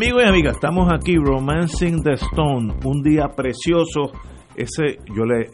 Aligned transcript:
Amigos 0.00 0.22
y 0.24 0.28
amigas, 0.28 0.54
estamos 0.54 0.92
aquí, 0.92 1.16
Romancing 1.16 2.04
the 2.04 2.12
Stone, 2.12 2.72
un 2.84 3.02
día 3.02 3.30
precioso. 3.34 4.12
Ese, 4.54 4.98
yo 5.12 5.24
le, 5.24 5.48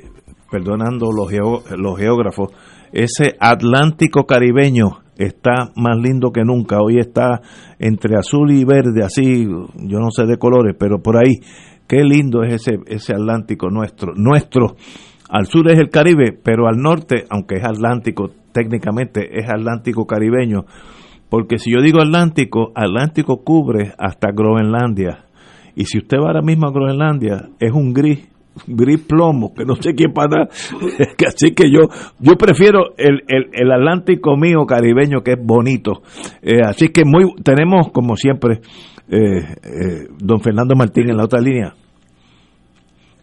perdonando 0.50 1.06
los, 1.10 1.32
los 1.78 1.98
geógrafos, 1.98 2.50
ese 2.92 3.36
Atlántico 3.40 4.26
caribeño 4.26 4.98
está 5.16 5.70
más 5.76 5.96
lindo 5.96 6.30
que 6.30 6.44
nunca. 6.44 6.82
Hoy 6.82 6.98
está 6.98 7.40
entre 7.78 8.18
azul 8.18 8.50
y 8.50 8.66
verde, 8.66 9.02
así, 9.02 9.46
yo 9.46 9.98
no 9.98 10.10
sé 10.10 10.26
de 10.26 10.36
colores, 10.36 10.76
pero 10.78 10.98
por 10.98 11.16
ahí. 11.16 11.36
Qué 11.88 12.04
lindo 12.04 12.42
es 12.42 12.52
ese, 12.52 12.80
ese 12.86 13.14
Atlántico 13.14 13.70
nuestro. 13.70 14.12
Nuestro, 14.14 14.76
al 15.30 15.46
sur 15.46 15.70
es 15.70 15.78
el 15.78 15.88
Caribe, 15.88 16.32
pero 16.32 16.68
al 16.68 16.76
norte, 16.76 17.24
aunque 17.30 17.54
es 17.54 17.64
Atlántico, 17.64 18.28
técnicamente 18.52 19.38
es 19.38 19.48
Atlántico 19.48 20.06
caribeño 20.06 20.66
porque 21.28 21.58
si 21.58 21.72
yo 21.72 21.80
digo 21.80 22.00
Atlántico, 22.00 22.72
Atlántico 22.74 23.42
cubre 23.44 23.92
hasta 23.98 24.30
Groenlandia. 24.32 25.24
Y 25.76 25.84
si 25.86 25.98
usted 25.98 26.18
va 26.18 26.28
ahora 26.28 26.42
mismo 26.42 26.68
a 26.68 26.72
Groenlandia, 26.72 27.48
es 27.58 27.72
un 27.72 27.92
gris, 27.92 28.28
gris 28.66 29.00
plomo, 29.00 29.52
que 29.54 29.64
no 29.64 29.74
sé 29.76 29.94
quién 29.94 30.12
para 30.12 30.44
Así 31.26 31.52
que 31.52 31.70
yo, 31.70 31.88
yo 32.20 32.34
prefiero 32.36 32.94
el, 32.96 33.22
el, 33.26 33.72
Atlántico 33.72 34.36
mío 34.36 34.64
caribeño, 34.66 35.22
que 35.22 35.32
es 35.32 35.38
bonito. 35.44 36.02
Eh, 36.42 36.60
así 36.64 36.88
que 36.88 37.04
muy, 37.04 37.34
tenemos, 37.42 37.90
como 37.92 38.16
siempre, 38.16 38.60
eh, 39.08 39.18
eh, 39.18 40.08
don 40.18 40.40
Fernando 40.40 40.74
Martín 40.76 41.10
en 41.10 41.16
la 41.16 41.24
otra 41.24 41.40
línea. 41.40 41.74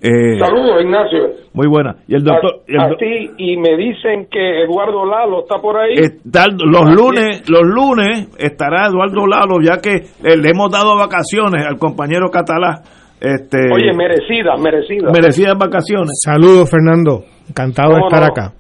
Eh, 0.04 0.40
Saludos, 0.40 0.82
Ignacio. 0.82 1.30
Muy 1.54 1.68
buena. 1.68 1.96
Y 2.08 2.16
el 2.16 2.24
doctor. 2.24 2.62
A, 2.80 2.90
ti, 2.98 3.30
y 3.38 3.56
me 3.58 3.78
dicen 3.78 4.26
que 4.32 4.64
Eduardo 4.64 5.06
Lalo 5.06 5.42
está 5.42 5.60
por 5.62 5.78
ahí. 5.78 5.94
los 5.94 6.96
lunes, 6.96 7.48
los 7.48 7.62
lunes 7.62 8.36
estará 8.40 8.88
Eduardo 8.88 9.28
Lalo, 9.28 9.62
ya 9.62 9.78
que 9.78 10.08
le 10.24 10.50
hemos 10.50 10.72
dado 10.72 10.98
vacaciones 10.98 11.68
al 11.68 11.78
compañero 11.78 12.32
catalán. 12.32 12.80
Este, 13.22 13.60
Oye, 13.72 13.94
merecidas, 13.94 14.60
merecidas. 14.60 15.14
Merecidas 15.14 15.56
vacaciones. 15.56 16.20
Saludos, 16.26 16.72
Fernando. 16.72 17.24
Encantado 17.48 17.94
de 17.94 18.02
estar 18.02 18.24
acá. 18.24 18.54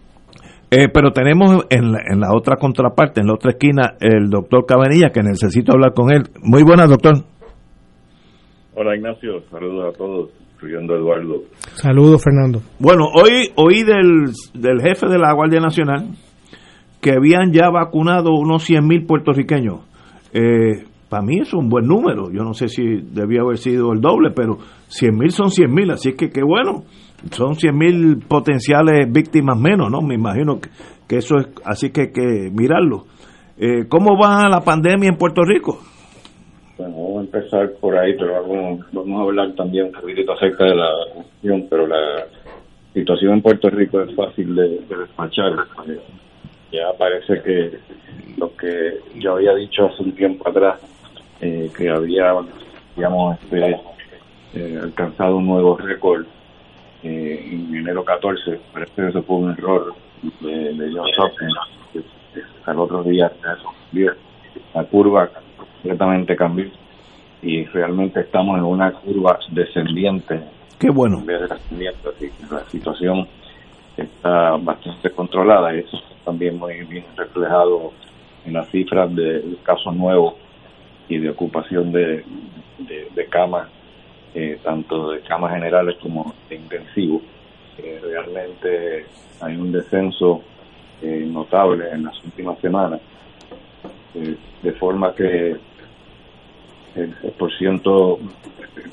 Eh, 0.69 0.89
pero 0.93 1.09
tenemos 1.09 1.65
en 1.71 1.91
la, 1.91 1.99
en 2.07 2.19
la 2.19 2.35
otra 2.37 2.57
contraparte, 2.57 3.19
en 3.19 3.27
la 3.27 3.33
otra 3.33 3.51
esquina, 3.51 3.95
el 3.99 4.29
doctor 4.29 4.67
Cabanilla, 4.67 5.09
que 5.09 5.23
necesito 5.23 5.73
hablar 5.73 5.93
con 5.93 6.13
él. 6.13 6.21
Muy 6.43 6.61
buenas, 6.61 6.87
doctor. 6.87 7.15
Hola, 8.75 8.95
Ignacio. 8.95 9.41
Saludos 9.49 9.95
a 9.95 9.97
todos 9.97 10.40
incluyendo 10.61 10.95
Eduardo. 10.95 11.43
Saludos, 11.73 12.23
Fernando. 12.23 12.61
Bueno, 12.77 13.05
hoy 13.13 13.51
oí 13.55 13.83
del, 13.83 14.31
del 14.53 14.81
jefe 14.81 15.07
de 15.07 15.17
la 15.17 15.33
Guardia 15.33 15.59
Nacional 15.59 16.09
que 17.01 17.13
habían 17.13 17.51
ya 17.51 17.69
vacunado 17.69 18.29
unos 18.35 18.63
100 18.63 18.85
mil 18.85 19.05
puertorriqueños. 19.05 19.79
Eh, 20.33 20.85
para 21.09 21.23
mí 21.23 21.39
es 21.41 21.51
un 21.53 21.67
buen 21.67 21.87
número. 21.87 22.31
Yo 22.31 22.43
no 22.43 22.53
sé 22.53 22.67
si 22.67 22.83
debía 22.83 23.41
haber 23.41 23.57
sido 23.57 23.91
el 23.91 24.01
doble, 24.01 24.29
pero 24.35 24.59
100 24.87 25.17
mil 25.17 25.31
son 25.31 25.49
100 25.49 25.73
mil, 25.73 25.91
así 25.91 26.13
que 26.13 26.29
qué 26.29 26.43
bueno. 26.43 26.83
Son 27.31 27.55
100 27.55 27.75
mil 27.75 28.17
potenciales 28.27 29.11
víctimas 29.11 29.59
menos, 29.59 29.91
¿no? 29.91 30.01
Me 30.01 30.15
imagino 30.15 30.59
que, 31.07 31.17
eso 31.17 31.37
es, 31.37 31.47
así 31.65 31.89
que 31.89 32.01
hay 32.01 32.11
que 32.11 32.51
mirarlo. 32.53 33.05
Eh, 33.57 33.87
¿Cómo 33.89 34.17
va 34.17 34.47
la 34.47 34.61
pandemia 34.61 35.09
en 35.09 35.17
Puerto 35.17 35.41
Rico? 35.43 35.79
Vamos 36.81 37.17
a 37.17 37.21
empezar 37.21 37.71
por 37.73 37.95
ahí, 37.95 38.15
pero 38.17 38.41
vamos, 38.93 39.19
a 39.19 39.21
hablar 39.21 39.53
también 39.53 39.85
un 39.85 39.91
poquito 39.91 40.33
acerca 40.33 40.65
de 40.65 40.75
la 40.75 40.89
cuestión, 41.13 41.67
pero 41.69 41.85
la 41.85 42.25
situación 42.93 43.33
en 43.33 43.41
Puerto 43.41 43.69
Rico 43.69 44.01
es 44.01 44.15
fácil 44.15 44.55
de, 44.55 44.79
despachar. 44.87 45.53
Eh, 45.87 45.99
ya 46.71 46.91
parece 46.97 47.41
que 47.43 47.77
lo 48.37 48.55
que 48.55 48.99
yo 49.15 49.33
había 49.33 49.53
dicho 49.53 49.85
hace 49.85 50.01
un 50.01 50.13
tiempo 50.13 50.49
atrás, 50.49 50.79
eh, 51.39 51.69
que 51.77 51.89
había, 51.89 52.33
digamos, 52.95 53.37
este, 53.43 53.79
eh, 54.55 54.79
alcanzado 54.81 55.37
un 55.37 55.45
nuevo 55.45 55.77
récord 55.77 56.25
en 57.03 57.75
enero 57.75 58.03
14, 58.03 58.59
parece 58.73 58.91
que 58.95 59.07
eso 59.07 59.23
fue 59.23 59.35
un 59.37 59.51
error 59.51 59.93
de, 60.39 60.73
de 60.73 60.91
John 60.93 61.09
Hopkins, 61.17 61.53
al 62.65 62.79
otro 62.79 63.03
día 63.03 63.31
la 64.73 64.83
curva 64.85 65.29
completamente 65.81 66.35
cambió 66.35 66.65
y 67.41 67.65
realmente 67.65 68.21
estamos 68.21 68.57
en 68.57 68.63
una 68.63 68.91
curva 68.91 69.39
descendiente. 69.49 70.41
Qué 70.79 70.89
bueno. 70.89 71.19
En 71.19 71.25
vez 71.25 71.49
de 71.49 71.55
así 71.55 72.31
la 72.49 72.63
situación 72.69 73.27
está 73.97 74.57
bastante 74.57 75.09
controlada 75.09 75.75
y 75.75 75.79
eso 75.79 75.99
también 76.23 76.57
muy 76.57 76.83
bien 76.83 77.05
reflejado 77.15 77.91
en 78.45 78.53
las 78.53 78.69
cifras 78.69 79.13
de 79.15 79.57
casos 79.63 79.95
nuevos 79.95 80.35
y 81.09 81.17
de 81.17 81.29
ocupación 81.29 81.91
de, 81.91 82.23
de, 83.15 83.25
camas, 83.27 83.67
eh, 84.33 84.59
tanto 84.63 85.11
de 85.11 85.21
camas 85.21 85.53
generales 85.53 85.97
como 86.01 86.33
de 86.49 86.55
intensivos. 86.55 87.21
Eh, 87.77 87.99
realmente 88.03 89.05
hay 89.41 89.55
un 89.55 89.71
descenso 89.71 90.41
eh, 91.01 91.27
notable 91.27 91.89
en 91.91 92.05
las 92.05 92.23
últimas 92.23 92.59
semanas, 92.59 93.01
de 94.13 94.71
forma 94.73 95.15
que 95.15 95.55
el, 96.95 97.13
por 97.37 97.51
ciento 97.57 98.19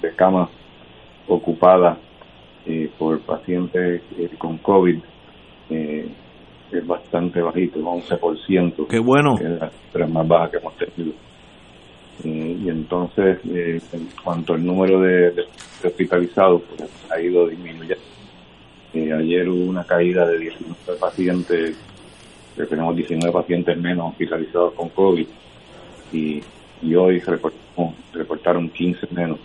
de 0.01 0.15
camas 0.15 0.51
ocupadas 1.27 1.99
eh, 2.67 2.91
por 2.99 3.21
pacientes 3.21 4.03
eh, 4.19 4.31
con 4.37 4.59
COVID 4.59 4.99
eh, 5.71 6.09
es 6.71 6.87
bastante 6.87 7.41
bajito, 7.41 7.81
11%. 7.81 8.87
Qué 8.89 8.99
bueno. 8.99 9.37
Que 9.37 9.45
es 9.45 9.61
la 9.95 10.07
más 10.07 10.29
baja 10.29 10.51
que 10.51 10.57
hemos 10.59 10.75
tenido. 10.77 11.15
y 12.25 12.69
entonces, 12.69 13.39
en 13.45 14.09
cuanto 14.23 14.53
al 14.53 14.67
número 14.67 15.01
de, 15.01 15.47
hospitalizados, 15.83 16.63
pues, 16.77 16.91
ha 17.11 17.19
ido 17.19 17.49
disminuyendo. 17.49 18.05
ayer 18.95 19.49
hubo 19.49 19.71
una 19.71 19.85
caída 19.85 20.27
de 20.27 20.39
19 20.39 21.01
pacientes, 21.01 21.79
tenemos 22.69 22.95
19 22.97 23.33
pacientes 23.33 23.79
menos 23.79 24.11
hospitalizados 24.11 24.75
con 24.75 24.91
COVID 24.91 25.27
y, 26.13 26.43
y 26.83 26.95
hoy 26.95 27.21
reportamos 27.21 27.68
reportaron 28.13 28.69
15 28.71 29.09
menos. 29.11 29.39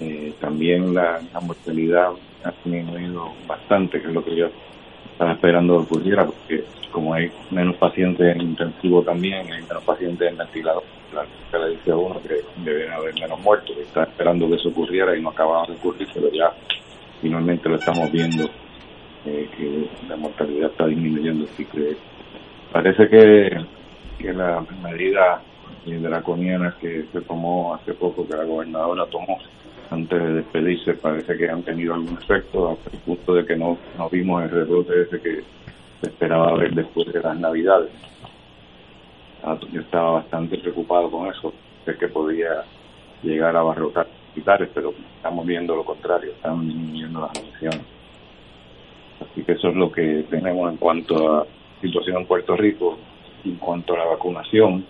Eh, 0.00 0.34
también 0.40 0.94
la, 0.94 1.20
mortalidad 1.40 2.10
ha 2.44 2.50
disminuido 2.64 3.32
bastante, 3.46 4.00
que 4.00 4.08
es 4.08 4.14
lo 4.14 4.24
que 4.24 4.36
yo 4.36 4.48
estaba 5.12 5.32
esperando 5.32 5.78
que 5.78 5.84
ocurriera, 5.84 6.26
porque 6.26 6.64
como 6.92 7.14
hay 7.14 7.30
menos 7.50 7.76
pacientes 7.76 8.34
en 8.34 8.42
intensivo 8.42 9.02
también, 9.02 9.50
hay 9.52 9.62
menos 9.62 9.82
pacientes 9.84 10.30
en 10.30 10.36
ventilador, 10.36 10.82
la 11.14 11.58
le 11.58 11.70
dice 11.70 11.92
a 11.92 11.96
uno 11.96 12.20
que 12.20 12.42
deben 12.62 12.92
haber 12.92 13.14
menos 13.14 13.40
muertos, 13.40 13.74
y 13.78 13.80
está 13.80 14.02
esperando 14.02 14.48
que 14.48 14.56
eso 14.56 14.68
ocurriera 14.68 15.16
y 15.16 15.22
no 15.22 15.30
acababa 15.30 15.66
de 15.66 15.72
ocurrir, 15.72 16.08
pero 16.12 16.30
ya 16.30 16.52
finalmente 17.22 17.68
lo 17.68 17.76
estamos 17.76 18.12
viendo, 18.12 18.44
eh, 19.24 19.48
que 19.56 19.88
la 20.08 20.16
mortalidad 20.16 20.70
está 20.70 20.86
disminuyendo, 20.86 21.46
así 21.50 21.64
que 21.64 21.96
parece 22.70 23.08
que, 23.08 23.64
que 24.18 24.32
la 24.34 24.62
medida 24.82 25.40
draconianas 25.94 26.74
que 26.76 27.06
se 27.12 27.20
tomó 27.22 27.74
hace 27.74 27.94
poco, 27.94 28.26
que 28.26 28.36
la 28.36 28.44
gobernadora 28.44 29.06
tomó 29.06 29.38
antes 29.90 30.20
de 30.20 30.32
despedirse, 30.34 30.94
parece 30.94 31.36
que 31.36 31.48
han 31.48 31.62
tenido 31.62 31.94
algún 31.94 32.18
efecto, 32.18 32.70
hasta 32.70 32.90
el 32.90 32.98
punto 33.02 33.34
de 33.34 33.46
que 33.46 33.56
no, 33.56 33.78
no 33.96 34.08
vimos 34.10 34.42
el 34.42 34.50
rebrote 34.50 35.02
ese 35.02 35.20
que 35.20 35.42
se 36.00 36.08
esperaba 36.08 36.54
ver 36.54 36.74
después 36.74 37.12
de 37.12 37.20
las 37.20 37.38
navidades. 37.38 37.90
Ah, 39.44 39.56
yo 39.72 39.80
estaba 39.80 40.12
bastante 40.12 40.58
preocupado 40.58 41.10
con 41.10 41.28
eso, 41.28 41.52
de 41.84 41.96
que 41.96 42.08
podía 42.08 42.64
llegar 43.22 43.56
a 43.56 43.62
barrotar 43.62 44.08
hospitales, 44.28 44.68
pero 44.74 44.92
estamos 45.16 45.46
viendo 45.46 45.76
lo 45.76 45.84
contrario, 45.84 46.32
están 46.32 46.66
disminuyendo 46.66 47.20
las 47.20 47.38
emisiones. 47.38 47.86
Así 49.20 49.42
que 49.44 49.52
eso 49.52 49.68
es 49.68 49.76
lo 49.76 49.92
que 49.92 50.26
tenemos 50.28 50.70
en 50.70 50.78
cuanto 50.78 51.38
a 51.38 51.46
situación 51.80 52.18
en 52.18 52.26
Puerto 52.26 52.56
Rico, 52.56 52.98
en 53.44 53.54
cuanto 53.56 53.94
a 53.94 53.98
la 53.98 54.04
vacunación 54.06 54.84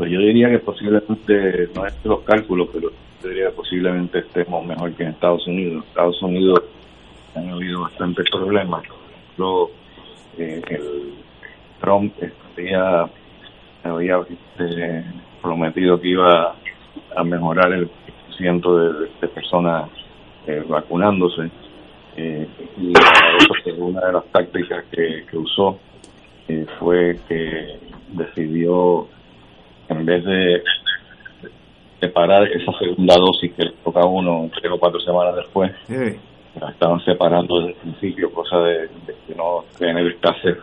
pues 0.00 0.12
yo 0.12 0.18
diría 0.18 0.48
que 0.48 0.60
posiblemente, 0.60 1.68
no 1.74 1.84
es 1.84 1.94
los 2.04 2.20
cálculos, 2.20 2.70
pero 2.72 2.90
yo 3.22 3.28
diría 3.28 3.48
que 3.48 3.52
posiblemente 3.52 4.20
estemos 4.20 4.64
mejor 4.64 4.94
que 4.94 5.02
en 5.02 5.10
Estados 5.10 5.46
Unidos. 5.46 5.84
Estados 5.88 6.22
Unidos 6.22 6.62
han 7.34 7.50
habido 7.50 7.82
bastantes 7.82 8.24
problemas. 8.30 8.82
Luego, 9.36 9.72
eh, 10.38 10.62
Trump 11.82 12.14
había, 12.56 13.10
había 13.84 14.20
este, 14.20 15.04
prometido 15.42 16.00
que 16.00 16.08
iba 16.08 16.56
a 17.14 17.22
mejorar 17.22 17.70
el 17.74 17.90
ciento 18.38 18.78
de, 18.78 19.28
personas 19.28 19.90
eh, 20.46 20.64
vacunándose. 20.66 21.50
Eh, 22.16 22.48
y 22.78 22.94
una 23.76 24.06
de 24.06 24.12
las 24.14 24.24
tácticas 24.32 24.82
que, 24.90 25.26
que 25.30 25.36
usó 25.36 25.78
eh, 26.48 26.64
fue 26.78 27.18
que 27.28 27.78
decidió, 28.12 29.06
en 29.90 30.06
vez 30.06 30.24
de 30.24 30.62
separar 32.00 32.44
esa 32.48 32.72
segunda 32.78 33.14
dosis 33.16 33.52
que 33.52 33.64
le 33.64 33.72
toca 33.84 34.00
a 34.00 34.06
uno 34.06 34.50
tres 34.58 34.72
o 34.72 34.78
cuatro 34.78 35.00
semanas 35.00 35.36
después, 35.36 35.70
la 35.88 36.70
estaban 36.70 37.00
separando 37.04 37.60
desde 37.60 37.72
el 37.72 37.76
principio, 37.76 38.32
cosa 38.32 38.58
de, 38.60 38.88
que 39.26 39.34
no 39.34 39.64
tener 39.78 40.06
escasez 40.06 40.56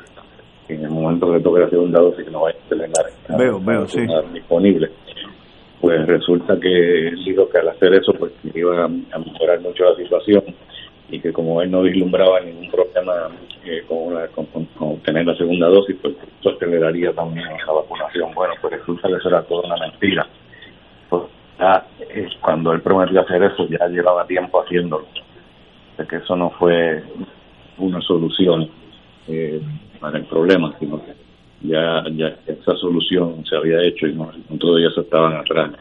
en 0.68 0.84
el 0.84 0.90
momento 0.90 1.32
que 1.32 1.40
toque 1.40 1.62
la 1.62 1.70
segunda 1.70 2.02
dosis 2.02 2.26
que 2.26 2.32
no 2.32 2.42
vaya 2.42 2.58
a 2.66 2.70
tener 2.70 2.90
veo, 3.38 3.60
veo, 3.60 3.88
sí. 3.88 4.06
disponible. 4.34 4.90
Pues 5.80 6.06
resulta 6.08 6.60
que 6.60 7.08
él 7.10 7.24
dijo 7.24 7.48
que 7.50 7.60
al 7.60 7.70
hacer 7.70 7.94
eso 7.94 8.12
pues 8.14 8.32
iba 8.54 8.86
a 8.86 8.88
mejorar 8.88 9.62
mucho 9.62 9.84
la 9.84 9.96
situación 9.96 10.44
y 11.10 11.20
que 11.20 11.32
como 11.32 11.62
él 11.62 11.72
no 11.72 11.82
vislumbraba 11.82 12.42
ningún 12.42 12.70
problema 12.70 13.30
eh, 13.66 13.84
con, 13.88 14.46
con, 14.48 14.68
obtener 14.80 15.26
la 15.26 15.36
segunda 15.36 15.68
dosis, 15.68 15.96
pues 16.02 16.16
aceleraría 16.46 17.14
también 17.14 17.48
la 17.66 17.74
vacunación. 17.74 18.34
Bueno, 18.34 18.54
pues 18.62 18.74
resulta 18.80 19.08
que 19.08 19.16
eso 19.16 19.30
era 19.30 19.44
toda 19.44 19.68
una 19.68 19.78
mentira. 19.78 20.28
Pues 21.10 21.24
eh, 22.00 22.28
cuando 22.42 22.74
él 22.74 22.82
prometió 22.82 23.22
hacer 23.22 23.44
eso, 23.44 23.68
ya 23.68 23.88
llevaba 23.88 24.28
tiempo 24.28 24.62
haciéndolo. 24.62 25.06
De 25.98 26.06
que 26.06 26.18
eso 26.18 26.36
no 26.36 26.50
fue 26.52 27.04
una 27.78 28.02
solución 28.02 28.70
eh, 29.28 29.62
para 30.00 30.18
el 30.18 30.26
problema, 30.26 30.74
sino 30.80 31.04
que 31.04 31.14
ya, 31.62 32.04
ya 32.12 32.38
esa 32.46 32.76
solución 32.76 33.44
se 33.46 33.56
había 33.56 33.82
hecho 33.82 34.08
y 34.08 34.14
no, 34.14 34.32
todavía 34.60 34.90
se 34.92 35.02
estaban 35.02 35.36
atrás 35.36 35.72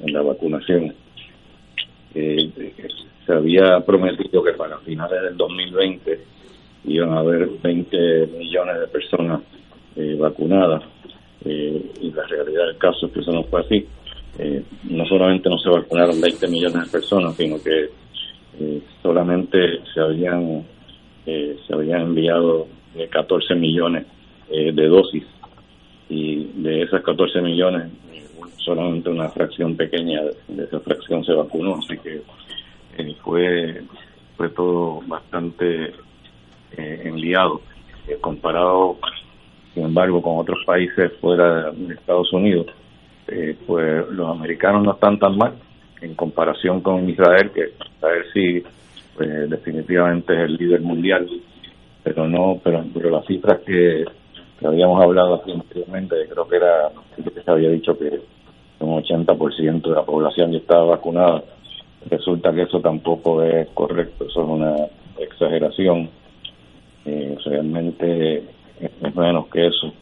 en 0.00 0.12
la 0.12 0.22
vacunación. 0.22 0.94
Eh, 2.14 2.50
se 3.28 3.34
había 3.34 3.78
prometido 3.80 4.42
que 4.42 4.54
para 4.54 4.78
finales 4.78 5.22
del 5.22 5.36
2020 5.36 6.20
iban 6.86 7.12
a 7.12 7.20
haber 7.20 7.46
20 7.62 8.26
millones 8.38 8.80
de 8.80 8.88
personas 8.88 9.42
eh, 9.96 10.16
vacunadas 10.18 10.82
eh, 11.44 11.92
y 12.00 12.10
la 12.10 12.24
realidad 12.24 12.66
del 12.68 12.78
caso 12.78 13.06
es 13.06 13.12
que 13.12 13.20
eso 13.20 13.32
no 13.32 13.44
fue 13.44 13.60
así. 13.60 13.86
no 14.84 15.04
solamente 15.04 15.50
no 15.50 15.58
se 15.58 15.68
vacunaron 15.68 16.20
20 16.20 16.48
millones 16.48 16.84
de 16.86 16.90
personas, 16.90 17.36
sino 17.36 17.62
que 17.62 17.90
solamente 19.02 19.58
se 19.92 20.00
habían 20.00 20.64
se 21.24 21.74
habían 21.74 22.00
enviado 22.02 22.66
14 23.10 23.54
millones 23.54 24.06
eh, 24.50 24.72
de 24.72 24.88
dosis 24.88 25.24
y 26.08 26.44
de 26.54 26.82
esas 26.82 27.02
14 27.02 27.42
millones 27.42 27.92
solamente 28.56 29.10
una 29.10 29.28
fracción 29.28 29.76
pequeña 29.76 30.22
de 30.48 30.64
esa 30.64 30.80
fracción 30.80 31.22
se 31.22 31.34
vacunó 31.34 31.76
así 31.76 31.98
que 31.98 32.22
eh, 32.98 33.16
fue 33.22 33.82
fue 34.36 34.48
todo 34.50 35.00
bastante 35.06 35.94
eh, 36.76 37.02
enliado 37.04 37.60
eh, 38.06 38.18
comparado 38.20 38.98
sin 39.74 39.84
embargo 39.84 40.22
con 40.22 40.38
otros 40.38 40.58
países 40.66 41.12
fuera 41.20 41.70
de 41.70 41.94
Estados 41.94 42.32
Unidos 42.32 42.66
pues 43.66 44.08
los 44.10 44.30
americanos 44.30 44.84
no 44.84 44.92
están 44.92 45.18
tan 45.18 45.36
mal 45.36 45.52
en 46.00 46.14
comparación 46.14 46.80
con 46.80 47.08
Israel 47.08 47.50
que 47.52 47.72
Israel 47.96 48.24
sí 48.32 48.62
pues 49.16 49.50
definitivamente 49.50 50.32
es 50.32 50.40
el 50.40 50.56
líder 50.56 50.80
mundial 50.80 51.28
pero 52.02 52.26
no 52.26 52.60
pero 52.62 52.84
pero 52.94 53.10
las 53.10 53.26
cifras 53.26 53.60
que 53.66 54.04
habíamos 54.66 55.00
hablado 55.02 55.42
anteriormente, 55.46 56.16
creo 56.28 56.48
que 56.48 56.56
era 56.56 56.90
que 57.16 57.42
se 57.42 57.50
había 57.50 57.70
dicho 57.70 57.96
que 57.96 58.20
un 58.80 59.02
80% 59.02 59.82
de 59.82 59.94
la 59.94 60.04
población 60.04 60.52
ya 60.52 60.58
estaba 60.58 60.84
vacunada. 60.84 61.42
Resulta 62.10 62.52
que 62.52 62.62
eso 62.62 62.80
tampoco 62.80 63.42
es 63.42 63.68
correcto, 63.70 64.26
eso 64.26 64.42
es 64.42 64.48
una 64.48 64.76
exageración. 65.18 66.10
Realmente 67.44 68.44
es 68.80 69.16
menos 69.16 69.46
que 69.48 69.66
eso, 69.66 69.92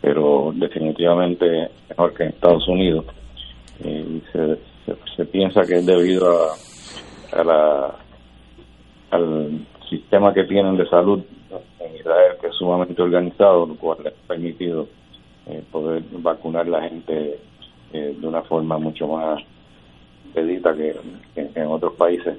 pero 0.00 0.52
definitivamente 0.54 1.68
mejor 1.88 2.14
que 2.14 2.24
en 2.24 2.28
Estados 2.30 2.66
Unidos. 2.68 3.06
Eh, 3.84 4.20
se, 5.16 5.24
piensa 5.26 5.62
que 5.62 5.76
es 5.76 5.86
debido 5.86 6.28
a, 6.30 7.40
a 7.40 7.44
la, 7.44 7.94
al 9.10 9.66
sistema 9.88 10.32
que 10.32 10.44
tienen 10.44 10.76
de 10.76 10.88
salud 10.88 11.22
en 11.80 11.96
Israel, 11.96 12.36
que 12.40 12.48
es 12.48 12.54
sumamente 12.54 13.00
organizado, 13.02 13.66
lo 13.66 13.76
cual 13.76 13.98
les 14.04 14.12
ha 14.12 14.28
permitido 14.28 14.88
eh, 15.46 15.62
poder 15.70 16.02
vacunar 16.12 16.66
a 16.66 16.70
la 16.70 16.82
gente 16.88 17.38
eh, 17.92 18.16
de 18.18 18.26
una 18.26 18.42
forma 18.42 18.78
mucho 18.78 19.06
más 19.08 19.42
pedita 20.34 20.74
que, 20.74 20.94
en 21.36 21.66
otros 21.66 21.94
países, 21.94 22.36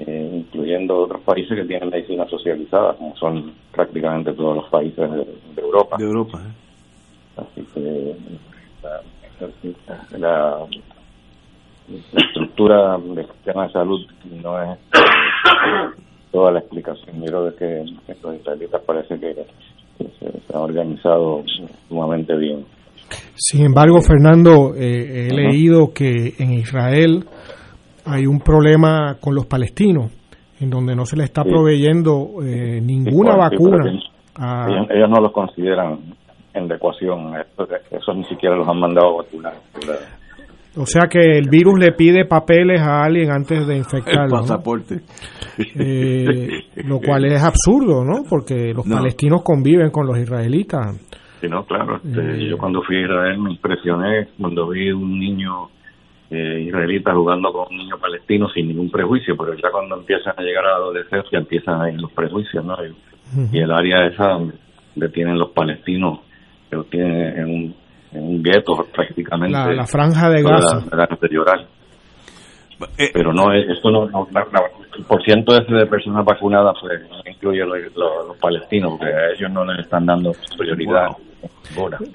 eh, 0.00 0.30
incluyendo 0.32 0.98
otros 0.98 1.20
países 1.22 1.56
que 1.56 1.64
tienen 1.64 1.90
medicina 1.90 2.26
socializada, 2.28 2.94
como 2.94 3.16
son 3.16 3.52
prácticamente 3.72 4.32
todos 4.32 4.56
los 4.56 4.68
países 4.68 5.10
de, 5.10 5.60
Europa. 5.60 5.96
De 5.96 6.04
Europa. 6.04 6.40
Así 7.36 7.66
que 7.74 8.16
la, 8.82 9.00
la, 10.18 10.66
estructura 12.16 12.98
del 12.98 13.26
sistema 13.26 13.66
de 13.66 13.72
salud 13.72 14.06
no 14.42 14.62
es 14.62 14.78
toda 16.32 16.52
la 16.52 16.58
explicación. 16.60 17.20
Yo 17.20 17.26
creo 17.26 17.56
que, 17.56 17.84
los 18.22 18.34
israelitas 18.36 18.82
parece 18.82 19.18
que, 19.18 19.34
se, 19.98 20.54
han 20.54 20.60
organizado 20.60 21.42
sumamente 21.88 22.36
bien. 22.36 22.64
Sin 23.34 23.64
embargo, 23.64 24.00
Fernando, 24.00 24.74
eh, 24.74 25.28
he 25.28 25.34
leído 25.34 25.92
que 25.94 26.34
en 26.38 26.52
Israel 26.52 27.24
hay 28.04 28.26
un 28.26 28.40
problema 28.40 29.16
con 29.20 29.34
los 29.34 29.46
palestinos, 29.46 30.12
en 30.60 30.70
donde 30.70 30.96
no 30.96 31.04
se 31.04 31.16
les 31.16 31.26
está 31.26 31.44
proveyendo 31.44 32.42
eh, 32.42 32.80
ninguna 32.80 33.36
vacuna. 33.36 33.90
ellos, 34.90 35.10
no 35.10 35.20
los 35.20 35.32
consideran 35.32 35.98
en 36.54 36.68
la 36.68 36.76
ecuación, 36.76 37.34
eso, 37.90 38.14
ni 38.14 38.24
siquiera 38.24 38.56
los 38.56 38.66
han 38.66 38.80
mandado 38.80 39.20
a 39.20 39.22
vacunar. 39.22 39.54
O 40.76 40.86
sea 40.86 41.08
que 41.08 41.38
el 41.38 41.48
virus 41.50 41.78
le 41.78 41.92
pide 41.92 42.24
papeles 42.24 42.80
a 42.80 43.02
alguien 43.02 43.30
antes 43.30 43.66
de 43.66 43.76
infectarlo. 43.76 44.36
El 44.36 44.42
pasaporte. 44.42 45.00
Eh, 45.58 46.48
lo 46.84 47.00
cual 47.00 47.24
es 47.24 47.42
absurdo, 47.42 48.04
¿no? 48.04 48.22
Porque 48.28 48.72
los 48.72 48.86
palestinos 48.86 49.42
conviven 49.42 49.90
con 49.90 50.06
los 50.06 50.18
israelitas. 50.18 50.96
Sí, 51.40 51.48
no, 51.48 51.64
claro. 51.64 52.00
Este, 52.04 52.20
eh, 52.20 52.48
yo 52.48 52.58
cuando 52.58 52.82
fui 52.82 52.96
a 52.96 53.00
Israel 53.02 53.38
me 53.38 53.52
impresioné 53.52 54.28
cuando 54.38 54.68
vi 54.68 54.90
un 54.90 55.18
niño 55.18 55.68
eh, 56.30 56.64
israelita 56.66 57.14
jugando 57.14 57.52
con 57.52 57.68
un 57.70 57.78
niño 57.78 57.98
palestino 57.98 58.48
sin 58.50 58.68
ningún 58.68 58.90
prejuicio, 58.90 59.36
pero 59.36 59.54
ya 59.54 59.70
cuando 59.70 59.96
empiezan 59.96 60.34
a 60.36 60.42
llegar 60.42 60.66
a 60.66 60.70
la 60.70 60.76
adolescencia 60.76 61.38
empiezan 61.38 61.80
a 61.80 61.90
ir 61.90 62.00
los 62.00 62.12
prejuicios, 62.12 62.64
¿no? 62.64 62.76
Y, 62.84 63.58
el 63.58 63.70
área 63.70 64.06
esa 64.06 64.28
donde 64.28 65.08
tienen 65.12 65.38
los 65.38 65.50
palestinos, 65.50 66.20
que 66.70 66.76
los 66.76 66.88
tienen 66.88 67.38
en 67.38 67.44
un 67.44 67.74
en 68.12 68.22
un 68.22 68.42
gueto 68.42 68.86
prácticamente. 68.94 69.74
La, 69.74 69.86
franja 69.86 70.30
de 70.30 70.42
gas 70.42 71.20
de 71.20 71.28
llorar. 71.28 71.66
Eh, 72.96 73.10
Pero 73.12 73.32
no, 73.32 73.52
esto 73.52 73.90
no, 73.90 74.06
el 74.06 75.04
porciento 75.04 75.52
ese 75.56 75.74
de 75.74 75.86
personas 75.86 76.24
vacunadas 76.24 76.76
pues 76.80 77.00
incluye 77.26 77.64
los, 77.64 77.76
los, 77.96 78.36
palestinos, 78.40 78.92
porque 78.98 79.12
a 79.12 79.30
ellos 79.36 79.50
no 79.50 79.64
les 79.64 79.80
están 79.80 80.06
dando 80.06 80.32
prioridad. 80.56 81.08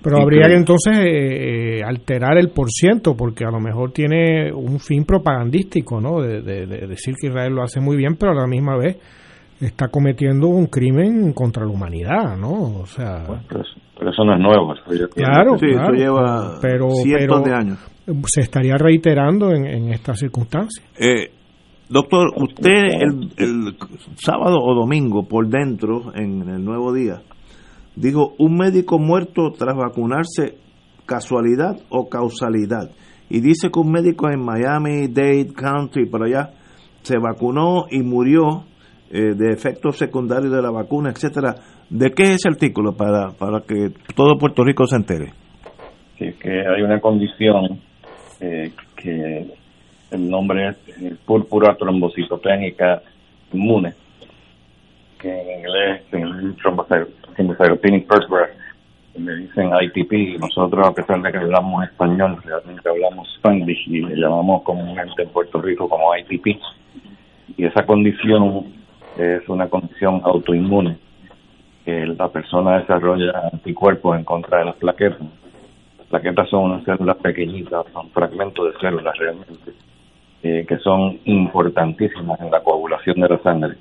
Pero 0.04 0.22
habría 0.22 0.48
que 0.48 0.56
entonces 0.56 0.98
eh, 0.98 1.78
eh, 1.78 1.84
alterar 1.84 2.38
el 2.38 2.50
porciento, 2.50 3.16
porque 3.16 3.46
a 3.46 3.52
lo 3.52 3.60
mejor 3.60 3.92
tiene 3.92 4.52
un 4.52 4.80
fin 4.80 5.06
propagandístico, 5.06 6.02
¿no? 6.02 6.22
De, 6.22 6.42
de, 6.42 6.66
decir 6.88 7.16
que 7.20 7.28
Israel 7.28 7.54
lo 7.54 7.64
hace 7.64 7.80
muy 7.80 7.96
bien, 7.96 8.16
pero 8.16 8.32
a 8.32 8.36
la 8.36 8.48
misma 8.48 8.78
vez 8.78 8.98
está 9.60 9.88
cometiendo 9.88 10.48
un 10.48 10.68
crimen 10.68 11.34
contra 11.34 11.66
la 11.66 11.72
humanidad, 11.72 12.38
¿no? 12.38 12.82
O 12.82 12.86
sea, 12.86 13.24
pues, 13.28 13.68
pero 13.98 14.12
eso 14.12 14.24
no 14.26 14.34
es 14.34 14.40
nuevo. 14.40 14.74
claro, 15.14 15.58
sí, 15.58 15.68
eso 15.70 15.92
lleva 15.92 16.60
pero, 16.62 16.90
cientos 16.90 17.44
de 17.44 17.54
años. 17.54 17.80
Se 18.26 18.42
estaría 18.42 18.76
reiterando 18.76 19.52
en, 19.52 19.66
en 19.66 19.94
estas 19.94 20.20
circunstancias. 20.20 20.86
Eh, 21.00 21.32
doctor, 21.88 22.34
usted 22.36 22.84
el, 23.00 23.32
el, 23.38 23.76
sábado 24.16 24.58
o 24.62 24.76
domingo 24.76 25.26
por 25.28 25.48
dentro, 25.48 26.14
en 26.14 26.50
el 26.50 26.66
Nuevo 26.66 26.92
Día, 26.92 27.22
dijo, 27.96 28.34
un 28.38 28.56
médico 28.56 29.00
muerto 29.00 29.52
tras 29.52 29.76
vacunarse, 29.76 30.58
casualidad 31.06 31.78
o 31.90 32.10
causalidad. 32.10 32.92
Y 33.30 33.42
dice 33.42 33.70
que 33.72 33.80
un 33.80 33.92
médico 33.92 34.30
en 34.30 34.44
Miami, 34.44 35.08
Dade 35.08 35.54
County, 35.54 36.06
por 36.06 36.24
allá, 36.24 36.52
se 37.02 37.18
vacunó 37.18 37.86
y 37.90 38.02
murió 38.02 38.64
eh, 39.12 39.34
de 39.36 39.52
efectos 39.52 39.98
secundarios 39.98 40.52
de 40.52 40.62
la 40.62 40.72
vacuna, 40.72 41.12
etcétera. 41.12 41.56
¿De 41.90 42.12
qué 42.12 42.24
es 42.24 42.36
ese 42.36 42.50
artículo 42.50 42.94
para, 42.94 43.32
para 43.32 43.62
que 43.62 43.90
todo 44.16 44.38
Puerto 44.38 44.64
Rico 44.64 44.86
se 44.86 44.96
entere? 44.96 45.34
Que, 46.18 46.34
que 46.34 46.50
hay 46.50 46.82
una 46.82 47.00
condición 47.00 47.80
eh, 48.40 48.72
que 48.96 49.46
el 50.12 50.30
nombre 50.30 50.70
es 50.70 50.78
eh, 51.02 51.16
púrpura 51.26 51.76
trombocitopénica 51.76 53.02
inmune, 53.52 53.94
en 55.30 55.60
inglés 55.60 56.02
es 56.12 56.58
thrombocytopenic 56.58 58.08
purpura, 58.08 58.50
me 59.18 59.36
dicen 59.36 59.70
ITP, 59.80 60.40
nosotros 60.40 60.88
a 60.88 60.94
pesar 60.94 61.22
de 61.22 61.32
que 61.32 61.38
hablamos 61.38 61.84
español, 61.84 62.38
realmente 62.44 62.90
hablamos 62.90 63.32
Spanish 63.36 63.88
y 63.88 64.02
le 64.02 64.16
llamamos 64.16 64.64
comúnmente 64.64 65.22
en 65.22 65.30
Puerto 65.30 65.62
Rico 65.62 65.88
como 65.88 66.16
ITP. 66.16 66.60
Y 67.58 67.66
esa 67.66 67.86
condición 67.86 68.74
es 69.18 69.48
una 69.48 69.70
condición 69.70 70.22
autoinmune 70.24 70.98
que 71.86 72.08
la 72.08 72.30
persona 72.30 72.80
desarrolla 72.80 73.50
anticuerpos 73.52 74.18
en 74.18 74.24
contra 74.24 74.60
de 74.60 74.66
las 74.66 74.76
plaquetas. 74.76 75.20
Las 76.00 76.08
plaquetas 76.08 76.50
son 76.50 76.72
unas 76.72 76.84
células 76.84 77.18
pequeñitas, 77.18 77.86
son 77.94 78.10
fragmentos 78.10 78.74
de 78.74 78.80
células 78.80 79.16
realmente, 79.18 79.74
eh, 80.42 80.66
que 80.68 80.78
son 80.80 81.20
importantísimas 81.26 82.40
en 82.40 82.50
la 82.50 82.62
coagulación 82.62 83.20
de 83.20 83.30
la 83.30 83.38
sangre. 83.40 83.76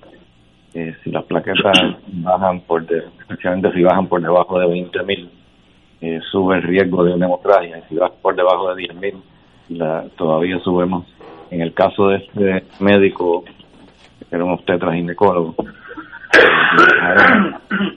Eh, 0.75 0.97
si 1.05 1.11
las 1.11 1.25
plaquetas 1.25 1.77
bajan 2.07 2.61
por, 2.61 2.85
especialmente 3.21 3.73
si 3.73 3.83
bajan 3.83 4.07
por 4.07 4.23
debajo 4.23 4.59
de 4.59 4.67
20.000, 4.67 5.29
eh, 6.01 6.21
sube 6.31 6.57
el 6.57 6.63
riesgo 6.63 7.05
de 7.05 7.13
una 7.15 7.27
hemorragia. 7.27 7.79
Y 7.79 7.83
si 7.89 7.97
bajan 7.97 8.17
por 8.23 8.35
debajo 8.35 8.75
de 8.75 8.85
10.000, 8.85 10.11
todavía 10.17 10.59
subimos. 10.61 11.07
En 11.51 11.61
el 11.61 11.75
caso 11.75 12.09
de 12.09 12.17
este 12.17 12.65
médico, 12.81 13.45
que 13.45 14.35
era 14.35 14.45
un 14.45 14.53
obstetra 14.53 14.95
ginecólogo, 14.95 15.55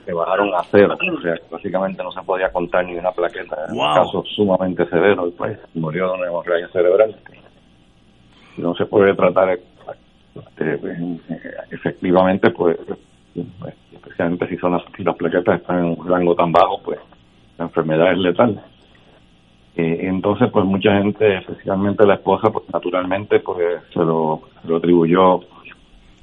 se 0.04 0.12
bajaron 0.12 0.54
a 0.54 0.62
cero, 0.70 0.96
o 1.00 1.20
sea, 1.22 1.34
básicamente 1.50 2.02
no 2.02 2.12
se 2.12 2.22
podía 2.22 2.50
contar 2.50 2.84
ni 2.84 2.94
una 2.96 3.10
plaqueta, 3.12 3.56
era 3.64 3.72
un 3.72 3.94
caso 3.94 4.22
sumamente 4.34 4.86
severo, 4.88 5.28
y 5.28 5.30
pues 5.32 5.58
murió 5.74 6.08
de 6.08 6.18
una 6.18 6.26
hemorragia 6.26 6.68
cerebral. 6.68 7.16
No 8.58 8.74
se 8.74 8.86
puede 8.86 9.14
tratar 9.14 9.58
efectivamente, 11.70 12.50
pues, 12.50 12.76
especialmente 13.92 14.48
si 14.48 14.56
son 14.56 14.72
las, 14.72 14.82
si 14.96 15.04
las 15.04 15.16
plaquetas 15.16 15.60
están 15.60 15.78
en 15.78 15.98
un 15.98 16.08
rango 16.08 16.34
tan 16.34 16.52
bajo, 16.52 16.80
pues 16.84 16.98
la 17.58 17.64
enfermedad 17.66 18.12
es 18.12 18.18
letal. 18.18 18.62
Eh, 19.76 19.98
entonces, 20.02 20.50
pues 20.50 20.64
mucha 20.64 20.98
gente, 20.98 21.38
especialmente 21.38 22.06
la 22.06 22.14
esposa, 22.14 22.50
pues 22.50 22.64
naturalmente, 22.72 23.40
pues 23.40 23.82
se 23.92 23.98
lo, 23.98 24.42
lo 24.64 24.76
atribuyó 24.76 25.40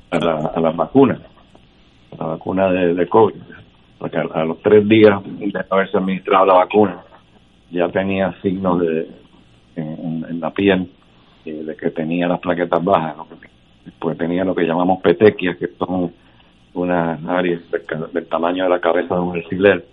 a, 0.10 0.20
la, 0.20 0.51
a 0.55 0.60
las 0.60 0.75
vacunas 0.75 1.20
la 2.17 2.25
vacuna 2.25 2.72
de, 2.72 3.08
COVID, 3.08 3.41
porque 3.98 4.17
a, 4.17 4.46
los 4.46 4.62
tres 4.62 4.88
días 4.88 5.22
de 5.24 5.65
haberse 5.70 5.98
administrado 5.98 6.46
la 6.46 6.53
vacuna 6.55 7.01
ya 7.72 7.89
tenía 7.89 8.34
signos 8.41 8.79
de 8.82 9.08
en, 9.75 10.39
la 10.39 10.51
piel 10.51 10.91
eh, 11.46 11.63
de 11.63 11.75
que 11.75 11.89
tenía 11.89 12.27
las 12.27 12.39
plaquetas 12.39 12.84
bajas, 12.84 13.15
después 13.86 14.18
tenía 14.18 14.44
lo 14.44 14.56
que 14.56 14.66
llamamos 14.66 15.02
petequias, 15.02 15.58
que 15.58 15.68
son 15.78 16.13
unas 16.74 17.24
áreas 17.25 17.62
del, 18.13 18.28
tamaño 18.28 18.63
de 18.63 18.70
la 18.70 18.80
cabeza 18.80 19.16
de 19.16 19.22
un 19.22 19.36
alfiler, 19.36 19.86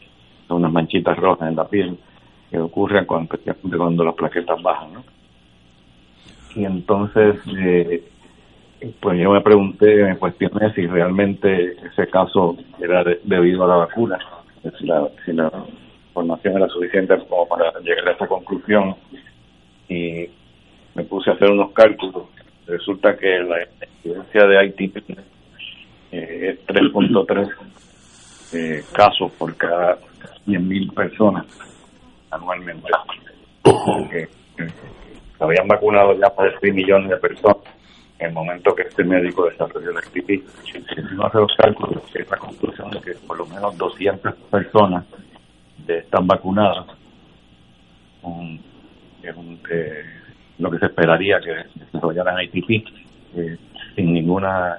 son 0.49 0.59
unas 0.59 0.73
manchitas 0.73 1.16
rojas 1.18 1.49
en 1.49 1.56
la 1.56 1.68
piel 1.68 1.99
que 2.50 2.59
ocurren 2.59 3.04
cuando, 3.04 3.38
cuando 3.76 4.04
las 4.04 4.14
plaquetas 4.14 4.61
bajan, 4.62 4.94
¿no? 4.94 5.04
Y 6.56 6.64
entonces 6.64 7.37
eh, 7.56 8.02
pues 9.00 9.20
yo 9.20 9.30
me 9.30 9.40
pregunté, 9.40 10.04
me 10.04 10.16
cuestioné 10.16 10.73
si 10.75 10.87
realmente 10.87 11.76
ese 11.87 12.09
caso 12.09 12.56
era 12.80 13.04
debido 13.25 13.64
a 13.64 13.68
la 13.68 13.76
vacuna, 13.76 14.18
si 14.78 14.87
la, 14.87 15.09
si 15.25 15.32
la 15.32 15.52
información 16.09 16.56
era 16.56 16.68
suficiente 16.68 17.16
como 17.28 17.47
para 17.47 17.73
llegar 17.80 18.09
a 18.09 18.12
esa 18.12 18.26
conclusión 18.26 18.94
y 19.88 20.28
me 20.94 21.04
puse 21.04 21.30
a 21.30 21.35
hacer 21.35 21.50
unos 21.50 21.73
cálculos. 21.73 22.25
Resulta 22.70 23.16
que 23.16 23.40
la 23.40 23.66
incidencia 24.04 24.46
de 24.46 24.66
ITP 24.66 25.10
eh, 26.12 26.50
es 26.50 26.66
3.3 26.66 27.50
eh, 28.52 28.84
casos 28.92 29.32
por 29.32 29.56
cada 29.56 29.98
100.000 30.46 30.94
personas 30.94 31.46
anualmente. 32.30 32.88
Eh, 34.12 34.28
habían 35.40 35.66
vacunado 35.66 36.14
ya 36.14 36.32
más 36.36 36.52
de 36.52 36.60
6 36.60 36.74
millones 36.74 37.10
de 37.10 37.16
personas 37.16 37.56
en 38.20 38.28
el 38.28 38.32
momento 38.34 38.74
que 38.74 38.82
este 38.82 39.02
médico 39.02 39.46
desarrolló 39.50 39.90
la 39.90 40.00
actividad. 40.00 40.44
Si 40.64 40.78
uno 41.12 41.26
hace 41.26 41.38
los 41.38 41.56
cálculos, 41.56 42.02
es 42.14 42.30
la 42.30 42.36
conclusión 42.36 42.90
de 42.90 43.00
que 43.00 43.12
por 43.26 43.36
lo 43.36 43.46
menos 43.46 43.76
200 43.76 44.34
personas 44.50 45.04
están 45.88 46.26
vacunadas, 46.26 46.86
es 49.22 49.34
eh, 49.70 50.04
lo 50.61 50.71
que 50.71 50.79
se 50.79 50.87
esperaría 50.87 51.40
que 51.40 51.64
desarrollaran 51.75 52.43
ITP 52.43 52.87
eh, 53.37 53.57
sin 53.97 54.12
ninguna 54.12 54.79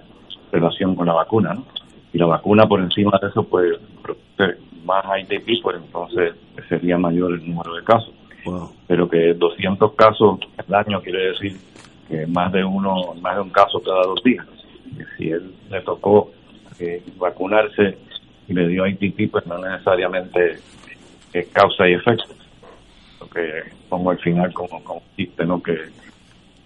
relación 0.51 0.95
con 0.95 1.07
la 1.07 1.13
vacuna. 1.13 1.53
¿no? 1.53 1.65
Y 2.13 2.17
la 2.17 2.25
vacuna 2.25 2.67
por 2.67 2.79
encima 2.79 3.17
de 3.21 3.27
eso, 3.27 3.43
pues, 3.43 3.77
más 4.85 5.03
ITP, 5.21 5.61
pues 5.61 5.77
entonces 5.77 6.35
sería 6.67 6.97
mayor 6.97 7.33
el 7.33 7.47
número 7.47 7.75
de 7.75 7.83
casos. 7.83 8.13
Pero 8.87 9.07
que 9.07 9.33
200 9.33 9.93
casos 9.93 10.39
al 10.57 10.73
año 10.73 11.01
quiere 11.01 11.31
decir 11.31 11.57
más 12.27 12.51
de 12.51 12.63
uno, 12.63 13.13
más 13.21 13.35
de 13.35 13.41
un 13.41 13.49
caso 13.51 13.81
cada 13.81 14.01
dos 14.01 14.21
días. 14.23 14.45
Si 15.17 15.29
él 15.29 15.53
le 15.69 15.81
tocó 15.81 16.31
eh, 16.79 17.03
vacunarse 17.17 17.97
y 18.47 18.53
le 18.53 18.67
dio 18.67 18.87
ITP, 18.87 19.31
pues 19.31 19.45
no 19.45 19.57
necesariamente 19.59 20.57
es 21.33 21.47
causa 21.49 21.87
y 21.87 21.93
efecto. 21.93 22.40
Que 23.33 23.63
pongo 23.89 24.11
al 24.11 24.19
final 24.19 24.53
como, 24.53 24.83
como 24.83 25.01
chiste, 25.15 25.45
¿no? 25.45 25.61
Que 25.61 25.77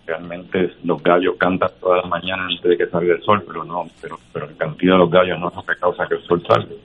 realmente 0.05 0.71
los 0.83 1.01
gallos 1.01 1.35
cantan 1.37 1.69
todas 1.79 2.01
las 2.01 2.09
mañanas 2.09 2.47
antes 2.51 2.69
de 2.71 2.77
que 2.77 2.87
salga 2.87 3.13
el 3.13 3.21
sol, 3.23 3.43
pero 3.45 3.63
no, 3.63 3.85
pero, 4.01 4.19
pero 4.31 4.49
el 4.49 4.55
cantidad 4.55 4.93
de 4.93 4.99
los 4.99 5.09
gallos 5.09 5.39
no 5.39 5.49
es 5.49 5.55
lo 5.55 5.63
que 5.63 5.75
causa 5.79 6.07
que 6.07 6.15
el 6.15 6.23
sol 6.23 6.43
salga. 6.47 6.75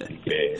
Así 0.00 0.18
que 0.18 0.54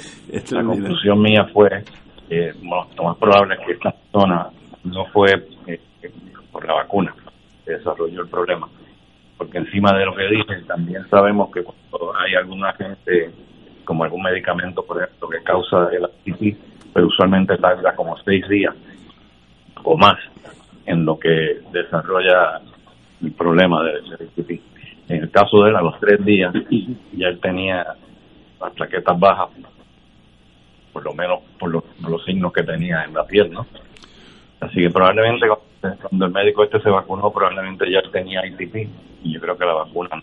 la 0.55 0.65
conclusión 0.65 1.21
mía 1.21 1.49
fue 1.53 1.85
que 2.29 2.53
lo 2.63 3.05
más 3.05 3.17
probable 3.19 3.55
es 3.55 3.67
que 3.67 3.73
esta 3.73 3.95
zona 4.13 4.51
no 4.85 5.05
fue 5.07 5.31
eh, 5.67 5.81
por 6.53 6.67
la 6.67 6.75
vacuna 6.75 7.15
se 7.65 7.73
desarrolló 7.73 8.23
el 8.23 8.29
problema. 8.29 8.69
Porque 9.37 9.59
encima 9.59 9.93
de 9.97 10.05
lo 10.05 10.15
que 10.15 10.25
dije, 10.25 10.63
también 10.67 11.09
sabemos 11.09 11.51
que 11.51 11.63
cuando 11.63 12.15
hay 12.19 12.35
algún 12.35 12.65
agente, 12.65 13.31
como 13.85 14.05
algún 14.05 14.23
medicamento, 14.23 14.85
por 14.85 15.03
ejemplo, 15.03 15.29
que 15.29 15.43
causa 15.43 15.89
el 15.93 16.05
artritis, 16.05 16.57
pero 16.93 17.07
usualmente 17.07 17.57
tarda 17.59 17.95
como 17.95 18.17
seis 18.19 18.47
días 18.49 18.75
o 19.83 19.97
más 19.97 20.17
en 20.87 21.05
lo 21.05 21.19
que 21.19 21.61
desarrolla 21.73 22.61
el 23.23 23.33
problema 23.33 23.83
de, 23.85 24.43
de 24.43 24.61
En 25.09 25.23
el 25.23 25.31
caso 25.31 25.63
de 25.63 25.71
él, 25.71 25.77
a 25.77 25.83
los 25.83 25.99
tres 26.01 26.25
días, 26.25 26.53
ya 27.13 27.29
él 27.29 27.41
tenía 27.41 27.87
las 28.61 28.73
plaquetas 28.73 29.19
bajas, 29.19 29.49
por 30.93 31.05
lo 31.05 31.15
menos 31.15 31.41
por 31.59 31.71
los, 31.71 31.85
por 31.85 32.11
los 32.11 32.25
signos 32.25 32.53
que 32.53 32.63
tenía 32.63 33.05
en 33.05 33.15
la 33.15 33.25
piel, 33.25 33.51
¿no? 33.53 33.67
Así 34.61 34.77
que 34.77 34.91
probablemente 34.91 35.47
cuando 35.81 36.27
el 36.27 36.33
médico 36.33 36.65
este 36.65 36.81
se 36.81 36.91
vacunó, 36.91 37.31
probablemente 37.33 37.91
ya 37.91 38.03
tenía 38.11 38.47
ITP. 38.47 38.89
Y 39.23 39.35
yo 39.35 39.41
creo 39.41 39.57
que 39.57 39.65
la 39.65 39.73
vacuna 39.73 40.23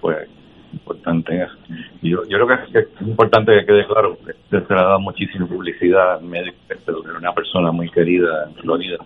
fue 0.00 0.28
importante 0.72 1.42
eso. 1.42 1.54
Yo, 2.02 2.24
yo 2.28 2.46
creo 2.46 2.46
que 2.46 2.78
es, 2.78 2.88
importante 3.00 3.52
que 3.52 3.66
quede 3.66 3.86
claro 3.86 4.18
que 4.24 4.32
se 4.50 4.74
le 4.74 4.80
ha 4.80 4.84
dado 4.84 5.00
muchísima 5.00 5.46
publicidad 5.46 6.14
al 6.14 6.24
médico, 6.24 6.56
pero 6.66 6.80
este, 6.80 6.92
era 7.08 7.18
una 7.18 7.32
persona 7.32 7.72
muy 7.72 7.90
querida 7.90 8.44
en 8.48 8.54
Florida, 8.54 8.98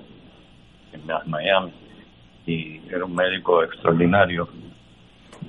en 0.93 1.31
Miami, 1.31 1.73
y 2.47 2.81
era 2.89 3.05
un 3.05 3.15
médico 3.15 3.63
extraordinario. 3.63 4.49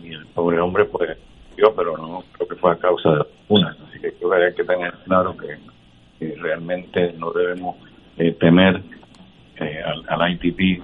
Y 0.04 0.14
el 0.14 0.26
pobre 0.28 0.60
hombre, 0.60 0.86
pues, 0.86 1.18
yo, 1.58 1.74
pero 1.76 1.98
no 1.98 2.24
creo 2.34 2.48
que 2.48 2.56
fue 2.56 2.72
a 2.72 2.76
causa 2.76 3.10
de 3.12 3.18
vacuna. 3.20 3.76
Así 3.88 4.00
que 4.00 4.14
creo 4.14 4.30
que 4.30 4.36
hay 4.38 4.54
que 4.54 4.64
tener 4.64 4.94
claro 5.06 5.36
que, 5.38 5.58
realmente 6.20 7.14
no 7.20 7.32
debemos 7.32 7.76
eh, 8.18 8.32
temer 8.40 8.82
eh, 9.58 9.84
al, 10.08 10.32
ITP 10.32 10.82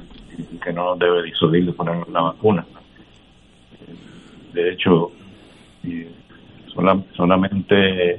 que 0.63 0.71
no 0.71 0.91
nos 0.91 0.99
debe 0.99 1.23
disuadir 1.23 1.65
de 1.65 1.73
poner 1.73 2.07
la 2.09 2.21
vacuna. 2.21 2.63
De 4.53 4.71
hecho, 4.71 5.11
solamente 7.15 8.15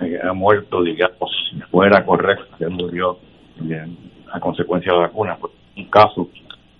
eh, 0.00 0.18
ha 0.22 0.32
muerto, 0.32 0.82
digamos, 0.82 1.30
si 1.50 1.60
fuera 1.70 2.04
correcto, 2.04 2.44
que 2.58 2.68
murió 2.68 3.18
a 4.32 4.40
consecuencia 4.40 4.92
de 4.92 4.98
la 4.98 5.06
vacuna, 5.06 5.36
pues, 5.40 5.52
un 5.76 5.88
caso 5.90 6.28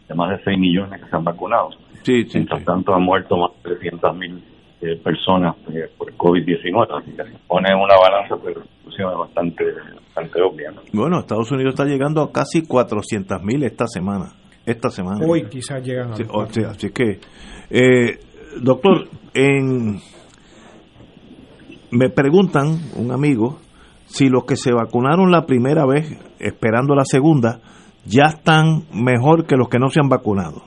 de 0.09 0.15
más 0.15 0.31
de 0.31 0.45
6 0.45 0.59
millones 0.59 1.01
que 1.03 1.09
se 1.09 1.17
han 1.17 1.25
vacunado. 1.25 1.71
Sí, 2.03 2.25
sí, 2.25 2.39
Mientras 2.39 2.65
tanto, 2.65 2.95
han 2.95 3.03
muerto 3.03 3.37
más 3.37 3.53
de 3.63 3.77
300 3.77 4.17
mil 4.17 4.43
eh, 4.81 4.97
personas 4.97 5.55
por 5.97 6.13
COVID-19. 6.15 7.01
Así 7.01 7.13
que 7.13 7.23
pone 7.47 7.69
una 7.75 7.95
balanza, 7.97 8.37
pero 8.43 8.63
es 8.63 9.19
bastante, 9.19 9.65
bastante 10.07 10.43
obvia. 10.43 10.73
Bueno, 10.93 11.21
Estados 11.21 11.51
Unidos 11.53 11.75
está 11.75 11.85
llegando 11.85 12.23
a 12.23 12.33
casi 12.33 12.67
400 12.67 13.43
mil 13.43 13.63
esta 13.65 13.87
semana. 13.87 14.33
Esta 14.65 14.91
semana. 14.91 15.25
Hoy 15.27 15.49
quizás 15.49 15.85
llegan 15.85 16.13
a 16.13 16.17
sí, 16.17 16.25
Así 16.65 16.91
que, 16.93 17.19
eh, 17.71 18.19
doctor, 18.61 19.09
en, 19.35 19.97
me 21.93 22.09
preguntan, 22.09 22.79
un 22.97 23.13
amigo, 23.13 23.59
si 24.07 24.29
los 24.29 24.45
que 24.45 24.57
se 24.57 24.73
vacunaron 24.73 25.31
la 25.31 25.47
primera 25.47 25.87
vez, 25.87 26.19
esperando 26.41 26.95
la 26.95 27.05
segunda, 27.05 27.61
ya 28.05 28.25
están 28.25 28.83
mejor 28.93 29.47
que 29.47 29.57
los 29.57 29.69
que 29.69 29.79
no 29.79 29.89
se 29.89 30.01
han 30.01 30.09
vacunado. 30.09 30.63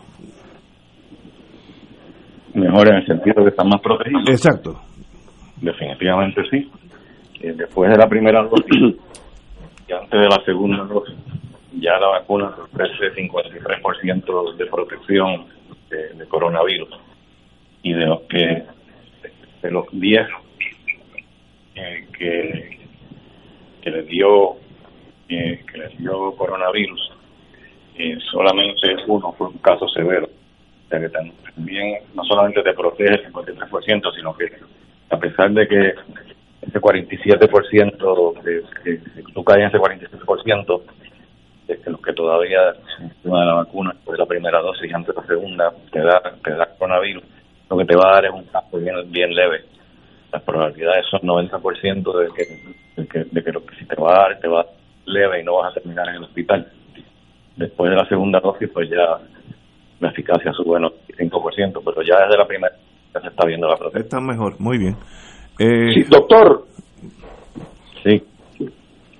Mejor 2.53 2.87
en 2.89 2.95
el 2.95 3.05
sentido 3.05 3.35
de 3.39 3.43
que 3.43 3.49
están 3.49 3.67
más 3.67 3.81
protegidos. 3.81 4.29
Exacto. 4.29 4.79
Definitivamente 5.61 6.41
sí 6.49 6.69
eh, 7.45 7.53
después 7.55 7.91
de 7.91 7.97
la 7.97 8.07
primera 8.07 8.41
dosis 8.43 8.99
y 9.87 9.93
antes 9.93 10.19
de 10.19 10.27
la 10.27 10.43
segunda 10.43 10.83
dosis, 10.85 11.15
ya 11.79 11.99
la 11.99 12.07
vacuna 12.07 12.47
ofrece 12.47 13.13
53% 13.13 14.55
de 14.55 14.65
protección 14.65 15.45
de, 15.89 16.25
coronavirus. 16.27 16.89
Y 17.83 17.93
de 17.93 18.05
los 18.07 18.21
que, 18.21 18.63
de 19.61 19.71
los 19.71 19.85
10 19.91 20.27
eh, 21.75 22.07
que, 22.17 22.79
que 23.81 23.91
les 23.91 24.07
dio 24.07 24.57
que 25.27 25.77
les 25.77 25.97
dio 25.97 26.35
coronavirus, 26.35 27.11
eh, 27.97 28.17
solamente 28.31 28.95
uno 29.07 29.33
fue 29.33 29.47
un 29.47 29.57
caso 29.57 29.87
severo. 29.89 30.27
O 30.27 30.89
sea 30.89 30.99
que 30.99 31.09
también 31.09 32.03
no 32.13 32.23
solamente 32.23 32.61
te 32.61 32.73
protege 32.73 33.15
el 33.15 33.33
53%, 33.33 34.15
sino 34.15 34.37
que 34.37 34.51
a 35.09 35.17
pesar 35.17 35.51
de 35.51 35.67
que 35.67 35.93
ese 36.61 36.79
47%, 36.79 38.43
de, 38.43 38.63
que, 38.83 39.23
tú 39.33 39.43
caes 39.43 39.61
en 39.61 39.67
ese 39.67 39.77
47%, 39.77 40.81
de 41.67 41.79
que 41.79 41.89
los 41.89 42.01
que 42.01 42.13
todavía 42.13 42.75
encima 42.99 43.39
de 43.39 43.45
la 43.47 43.53
vacuna 43.55 43.91
después 43.93 44.17
de 44.17 44.23
la 44.23 44.27
primera 44.27 44.59
dosis 44.59 44.93
antes 44.93 45.15
de 45.15 45.21
la 45.21 45.27
segunda 45.27 45.73
te 45.91 45.99
da, 45.99 46.21
te 46.43 46.51
da 46.51 46.67
coronavirus, 46.77 47.23
lo 47.69 47.77
que 47.77 47.85
te 47.85 47.95
va 47.95 48.09
a 48.09 48.13
dar 48.15 48.25
es 48.25 48.31
un 48.31 48.43
caso 48.43 48.77
bien, 48.77 48.95
bien 49.11 49.33
leve. 49.33 49.63
Las 50.35 50.43
probabilidades 50.43 51.05
son 51.09 51.21
90% 51.21 52.13
de 52.13 52.27
que, 52.33 53.01
de 53.01 53.07
que, 53.07 53.23
de 53.23 53.41
que 53.41 53.51
lo 53.53 53.65
que 53.65 53.73
si 53.77 53.85
te 53.85 53.95
va 53.95 54.11
a 54.11 54.19
dar, 54.19 54.39
te 54.41 54.49
va 54.49 54.65
leve 55.05 55.39
y 55.39 55.45
no 55.45 55.55
vas 55.55 55.71
a 55.71 55.79
terminar 55.79 56.09
en 56.09 56.15
el 56.15 56.23
hospital. 56.23 56.67
Después 57.55 57.89
de 57.89 57.95
la 57.95 58.05
segunda 58.09 58.41
dosis, 58.41 58.69
pues 58.73 58.89
ya 58.89 59.17
la 60.01 60.09
eficacia 60.09 60.51
sube 60.51 60.77
95%, 60.77 61.81
pero 61.85 62.01
ya 62.01 62.25
desde 62.25 62.37
la 62.37 62.45
primera 62.45 62.75
ya 63.13 63.21
se 63.21 63.27
está 63.29 63.47
viendo 63.47 63.65
la 63.65 63.77
protección. 63.77 64.03
Está 64.03 64.19
mejor, 64.19 64.59
muy 64.59 64.77
bien. 64.77 64.97
Eh, 65.57 65.93
sí, 65.93 66.03
doctor. 66.03 66.65
Sí. 68.03 68.21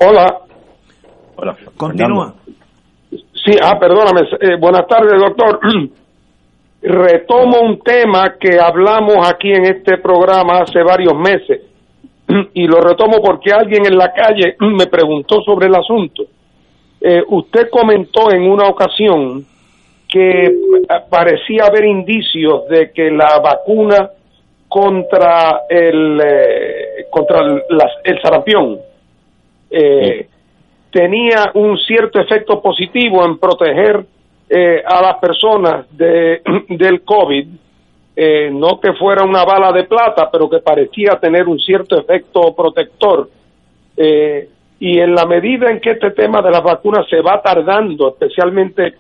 Hola. 0.02 0.40
Hola. 1.38 1.56
Continúa. 1.78 2.36
Sí, 3.10 3.56
ah, 3.64 3.80
perdóname. 3.80 4.28
Eh, 4.42 4.58
buenas 4.60 4.86
tardes, 4.86 5.18
doctor. 5.18 5.62
Retomo 6.88 7.62
un 7.62 7.80
tema 7.80 8.36
que 8.40 8.60
hablamos 8.60 9.28
aquí 9.28 9.52
en 9.52 9.66
este 9.66 9.98
programa 9.98 10.60
hace 10.60 10.84
varios 10.84 11.16
meses 11.16 11.62
y 12.54 12.68
lo 12.68 12.80
retomo 12.80 13.24
porque 13.24 13.52
alguien 13.52 13.88
en 13.88 13.98
la 13.98 14.14
calle 14.14 14.56
me 14.60 14.86
preguntó 14.86 15.42
sobre 15.42 15.66
el 15.66 15.74
asunto. 15.74 16.26
Eh, 17.02 17.24
usted 17.28 17.70
comentó 17.72 18.32
en 18.32 18.44
una 18.44 18.68
ocasión 18.68 19.44
que 20.08 20.54
parecía 21.10 21.66
haber 21.66 21.86
indicios 21.86 22.68
de 22.68 22.92
que 22.92 23.10
la 23.10 23.40
vacuna 23.40 24.12
contra 24.68 25.62
el 25.68 26.22
eh, 26.24 27.06
contra 27.10 27.64
el 28.04 28.22
sarampión 28.22 28.78
eh, 29.72 30.28
tenía 30.92 31.50
un 31.56 31.80
cierto 31.80 32.20
efecto 32.20 32.62
positivo 32.62 33.26
en 33.26 33.40
proteger 33.40 34.06
a 34.50 35.02
las 35.02 35.18
personas 35.20 35.86
de, 35.98 36.42
del 36.70 37.02
COVID 37.04 37.48
eh, 38.18 38.50
no 38.50 38.80
que 38.80 38.94
fuera 38.94 39.26
una 39.26 39.44
bala 39.44 39.74
de 39.74 39.84
plata, 39.84 40.30
pero 40.32 40.50
que 40.50 40.60
parecía 40.60 41.20
tener 41.20 41.48
un 41.48 41.60
cierto 41.60 42.00
efecto 42.00 42.56
protector. 42.56 43.30
Eh, 43.98 44.48
y 44.80 45.00
en 45.00 45.14
la 45.14 45.26
medida 45.26 45.70
en 45.70 45.82
que 45.82 45.92
este 45.92 46.12
tema 46.12 46.42
de 46.42 46.52
las 46.52 46.64
vacunas 46.64 47.06
se 47.10 47.22
va 47.22 47.42
tardando, 47.42 48.10
especialmente 48.10 48.94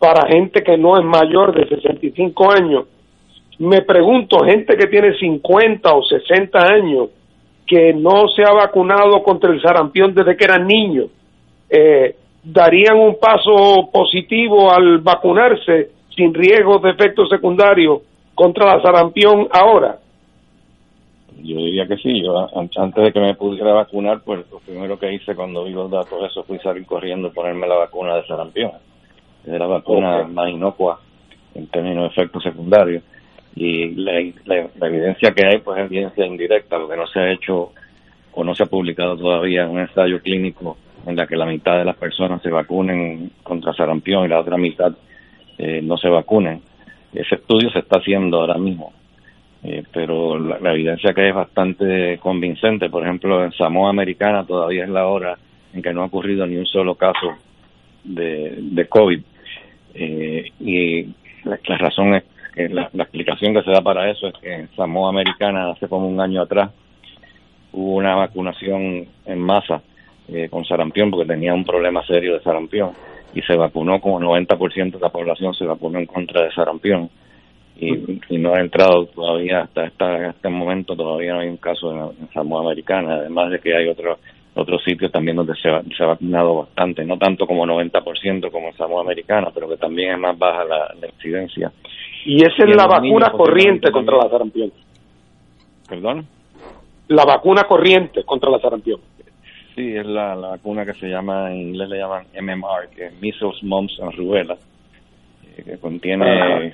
para 0.00 0.28
gente 0.28 0.62
que 0.62 0.76
no 0.76 0.98
es 0.98 1.04
mayor 1.04 1.54
de 1.54 1.68
65 1.68 2.50
años, 2.50 2.86
me 3.58 3.82
pregunto, 3.82 4.40
gente 4.44 4.76
que 4.76 4.88
tiene 4.88 5.16
50 5.16 5.88
o 5.94 6.02
60 6.02 6.58
años, 6.58 7.10
que 7.66 7.94
no 7.94 8.26
se 8.34 8.42
ha 8.42 8.52
vacunado 8.52 9.22
contra 9.22 9.52
el 9.52 9.62
sarampión 9.62 10.12
desde 10.12 10.36
que 10.36 10.44
eran 10.44 10.66
niños, 10.66 11.06
eh, 11.70 12.16
¿darían 12.46 12.96
un 12.96 13.18
paso 13.18 13.90
positivo 13.92 14.72
al 14.72 14.98
vacunarse 14.98 15.90
sin 16.14 16.32
riesgos 16.32 16.80
de 16.82 16.90
efectos 16.90 17.28
secundarios 17.28 18.02
contra 18.34 18.76
la 18.76 18.82
sarampión 18.82 19.48
ahora? 19.50 19.98
Yo 21.42 21.56
diría 21.56 21.86
que 21.86 21.96
sí. 21.96 22.22
Yo 22.22 22.48
antes 22.54 23.04
de 23.04 23.12
que 23.12 23.20
me 23.20 23.34
pudiera 23.34 23.72
vacunar, 23.72 24.20
pues 24.24 24.50
lo 24.50 24.60
primero 24.60 24.98
que 24.98 25.12
hice 25.12 25.34
cuando 25.34 25.64
vi 25.64 25.72
los 25.72 25.90
datos 25.90 26.30
eso 26.30 26.44
fue 26.44 26.58
salir 26.60 26.86
corriendo 26.86 27.32
ponerme 27.32 27.66
la 27.66 27.76
vacuna 27.76 28.16
de 28.16 28.26
sarampión. 28.26 28.72
Es 29.44 29.58
la 29.58 29.66
vacuna 29.66 30.24
más 30.24 30.48
inocua 30.48 31.00
en 31.54 31.66
términos 31.66 32.04
de 32.04 32.08
efectos 32.22 32.42
secundarios. 32.42 33.02
Y 33.54 33.94
la, 33.94 34.20
evidencia 34.20 35.32
que 35.32 35.46
hay, 35.46 35.58
pues 35.58 35.78
es 35.78 35.86
evidencia 35.86 36.26
indirecta. 36.26 36.78
Lo 36.78 36.88
que 36.88 36.96
no 36.96 37.06
se 37.06 37.20
ha 37.20 37.32
hecho 37.32 37.72
o 38.32 38.44
no 38.44 38.54
se 38.54 38.62
ha 38.62 38.66
publicado 38.66 39.16
todavía 39.16 39.66
un 39.66 39.80
ensayo 39.80 40.20
clínico 40.20 40.76
en 41.06 41.16
la 41.16 41.26
que 41.26 41.36
la 41.36 41.46
mitad 41.46 41.78
de 41.78 41.84
las 41.84 41.96
personas 41.96 42.42
se 42.42 42.50
vacunen 42.50 43.30
contra 43.42 43.72
sarampión 43.72 44.24
y 44.24 44.28
la 44.28 44.40
otra 44.40 44.56
mitad 44.56 44.92
eh, 45.58 45.80
no 45.82 45.96
se 45.96 46.08
vacunen 46.08 46.60
ese 47.16 47.36
estudio 47.36 47.70
se 47.70 47.80
está 47.80 47.98
haciendo 47.98 48.40
ahora 48.40 48.58
mismo, 48.58 48.92
eh, 49.62 49.82
pero 49.92 50.38
la, 50.38 50.72
evidencia 50.72 51.14
que 51.14 51.28
es 51.28 51.34
bastante 51.34 52.18
convincente, 52.18 52.90
por 52.90 53.02
ejemplo, 53.02 53.42
en 53.44 53.52
Samoa 53.52 53.90
Americana 53.90 54.44
todavía 54.44 54.84
es 54.84 54.90
la 54.90 55.06
hora 55.06 55.36
en 55.72 55.82
que 55.82 55.92
no 55.92 56.02
ha 56.02 56.06
ocurrido 56.06 56.46
ni 56.46 56.56
un 56.56 56.66
solo 56.66 56.94
caso 56.94 57.36
de, 58.04 58.56
de 58.60 58.86
COVID. 58.86 59.20
Eh, 59.94 60.44
y 60.60 61.04
la, 61.44 61.58
razón 61.78 62.14
es 62.14 62.24
que 62.54 62.68
la, 62.68 62.90
explicación 62.92 63.54
que 63.54 63.62
se 63.62 63.70
da 63.70 63.80
para 63.80 64.10
eso 64.10 64.28
es 64.28 64.34
que 64.34 64.52
en 64.52 64.68
Samoa 64.76 65.08
Americana 65.08 65.70
hace 65.70 65.88
como 65.88 66.06
un 66.06 66.20
año 66.20 66.42
atrás 66.42 66.70
hubo 67.72 67.94
una 67.94 68.14
vacunación 68.14 69.06
en 69.24 69.38
masa 69.38 69.82
eh, 70.28 70.48
con 70.50 70.64
sarampión 70.64 71.10
porque 71.10 71.26
tenía 71.26 71.54
un 71.54 71.64
problema 71.64 72.04
serio 72.04 72.34
de 72.34 72.42
sarampión 72.42 72.90
y 73.34 73.42
se 73.42 73.56
vacunó 73.56 74.00
como 74.00 74.18
90% 74.20 74.92
de 74.92 75.00
la 75.00 75.10
población 75.10 75.54
se 75.54 75.64
vacunó 75.64 75.98
en 75.98 76.06
contra 76.06 76.42
de 76.42 76.52
sarampión 76.52 77.10
y, 77.78 77.92
no 78.38 78.54
ha 78.54 78.60
entrado 78.60 79.06
todavía 79.06 79.60
hasta 79.60 79.84
esta, 79.84 80.30
este 80.30 80.48
momento 80.48 80.96
todavía 80.96 81.34
no 81.34 81.40
hay 81.40 81.48
un 81.48 81.58
caso 81.58 81.92
en, 81.92 82.28
Samoa 82.32 82.62
Americana 82.62 83.16
además 83.16 83.50
de 83.50 83.60
que 83.60 83.76
hay 83.76 83.88
otros 83.88 84.18
otros 84.54 84.82
sitios 84.82 85.12
también 85.12 85.36
donde 85.36 85.54
se, 85.54 85.68
se, 85.96 86.02
ha 86.02 86.06
vacunado 86.06 86.56
bastante 86.56 87.04
no 87.04 87.18
tanto 87.18 87.46
como 87.46 87.66
90% 87.66 88.50
como 88.50 88.68
en 88.68 88.76
Samoa 88.76 89.02
Americana 89.02 89.50
pero 89.54 89.68
que 89.68 89.76
también 89.76 90.12
es 90.12 90.18
más 90.18 90.38
baja 90.38 90.64
la, 90.64 91.06
incidencia. 91.06 91.70
Y 92.24 92.42
esa 92.44 92.64
es 92.64 92.74
la 92.74 92.86
vacuna 92.86 93.30
corriente 93.30 93.92
contra 93.92 94.16
la 94.16 94.28
sarampión. 94.28 94.72
Perdón 95.88 96.26
la 97.08 97.24
vacuna 97.24 97.64
corriente 97.64 98.24
contra 98.24 98.50
la 98.50 98.58
sarampión 98.58 99.00
Sí, 99.76 99.94
es 99.94 100.06
la, 100.06 100.34
vacuna 100.34 100.86
que 100.86 100.94
se 100.94 101.06
llama, 101.06 101.52
en 101.52 101.68
inglés 101.68 101.90
le 101.90 101.98
llaman 101.98 102.24
MMR, 102.34 102.88
que 102.96 103.06
es 103.06 103.20
Measles, 103.20 103.62
Mumps 103.62 104.00
and 104.00 104.14
Rubella, 104.14 104.56
eh, 105.54 105.62
que 105.62 105.76
contiene 105.76 106.72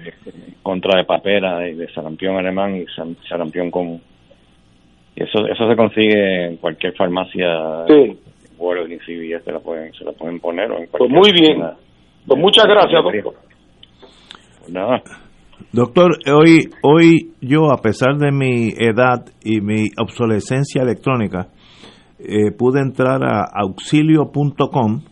contra 0.62 0.99
de 0.99 1.05
papera 1.05 1.69
y 1.69 1.75
de 1.75 1.93
sarampión 1.93 2.37
alemán 2.37 2.77
y 2.77 2.87
sarampión 3.29 3.73
común. 3.73 4.01
Y 5.17 5.25
eso 5.25 5.47
eso 5.49 5.69
se 5.69 5.77
consigue 5.77 6.47
en 6.47 6.57
cualquier 6.59 6.95
farmacia. 6.95 7.85
Sí. 7.88 8.19
Y 8.88 8.99
CVS 8.99 9.45
se 9.45 9.53
la 9.53 9.59
pueden, 9.59 9.93
se 9.93 10.05
la 10.05 10.12
pueden 10.12 10.38
poner. 10.38 10.71
O 10.71 10.79
en 10.79 10.87
pues 10.87 11.11
muy 11.11 11.33
bien. 11.33 11.61
Pues 12.25 12.41
muchas 12.41 12.65
gracias, 12.67 13.03
doctor. 13.03 13.35
Pues 14.61 14.73
nada. 14.73 15.03
Doctor, 15.73 16.12
hoy, 16.33 16.71
hoy 16.83 17.33
yo, 17.41 17.73
a 17.73 17.79
pesar 17.83 18.17
de 18.19 18.31
mi 18.31 18.69
edad 18.79 19.25
y 19.43 19.61
mi 19.61 19.88
obsolescencia 20.01 20.83
electrónica, 20.83 21.49
eh, 22.24 22.52
pude 22.52 22.80
entrar 22.80 23.22
a 23.24 23.44
auxilio.com 23.52 25.02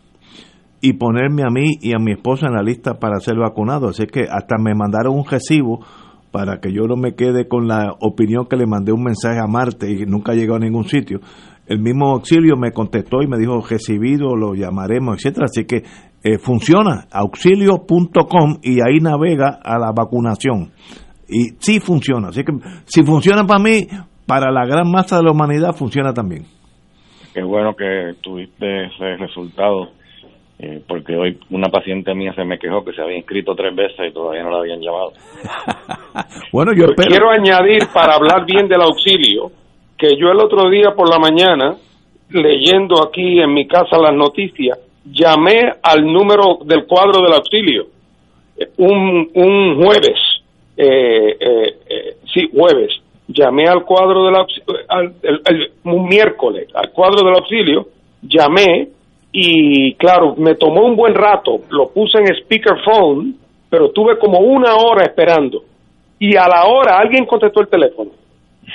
y 0.81 0.95
ponerme 0.95 1.43
a 1.43 1.51
mí 1.51 1.73
y 1.81 1.93
a 1.93 1.99
mi 1.99 2.13
esposa 2.13 2.47
en 2.47 2.55
la 2.55 2.63
lista 2.63 2.99
para 2.99 3.21
ser 3.21 3.37
vacunado. 3.37 3.89
Así 3.89 4.07
que 4.07 4.23
hasta 4.31 4.57
me 4.59 4.75
mandaron 4.75 5.15
un 5.15 5.25
recibo 5.25 5.85
para 6.31 6.61
que 6.61 6.73
yo 6.73 6.85
no 6.85 6.97
me 6.97 7.15
quede 7.15 7.49
con 7.49 7.67
la 7.67 7.95
opinión 8.01 8.47
que 8.47 8.57
le 8.57 8.67
mandé 8.67 8.93
un 8.93 9.03
mensaje 9.03 9.39
a 9.39 9.47
Marte 9.47 9.91
y 9.91 10.07
nunca 10.07 10.33
llegó 10.33 10.55
a 10.55 10.59
ningún 10.59 10.85
sitio. 10.85 11.21
El 11.67 11.81
mismo 11.81 12.11
auxilio 12.11 12.57
me 12.57 12.73
contestó 12.73 13.23
y 13.23 13.29
me 13.29 13.39
dijo 13.39 13.61
recibido, 13.61 14.35
lo 14.35 14.55
llamaremos, 14.55 15.17
etcétera. 15.17 15.47
Así 15.47 15.65
que 15.65 15.85
eh, 16.23 16.39
funciona, 16.39 17.07
auxilio.com 17.11 18.59
y 18.63 18.81
ahí 18.81 19.01
navega 19.01 19.59
a 19.63 19.79
la 19.79 19.93
vacunación. 19.93 20.71
Y 21.29 21.51
sí 21.59 21.79
funciona. 21.79 22.29
Así 22.29 22.43
que 22.43 22.53
si 22.87 23.03
funciona 23.03 23.47
para 23.47 23.63
mí, 23.63 23.87
para 24.27 24.51
la 24.51 24.65
gran 24.67 24.91
masa 24.91 25.19
de 25.19 25.25
la 25.25 25.33
humanidad 25.33 25.75
funciona 25.75 26.13
también 26.13 26.60
qué 27.33 27.43
bueno 27.43 27.75
que 27.75 28.15
tuviste 28.21 28.87
ese 28.87 29.17
resultado, 29.17 29.91
eh, 30.59 30.81
porque 30.87 31.17
hoy 31.17 31.39
una 31.51 31.69
paciente 31.69 32.15
mía 32.15 32.33
se 32.35 32.45
me 32.45 32.59
quejó 32.59 32.85
que 32.85 32.93
se 32.93 33.03
había 33.03 33.17
inscrito 33.17 33.55
tres 33.55 33.75
veces 33.75 34.11
y 34.11 34.13
todavía 34.13 34.43
no 34.43 34.51
la 34.51 34.59
habían 34.59 34.81
llamado. 34.81 35.13
bueno, 36.53 36.73
yo 36.75 36.87
quiero 36.95 37.31
añadir 37.31 37.89
para 37.93 38.15
hablar 38.15 38.45
bien 38.45 38.69
del 38.69 38.83
auxilio, 38.83 39.51
que 39.97 40.17
yo 40.17 40.31
el 40.31 40.41
otro 40.41 40.69
día 40.71 40.93
por 40.97 41.09
la 41.09 41.19
mañana, 41.19 41.77
leyendo 42.31 43.03
aquí 43.07 43.41
en 43.41 43.53
mi 43.53 43.67
casa 43.67 43.99
las 43.99 44.15
noticias, 44.15 44.79
llamé 45.05 45.73
al 45.83 46.05
número 46.05 46.59
del 46.65 46.87
cuadro 46.87 47.23
del 47.23 47.35
auxilio 47.35 48.01
un, 48.77 49.31
un 49.35 49.83
jueves, 49.83 50.19
eh, 50.77 51.37
eh, 51.41 52.17
sí, 52.33 52.49
jueves, 52.53 52.93
llamé 53.33 53.69
al 53.69 53.85
cuadro 53.85 54.27
del 54.27 54.37
al, 54.89 55.15
un 55.85 56.07
miércoles 56.07 56.69
al 56.75 56.91
cuadro 56.91 57.25
del 57.25 57.37
auxilio, 57.37 57.87
llamé 58.23 58.89
y 59.33 59.95
claro, 59.95 60.35
me 60.37 60.57
tomó 60.57 60.85
un 60.85 60.97
buen 60.97 61.15
rato, 61.15 61.61
lo 61.71 61.91
puse 61.91 62.19
en 62.19 62.35
speakerphone, 62.43 63.37
pero 63.69 63.91
tuve 63.91 64.19
como 64.19 64.41
una 64.41 64.75
hora 64.75 65.05
esperando. 65.05 65.63
Y 66.19 66.37
a 66.37 66.49
la 66.49 66.67
hora 66.67 66.99
alguien 66.99 67.25
contestó 67.27 67.61
el 67.61 67.69
teléfono. 67.69 68.11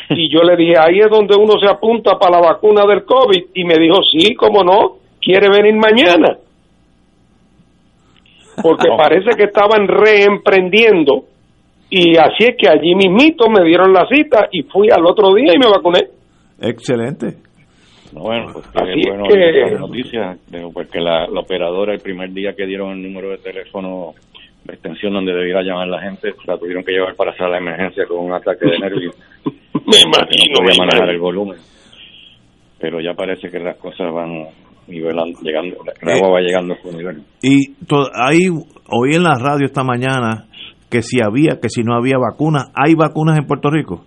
Y 0.10 0.34
yo 0.34 0.42
le 0.44 0.56
dije, 0.56 0.74
ahí 0.80 1.00
es 1.00 1.10
donde 1.10 1.36
uno 1.36 1.60
se 1.60 1.70
apunta 1.70 2.18
para 2.18 2.40
la 2.40 2.48
vacuna 2.48 2.86
del 2.86 3.04
COVID 3.04 3.44
y 3.54 3.64
me 3.66 3.76
dijo, 3.78 3.98
sí, 4.04 4.34
cómo 4.36 4.64
no, 4.64 4.98
quiere 5.22 5.50
venir 5.50 5.76
mañana. 5.76 6.38
Porque 8.64 8.88
parece 8.98 9.32
que 9.38 9.44
estaban 9.44 9.88
reemprendiendo 9.88 11.26
y 11.98 12.18
así 12.18 12.44
es 12.44 12.56
que 12.58 12.70
allí 12.70 12.94
mismito 12.94 13.46
me 13.50 13.64
dieron 13.66 13.94
la 13.94 14.06
cita 14.06 14.50
y 14.52 14.64
fui 14.64 14.90
al 14.92 15.06
otro 15.06 15.34
día 15.34 15.54
y 15.56 15.58
me 15.58 15.70
vacuné. 15.70 16.10
Excelente. 16.60 17.38
Bueno, 18.12 18.48
pues 18.52 18.68
qué 18.68 19.10
bueno 19.10 19.24
que... 19.30 19.76
noticias, 19.80 20.40
porque 20.74 21.00
la, 21.00 21.26
la 21.28 21.40
operadora 21.40 21.94
el 21.94 22.02
primer 22.02 22.32
día 22.32 22.54
que 22.54 22.66
dieron 22.66 22.92
el 22.92 23.02
número 23.02 23.30
de 23.30 23.38
teléfono 23.38 24.14
la 24.66 24.74
extensión 24.74 25.14
donde 25.14 25.32
debiera 25.32 25.62
llamar 25.62 25.88
la 25.88 26.02
gente, 26.02 26.34
la 26.46 26.58
tuvieron 26.58 26.84
que 26.84 26.92
llevar 26.92 27.16
para 27.16 27.36
sala 27.38 27.52
de 27.52 27.62
emergencia 27.62 28.06
con 28.08 28.26
un 28.26 28.34
ataque 28.34 28.66
de 28.66 28.80
nervios. 28.80 29.16
me 29.46 30.02
imagino. 30.02 30.54
No 30.54 30.66
podía 30.66 30.86
manejar 30.86 31.10
el 31.10 31.20
volumen. 31.20 31.58
Pero 32.80 33.00
ya 33.00 33.14
parece 33.14 33.50
que 33.50 33.60
las 33.60 33.78
cosas 33.78 34.12
van 34.12 34.48
nivelando, 34.88 35.40
llegando, 35.42 35.78
el 36.02 36.10
agua 36.10 36.30
va 36.30 36.42
llegando 36.42 36.74
a 36.74 36.78
su 36.82 36.98
nivel. 36.98 37.22
Y 37.42 37.74
ahí, 38.14 38.50
oí 38.50 39.16
en 39.16 39.24
la 39.24 39.36
radio 39.36 39.66
esta 39.66 39.84
mañana 39.84 40.46
que 40.96 41.02
si 41.02 41.20
había, 41.22 41.60
que 41.62 41.68
si 41.68 41.84
no 41.84 41.94
había 41.94 42.18
vacunas, 42.18 42.72
¿hay 42.74 42.96
vacunas 42.96 43.38
en 43.38 43.46
Puerto 43.46 43.70
Rico? 43.70 44.06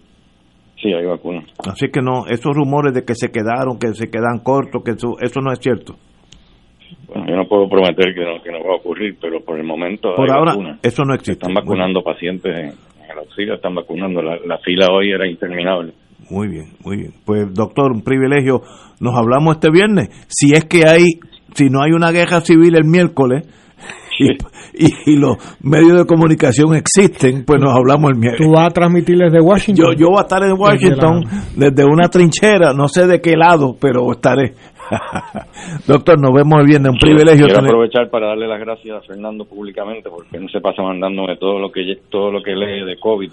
Sí, 0.80 0.90
hay 0.90 1.04
vacunas. 1.04 1.44
Así 1.68 1.88
que 1.92 2.00
no, 2.00 2.26
esos 2.26 2.56
rumores 2.56 2.94
de 2.94 3.04
que 3.04 3.14
se 3.14 3.28
quedaron, 3.28 3.78
que 3.78 3.92
se 3.92 4.08
quedan 4.08 4.38
cortos, 4.42 4.82
que 4.82 4.92
eso, 4.92 5.16
eso 5.20 5.40
no 5.42 5.52
es 5.52 5.58
cierto. 5.58 5.96
Bueno, 7.06 7.26
yo 7.28 7.36
no 7.36 7.46
puedo 7.46 7.68
prometer 7.68 8.14
que 8.14 8.24
no, 8.24 8.42
que 8.42 8.50
no 8.50 8.64
va 8.64 8.72
a 8.72 8.76
ocurrir, 8.76 9.18
pero 9.20 9.44
por 9.44 9.58
el 9.58 9.66
momento. 9.66 10.14
Por 10.16 10.30
ahora, 10.30 10.54
eso 10.82 11.04
no 11.04 11.12
existe. 11.12 11.44
Están 11.44 11.52
vacunando 11.52 12.02
pacientes 12.02 12.56
en, 12.56 12.68
el 13.10 13.18
auxilio, 13.18 13.56
están 13.56 13.74
vacunando. 13.74 14.22
La, 14.22 14.38
la 14.46 14.56
fila 14.58 14.86
hoy 14.90 15.10
era 15.10 15.28
interminable. 15.28 15.92
Muy 16.30 16.48
bien, 16.48 16.72
muy 16.82 16.96
bien. 16.96 17.12
Pues, 17.26 17.52
doctor, 17.52 17.92
un 17.92 18.02
privilegio. 18.02 18.62
Nos 18.98 19.14
hablamos 19.14 19.56
este 19.56 19.70
viernes. 19.70 20.08
Si 20.28 20.54
es 20.54 20.64
que 20.64 20.88
hay, 20.88 21.20
si 21.52 21.68
no 21.68 21.82
hay 21.82 21.92
una 21.92 22.12
guerra 22.12 22.40
civil 22.40 22.76
el 22.76 22.84
miércoles, 22.84 23.46
y, 24.18 25.16
los 25.16 25.36
medios 25.62 25.98
de 25.98 26.04
comunicación 26.04 26.74
existen, 26.74 27.44
pues 27.44 27.60
nos 27.60 27.74
hablamos 27.74 28.10
el 28.12 28.18
miércoles. 28.18 28.46
¿Tú 28.46 28.54
vas 28.54 28.66
a 28.66 28.70
transmitirles 28.70 29.32
de 29.32 29.40
Washington? 29.40 29.86
Yo, 29.92 29.92
yo 29.92 30.06
voy 30.08 30.18
a 30.18 30.22
estar 30.22 30.42
en 30.42 30.52
Washington 30.58 31.24
desde 31.56 31.84
una 31.84 32.08
trinchera, 32.08 32.72
no 32.72 32.88
sé 32.88 33.06
de 33.06 33.20
qué 33.20 33.36
lado, 33.36 33.76
pero 33.80 34.10
estaré. 34.12 34.54
Doctor, 35.86 36.18
nos 36.20 36.32
vemos 36.32 36.60
el 36.60 36.66
viernes, 36.66 36.92
un 36.92 36.98
privilegio. 36.98 37.46
Quiero 37.46 37.60
aprovechar 37.60 38.08
para 38.10 38.28
darle 38.28 38.46
las 38.46 38.60
gracias 38.60 38.96
a 38.96 39.00
Fernando 39.02 39.44
públicamente 39.44 40.08
porque 40.08 40.38
no 40.38 40.48
se 40.48 40.60
pasa 40.60 40.82
mandándome 40.82 41.36
todo 41.36 41.58
lo 41.58 41.70
que 41.70 41.82
todo 42.08 42.30
lo 42.30 42.42
que 42.42 42.54
lee 42.54 42.84
de 42.84 42.96
COVID. 42.98 43.30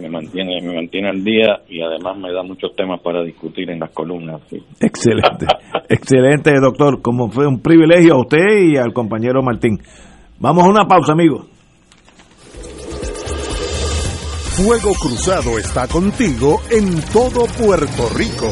Me 0.00 0.08
mantiene 0.08 0.60
me 0.62 0.74
mantiene 0.74 1.08
al 1.08 1.22
día 1.22 1.60
y 1.68 1.80
además 1.80 2.18
me 2.18 2.32
da 2.32 2.42
muchos 2.42 2.74
temas 2.74 3.00
para 3.00 3.22
discutir 3.22 3.70
en 3.70 3.80
las 3.80 3.90
columnas. 3.90 4.40
Excelente, 4.80 5.46
excelente, 5.88 6.52
doctor. 6.60 7.00
Como 7.02 7.30
fue 7.30 7.46
un 7.46 7.60
privilegio 7.60 8.14
a 8.14 8.20
usted 8.20 8.72
y 8.72 8.76
al 8.76 8.92
compañero 8.92 9.42
Martín. 9.42 9.78
Vamos 10.40 10.64
a 10.64 10.68
una 10.68 10.88
pausa, 10.88 11.12
amigos. 11.12 11.44
Fuego 14.56 14.94
Cruzado 14.94 15.58
está 15.58 15.86
contigo 15.86 16.62
en 16.70 17.02
todo 17.12 17.44
Puerto 17.44 18.08
Rico. 18.14 18.50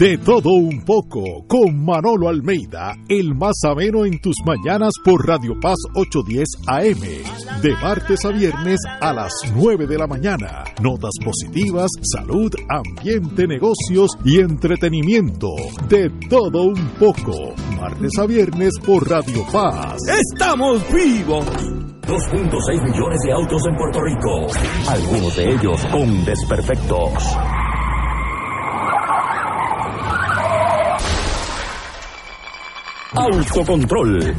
De 0.00 0.16
todo 0.16 0.54
un 0.54 0.82
poco, 0.82 1.44
con 1.46 1.84
Manolo 1.84 2.30
Almeida, 2.30 2.96
el 3.06 3.34
más 3.34 3.52
ameno 3.64 4.06
en 4.06 4.18
tus 4.18 4.34
mañanas 4.46 4.94
por 5.04 5.28
Radio 5.28 5.60
Paz 5.60 5.76
810 5.94 6.48
AM, 6.68 7.60
de 7.60 7.76
martes 7.82 8.24
a 8.24 8.30
viernes 8.30 8.80
a 8.98 9.12
las 9.12 9.30
9 9.54 9.86
de 9.86 9.98
la 9.98 10.06
mañana. 10.06 10.64
Notas 10.80 11.12
positivas, 11.22 11.90
salud, 12.14 12.50
ambiente, 12.70 13.46
negocios 13.46 14.12
y 14.24 14.40
entretenimiento. 14.40 15.48
De 15.86 16.08
todo 16.30 16.62
un 16.62 16.92
poco, 16.98 17.54
martes 17.78 18.18
a 18.18 18.24
viernes 18.24 18.72
por 18.78 19.06
Radio 19.06 19.44
Paz. 19.52 19.98
¡Estamos 20.32 20.82
vivos! 20.90 21.44
2.6 21.44 22.90
millones 22.90 23.20
de 23.26 23.32
autos 23.32 23.62
en 23.68 23.76
Puerto 23.76 24.00
Rico, 24.00 24.46
algunos 24.88 25.36
de 25.36 25.50
ellos 25.50 25.84
con 25.92 26.24
desperfectos. 26.24 27.36
Autocontrol. 33.12 34.34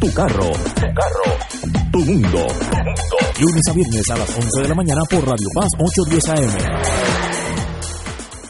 Tu 0.00 0.12
carro. 0.12 0.50
Tu 0.74 0.92
carro. 0.92 1.38
Tu 1.92 1.98
mundo. 2.00 2.46
Lunes 3.38 3.68
a 3.68 3.72
viernes 3.72 4.10
a 4.10 4.16
las 4.16 4.36
11 4.36 4.62
de 4.62 4.68
la 4.68 4.74
mañana 4.74 5.00
por 5.08 5.24
Radio 5.24 5.48
Paz 5.54 5.68
810 5.78 6.28
AM 6.30 7.39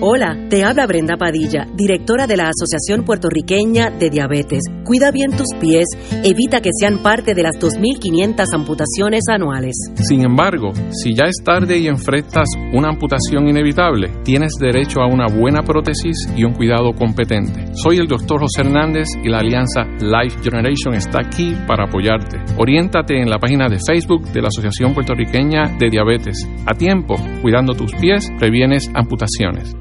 Hola, 0.00 0.48
te 0.48 0.64
habla 0.64 0.86
Brenda 0.86 1.16
Padilla, 1.18 1.66
directora 1.74 2.26
de 2.26 2.38
la 2.38 2.48
Asociación 2.48 3.04
Puertorriqueña 3.04 3.90
de 3.90 4.08
Diabetes. 4.08 4.62
Cuida 4.82 5.10
bien 5.10 5.30
tus 5.30 5.48
pies, 5.60 5.84
evita 6.24 6.62
que 6.62 6.70
sean 6.78 7.02
parte 7.02 7.34
de 7.34 7.42
las 7.42 7.56
2.500 7.56 8.46
amputaciones 8.54 9.24
anuales. 9.28 9.74
Sin 9.96 10.22
embargo, 10.22 10.72
si 10.90 11.14
ya 11.14 11.24
es 11.24 11.36
tarde 11.44 11.78
y 11.78 11.86
enfrentas 11.86 12.48
una 12.72 12.88
amputación 12.88 13.46
inevitable, 13.46 14.10
tienes 14.24 14.54
derecho 14.58 15.00
a 15.00 15.06
una 15.06 15.26
buena 15.26 15.62
prótesis 15.62 16.16
y 16.34 16.44
un 16.44 16.54
cuidado 16.54 16.92
competente. 16.92 17.66
Soy 17.74 17.98
el 17.98 18.06
doctor 18.06 18.40
José 18.40 18.62
Hernández 18.62 19.08
y 19.22 19.28
la 19.28 19.40
alianza 19.40 19.84
Life 20.00 20.38
Generation 20.42 20.94
está 20.94 21.20
aquí 21.20 21.54
para 21.66 21.84
apoyarte. 21.84 22.38
Oriéntate 22.56 23.20
en 23.20 23.28
la 23.28 23.38
página 23.38 23.68
de 23.68 23.78
Facebook 23.86 24.32
de 24.32 24.40
la 24.40 24.48
Asociación 24.48 24.94
Puertorriqueña 24.94 25.76
de 25.78 25.90
Diabetes. 25.90 26.48
A 26.66 26.74
tiempo, 26.74 27.16
cuidando 27.42 27.74
tus 27.74 27.94
pies, 27.94 28.30
previenes 28.38 28.90
amputaciones. 28.94 29.73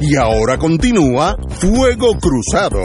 Y 0.00 0.14
ahora 0.16 0.58
continúa 0.58 1.36
Fuego 1.58 2.18
Cruzado. 2.20 2.80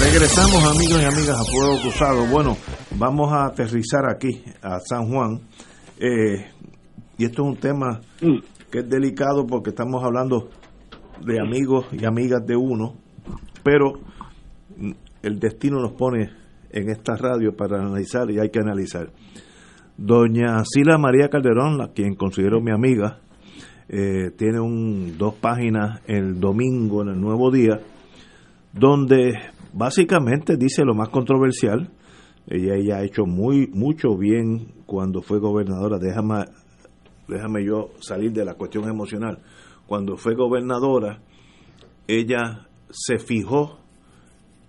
Regresamos 0.00 0.64
amigos 0.64 1.02
y 1.02 1.04
amigas 1.04 1.38
a 1.38 1.44
Fuego 1.44 1.80
Cruzado. 1.82 2.26
Bueno, 2.26 2.56
vamos 2.96 3.30
a 3.30 3.46
aterrizar 3.46 4.08
aquí 4.08 4.42
a 4.62 4.80
San 4.80 5.10
Juan. 5.10 5.40
Eh, 5.98 6.46
y 7.18 7.24
esto 7.24 7.42
es 7.42 7.48
un 7.48 7.56
tema 7.56 8.00
que 8.70 8.78
es 8.78 8.88
delicado 8.88 9.46
porque 9.46 9.70
estamos 9.70 10.02
hablando 10.02 10.48
de 11.20 11.40
amigos 11.40 11.86
y 11.92 12.06
amigas 12.06 12.46
de 12.46 12.56
uno, 12.56 12.94
pero 13.62 14.00
el 15.22 15.38
destino 15.38 15.80
nos 15.80 15.92
pone 15.92 16.30
en 16.70 16.88
esta 16.88 17.16
radio 17.16 17.54
para 17.54 17.80
analizar 17.80 18.30
y 18.30 18.38
hay 18.38 18.48
que 18.48 18.60
analizar. 18.60 19.10
Doña 20.00 20.64
Sila 20.64 20.96
María 20.96 21.28
Calderón, 21.28 21.82
a 21.82 21.88
quien 21.88 22.14
considero 22.14 22.60
mi 22.60 22.70
amiga, 22.70 23.18
eh, 23.88 24.30
tiene 24.36 24.60
un, 24.60 25.18
dos 25.18 25.34
páginas 25.34 26.02
el 26.06 26.38
domingo 26.38 27.02
en 27.02 27.08
el 27.08 27.20
Nuevo 27.20 27.50
Día, 27.50 27.80
donde 28.72 29.32
básicamente 29.72 30.56
dice 30.56 30.84
lo 30.84 30.94
más 30.94 31.08
controversial. 31.08 31.90
Ella, 32.46 32.76
ella 32.76 32.96
ha 32.98 33.02
hecho 33.02 33.26
muy 33.26 33.66
mucho 33.66 34.16
bien 34.16 34.68
cuando 34.86 35.20
fue 35.20 35.40
gobernadora. 35.40 35.98
Déjame, 35.98 36.44
déjame 37.26 37.64
yo 37.64 37.90
salir 37.98 38.30
de 38.32 38.44
la 38.44 38.54
cuestión 38.54 38.88
emocional. 38.88 39.40
cuando 39.88 40.16
fue 40.16 40.36
gobernadora, 40.36 41.18
ella 42.06 42.68
se 42.88 43.18
fijó 43.18 43.80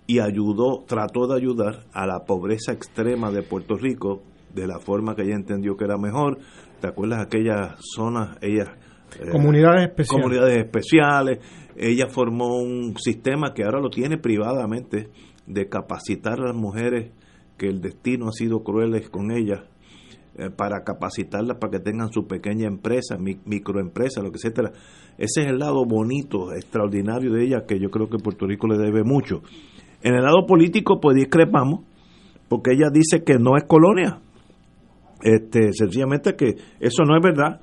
y 0.08 0.18
ayudó, 0.18 0.82
trató 0.88 1.28
de 1.28 1.36
ayudar 1.36 1.84
a 1.92 2.04
la 2.04 2.24
pobreza 2.24 2.72
extrema 2.72 3.30
de 3.30 3.44
Puerto 3.44 3.76
Rico 3.76 4.22
de 4.54 4.66
la 4.66 4.78
forma 4.78 5.14
que 5.14 5.22
ella 5.22 5.36
entendió 5.36 5.76
que 5.76 5.84
era 5.84 5.96
mejor. 5.96 6.38
¿Te 6.80 6.88
acuerdas 6.88 7.20
aquellas 7.20 7.76
zonas, 7.94 8.36
ellas 8.40 8.68
eh, 9.18 9.30
comunidades 9.30 9.88
especiales. 9.88 10.22
Comunidades 10.22 10.58
especiales. 10.58 11.38
Ella 11.76 12.06
formó 12.08 12.58
un 12.58 12.96
sistema 12.98 13.52
que 13.54 13.64
ahora 13.64 13.80
lo 13.80 13.90
tiene 13.90 14.18
privadamente 14.18 15.08
de 15.46 15.68
capacitar 15.68 16.40
a 16.40 16.48
las 16.48 16.56
mujeres 16.56 17.12
que 17.56 17.66
el 17.66 17.80
destino 17.80 18.28
ha 18.28 18.32
sido 18.32 18.62
cruel 18.62 19.10
con 19.10 19.30
ellas 19.30 19.60
eh, 20.36 20.50
para 20.50 20.82
capacitarlas 20.84 21.58
para 21.58 21.72
que 21.72 21.80
tengan 21.80 22.12
su 22.12 22.26
pequeña 22.26 22.66
empresa, 22.66 23.16
microempresa, 23.18 24.22
lo 24.22 24.30
que 24.30 24.36
etcétera. 24.36 24.72
Ese 25.18 25.42
es 25.42 25.46
el 25.48 25.58
lado 25.58 25.84
bonito, 25.84 26.52
extraordinario 26.52 27.32
de 27.32 27.44
ella 27.44 27.64
que 27.66 27.78
yo 27.78 27.90
creo 27.90 28.08
que 28.08 28.18
Puerto 28.18 28.46
Rico 28.46 28.66
le 28.68 28.78
debe 28.78 29.02
mucho. 29.04 29.42
En 30.02 30.14
el 30.14 30.22
lado 30.22 30.46
político 30.46 31.00
pues 31.00 31.16
discrepamos 31.16 31.80
porque 32.48 32.72
ella 32.72 32.90
dice 32.92 33.22
que 33.24 33.38
no 33.38 33.56
es 33.56 33.64
colonia. 33.64 34.20
Este, 35.22 35.72
sencillamente 35.72 36.34
que 36.34 36.56
eso 36.80 37.02
no 37.04 37.16
es 37.16 37.22
verdad 37.22 37.60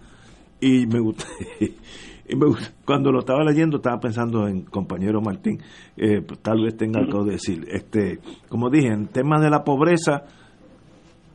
y 0.59 0.87
me 0.87 0.99
gusta, 0.99 1.25
cuando 2.85 3.11
lo 3.11 3.19
estaba 3.19 3.43
leyendo 3.43 3.77
estaba 3.77 3.99
pensando 3.99 4.47
en 4.47 4.63
compañero 4.63 5.21
Martín, 5.21 5.59
eh, 5.95 6.21
pues, 6.21 6.39
tal 6.39 6.63
vez 6.63 6.75
tenga 6.75 6.99
algo 6.99 7.25
que 7.25 7.31
decir. 7.31 7.65
Este, 7.69 8.19
como 8.49 8.69
dije, 8.69 8.87
en 8.87 9.07
temas 9.07 9.41
de 9.41 9.49
la 9.49 9.63
pobreza, 9.63 10.23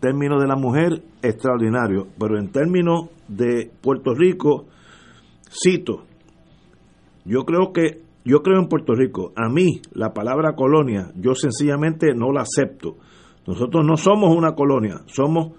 términos 0.00 0.40
de 0.40 0.48
la 0.48 0.56
mujer, 0.56 1.02
extraordinario, 1.22 2.08
pero 2.18 2.38
en 2.38 2.50
términos 2.50 3.08
de 3.28 3.70
Puerto 3.80 4.14
Rico, 4.14 4.66
cito, 5.48 6.04
yo 7.24 7.44
creo 7.44 7.72
que, 7.72 8.02
yo 8.24 8.42
creo 8.42 8.60
en 8.60 8.68
Puerto 8.68 8.94
Rico, 8.94 9.32
a 9.36 9.48
mí 9.48 9.80
la 9.92 10.12
palabra 10.12 10.54
colonia, 10.54 11.12
yo 11.14 11.34
sencillamente 11.34 12.14
no 12.14 12.32
la 12.32 12.42
acepto. 12.42 12.96
Nosotros 13.46 13.84
no 13.84 13.96
somos 13.96 14.36
una 14.36 14.54
colonia, 14.54 15.02
somos, 15.06 15.52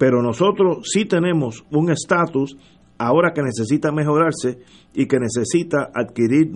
pero 0.00 0.22
nosotros 0.22 0.78
sí 0.90 1.04
tenemos 1.04 1.62
un 1.70 1.90
estatus 1.90 2.56
ahora 2.96 3.32
que 3.34 3.42
necesita 3.42 3.92
mejorarse 3.92 4.56
y 4.94 5.04
que 5.06 5.18
necesita 5.18 5.90
adquirir 5.94 6.52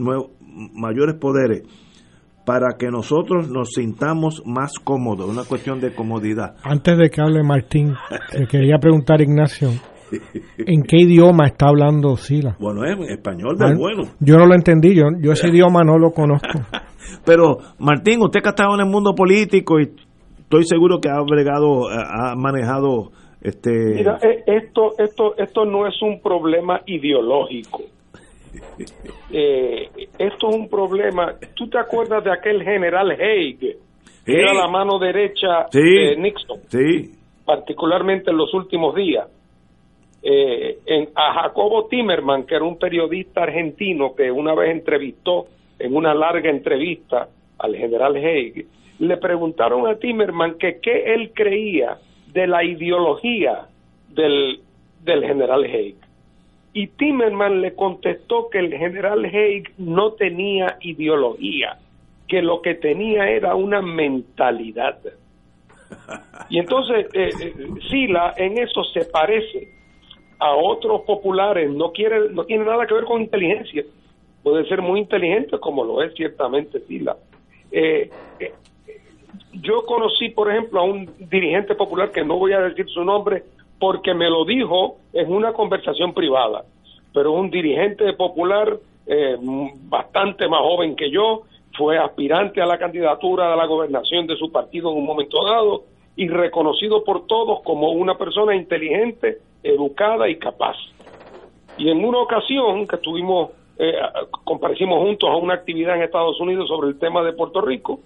mayores 0.73 1.17
poderes 1.17 1.63
para 2.47 2.77
que 2.79 2.89
nosotros 2.89 3.51
nos 3.51 3.73
sintamos 3.75 4.43
más 4.47 4.79
cómodos, 4.83 5.29
una 5.29 5.45
cuestión 5.45 5.79
de 5.79 5.95
comodidad. 5.95 6.57
Antes 6.63 6.97
de 6.97 7.11
que 7.11 7.21
hable 7.21 7.43
Martín, 7.43 7.93
te 8.31 8.47
quería 8.47 8.79
preguntar 8.79 9.21
Ignacio, 9.21 9.69
¿en 10.57 10.83
qué 10.83 11.01
idioma 11.01 11.47
está 11.47 11.69
hablando 11.69 12.17
Sila? 12.17 12.57
Bueno, 12.59 12.83
es 12.85 12.97
en 12.97 13.11
español 13.11 13.59
del 13.59 13.77
bueno. 13.77 14.05
Yo 14.21 14.39
no 14.39 14.47
lo 14.47 14.55
entendí, 14.55 14.95
yo, 14.95 15.05
yo 15.21 15.33
ese 15.33 15.49
idioma 15.49 15.83
no 15.85 15.99
lo 15.99 16.13
conozco. 16.13 16.49
Pero 17.27 17.59
Martín, 17.79 18.23
usted 18.23 18.41
que 18.41 18.49
ha 18.49 18.53
estado 18.57 18.75
en 18.75 18.87
el 18.87 18.91
mundo 18.91 19.15
político 19.15 19.79
y 19.81 19.91
estoy 20.39 20.65
seguro 20.65 20.99
que 20.99 21.11
ha 21.11 21.21
bregado, 21.21 21.91
ha 21.91 22.35
manejado 22.37 23.13
este... 23.45 23.71
Mira, 23.71 24.19
eh, 24.23 24.43
esto, 24.47 24.95
esto, 24.99 25.37
esto 25.37 25.65
no 25.67 25.87
es 25.87 26.01
un 26.01 26.21
problema 26.21 26.81
ideológico. 26.87 27.83
Eh, 29.37 29.89
esto 30.17 30.49
es 30.49 30.55
un 30.55 30.69
problema. 30.69 31.35
¿Tú 31.55 31.69
te 31.69 31.77
acuerdas 31.77 32.23
de 32.23 32.33
aquel 32.33 32.63
general 32.63 33.11
Haig? 33.11 33.59
Que 33.59 34.33
era 34.33 34.55
la 34.55 34.69
mano 34.69 35.01
derecha 35.01 35.67
de 35.73 36.15
Nixon. 36.17 36.61
Sí. 36.69 37.11
Particularmente 37.45 38.31
en 38.31 38.37
los 38.37 38.55
últimos 38.55 38.95
días. 38.95 39.27
Eh, 40.23 40.79
en, 40.87 41.09
a 41.17 41.35
Jacobo 41.43 41.89
Timerman, 41.89 42.45
que 42.45 42.55
era 42.55 42.65
un 42.65 42.79
periodista 42.79 43.43
argentino 43.43 44.15
que 44.15 44.31
una 44.31 44.55
vez 44.55 44.71
entrevistó 44.71 45.47
en 45.81 45.97
una 45.97 46.15
larga 46.15 46.49
entrevista 46.49 47.29
al 47.59 47.75
general 47.75 48.15
Haig, 48.15 48.67
le 49.01 49.17
preguntaron 49.17 49.89
a 49.89 49.97
Timerman 49.97 50.59
que 50.59 50.79
qué 50.81 51.13
él 51.13 51.33
creía 51.35 51.99
de 52.35 52.49
la 52.49 52.65
ideología 52.65 53.69
del, 54.11 54.61
del 55.03 55.25
general 55.25 55.65
Haig. 55.65 55.95
Y 56.73 56.89
Timerman 56.89 57.63
le 57.63 57.75
contestó 57.75 58.51
que 58.51 58.59
el 58.59 58.77
general 58.77 59.25
Haig 59.25 59.73
no 59.79 60.13
tenía 60.15 60.77
ideología, 60.81 61.79
que 62.27 62.43
lo 62.43 62.61
que 62.61 62.75
tenía 62.75 63.31
era 63.31 63.55
una 63.55 63.81
mentalidad. 63.81 64.99
Y 66.51 66.59
entonces 66.59 67.07
eh, 67.15 67.31
eh, 67.41 67.55
Sila 67.89 68.35
en 68.37 68.59
eso 68.59 68.83
se 68.93 69.05
parece 69.05 69.69
a 70.39 70.55
otros 70.55 71.03
populares, 71.03 71.71
no 71.71 71.93
quiere, 71.93 72.31
no 72.31 72.45
tiene 72.45 72.65
nada 72.65 72.87
que 72.87 72.95
ver 72.95 73.05
con 73.05 73.23
inteligencia, 73.23 73.85
puede 74.43 74.67
ser 74.69 74.83
muy 74.83 75.01
inteligente 75.01 75.59
como 75.59 75.85
lo 75.85 76.03
es 76.03 76.13
ciertamente 76.15 76.81
Sila. 76.81 77.17
Eh, 77.71 78.11
eh 78.41 78.53
yo 79.61 79.85
conocí, 79.85 80.31
por 80.31 80.51
ejemplo, 80.51 80.81
a 80.81 80.85
un 80.85 81.11
dirigente 81.31 81.75
popular 81.75 82.11
que 82.11 82.25
no 82.25 82.39
voy 82.39 82.53
a 82.53 82.61
decir 82.61 82.87
su 82.89 83.05
nombre 83.05 83.45
porque 83.79 84.15
me 84.15 84.31
lo 84.31 84.45
dijo 84.45 84.97
en 85.13 85.33
una 85.33 85.53
conversación 85.53 86.15
privada, 86.15 86.65
pero 87.13 87.33
un 87.33 87.51
dirigente 87.51 88.13
popular 88.15 88.79
eh, 89.07 89.37
bastante 89.41 90.49
más 90.49 90.61
joven 90.61 90.97
que 90.97 91.11
yo, 91.11 91.43
fue 91.77 91.99
aspirante 91.99 92.63
a 92.63 92.67
la 92.67 92.79
candidatura 92.79 93.53
a 93.53 93.57
la 93.57 93.67
gobernación 93.67 94.27
de 94.27 94.37
su 94.37 94.51
partido 94.51 94.91
en 94.91 94.99
un 94.99 95.05
momento 95.05 95.45
dado 95.45 95.85
y 96.17 96.29
reconocido 96.29 97.03
por 97.03 97.27
todos 97.27 97.61
como 97.63 97.91
una 97.91 98.17
persona 98.17 98.55
inteligente, 98.55 99.39
educada 99.63 100.29
y 100.29 100.37
capaz. 100.37 100.77
Y 101.77 101.91
en 101.91 102.05
una 102.05 102.19
ocasión 102.19 102.87
que 102.87 102.99
tuvimos, 102.99 103.51
eh, 103.79 103.95
comparecimos 104.45 105.01
juntos 105.01 105.29
a 105.29 105.37
una 105.37 105.55
actividad 105.55 105.97
en 105.97 106.03
Estados 106.03 106.41
Unidos 106.41 106.69
sobre 106.69 106.89
el 106.89 106.99
tema 106.99 107.25
de 107.25 107.33
Puerto 107.33 107.61
Rico, 107.61 108.01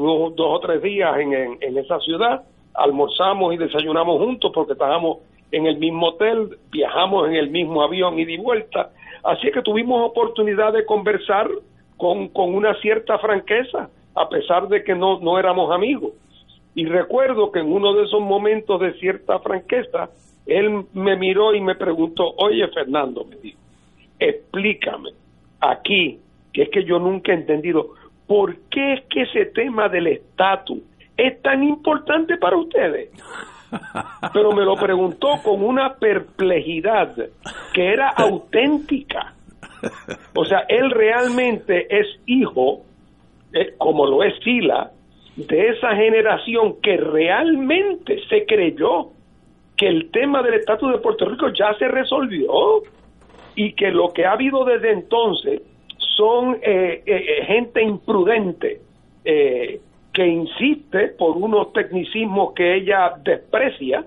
Dos 0.00 0.34
o 0.36 0.60
tres 0.60 0.82
días 0.82 1.16
en, 1.18 1.78
esa 1.78 1.98
ciudad, 2.00 2.42
almorzamos 2.74 3.54
y 3.54 3.58
desayunamos 3.58 4.18
juntos 4.18 4.50
porque 4.54 4.72
estábamos 4.72 5.18
en 5.52 5.66
el 5.66 5.78
mismo 5.78 6.08
hotel, 6.08 6.56
viajamos 6.70 7.28
en 7.28 7.36
el 7.36 7.50
mismo 7.50 7.82
avión 7.82 8.18
y 8.18 8.24
de 8.24 8.38
vuelta. 8.38 8.90
Así 9.22 9.50
que 9.52 9.62
tuvimos 9.62 10.10
oportunidad 10.10 10.72
de 10.72 10.84
conversar 10.84 11.48
con, 11.96 12.28
con 12.28 12.54
una 12.54 12.74
cierta 12.80 13.18
franqueza, 13.18 13.88
a 14.14 14.28
pesar 14.28 14.68
de 14.68 14.82
que 14.82 14.94
no, 14.94 15.20
no 15.20 15.38
éramos 15.38 15.70
amigos. 15.72 16.12
Y 16.74 16.86
recuerdo 16.86 17.52
que 17.52 17.60
en 17.60 17.72
uno 17.72 17.94
de 17.94 18.04
esos 18.04 18.20
momentos 18.20 18.80
de 18.80 18.94
cierta 18.94 19.38
franqueza, 19.38 20.10
él 20.46 20.84
me 20.92 21.16
miró 21.16 21.54
y 21.54 21.60
me 21.60 21.76
preguntó, 21.76 22.34
oye 22.36 22.66
Fernando, 22.68 23.24
me 23.24 23.36
dijo, 23.36 23.58
explícame 24.18 25.10
aquí, 25.60 26.18
que 26.52 26.62
es 26.62 26.70
que 26.70 26.84
yo 26.84 26.98
nunca 26.98 27.32
he 27.32 27.36
entendido, 27.36 27.90
¿por 28.26 28.56
qué 28.70 28.94
es 28.94 29.04
que 29.10 29.22
ese 29.22 29.46
tema 29.46 29.88
del 29.88 30.06
estatus 30.06 30.80
es 31.16 31.40
tan 31.42 31.62
importante 31.62 32.36
para 32.36 32.56
ustedes? 32.56 33.10
Pero 34.32 34.52
me 34.52 34.64
lo 34.64 34.76
preguntó 34.76 35.40
con 35.42 35.64
una 35.64 35.94
perplejidad 35.94 37.14
que 37.72 37.92
era 37.92 38.10
auténtica. 38.10 39.34
O 40.34 40.44
sea, 40.44 40.64
él 40.68 40.90
realmente 40.90 41.86
es 41.90 42.06
hijo, 42.26 42.82
eh, 43.52 43.74
como 43.76 44.06
lo 44.06 44.22
es 44.22 44.34
Sila, 44.42 44.92
de 45.36 45.68
esa 45.68 45.94
generación 45.96 46.80
que 46.80 46.96
realmente 46.96 48.20
se 48.28 48.46
creyó 48.46 49.10
que 49.76 49.88
el 49.88 50.10
tema 50.10 50.42
del 50.42 50.54
estatus 50.54 50.92
de 50.92 50.98
Puerto 50.98 51.24
Rico 51.26 51.48
ya 51.48 51.74
se 51.74 51.88
resolvió 51.88 52.82
y 53.56 53.72
que 53.72 53.90
lo 53.90 54.12
que 54.12 54.24
ha 54.24 54.32
habido 54.32 54.64
desde 54.64 54.92
entonces 54.92 55.62
son 56.16 56.54
eh, 56.54 56.58
eh, 56.62 57.02
eh, 57.06 57.44
gente 57.46 57.82
imprudente 57.82 58.80
que 59.24 60.26
insiste 60.26 61.08
por 61.18 61.34
unos 61.38 61.72
tecnicismos 61.72 62.52
que 62.52 62.74
ella 62.74 63.14
desprecia 63.22 64.04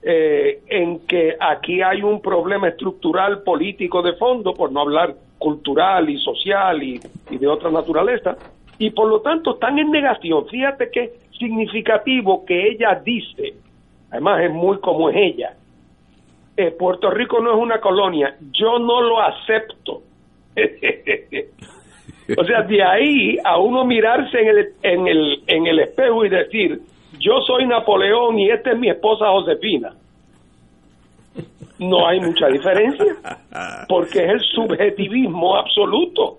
en 0.00 1.00
que 1.08 1.34
aquí 1.40 1.82
hay 1.82 2.02
un 2.02 2.20
problema 2.20 2.68
estructural 2.68 3.42
político 3.42 4.00
de 4.00 4.12
fondo, 4.12 4.54
por 4.54 4.70
no 4.70 4.82
hablar 4.82 5.16
cultural 5.38 6.08
y 6.08 6.18
social 6.18 6.80
y, 6.84 7.00
y 7.30 7.38
de 7.38 7.48
otra 7.48 7.72
naturaleza, 7.72 8.36
y 8.78 8.90
por 8.90 9.08
lo 9.08 9.22
tanto 9.22 9.54
están 9.54 9.76
en 9.80 9.90
negación. 9.90 10.46
Fíjate 10.46 10.88
qué 10.92 11.14
significativo 11.36 12.44
que 12.44 12.68
ella 12.68 13.02
dice, 13.04 13.54
además 14.12 14.40
es 14.40 14.52
muy 14.52 14.78
como 14.78 15.10
es 15.10 15.16
ella, 15.16 15.56
Puerto 16.78 17.10
Rico 17.10 17.40
no 17.40 17.54
es 17.54 17.58
una 17.58 17.80
colonia, 17.80 18.36
yo 18.52 18.78
no 18.78 19.02
lo 19.02 19.20
acepto 19.20 20.02
o 22.38 22.44
sea, 22.44 22.62
de 22.62 22.82
ahí 22.82 23.36
a 23.44 23.58
uno 23.58 23.84
mirarse 23.84 24.38
en 24.40 24.48
el, 24.48 24.68
en, 24.82 25.08
el, 25.08 25.42
en 25.46 25.66
el 25.66 25.80
espejo 25.80 26.24
y 26.24 26.28
decir, 26.28 26.80
yo 27.18 27.40
soy 27.46 27.66
Napoleón 27.66 28.38
y 28.38 28.50
esta 28.50 28.72
es 28.72 28.78
mi 28.78 28.88
esposa 28.90 29.26
Josefina. 29.30 29.92
No 31.78 32.06
hay 32.06 32.20
mucha 32.20 32.46
diferencia, 32.46 33.16
porque 33.88 34.24
es 34.24 34.30
el 34.30 34.40
subjetivismo 34.40 35.56
absoluto. 35.56 36.38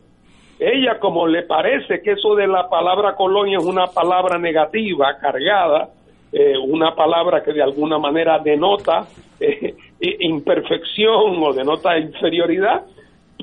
Ella, 0.58 0.97
como 0.99 1.28
le 1.28 1.43
parece 1.43 2.01
que 2.01 2.13
eso 2.13 2.36
de 2.36 2.47
la 2.47 2.69
palabra 2.69 3.15
colonia 3.15 3.58
es 3.58 3.65
una 3.65 3.88
palabra 3.88 4.38
negativa, 4.38 5.17
cargada, 5.19 5.89
eh, 6.32 6.58
una 6.58 6.95
palabra 6.95 7.43
que 7.43 7.51
de 7.51 7.62
alguna 7.62 7.99
manera 7.99 8.39
denota 8.39 9.06
eh, 9.39 9.75
imperfección 9.99 11.43
o 11.43 11.54
denota 11.54 11.97
inferioridad, 11.97 12.84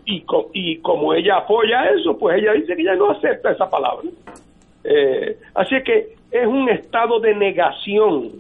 y, 0.04 0.24
y 0.52 0.76
como 0.78 1.14
ella 1.14 1.38
apoya 1.38 1.84
eso, 1.90 2.18
pues 2.18 2.38
ella 2.38 2.52
dice 2.52 2.74
que 2.74 2.82
ella 2.82 2.94
no 2.94 3.10
acepta 3.10 3.52
esa 3.52 3.68
palabra. 3.68 4.08
Eh, 4.84 5.36
así 5.54 5.76
que 5.84 6.14
es 6.30 6.46
un 6.46 6.68
estado 6.68 7.20
de 7.20 7.34
negación 7.34 8.30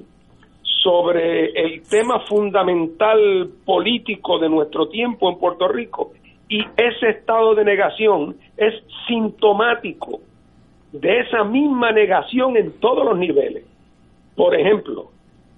sobre 0.82 1.50
el 1.52 1.82
tema 1.88 2.20
fundamental 2.20 3.48
político 3.64 4.38
de 4.38 4.48
nuestro 4.48 4.88
tiempo 4.88 5.30
en 5.30 5.38
Puerto 5.38 5.68
Rico 5.68 6.12
y 6.48 6.64
ese 6.76 7.10
estado 7.10 7.54
de 7.54 7.64
negación 7.64 8.36
es 8.56 8.74
sintomático 9.06 10.20
de 10.92 11.20
esa 11.20 11.44
misma 11.44 11.92
negación 11.92 12.56
en 12.56 12.72
todos 12.80 13.04
los 13.04 13.16
niveles. 13.16 13.64
Por 14.34 14.58
ejemplo, 14.58 15.10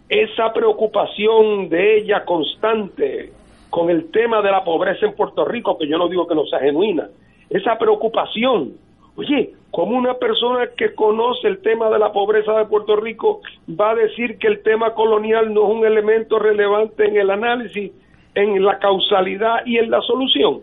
esa 0.08 0.52
preocupación 0.52 1.68
de 1.68 1.98
ella 1.98 2.24
constante 2.24 3.32
con 3.74 3.90
el 3.90 4.12
tema 4.12 4.40
de 4.40 4.52
la 4.52 4.62
pobreza 4.62 5.04
en 5.04 5.16
Puerto 5.16 5.44
Rico, 5.44 5.76
que 5.76 5.88
yo 5.88 5.98
no 5.98 6.08
digo 6.08 6.28
que 6.28 6.36
no 6.36 6.46
sea 6.46 6.60
genuina, 6.60 7.08
esa 7.50 7.76
preocupación, 7.76 8.74
oye, 9.16 9.50
como 9.72 9.98
una 9.98 10.14
persona 10.14 10.68
que 10.76 10.94
conoce 10.94 11.48
el 11.48 11.58
tema 11.58 11.90
de 11.90 11.98
la 11.98 12.12
pobreza 12.12 12.52
de 12.52 12.66
Puerto 12.66 12.94
Rico 12.94 13.40
va 13.68 13.90
a 13.90 13.94
decir 13.96 14.38
que 14.38 14.46
el 14.46 14.62
tema 14.62 14.94
colonial 14.94 15.52
no 15.52 15.64
es 15.64 15.74
un 15.76 15.84
elemento 15.84 16.38
relevante 16.38 17.08
en 17.08 17.16
el 17.16 17.30
análisis, 17.32 17.90
en 18.36 18.64
la 18.64 18.78
causalidad 18.78 19.66
y 19.66 19.78
en 19.78 19.90
la 19.90 20.00
solución. 20.02 20.60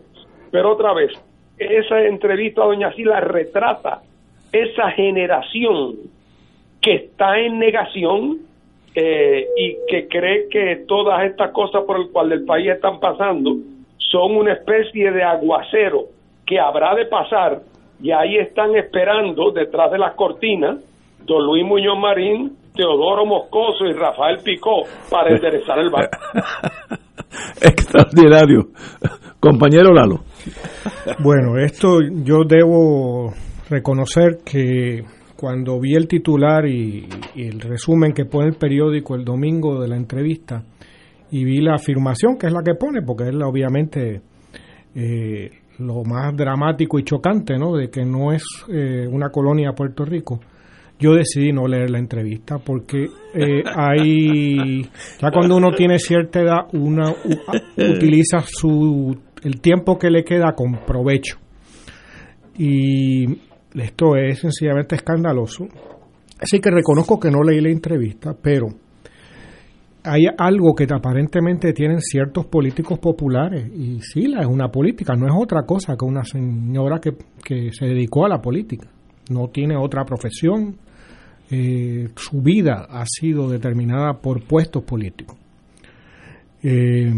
Pero 0.50 0.72
otra 0.72 0.94
vez, 0.94 1.12
esa 1.58 2.00
entrevista 2.04 2.62
a 2.62 2.66
Doña 2.68 2.94
Sila 2.94 3.20
retrata 3.20 4.00
esa 4.52 4.90
generación 4.92 5.96
que 6.80 6.94
está 6.94 7.38
en 7.38 7.58
negación 7.58 8.38
eh, 8.94 9.46
y 9.56 9.76
que 9.88 10.06
cree 10.08 10.48
que 10.50 10.84
todas 10.86 11.24
estas 11.24 11.52
cosas 11.52 11.84
por 11.86 11.98
el 11.98 12.10
cual 12.10 12.32
el 12.32 12.44
país 12.44 12.68
están 12.70 13.00
pasando 13.00 13.56
son 13.96 14.36
una 14.36 14.52
especie 14.52 15.10
de 15.10 15.22
aguacero 15.22 16.04
que 16.46 16.58
habrá 16.60 16.94
de 16.94 17.06
pasar 17.06 17.60
y 18.02 18.10
ahí 18.10 18.36
están 18.36 18.76
esperando 18.76 19.52
detrás 19.52 19.90
de 19.92 19.98
las 19.98 20.14
cortinas 20.14 20.84
don 21.24 21.46
Luis 21.46 21.64
Muñoz 21.64 21.98
Marín, 21.98 22.56
Teodoro 22.74 23.24
Moscoso 23.24 23.86
y 23.86 23.92
Rafael 23.92 24.38
Picó 24.44 24.82
para 25.10 25.30
enderezar 25.34 25.78
el 25.78 25.90
barco. 25.90 26.18
Extraordinario. 27.60 28.68
Compañero 29.40 29.92
Lalo. 29.92 30.20
Bueno, 31.18 31.58
esto 31.58 31.98
yo 32.24 32.44
debo 32.46 33.32
reconocer 33.68 34.38
que 34.44 35.02
cuando 35.42 35.80
vi 35.80 35.96
el 35.96 36.06
titular 36.06 36.68
y, 36.68 37.04
el 37.34 37.58
resumen 37.58 38.12
que 38.12 38.26
pone 38.26 38.50
el 38.50 38.54
periódico 38.54 39.16
el 39.16 39.24
domingo 39.24 39.80
de 39.80 39.88
la 39.88 39.96
entrevista 39.96 40.62
y 41.32 41.44
vi 41.44 41.60
la 41.60 41.74
afirmación 41.74 42.38
que 42.38 42.46
es 42.46 42.52
la 42.52 42.62
que 42.62 42.76
pone, 42.76 43.02
porque 43.02 43.24
es 43.24 43.34
obviamente 43.34 44.20
eh, 44.94 45.50
lo 45.80 46.04
más 46.04 46.36
dramático 46.36 46.96
y 46.96 47.02
chocante, 47.02 47.58
¿no? 47.58 47.74
De 47.74 47.90
que 47.90 48.04
no 48.04 48.30
es 48.30 48.44
eh, 48.68 49.04
una 49.10 49.30
colonia 49.30 49.72
Puerto 49.72 50.04
Rico. 50.04 50.38
Yo 51.00 51.14
decidí 51.14 51.52
no 51.52 51.66
leer 51.66 51.90
la 51.90 51.98
entrevista 51.98 52.58
porque 52.58 53.08
eh, 53.34 53.64
hay 53.74 54.82
ya 55.20 55.30
cuando 55.32 55.56
uno 55.56 55.72
tiene 55.72 55.98
cierta 55.98 56.40
edad 56.40 56.60
uno 56.72 57.16
utiliza 57.76 58.44
su 58.46 59.18
el 59.42 59.60
tiempo 59.60 59.98
que 59.98 60.08
le 60.08 60.22
queda 60.22 60.52
con 60.52 60.84
provecho 60.86 61.38
y 62.56 63.26
esto 63.74 64.16
es 64.16 64.40
sencillamente 64.40 64.96
escandaloso. 64.96 65.66
Así 66.38 66.60
que 66.60 66.70
reconozco 66.70 67.18
que 67.18 67.30
no 67.30 67.42
leí 67.42 67.60
la 67.60 67.70
entrevista, 67.70 68.34
pero 68.40 68.66
hay 70.04 70.24
algo 70.36 70.74
que 70.74 70.86
aparentemente 70.90 71.72
tienen 71.72 72.00
ciertos 72.00 72.46
políticos 72.46 72.98
populares, 72.98 73.70
y 73.72 74.00
sí, 74.00 74.26
la 74.26 74.40
es 74.40 74.48
una 74.48 74.68
política, 74.68 75.14
no 75.14 75.26
es 75.26 75.32
otra 75.36 75.62
cosa 75.62 75.96
que 75.96 76.04
una 76.04 76.24
señora 76.24 77.00
que, 77.00 77.70
se 77.70 77.86
dedicó 77.86 78.26
a 78.26 78.28
la 78.28 78.40
política, 78.40 78.88
no 79.30 79.48
tiene 79.48 79.76
otra 79.76 80.04
profesión, 80.04 80.76
eh, 81.50 82.08
su 82.16 82.42
vida 82.42 82.86
ha 82.90 83.04
sido 83.06 83.48
determinada 83.48 84.14
por 84.14 84.42
puestos 84.42 84.82
políticos. 84.82 85.36
Eh, 86.62 87.12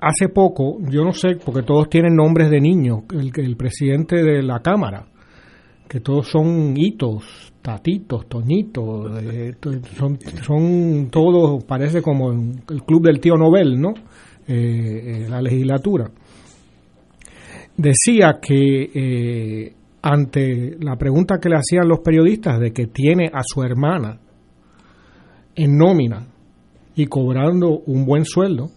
hace 0.00 0.28
poco, 0.28 0.78
yo 0.90 1.04
no 1.04 1.12
sé, 1.12 1.36
porque 1.44 1.62
todos 1.62 1.88
tienen 1.88 2.16
nombres 2.16 2.50
de 2.50 2.60
niños, 2.60 3.02
el, 3.12 3.30
el 3.36 3.56
presidente 3.56 4.22
de 4.22 4.42
la 4.42 4.60
Cámara, 4.60 5.06
que 5.88 6.00
todos 6.00 6.28
son 6.28 6.74
hitos, 6.76 7.52
tatitos, 7.62 8.28
toñitos, 8.28 9.22
eh, 9.22 9.54
son, 10.42 11.08
todos, 11.10 11.64
parece 11.64 12.02
como 12.02 12.30
el 12.30 12.82
club 12.84 13.02
del 13.02 13.20
tío 13.20 13.34
Nobel, 13.36 13.80
¿no? 13.80 13.94
Eh, 14.46 15.24
eh, 15.24 15.26
la 15.28 15.40
legislatura. 15.40 16.10
Decía 17.76 18.38
que 18.40 19.72
ante 20.02 20.76
la 20.80 20.96
pregunta 20.96 21.38
que 21.40 21.48
le 21.48 21.56
hacían 21.56 21.88
los 21.88 22.00
periodistas 22.00 22.58
de 22.60 22.72
que 22.72 22.86
tiene 22.86 23.30
a 23.32 23.40
su 23.44 23.62
hermana 23.62 24.18
en 25.54 25.76
nómina 25.76 26.26
y 26.96 27.06
cobrando 27.06 27.80
un 27.86 28.04
buen 28.04 28.24
sueldo, 28.24 28.70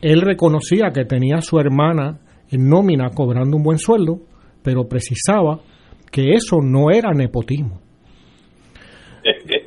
él 0.00 0.20
reconocía 0.20 0.90
que 0.94 1.04
tenía 1.04 1.38
a 1.38 1.42
su 1.42 1.58
hermana 1.58 2.20
en 2.50 2.68
nómina 2.68 3.10
cobrando 3.10 3.56
un 3.56 3.62
buen 3.62 3.78
sueldo, 3.78 4.20
pero 4.62 4.88
precisaba 4.88 5.60
que 6.10 6.32
eso 6.32 6.58
no 6.62 6.90
era 6.90 7.12
nepotismo. 7.12 7.80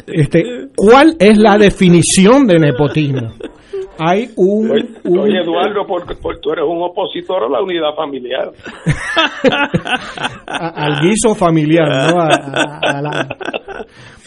Este, 0.08 0.44
¿Cuál 0.76 1.16
es 1.20 1.38
la 1.38 1.58
definición 1.58 2.46
de 2.48 2.60
nepotismo? 2.60 3.30
Hay 4.00 4.30
un... 4.36 4.72
Oye, 4.72 5.42
Eduardo, 5.42 5.86
porque, 5.88 6.16
tú 6.42 6.52
eres 6.52 6.66
un 6.68 6.82
opositor 6.82 7.44
a 7.44 7.50
la 7.50 7.62
unidad 7.62 7.94
familiar. 7.96 8.52
al 10.48 11.00
guiso 11.02 11.36
familiar, 11.36 11.88
¿no? 11.88 13.10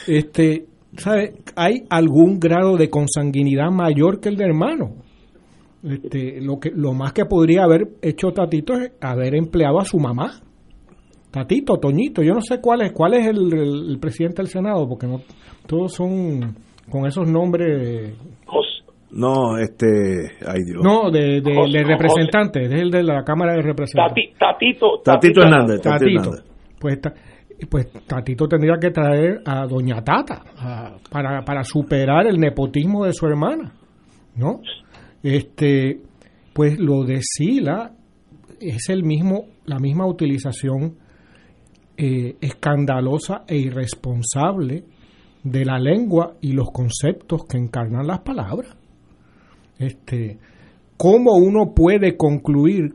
este, 0.06 0.66
¿sabe? 0.96 1.34
¿Hay 1.56 1.82
algún 1.90 2.38
grado 2.38 2.76
de 2.76 2.88
consanguinidad 2.88 3.70
mayor 3.70 4.20
que 4.20 4.28
el 4.28 4.36
de 4.36 4.44
hermano? 4.44 4.94
Este, 5.82 6.40
lo, 6.40 6.58
que, 6.58 6.70
lo 6.70 6.92
más 6.94 7.12
que 7.12 7.26
podría 7.26 7.64
haber 7.64 7.88
hecho 8.02 8.30
Tatito 8.32 8.74
es 8.74 8.92
haber 9.00 9.34
empleado 9.34 9.80
a 9.80 9.84
su 9.84 9.98
mamá 9.98 10.45
Tatito, 11.36 11.76
Toñito, 11.76 12.22
yo 12.22 12.32
no 12.32 12.40
sé 12.40 12.62
cuál 12.62 12.80
es, 12.80 12.92
cuál 12.92 13.12
es 13.12 13.26
el, 13.26 13.98
presidente 14.00 14.40
del 14.40 14.46
Senado, 14.46 14.88
porque 14.88 15.06
no, 15.06 15.20
todos 15.66 15.92
son 15.92 16.56
con 16.90 17.04
esos 17.04 17.28
nombres. 17.28 18.14
No, 19.10 19.58
este, 19.58 20.32
ay 20.46 20.62
Dios. 20.64 20.82
No, 20.82 21.10
de, 21.10 21.42
de, 21.42 21.84
representante, 21.84 22.64
es 22.64 22.72
el 22.72 22.90
de 22.90 23.02
la 23.02 23.22
Cámara 23.22 23.52
de 23.52 23.60
Representantes. 23.60 24.32
tatito, 24.38 25.02
tatito, 25.04 25.42
Hernández. 25.42 25.82
Tatito. 25.82 26.30
Pues, 26.80 27.00
pues 27.68 27.92
Tatito 28.06 28.48
tendría 28.48 28.76
que 28.80 28.90
traer 28.90 29.42
a 29.44 29.66
Doña 29.66 30.02
Tata 30.02 30.42
para, 31.10 31.44
para 31.44 31.64
superar 31.64 32.26
el 32.26 32.38
nepotismo 32.38 33.04
de 33.04 33.12
su 33.12 33.26
hermana, 33.26 33.74
¿no? 34.36 34.60
Este, 35.22 36.00
pues 36.54 36.78
lo 36.78 37.04
de 37.04 37.18
Sila 37.20 37.92
es 38.58 38.88
el 38.88 39.04
mismo, 39.04 39.44
la 39.66 39.78
misma 39.78 40.06
utilización 40.06 41.04
eh, 41.96 42.36
escandalosa 42.40 43.44
e 43.46 43.56
irresponsable 43.56 44.84
de 45.42 45.64
la 45.64 45.78
lengua 45.78 46.36
y 46.40 46.52
los 46.52 46.70
conceptos 46.70 47.44
que 47.46 47.56
encarnan 47.56 48.06
las 48.06 48.20
palabras. 48.20 48.76
Este, 49.78 50.38
¿Cómo 50.96 51.36
uno 51.36 51.72
puede 51.74 52.16
concluir, 52.16 52.94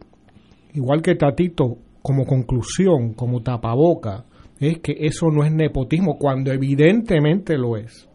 igual 0.74 1.02
que 1.02 1.16
Tatito, 1.16 1.78
como 2.02 2.26
conclusión, 2.26 3.14
como 3.14 3.42
tapaboca, 3.42 4.26
es 4.60 4.80
que 4.80 4.96
eso 5.00 5.30
no 5.30 5.44
es 5.44 5.52
nepotismo, 5.52 6.18
cuando 6.18 6.52
evidentemente 6.52 7.58
lo 7.58 7.78
es? 7.78 8.08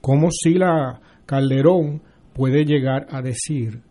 ¿Cómo 0.00 0.28
Sila 0.30 1.00
Calderón 1.24 2.02
puede 2.32 2.64
llegar 2.64 3.06
a 3.10 3.22
decir 3.22 3.82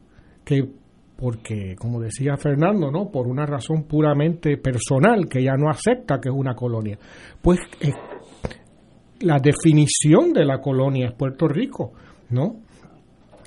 que 0.44 0.70
porque, 1.18 1.76
como 1.80 2.02
decía 2.02 2.36
Fernando, 2.38 2.92
¿no? 2.92 3.10
Por 3.10 3.28
una 3.28 3.46
razón 3.46 3.84
puramente 3.84 4.58
personal, 4.58 5.28
que 5.30 5.40
ella 5.40 5.56
no 5.58 5.70
acepta 5.70 6.20
que 6.20 6.30
es 6.30 6.36
una 6.36 6.56
colonia. 6.56 6.98
Pues 7.42 7.60
eh, 7.80 7.94
la 9.22 9.40
definición 9.40 10.34
de 10.34 10.46
la 10.46 10.60
colonia 10.60 11.08
es 11.08 11.14
Puerto 11.14 11.48
Rico, 11.48 11.94
¿no? 12.30 12.58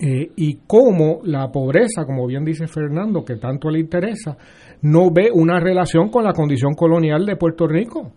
Eh, 0.00 0.30
y 0.36 0.60
cómo 0.66 1.20
la 1.24 1.50
pobreza, 1.50 2.06
como 2.06 2.26
bien 2.26 2.44
dice 2.44 2.66
Fernando, 2.68 3.24
que 3.24 3.36
tanto 3.36 3.68
le 3.68 3.80
interesa, 3.80 4.36
no 4.82 5.10
ve 5.10 5.28
una 5.32 5.58
relación 5.58 6.08
con 6.08 6.24
la 6.24 6.32
condición 6.32 6.74
colonial 6.74 7.26
de 7.26 7.36
Puerto 7.36 7.66
Rico, 7.66 8.12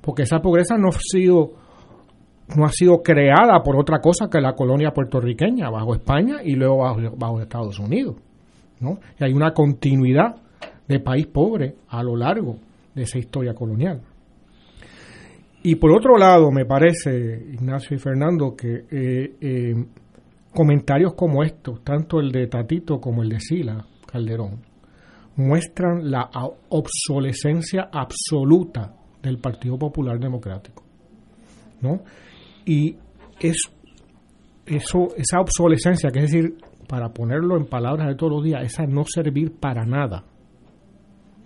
porque 0.00 0.22
esa 0.22 0.38
pobreza 0.40 0.76
no 0.78 0.88
ha 0.88 0.98
sido 0.98 1.68
no 2.56 2.64
ha 2.64 2.70
sido 2.70 3.02
creada 3.02 3.62
por 3.62 3.76
otra 3.76 3.98
cosa 3.98 4.28
que 4.30 4.40
la 4.40 4.54
colonia 4.54 4.92
puertorriqueña 4.92 5.68
bajo 5.68 5.94
España 5.94 6.36
y 6.42 6.54
luego 6.54 6.78
bajo 7.18 7.42
Estados 7.42 7.78
Unidos. 7.78 8.16
Y 8.80 9.24
hay 9.24 9.32
una 9.32 9.52
continuidad 9.52 10.36
de 10.86 11.00
país 11.00 11.26
pobre 11.26 11.74
a 11.88 12.02
lo 12.02 12.16
largo 12.16 12.56
de 12.94 13.02
esa 13.02 13.18
historia 13.18 13.54
colonial. 13.54 14.00
Y 15.62 15.74
por 15.74 15.92
otro 15.92 16.16
lado, 16.16 16.50
me 16.50 16.64
parece, 16.64 17.10
Ignacio 17.52 17.96
y 17.96 18.00
Fernando, 18.00 18.54
que 18.56 18.84
eh, 18.90 19.34
eh, 19.40 19.74
comentarios 20.54 21.14
como 21.14 21.42
estos, 21.42 21.82
tanto 21.82 22.20
el 22.20 22.30
de 22.30 22.46
Tatito 22.46 23.00
como 23.00 23.22
el 23.22 23.28
de 23.28 23.40
Sila, 23.40 23.84
Calderón 24.10 24.68
muestran 25.38 26.10
la 26.10 26.28
obsolescencia 26.68 27.88
absoluta 27.92 28.92
del 29.22 29.38
Partido 29.38 29.78
Popular 29.78 30.18
Democrático. 30.18 30.82
¿no? 31.80 32.00
Y 32.64 32.96
es 33.38 33.56
eso, 34.66 35.08
esa 35.16 35.40
obsolescencia, 35.40 36.10
que 36.10 36.24
es 36.24 36.32
decir, 36.32 36.56
para 36.88 37.10
ponerlo 37.10 37.56
en 37.56 37.66
palabras 37.66 38.08
de 38.08 38.14
todos 38.16 38.32
los 38.32 38.44
días, 38.44 38.62
esa 38.64 38.86
no 38.86 39.04
servir 39.04 39.52
para 39.60 39.84
nada. 39.84 40.24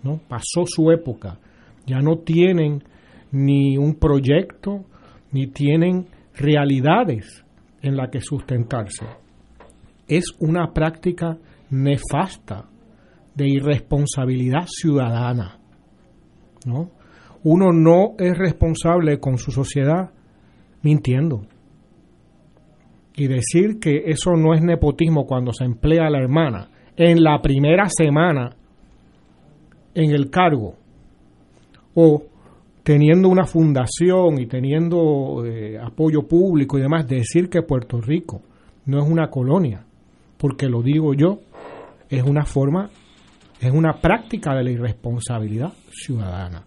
¿no? 0.01 0.19
Pasó 0.27 0.63
su 0.65 0.89
época. 0.91 1.37
Ya 1.85 1.99
no 1.99 2.19
tienen 2.19 2.83
ni 3.31 3.77
un 3.77 3.95
proyecto, 3.95 4.85
ni 5.31 5.47
tienen 5.47 6.07
realidades 6.35 7.45
en 7.81 7.97
las 7.97 8.09
que 8.09 8.21
sustentarse. 8.21 9.05
Es 10.07 10.25
una 10.39 10.71
práctica 10.73 11.37
nefasta 11.69 12.69
de 13.35 13.49
irresponsabilidad 13.49 14.65
ciudadana. 14.67 15.59
¿no? 16.65 16.91
Uno 17.43 17.73
no 17.73 18.13
es 18.17 18.37
responsable 18.37 19.19
con 19.19 19.37
su 19.37 19.51
sociedad 19.51 20.11
mintiendo. 20.81 21.45
Y 23.15 23.27
decir 23.27 23.79
que 23.79 24.03
eso 24.07 24.31
no 24.35 24.53
es 24.53 24.61
nepotismo 24.61 25.25
cuando 25.25 25.53
se 25.53 25.65
emplea 25.65 26.07
a 26.07 26.09
la 26.09 26.19
hermana 26.19 26.69
en 26.95 27.23
la 27.23 27.41
primera 27.41 27.87
semana 27.89 28.55
en 29.95 30.11
el 30.11 30.29
cargo 30.29 30.75
o 31.95 32.23
teniendo 32.83 33.29
una 33.29 33.45
fundación 33.45 34.39
y 34.39 34.45
teniendo 34.45 35.45
eh, 35.45 35.77
apoyo 35.79 36.27
público 36.27 36.77
y 36.77 36.81
demás, 36.81 37.07
decir 37.07 37.49
que 37.49 37.61
Puerto 37.61 38.01
Rico 38.01 38.41
no 38.85 39.01
es 39.01 39.09
una 39.09 39.29
colonia, 39.29 39.85
porque 40.37 40.67
lo 40.67 40.81
digo 40.81 41.13
yo, 41.13 41.39
es 42.09 42.23
una 42.23 42.43
forma, 42.43 42.89
es 43.61 43.71
una 43.71 43.93
práctica 43.93 44.53
de 44.53 44.63
la 44.63 44.71
irresponsabilidad 44.71 45.71
ciudadana. 45.91 46.65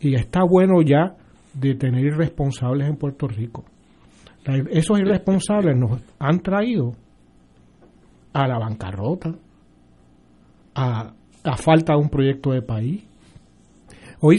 Y 0.00 0.14
está 0.14 0.42
bueno 0.44 0.80
ya 0.80 1.16
de 1.52 1.74
tener 1.74 2.04
irresponsables 2.04 2.88
en 2.88 2.96
Puerto 2.96 3.28
Rico. 3.28 3.64
Esos 4.70 4.98
irresponsables 4.98 5.76
nos 5.76 6.00
han 6.18 6.40
traído 6.40 6.94
a 8.32 8.48
la 8.48 8.58
bancarrota, 8.58 9.34
a, 10.74 11.12
a 11.44 11.56
falta 11.56 11.92
de 11.92 11.98
un 11.98 12.08
proyecto 12.08 12.52
de 12.52 12.62
país. 12.62 13.04
Hoy 14.20 14.38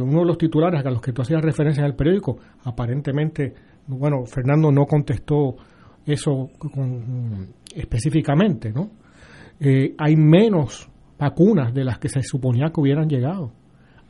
uno 0.00 0.20
de 0.20 0.26
los 0.26 0.38
titulares 0.38 0.84
a 0.84 0.90
los 0.90 1.00
que 1.00 1.12
tú 1.12 1.22
hacías 1.22 1.42
referencia 1.42 1.80
en 1.80 1.86
el 1.86 1.96
periódico, 1.96 2.38
aparentemente, 2.64 3.52
bueno, 3.88 4.24
Fernando 4.24 4.70
no 4.70 4.86
contestó 4.86 5.56
eso 6.06 6.50
específicamente, 7.74 8.72
¿no? 8.72 8.90
Eh, 9.60 9.94
hay 9.98 10.16
menos 10.16 10.88
vacunas 11.18 11.74
de 11.74 11.84
las 11.84 11.98
que 11.98 12.08
se 12.08 12.22
suponía 12.22 12.70
que 12.72 12.80
hubieran 12.80 13.08
llegado 13.08 13.52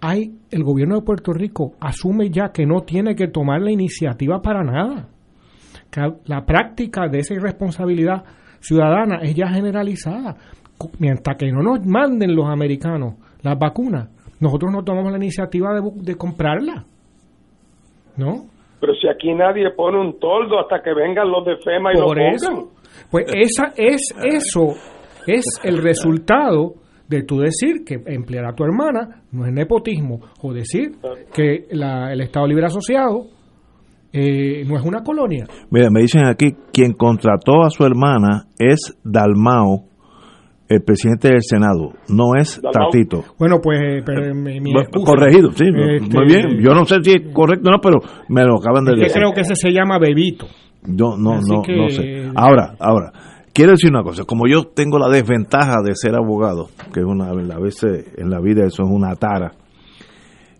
hay 0.01 0.33
el 0.51 0.63
gobierno 0.63 0.97
de 0.97 1.03
Puerto 1.03 1.33
Rico 1.33 1.73
asume 1.81 2.31
ya 2.31 2.51
que 2.53 2.67
no 2.67 2.83
tiene 2.83 3.15
que 3.15 3.29
tomar 3.29 3.61
la 3.61 3.71
iniciativa 3.71 4.41
para 4.41 4.63
nada. 4.63 5.09
Que 5.91 6.01
la 6.27 6.45
práctica 6.45 7.09
de 7.09 7.19
esa 7.19 7.35
irresponsabilidad 7.35 8.25
ciudadana 8.61 9.21
es 9.23 9.35
ya 9.35 9.49
generalizada. 9.49 10.37
Mientras 10.99 11.37
que 11.37 11.51
no 11.51 11.63
nos 11.63 11.85
manden 11.85 12.37
los 12.37 12.47
americanos 12.47 13.15
las 13.43 13.59
vacunas, 13.59 14.09
nosotros 14.41 14.73
no 14.73 14.85
tomamos 14.85 15.11
la 15.11 15.19
iniciativa 15.19 15.75
de, 15.75 15.81
de 15.95 16.15
comprarla. 16.17 16.85
¿No? 18.17 18.47
Pero 18.81 18.95
si 18.95 19.09
aquí 19.09 19.35
nadie 19.35 19.71
pone 19.71 19.99
un 19.99 20.19
toldo 20.21 20.61
hasta 20.61 20.81
que 20.83 20.95
vengan 20.95 21.31
los 21.31 21.45
de 21.45 21.57
FEMA 21.57 21.93
y 21.93 21.97
Por 21.97 22.17
lo 22.17 22.29
eso, 22.29 22.71
Pues 23.11 23.27
esa 23.35 23.73
es 23.77 24.15
eso 24.25 24.75
es 25.27 25.45
el 25.65 25.79
resultado 25.83 26.75
de 27.09 27.23
tú 27.23 27.39
decir 27.39 27.85
que 27.85 27.97
emplear 28.07 28.45
a 28.45 28.55
tu 28.55 28.65
hermana 28.65 29.23
no 29.33 29.47
es 29.47 29.53
nepotismo, 29.53 30.21
o 30.43 30.53
decir 30.53 30.93
que 31.33 31.67
el 31.71 32.21
Estado 32.21 32.47
Libre 32.47 32.67
Asociado 32.67 33.27
eh, 34.13 34.65
no 34.67 34.77
es 34.77 34.85
una 34.85 35.03
colonia. 35.03 35.47
Mira, 35.71 35.89
me 35.91 36.01
dicen 36.01 36.25
aquí, 36.27 36.55
quien 36.73 36.93
contrató 36.93 37.63
a 37.63 37.71
su 37.71 37.85
hermana 37.85 38.47
es 38.59 38.97
Dalmao, 39.05 39.85
el 40.69 40.83
presidente 40.83 41.29
del 41.29 41.43
Senado, 41.43 41.93
no 42.09 42.35
es 42.39 42.61
Tatito. 42.61 43.25
Bueno, 43.39 43.59
pues 43.63 43.81
pero, 44.05 44.35
mi, 44.35 44.61
corregido, 45.05 45.51
sí, 45.53 45.65
este, 45.65 46.17
muy 46.17 46.27
bien. 46.27 46.61
Yo 46.61 46.75
no 46.75 46.85
sé 46.85 46.97
si 47.03 47.13
es 47.13 47.33
correcto 47.33 47.71
o 47.71 47.73
no, 47.73 47.79
pero 47.81 48.01
me 48.29 48.45
lo 48.45 48.57
acaban 48.59 48.85
de 48.85 48.93
decir. 48.93 49.09
Yo 49.09 49.15
creo 49.15 49.33
que 49.33 49.41
ese 49.41 49.55
se 49.55 49.71
llama 49.71 49.99
Bebito. 49.99 50.47
Yo 50.87 51.17
no, 51.17 51.41
no, 51.41 51.63
no 51.67 51.89
sé. 51.89 52.31
Ahora, 52.35 52.75
ahora, 52.79 53.13
quiero 53.59 53.73
decir 53.73 53.91
una 53.91 54.05
cosa, 54.05 54.25
como 54.25 54.47
yo 54.47 54.69
tengo 54.69 55.01
la 55.01 55.09
desventaja 55.09 55.83
de 55.85 55.97
ser 55.97 56.15
abogado, 56.15 56.69
que 56.95 57.01
es 57.01 57.07
una 57.07 57.31
a 57.31 57.59
veces 57.59 58.07
en 58.17 58.31
la 58.31 58.39
vida 58.39 58.65
eso 58.65 58.85
es 58.85 58.89
una 58.89 59.17
tara, 59.17 59.51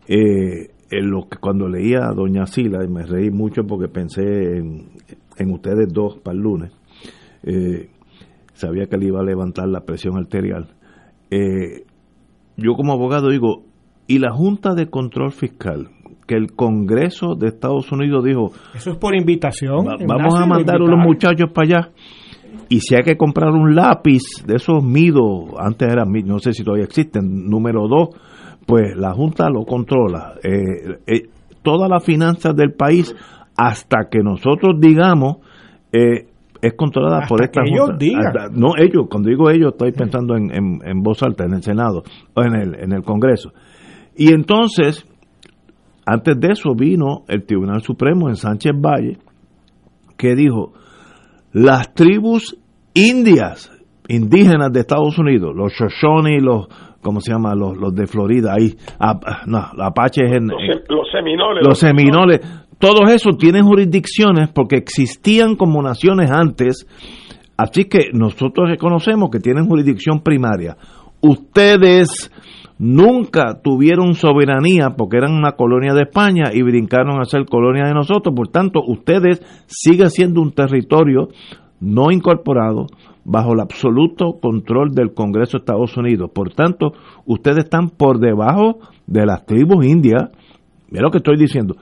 eh, 0.09 0.71
en 0.91 1.09
lo 1.09 1.29
que 1.29 1.39
cuando 1.39 1.69
leía 1.69 2.09
a 2.09 2.13
Doña 2.13 2.47
Sila, 2.47 2.85
y 2.85 2.89
me 2.89 3.07
reí 3.07 3.31
mucho 3.31 3.63
porque 3.63 3.87
pensé 3.87 4.57
en, 4.57 5.51
ustedes 5.53 5.93
dos 5.93 6.19
para 6.19 6.37
el 6.37 6.43
lunes, 6.43 6.73
eh, 7.45 7.89
sabía 8.55 8.87
que 8.87 8.97
le 8.97 9.07
iba 9.07 9.21
a 9.21 9.25
levantar 9.25 9.69
la 9.69 9.83
presión 9.83 10.17
arterial. 10.17 10.67
Eh, 11.31 11.85
yo 12.57 12.73
como 12.75 12.95
abogado 12.95 13.29
digo, 13.31 13.63
¿y 14.09 14.19
la 14.19 14.33
Junta 14.33 14.75
de 14.75 14.91
Control 14.91 15.31
Fiscal? 15.31 15.91
que 16.27 16.35
el 16.35 16.53
Congreso 16.53 17.37
de 17.37 17.49
Estados 17.49 17.91
Unidos 17.91 18.23
dijo... 18.23 18.53
Eso 18.75 18.91
es 18.91 18.99
por 18.99 19.17
invitación. 19.17 19.87
vamos 20.07 20.39
a 20.39 20.45
mandar 20.45 20.79
a 20.79 20.85
unos 20.85 21.03
muchachos 21.03 21.51
para 21.55 21.65
allá 21.65 21.91
y 22.69 22.81
si 22.81 22.95
hay 22.95 23.03
que 23.03 23.17
comprar 23.17 23.51
un 23.51 23.75
lápiz 23.75 24.23
de 24.47 24.57
esos 24.57 24.85
Mido, 24.85 25.59
antes 25.59 25.89
eran 25.91 26.13
no 26.27 26.39
sé 26.39 26.53
si 26.53 26.63
todavía 26.63 26.85
existen, 26.85 27.49
número 27.49 27.89
dos, 27.89 28.11
pues 28.67 28.95
la 28.97 29.13
Junta 29.15 29.49
lo 29.49 29.65
controla. 29.65 30.35
Eh, 30.43 30.99
eh, 31.07 31.29
todas 31.63 31.89
las 31.89 32.05
finanzas 32.05 32.55
del 32.55 32.75
país, 32.75 33.15
hasta 33.57 34.09
que 34.11 34.19
nosotros 34.23 34.77
digamos, 34.79 35.39
eh, 35.93 36.27
es 36.61 36.75
controlada 36.75 37.27
por 37.27 37.43
esta 37.43 37.63
Junta. 37.63 37.97
Ellos 38.05 38.53
no, 38.53 38.73
ellos, 38.77 39.07
cuando 39.11 39.31
digo 39.31 39.49
ellos, 39.51 39.73
estoy 39.73 39.93
pensando 39.93 40.37
en, 40.37 40.51
en, 40.53 41.03
voz 41.03 41.23
alta, 41.23 41.45
en 41.45 41.55
el 41.55 41.63
Senado, 41.63 42.03
o 42.35 42.43
en 42.43 42.55
el, 42.55 42.75
en 42.75 42.93
el 42.93 43.03
Congreso. 43.03 43.53
Y 44.15 44.35
entonces, 44.35 45.07
antes 46.05 46.39
de 46.39 46.49
eso 46.49 46.75
vino 46.75 47.23
el 47.29 47.47
Tribunal 47.47 47.81
Supremo 47.81 48.29
en 48.29 48.37
Sánchez 48.37 48.73
Valle, 48.75 49.17
que 50.19 50.35
dijo, 50.35 50.75
las 51.59 51.93
tribus 51.93 52.57
indias, 52.95 53.71
indígenas 54.07 54.73
de 54.73 54.81
Estados 54.81 55.19
Unidos, 55.19 55.55
los 55.57 55.73
Shoshone, 55.73 56.41
los, 56.41 56.69
¿cómo 57.03 57.21
se 57.21 57.33
llama? 57.33 57.55
Los, 57.57 57.77
los 57.77 57.93
de 57.95 58.07
Florida, 58.07 58.55
ahí, 58.55 58.77
ah, 59.01 59.19
no, 59.47 59.59
apaches 59.83 60.33
en... 60.33 60.47
Los, 60.47 61.11
seminoles. 61.11 61.67
Los, 61.67 61.79
seminoles. 61.79 62.41
Todos 62.79 63.11
esos 63.11 63.37
tienen 63.39 63.65
jurisdicciones 63.65 64.51
porque 64.55 64.77
existían 64.77 65.57
como 65.57 65.83
naciones 65.83 66.31
antes, 66.31 66.87
así 67.57 67.87
que 67.87 68.11
nosotros 68.13 68.71
reconocemos 68.71 69.29
que 69.31 69.41
tienen 69.41 69.67
jurisdicción 69.67 70.21
primaria. 70.21 70.77
Ustedes 71.21 72.31
nunca 72.79 73.61
tuvieron 73.63 74.15
soberanía 74.15 74.91
porque 74.97 75.19
eran 75.19 75.33
una 75.33 75.53
colonia 75.53 75.95
de 75.95 76.03
España 76.03 76.51
y 76.53 76.63
brincaron 76.63 77.21
a 77.21 77.25
ser 77.25 77.45
colonia 77.47 77.85
de 77.87 77.95
nosotros. 77.95 78.35
Por 78.35 78.49
tanto, 78.49 78.81
ustedes 78.87 79.43
siguen 79.67 80.11
siendo 80.11 80.41
un 80.41 80.53
territorio 80.53 81.29
no 81.81 82.11
incorporado 82.11 82.87
bajo 83.25 83.53
el 83.53 83.61
absoluto 83.61 84.39
control 84.41 84.95
del 84.95 85.13
Congreso 85.13 85.59
de 85.59 85.63
Estados 85.63 85.97
Unidos. 85.97 86.31
Por 86.33 86.53
tanto, 86.53 86.93
ustedes 87.27 87.65
están 87.65 87.91
por 87.91 88.19
debajo 88.19 88.79
de 89.07 89.27
las 89.27 89.45
tribus 89.45 89.85
indias. 89.85 90.31
Mira 90.91 91.03
lo 91.03 91.11
que 91.11 91.19
estoy 91.19 91.37
diciendo. 91.37 91.77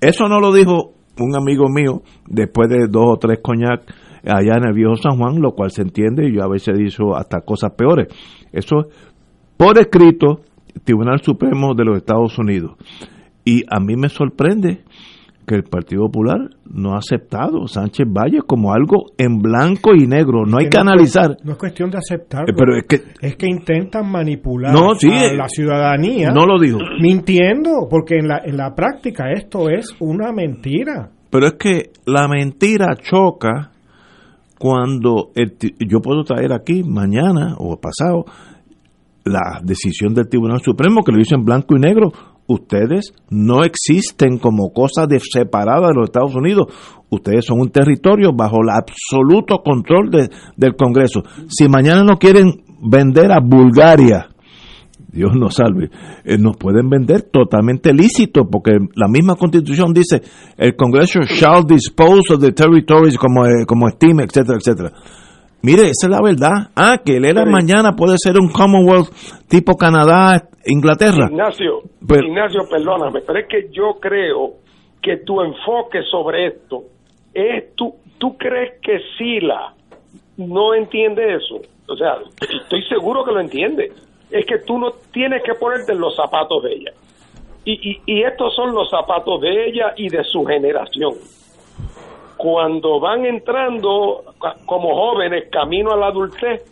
Eso 0.00 0.28
no 0.28 0.40
lo 0.40 0.52
dijo 0.52 0.92
un 1.20 1.36
amigo 1.36 1.68
mío 1.68 2.02
después 2.26 2.68
de 2.68 2.86
dos 2.88 3.06
o 3.06 3.16
tres 3.16 3.38
coñac 3.40 3.82
allá 4.26 4.56
en 4.56 4.66
el 4.68 4.74
viejo 4.74 4.96
San 4.96 5.18
Juan, 5.18 5.40
lo 5.40 5.52
cual 5.52 5.70
se 5.70 5.82
entiende 5.82 6.28
y 6.28 6.34
yo 6.34 6.42
a 6.42 6.48
veces 6.48 6.74
he 6.74 6.82
dicho 6.82 7.14
hasta 7.14 7.40
cosas 7.42 7.72
peores. 7.72 8.08
Eso 8.52 8.88
por 9.56 9.78
escrito 9.78 10.40
Tribunal 10.84 11.20
Supremo 11.22 11.74
de 11.74 11.84
los 11.84 11.96
Estados 11.96 12.38
Unidos. 12.38 12.72
Y 13.44 13.62
a 13.70 13.80
mí 13.80 13.96
me 13.96 14.08
sorprende 14.08 14.82
que 15.46 15.54
el 15.54 15.64
Partido 15.64 16.06
Popular 16.06 16.38
no 16.64 16.94
ha 16.94 16.98
aceptado 16.98 17.66
Sánchez 17.68 18.06
Valle 18.08 18.40
como 18.46 18.72
algo 18.72 19.12
en 19.18 19.38
blanco 19.38 19.94
y 19.94 20.06
negro. 20.06 20.46
No 20.46 20.58
hay 20.58 20.68
que, 20.68 20.78
analizar. 20.78 21.36
No 21.44 21.52
es 21.52 21.58
cuestión 21.58 21.90
de 21.90 21.98
aceptarlo. 21.98 22.46
Eh, 22.48 22.56
pero 22.56 22.76
es 22.76 22.84
que, 22.84 23.02
es 23.20 23.36
que 23.36 23.46
intentan 23.46 24.10
manipular 24.10 24.74
a 24.74 25.32
la 25.34 25.48
ciudadanía. 25.48 26.30
No 26.30 26.46
lo 26.46 26.58
digo. 26.58 26.78
Mintiendo, 27.00 27.86
porque 27.90 28.16
en 28.16 28.28
la, 28.28 28.40
en 28.44 28.56
la 28.56 28.74
práctica 28.74 29.30
esto 29.32 29.68
es 29.68 29.94
una 30.00 30.32
mentira. 30.32 31.10
Pero 31.30 31.46
es 31.46 31.54
que 31.54 31.90
la 32.06 32.26
mentira 32.28 32.96
choca 32.96 33.70
cuando 34.58 35.30
yo 35.78 36.00
puedo 36.00 36.24
traer 36.24 36.52
aquí 36.52 36.82
mañana 36.84 37.56
o 37.58 37.78
pasado 37.78 38.24
la 39.24 39.60
decisión 39.62 40.14
del 40.14 40.28
Tribunal 40.28 40.60
Supremo 40.62 41.02
que 41.02 41.12
lo 41.12 41.18
dice 41.18 41.34
en 41.34 41.44
blanco 41.44 41.76
y 41.76 41.80
negro. 41.80 42.12
Ustedes 42.46 43.14
no 43.30 43.64
existen 43.64 44.38
como 44.38 44.70
cosa 44.72 45.06
de 45.06 45.18
separada 45.18 45.88
de 45.88 45.94
los 45.94 46.04
Estados 46.04 46.34
Unidos. 46.34 46.66
Ustedes 47.08 47.46
son 47.46 47.60
un 47.60 47.70
territorio 47.70 48.32
bajo 48.36 48.56
el 48.62 48.70
absoluto 48.70 49.62
control 49.64 50.10
de, 50.10 50.30
del 50.56 50.76
Congreso. 50.76 51.22
Si 51.48 51.68
mañana 51.68 52.04
no 52.04 52.18
quieren 52.18 52.62
vender 52.82 53.32
a 53.32 53.40
Bulgaria, 53.40 54.28
Dios 55.14 55.32
nos 55.36 55.54
salve, 55.54 55.90
eh, 56.24 56.36
nos 56.36 56.56
pueden 56.56 56.90
vender 56.90 57.22
totalmente 57.22 57.94
lícito, 57.94 58.48
porque 58.50 58.72
la 58.94 59.06
misma 59.08 59.36
constitución 59.36 59.94
dice, 59.94 60.20
el 60.58 60.74
Congreso 60.74 61.20
shall 61.22 61.64
dispose 61.64 62.34
of 62.34 62.40
the 62.40 62.52
territories 62.52 63.16
como, 63.16 63.46
eh, 63.46 63.64
como 63.66 63.88
estime, 63.88 64.24
etcétera, 64.24 64.58
etcétera. 64.58 64.92
Mire, 65.64 65.84
esa 65.84 66.08
es 66.08 66.10
la 66.10 66.20
verdad. 66.20 66.68
Ah, 66.76 66.98
que 67.02 67.16
el 67.16 67.24
era 67.24 67.46
mañana 67.46 67.92
puede 67.96 68.18
ser 68.18 68.38
un 68.38 68.50
Commonwealth 68.50 69.08
tipo 69.48 69.78
Canadá, 69.78 70.46
Inglaterra. 70.66 71.26
Ignacio, 71.30 71.80
Ignacio, 72.02 72.68
perdóname, 72.68 73.22
pero 73.26 73.38
es 73.38 73.46
que 73.48 73.70
yo 73.72 73.98
creo 73.98 74.56
que 75.00 75.16
tu 75.24 75.40
enfoque 75.40 76.02
sobre 76.10 76.48
esto 76.48 76.82
es, 77.32 77.74
tú, 77.76 77.94
tú 78.18 78.36
crees 78.36 78.78
que 78.82 78.98
Sila 79.16 79.72
no 80.36 80.74
entiende 80.74 81.34
eso. 81.34 81.62
O 81.88 81.96
sea, 81.96 82.18
estoy 82.62 82.82
seguro 82.82 83.24
que 83.24 83.32
lo 83.32 83.40
entiende. 83.40 83.90
Es 84.30 84.44
que 84.44 84.58
tú 84.66 84.76
no 84.76 84.90
tienes 85.14 85.42
que 85.44 85.54
ponerte 85.54 85.92
en 85.92 86.00
los 86.00 86.14
zapatos 86.14 86.62
de 86.62 86.72
ella. 86.74 86.92
Y, 87.64 87.72
y, 87.72 88.02
y 88.04 88.22
estos 88.22 88.54
son 88.54 88.74
los 88.74 88.90
zapatos 88.90 89.40
de 89.40 89.68
ella 89.68 89.94
y 89.96 90.10
de 90.10 90.24
su 90.24 90.44
generación 90.44 91.14
cuando 92.44 93.00
van 93.00 93.24
entrando 93.24 94.22
como 94.66 94.94
jóvenes 94.94 95.48
camino 95.50 95.92
a 95.92 95.96
la 95.96 96.08
adultez, 96.08 96.62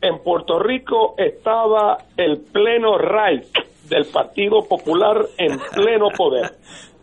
en 0.00 0.20
Puerto 0.20 0.58
Rico 0.58 1.14
estaba 1.18 1.98
el 2.16 2.40
pleno 2.50 2.96
Reich 2.96 3.52
del 3.90 4.06
Partido 4.06 4.66
Popular 4.66 5.18
en 5.36 5.58
pleno 5.74 6.08
poder. 6.16 6.52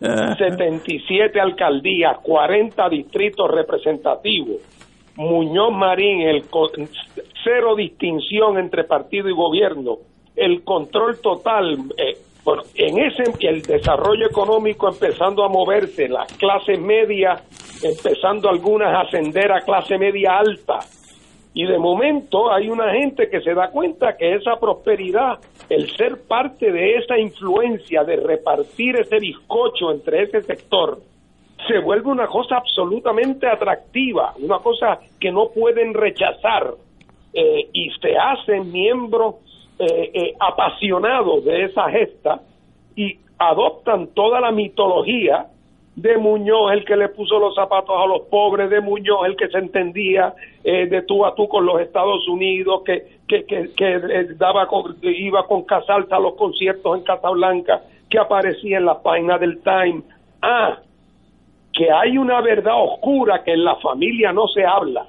77 0.00 1.40
alcaldías, 1.40 2.18
40 2.20 2.88
distritos 2.88 3.48
representativos. 3.48 4.56
Muñoz 5.14 5.72
Marín, 5.72 6.22
el 6.22 6.42
cero 7.44 7.76
distinción 7.76 8.58
entre 8.58 8.82
partido 8.82 9.28
y 9.28 9.32
gobierno, 9.34 9.98
el 10.34 10.64
control 10.64 11.20
total, 11.20 11.78
eh, 11.96 12.16
en 12.74 12.98
ese 12.98 13.24
el 13.40 13.62
desarrollo 13.62 14.26
económico 14.26 14.88
empezando 14.88 15.44
a 15.44 15.48
moverse, 15.48 16.08
la 16.08 16.26
clase 16.38 16.76
media 16.76 17.42
empezando 17.82 18.48
algunas 18.48 18.94
a 18.94 19.00
ascender 19.02 19.52
a 19.52 19.60
clase 19.60 19.98
media 19.98 20.38
alta. 20.38 20.80
Y 21.52 21.64
de 21.64 21.78
momento 21.78 22.52
hay 22.52 22.68
una 22.68 22.92
gente 22.92 23.28
que 23.28 23.40
se 23.40 23.54
da 23.54 23.70
cuenta 23.70 24.16
que 24.16 24.34
esa 24.34 24.56
prosperidad, 24.60 25.38
el 25.68 25.90
ser 25.96 26.22
parte 26.28 26.70
de 26.70 26.96
esa 26.96 27.18
influencia 27.18 28.04
de 28.04 28.16
repartir 28.16 28.96
ese 28.96 29.18
bizcocho 29.18 29.90
entre 29.90 30.22
ese 30.22 30.42
sector, 30.42 30.98
se 31.66 31.78
vuelve 31.78 32.08
una 32.10 32.26
cosa 32.26 32.56
absolutamente 32.56 33.46
atractiva, 33.48 34.34
una 34.38 34.58
cosa 34.58 35.00
que 35.18 35.30
no 35.32 35.48
pueden 35.48 35.92
rechazar 35.92 36.74
eh, 37.32 37.68
y 37.72 37.90
se 38.00 38.16
hacen 38.16 38.72
miembros 38.72 39.36
eh, 39.80 40.10
eh, 40.14 40.34
apasionados 40.38 41.44
de 41.44 41.64
esa 41.64 41.90
gesta 41.90 42.40
y 42.94 43.18
adoptan 43.38 44.08
toda 44.08 44.40
la 44.40 44.52
mitología 44.52 45.46
de 45.96 46.16
Muñoz 46.16 46.72
el 46.72 46.84
que 46.84 46.96
le 46.96 47.08
puso 47.08 47.38
los 47.38 47.54
zapatos 47.54 47.94
a 47.98 48.06
los 48.06 48.22
pobres, 48.22 48.70
de 48.70 48.80
Muñoz 48.80 49.26
el 49.26 49.36
que 49.36 49.48
se 49.48 49.58
entendía 49.58 50.34
eh, 50.62 50.86
de 50.86 51.02
tú 51.02 51.24
a 51.26 51.34
tú 51.34 51.48
con 51.48 51.66
los 51.66 51.80
Estados 51.80 52.26
Unidos, 52.28 52.82
que, 52.84 53.18
que, 53.26 53.44
que, 53.44 53.66
eh, 53.76 54.28
daba 54.36 54.68
iba 55.02 55.46
con 55.46 55.64
Casals 55.64 56.10
a 56.12 56.18
los 56.18 56.34
conciertos 56.36 56.98
en 56.98 57.04
Casablanca, 57.04 57.82
que 58.08 58.18
aparecía 58.18 58.78
en 58.78 58.86
la 58.86 59.02
página 59.02 59.38
del 59.38 59.60
Time. 59.62 60.02
Ah, 60.42 60.78
que 61.72 61.90
hay 61.90 62.18
una 62.18 62.40
verdad 62.40 62.74
oscura 62.82 63.42
que 63.44 63.52
en 63.52 63.64
la 63.64 63.76
familia 63.76 64.32
no 64.32 64.48
se 64.48 64.64
habla, 64.64 65.06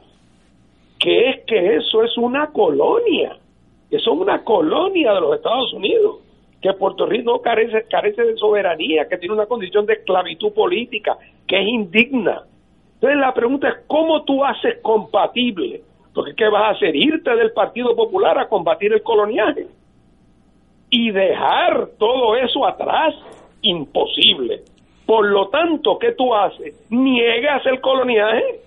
que 1.00 1.30
es 1.30 1.46
que 1.46 1.76
eso 1.76 2.04
es 2.04 2.18
una 2.18 2.48
colonia, 2.48 3.38
eso 3.92 4.14
es 4.14 4.20
una 4.20 4.44
colonia 4.44 5.14
de 5.14 5.22
los 5.22 5.36
Estados 5.36 5.74
Unidos 5.74 6.20
que 6.62 6.74
Puerto 6.74 7.06
Rico 7.06 7.42
carece, 7.42 7.86
carece 7.90 8.24
de 8.24 8.38
soberanía, 8.38 9.08
que 9.10 9.18
tiene 9.18 9.34
una 9.34 9.48
condición 9.48 9.86
de 9.86 9.94
esclavitud 9.94 10.54
política, 10.54 11.18
que 11.48 11.60
es 11.60 11.68
indigna. 11.68 12.44
Entonces 12.96 13.20
la 13.20 13.34
pregunta 13.34 13.68
es, 13.68 13.76
¿cómo 13.88 14.24
tú 14.24 14.46
haces 14.46 14.78
compatible? 14.82 15.82
Porque 16.14 16.36
¿qué 16.36 16.48
vas 16.50 16.64
a 16.64 16.70
hacer? 16.76 16.96
Irte 16.96 17.36
del 17.36 17.52
Partido 17.52 17.96
Popular 17.96 18.38
a 18.38 18.48
combatir 18.48 18.94
el 18.94 19.02
coloniaje 19.02 19.68
y 20.90 21.10
dejar 21.10 21.88
todo 21.98 22.36
eso 22.36 22.66
atrás, 22.68 23.16
imposible. 23.62 24.62
Por 25.06 25.26
lo 25.28 25.48
tanto, 25.48 25.98
¿qué 25.98 26.12
tú 26.12 26.36
haces? 26.36 26.86
Niegas 26.92 27.66
el 27.66 27.82
coloniaje. 27.82 28.62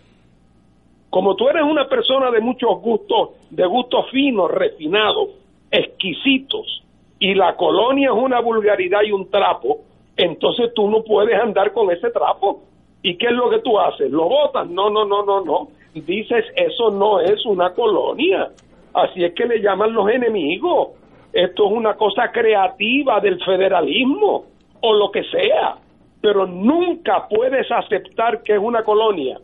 Como 1.15 1.37
tú 1.37 1.49
eres 1.49 1.63
una 1.63 1.89
persona 1.89 2.29
de 2.33 2.41
muchos 2.41 2.81
gustos, 2.81 3.47
de 3.49 3.65
gustos 3.67 4.11
finos, 4.11 4.51
refinados, 4.51 5.29
exquisitos, 5.71 6.83
y 7.21 7.35
la 7.35 7.55
colonia 7.55 8.09
es 8.09 8.17
una 8.21 8.41
vulgaridad 8.41 9.03
y 9.03 9.13
un 9.13 9.31
trapo, 9.31 9.83
entonces 10.17 10.75
tú 10.75 10.91
no 10.91 11.05
puedes 11.05 11.41
andar 11.41 11.73
con 11.73 11.89
ese 11.93 12.11
trapo. 12.11 12.65
¿Y 13.01 13.17
qué 13.17 13.27
es 13.27 13.33
lo 13.33 13.49
que 13.49 13.61
tú 13.61 13.79
haces? 13.79 14.11
¿Lo 14.11 14.29
votas? 14.29 14.69
No, 14.69 14.91
no, 14.91 15.05
no, 15.05 15.25
no, 15.25 15.45
no. 15.45 15.69
Dices, 15.95 16.47
eso 16.57 16.91
no 16.91 17.21
es 17.21 17.47
una 17.47 17.73
colonia. 17.75 18.49
Así 18.93 19.23
es 19.23 19.35
que 19.35 19.47
le 19.47 19.61
llaman 19.61 19.93
los 19.93 20.11
enemigos. 20.11 20.99
Esto 21.33 21.67
es 21.67 21.73
una 21.75 21.95
cosa 21.95 22.33
creativa 22.33 23.21
del 23.21 23.41
federalismo 23.45 24.47
o 24.81 24.93
lo 24.93 25.13
que 25.13 25.23
sea. 25.23 25.77
Pero 26.21 26.45
nunca 26.45 27.29
puedes 27.29 27.71
aceptar 27.71 28.43
que 28.43 28.55
es 28.55 28.61
una 28.61 28.83
colonia. 28.83 29.39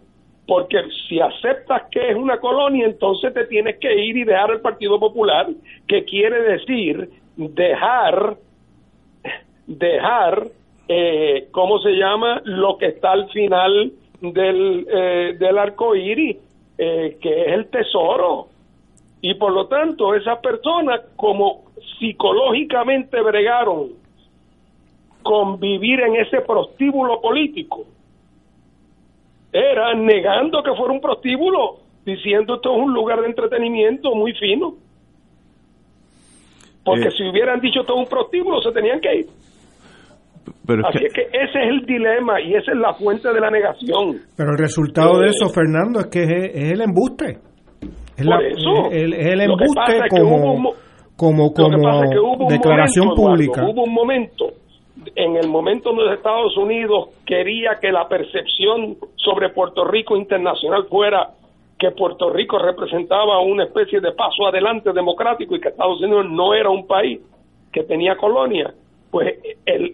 Porque 0.46 0.78
si 1.08 1.20
aceptas 1.20 1.82
que 1.90 2.10
es 2.10 2.16
una 2.16 2.38
colonia, 2.38 2.86
entonces 2.86 3.32
te 3.32 3.46
tienes 3.46 3.78
que 3.78 3.94
ir 3.94 4.16
y 4.16 4.24
dejar 4.24 4.50
el 4.50 4.60
Partido 4.60 4.98
Popular, 4.98 5.48
que 5.86 6.04
quiere 6.04 6.42
decir 6.42 7.08
dejar, 7.36 8.36
dejar, 9.66 10.48
eh, 10.88 11.48
¿cómo 11.52 11.78
se 11.78 11.90
llama? 11.90 12.42
Lo 12.44 12.76
que 12.78 12.86
está 12.86 13.12
al 13.12 13.28
final 13.30 13.92
del, 14.20 14.86
eh, 14.90 15.36
del 15.38 15.58
arco 15.58 15.94
iris, 15.94 16.36
eh, 16.78 17.18
que 17.20 17.42
es 17.42 17.52
el 17.52 17.66
tesoro. 17.66 18.48
Y 19.22 19.34
por 19.34 19.52
lo 19.52 19.66
tanto, 19.66 20.14
esas 20.14 20.38
personas, 20.38 21.00
como 21.16 21.64
psicológicamente 21.98 23.20
bregaron 23.20 23.90
con 25.22 25.60
vivir 25.60 26.00
en 26.00 26.16
ese 26.16 26.40
prostíbulo 26.40 27.20
político, 27.20 27.84
era 29.52 29.94
negando 29.94 30.62
que 30.62 30.74
fuera 30.74 30.92
un 30.92 31.00
prostíbulo, 31.00 31.78
diciendo 32.04 32.56
esto 32.56 32.72
es 32.72 32.82
un 32.82 32.92
lugar 32.92 33.20
de 33.20 33.26
entretenimiento 33.26 34.14
muy 34.14 34.32
fino. 34.34 34.74
Porque 36.84 37.08
eh, 37.08 37.10
si 37.16 37.28
hubieran 37.28 37.60
dicho 37.60 37.82
todo 37.84 37.98
un 37.98 38.06
prostíbulo, 38.06 38.60
se 38.62 38.72
tenían 38.72 39.00
que 39.00 39.14
ir. 39.16 39.26
Pero 40.66 40.86
Así 40.86 41.04
es 41.04 41.12
que 41.12 41.22
ese 41.22 41.58
es 41.62 41.68
el 41.68 41.84
dilema 41.84 42.40
y 42.40 42.54
esa 42.54 42.72
es 42.72 42.78
la 42.78 42.94
fuente 42.94 43.32
de 43.32 43.40
la 43.40 43.50
negación. 43.50 44.20
Pero 44.36 44.52
el 44.52 44.58
resultado 44.58 45.18
de 45.20 45.28
eso, 45.28 45.48
Fernando, 45.48 46.00
es 46.00 46.06
que 46.06 46.22
es, 46.22 46.72
el 46.72 46.80
embuste. 46.80 47.38
Es, 48.16 48.24
la, 48.24 48.38
eso, 48.40 48.90
el, 48.90 49.14
el 49.14 49.40
embuste 49.40 50.08
como, 50.10 50.72
como, 51.16 51.52
como, 51.52 52.48
declaración 52.48 53.14
pública. 53.14 53.64
hubo 53.64 53.84
un 53.84 53.92
momento, 53.92 54.46
en 55.14 55.36
el 55.36 55.48
momento 55.48 55.92
donde 55.92 56.14
Estados 56.14 56.56
Unidos 56.56 57.10
quería 57.24 57.78
que 57.80 57.92
la 57.92 58.08
percepción 58.08 58.96
sobre 59.16 59.50
Puerto 59.50 59.84
Rico 59.84 60.16
internacional 60.16 60.84
fuera 60.84 61.30
que 61.78 61.90
Puerto 61.92 62.30
Rico 62.30 62.58
representaba 62.58 63.40
una 63.40 63.64
especie 63.64 64.00
de 64.00 64.12
paso 64.12 64.46
adelante 64.46 64.92
democrático 64.92 65.56
y 65.56 65.60
que 65.60 65.68
Estados 65.68 66.00
Unidos 66.00 66.26
no 66.28 66.54
era 66.54 66.68
un 66.68 66.86
país 66.86 67.20
que 67.72 67.84
tenía 67.84 68.16
colonia, 68.16 68.74
pues 69.10 69.34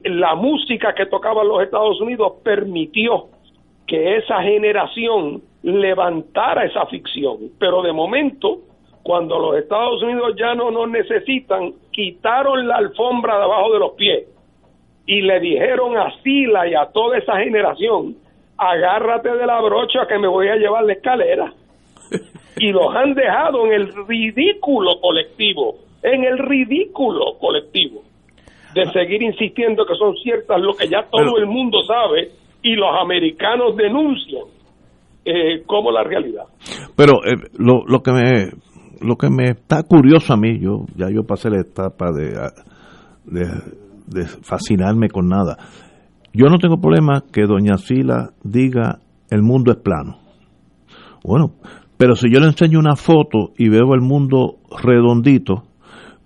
la 0.04 0.34
música 0.34 0.94
que 0.94 1.06
tocaban 1.06 1.46
los 1.46 1.62
Estados 1.62 2.00
Unidos 2.00 2.34
permitió 2.42 3.28
que 3.86 4.16
esa 4.16 4.42
generación 4.42 5.42
levantara 5.62 6.64
esa 6.64 6.86
ficción. 6.86 7.36
Pero 7.58 7.82
de 7.82 7.92
momento, 7.92 8.58
cuando 9.02 9.38
los 9.38 9.56
Estados 9.56 10.02
Unidos 10.02 10.34
ya 10.36 10.54
no 10.54 10.70
nos 10.70 10.88
necesitan, 10.90 11.72
quitaron 11.92 12.66
la 12.66 12.76
alfombra 12.76 13.38
debajo 13.38 13.72
de 13.72 13.78
los 13.78 13.92
pies 13.92 14.24
y 15.06 15.22
le 15.22 15.40
dijeron 15.40 15.96
a 15.96 16.10
Sila 16.22 16.68
y 16.68 16.74
a 16.74 16.86
toda 16.92 17.18
esa 17.18 17.36
generación, 17.38 18.16
agárrate 18.58 19.30
de 19.30 19.46
la 19.46 19.60
brocha 19.60 20.06
que 20.08 20.18
me 20.18 20.28
voy 20.28 20.48
a 20.48 20.56
llevar 20.56 20.84
la 20.84 20.92
escalera 20.94 21.52
y 22.56 22.72
los 22.72 22.94
han 22.94 23.14
dejado 23.14 23.66
en 23.66 23.72
el 23.72 24.06
ridículo 24.06 25.00
colectivo, 25.00 25.76
en 26.02 26.24
el 26.24 26.38
ridículo 26.38 27.38
colectivo 27.38 28.02
de 28.74 28.92
seguir 28.92 29.22
insistiendo 29.22 29.86
que 29.86 29.94
son 29.94 30.14
ciertas 30.16 30.60
lo 30.60 30.74
que 30.74 30.88
ya 30.88 31.06
todo 31.10 31.38
el 31.38 31.46
mundo 31.46 31.78
sabe 31.86 32.30
y 32.62 32.74
los 32.74 32.90
americanos 33.00 33.74
denuncian 33.76 34.42
eh, 35.24 35.62
como 35.64 35.90
la 35.90 36.02
realidad. 36.02 36.44
Pero 36.94 37.24
eh, 37.24 37.36
lo, 37.58 37.84
lo 37.86 38.02
que 38.02 38.12
me 38.12 38.50
lo 39.00 39.16
que 39.16 39.28
me 39.28 39.50
está 39.50 39.82
curioso 39.82 40.34
a 40.34 40.36
mí, 40.36 40.58
yo 40.58 40.84
ya 40.96 41.10
yo 41.10 41.24
pasé 41.24 41.50
la 41.50 41.60
etapa 41.60 42.12
de, 42.12 42.32
de, 43.24 43.46
de 44.06 44.26
fascinarme 44.26 45.08
con 45.08 45.28
nada. 45.28 45.56
Yo 46.32 46.46
no 46.46 46.58
tengo 46.58 46.80
problema 46.80 47.24
que 47.32 47.46
doña 47.46 47.78
Sila 47.78 48.30
diga 48.42 49.00
el 49.30 49.42
mundo 49.42 49.72
es 49.72 49.78
plano. 49.78 50.18
Bueno, 51.24 51.54
Pero 51.96 52.14
si 52.14 52.30
yo 52.30 52.40
le 52.40 52.46
enseño 52.46 52.78
una 52.78 52.94
foto 52.94 53.52
y 53.56 53.70
veo 53.70 53.94
el 53.94 54.02
mundo 54.02 54.58
redondito, 54.82 55.62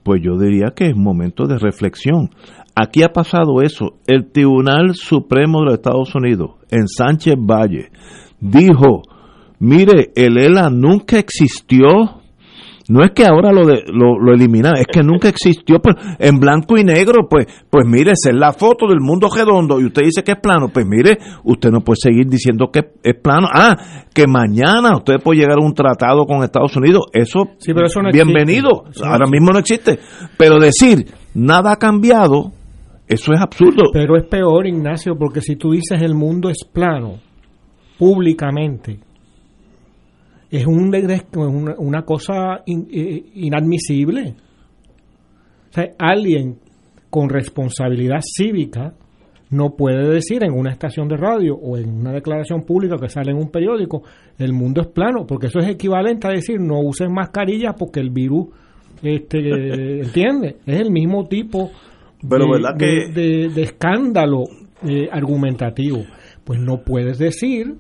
pues 0.02 0.20
yo 0.22 0.36
diría 0.36 0.72
que 0.74 0.88
es 0.88 0.96
momento 0.96 1.46
de 1.46 1.58
reflexión. 1.58 2.30
Aquí 2.74 3.02
ha 3.02 3.12
pasado 3.12 3.62
eso. 3.62 3.98
El 4.06 4.32
Tribunal 4.32 4.94
Supremo 4.94 5.60
de 5.60 5.64
los 5.66 5.74
Estados 5.74 6.14
Unidos, 6.14 6.52
en 6.70 6.88
Sánchez 6.88 7.34
Valle, 7.38 7.90
dijo, 8.40 9.02
mire, 9.58 10.10
el 10.16 10.38
ELA 10.38 10.70
nunca 10.70 11.18
existió 11.18 12.19
no 12.90 13.04
es 13.04 13.12
que 13.12 13.24
ahora 13.24 13.52
lo, 13.52 13.64
de, 13.64 13.84
lo, 13.86 14.18
lo 14.18 14.34
eliminan, 14.34 14.74
es 14.76 14.86
que 14.88 15.04
nunca 15.04 15.28
existió 15.28 15.78
pues, 15.78 15.94
en 16.18 16.40
blanco 16.40 16.76
y 16.76 16.82
negro. 16.82 17.28
Pues, 17.30 17.46
pues 17.70 17.86
mire, 17.86 18.10
esa 18.10 18.30
es 18.30 18.34
la 18.34 18.52
foto 18.52 18.88
del 18.88 18.98
mundo 18.98 19.28
redondo 19.32 19.80
y 19.80 19.84
usted 19.84 20.02
dice 20.02 20.24
que 20.24 20.32
es 20.32 20.40
plano. 20.40 20.70
Pues 20.74 20.84
mire, 20.88 21.16
usted 21.44 21.70
no 21.70 21.82
puede 21.82 21.98
seguir 22.02 22.26
diciendo 22.26 22.72
que 22.72 22.80
es 23.00 23.14
plano. 23.14 23.46
Ah, 23.54 23.76
que 24.12 24.26
mañana 24.26 24.96
usted 24.96 25.20
puede 25.22 25.38
llegar 25.38 25.58
a 25.60 25.64
un 25.64 25.72
tratado 25.72 26.26
con 26.26 26.42
Estados 26.42 26.76
Unidos. 26.76 27.04
Eso, 27.12 27.50
sí, 27.58 27.72
pero 27.72 27.86
eso 27.86 28.02
no 28.02 28.10
bienvenido. 28.10 28.82
Ahora 29.04 29.26
mismo 29.30 29.52
no 29.52 29.60
existe. 29.60 30.00
Pero 30.36 30.58
decir 30.58 31.06
nada 31.32 31.74
ha 31.74 31.76
cambiado, 31.76 32.50
eso 33.06 33.32
es 33.32 33.40
absurdo. 33.40 33.84
Pero 33.92 34.16
es 34.16 34.24
peor, 34.24 34.66
Ignacio, 34.66 35.14
porque 35.16 35.40
si 35.42 35.54
tú 35.54 35.70
dices 35.70 36.02
el 36.02 36.16
mundo 36.16 36.50
es 36.50 36.64
plano, 36.64 37.20
públicamente, 38.00 38.98
es 40.50 40.66
un, 40.66 40.92
una, 41.36 41.74
una 41.78 42.02
cosa 42.02 42.62
in, 42.66 42.88
eh, 42.92 43.22
inadmisible. 43.34 44.34
O 45.70 45.72
sea, 45.72 45.90
alguien 45.98 46.58
con 47.08 47.28
responsabilidad 47.28 48.20
cívica 48.22 48.94
no 49.50 49.74
puede 49.76 50.08
decir 50.08 50.44
en 50.44 50.52
una 50.52 50.70
estación 50.70 51.08
de 51.08 51.16
radio 51.16 51.56
o 51.56 51.76
en 51.76 52.00
una 52.00 52.12
declaración 52.12 52.62
pública 52.62 52.96
que 53.00 53.08
sale 53.08 53.32
en 53.32 53.36
un 53.36 53.50
periódico 53.50 54.02
el 54.38 54.52
mundo 54.52 54.80
es 54.80 54.88
plano, 54.88 55.26
porque 55.26 55.48
eso 55.48 55.58
es 55.58 55.68
equivalente 55.68 56.28
a 56.28 56.30
decir 56.30 56.60
no 56.60 56.80
usen 56.80 57.12
mascarillas 57.12 57.74
porque 57.78 58.00
el 58.00 58.10
virus 58.10 58.48
este 59.02 59.38
entiende, 60.00 60.56
es 60.66 60.80
el 60.80 60.90
mismo 60.90 61.26
tipo 61.26 61.70
Pero 62.28 62.44
de, 62.44 62.50
¿verdad 62.52 62.76
que... 62.78 62.86
de, 62.86 63.12
de, 63.12 63.48
de 63.48 63.62
escándalo 63.62 64.44
eh, 64.88 65.08
argumentativo. 65.10 66.04
Pues 66.44 66.60
no 66.60 66.82
puedes 66.82 67.18
decir 67.18 67.76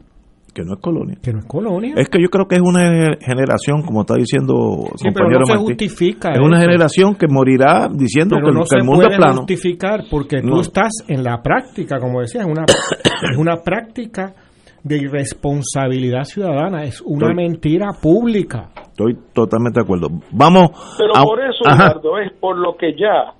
que 0.52 0.62
no 0.62 0.74
es 0.74 0.80
colonia. 0.80 1.16
Que 1.22 1.32
no 1.32 1.38
es 1.40 1.44
colonia. 1.46 1.94
Es 1.96 2.08
que 2.08 2.18
yo 2.22 2.28
creo 2.28 2.46
que 2.46 2.56
es 2.56 2.62
una 2.62 2.80
generación, 3.20 3.82
como 3.82 4.02
está 4.02 4.14
diciendo 4.14 4.84
sí, 4.96 5.04
compañero 5.08 5.14
pero 5.14 5.38
no 5.40 5.46
se 5.46 5.56
justifica. 5.56 6.30
Es 6.30 6.36
eso. 6.38 6.44
una 6.44 6.60
generación 6.60 7.14
que 7.14 7.26
morirá 7.28 7.88
diciendo 7.92 8.36
pero 8.36 8.48
que, 8.48 8.58
no 8.58 8.64
que 8.64 8.76
el 8.76 8.84
mundo 8.84 9.00
puede 9.02 9.12
es 9.14 9.18
plano. 9.18 9.36
justificar 9.38 10.04
porque 10.10 10.42
no. 10.42 10.54
tú 10.54 10.60
estás 10.60 10.90
en 11.08 11.22
la 11.24 11.40
práctica, 11.42 11.98
como 11.98 12.20
decía, 12.20 12.42
es 12.42 12.46
una, 12.46 12.64
es 13.32 13.36
una 13.38 13.56
práctica 13.62 14.34
de 14.82 14.96
irresponsabilidad 14.96 16.24
ciudadana, 16.24 16.84
es 16.84 17.00
una 17.02 17.28
Estoy- 17.28 17.34
mentira 17.36 17.88
pública. 18.00 18.70
Estoy 18.90 19.14
totalmente 19.34 19.80
de 19.80 19.84
acuerdo. 19.84 20.08
Vamos. 20.32 20.70
Pero 20.98 21.16
a- 21.16 21.22
por 21.22 21.38
eso, 21.40 21.66
Ajá. 21.66 21.88
Eduardo, 21.92 22.18
es 22.18 22.32
por 22.40 22.56
lo 22.58 22.76
que 22.76 22.92
ya 22.94 23.34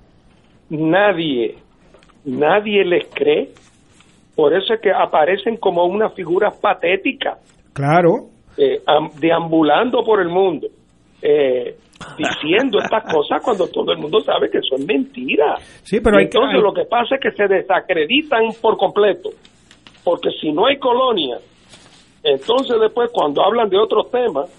nadie, 0.69 1.55
nadie 2.25 2.85
les 2.85 3.05
cree. 3.13 3.49
Por 4.41 4.55
eso 4.55 4.73
es 4.73 4.81
que 4.81 4.89
aparecen 4.91 5.57
como 5.57 5.85
unas 5.85 6.15
figuras 6.15 6.57
patéticas, 6.59 7.37
Claro. 7.73 8.29
eh, 8.57 8.81
am- 8.87 9.11
deambulando 9.19 10.03
por 10.03 10.19
el 10.19 10.29
mundo, 10.29 10.65
eh, 11.21 11.75
diciendo 12.17 12.79
estas 12.79 13.03
cosas 13.13 13.39
cuando 13.43 13.67
todo 13.67 13.91
el 13.91 13.99
mundo 13.99 14.19
sabe 14.21 14.49
que 14.49 14.59
son 14.67 14.83
mentiras. 14.87 15.61
Sí, 15.83 15.99
pero 16.03 16.17
hay 16.17 16.23
que- 16.23 16.29
entonces 16.39 16.55
hay- 16.55 16.61
lo 16.63 16.73
que 16.73 16.85
pasa 16.85 17.17
es 17.17 17.21
que 17.21 17.31
se 17.33 17.47
desacreditan 17.47 18.45
por 18.59 18.77
completo, 18.77 19.29
porque 20.03 20.31
si 20.41 20.51
no 20.51 20.65
hay 20.65 20.77
colonia, 20.79 21.37
entonces 22.23 22.77
después 22.81 23.11
cuando 23.13 23.43
hablan 23.43 23.69
de 23.69 23.77
otros 23.77 24.09
temas, 24.09 24.49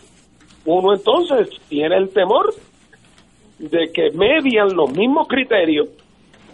uno 0.64 0.94
entonces 0.94 1.48
tiene 1.68 1.96
el 1.96 2.10
temor 2.10 2.54
de 3.58 3.90
que 3.92 4.10
median 4.14 4.76
los 4.76 4.92
mismos 4.96 5.26
criterios 5.26 5.88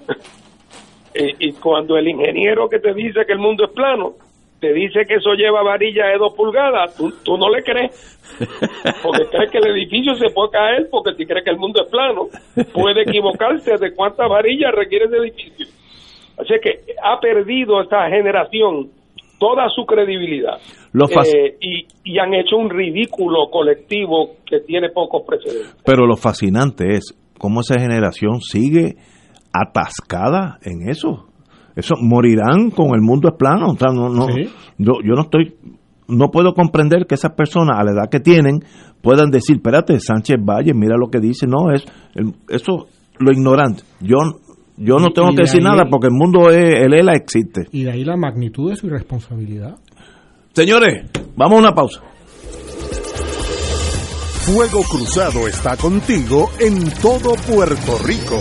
y, 1.14 1.48
y 1.48 1.52
cuando 1.52 1.96
el 1.96 2.08
ingeniero 2.08 2.68
que 2.68 2.78
te 2.78 2.94
dice 2.94 3.24
que 3.26 3.32
el 3.32 3.38
mundo 3.38 3.64
es 3.64 3.72
plano 3.72 4.14
te 4.60 4.72
dice 4.72 5.04
que 5.06 5.14
eso 5.14 5.34
lleva 5.34 5.62
varilla 5.62 6.06
de 6.06 6.18
dos 6.18 6.34
pulgadas, 6.34 6.96
tú, 6.96 7.12
tú 7.24 7.38
no 7.38 7.48
le 7.48 7.62
crees, 7.62 8.18
porque 9.02 9.26
crees 9.30 9.50
que 9.52 9.58
el 9.58 9.68
edificio 9.68 10.14
se 10.16 10.30
puede 10.34 10.50
caer 10.50 10.88
porque 10.90 11.14
si 11.14 11.26
crees 11.26 11.44
que 11.44 11.50
el 11.50 11.58
mundo 11.58 11.82
es 11.84 11.90
plano, 11.90 12.26
puede 12.72 13.02
equivocarse 13.02 13.76
de 13.78 13.94
cuántas 13.94 14.28
varillas 14.28 14.72
requiere 14.74 15.04
ese 15.04 15.16
edificio. 15.16 15.66
Así 16.38 16.54
que 16.62 16.80
ha 17.02 17.20
perdido 17.20 17.80
esta 17.80 18.08
generación 18.08 18.90
toda 19.38 19.68
su 19.68 19.84
credibilidad 19.86 20.58
Eh, 21.34 21.56
y, 21.60 21.86
y 22.04 22.18
han 22.18 22.34
hecho 22.34 22.56
un 22.56 22.70
ridículo 22.70 23.50
colectivo 23.50 24.36
que 24.44 24.60
tiene 24.60 24.88
pocos 24.90 25.22
precedentes. 25.26 25.76
Pero 25.84 26.06
lo 26.06 26.16
fascinante 26.16 26.94
es 26.94 27.14
cómo 27.38 27.60
esa 27.60 27.78
generación 27.78 28.40
sigue 28.40 28.96
atascada 29.52 30.58
en 30.62 30.88
eso. 30.88 31.26
Eso 31.76 31.94
morirán 32.00 32.70
con 32.70 32.88
el 32.94 33.00
mundo 33.02 33.28
es 33.28 33.34
plano. 33.38 33.68
O 33.72 33.76
sea, 33.76 33.92
no, 33.92 34.08
no, 34.08 34.26
Sí. 34.28 34.50
yo, 34.78 34.94
yo 35.04 35.14
no 35.14 35.22
estoy, 35.22 35.54
no 36.08 36.30
puedo 36.30 36.54
comprender 36.54 37.06
que 37.06 37.14
esas 37.14 37.32
personas 37.32 37.78
a 37.78 37.84
la 37.84 37.92
edad 37.92 38.10
que 38.10 38.20
tienen 38.20 38.64
puedan 39.00 39.30
decir, 39.30 39.56
espérate, 39.56 39.98
Sánchez 40.00 40.38
Valle, 40.44 40.74
mira 40.74 40.96
lo 40.96 41.08
que 41.08 41.20
dice. 41.20 41.46
No, 41.46 41.72
es 41.72 41.84
el- 42.14 42.34
eso 42.48 42.86
lo 43.18 43.32
ignorante. 43.32 43.82
Yo, 44.00 44.16
yo 44.76 44.96
no 44.98 45.10
tengo 45.14 45.28
que 45.30 45.36
de 45.36 45.42
decir 45.42 45.62
nada 45.62 45.84
porque 45.90 46.08
el 46.08 46.14
mundo 46.14 46.50
es, 46.50 46.82
el 46.84 46.94
ELA 46.94 47.14
existe. 47.14 47.66
Y 47.72 47.84
de 47.84 47.92
ahí 47.92 48.04
la 48.04 48.16
magnitud 48.16 48.70
de 48.70 48.76
su 48.76 48.86
irresponsabilidad. 48.88 49.76
Señores, 50.52 51.08
vamos 51.36 51.58
a 51.58 51.60
una 51.60 51.74
pausa. 51.74 52.00
Fuego 54.46 54.80
Cruzado 54.90 55.46
está 55.46 55.76
contigo 55.76 56.48
en 56.58 56.90
todo 57.02 57.34
Puerto 57.52 57.98
Rico. 58.04 58.40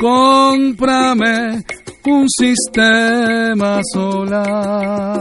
Cómprame 0.00 1.64
un 2.06 2.26
sistema 2.28 3.80
solar. 3.92 5.18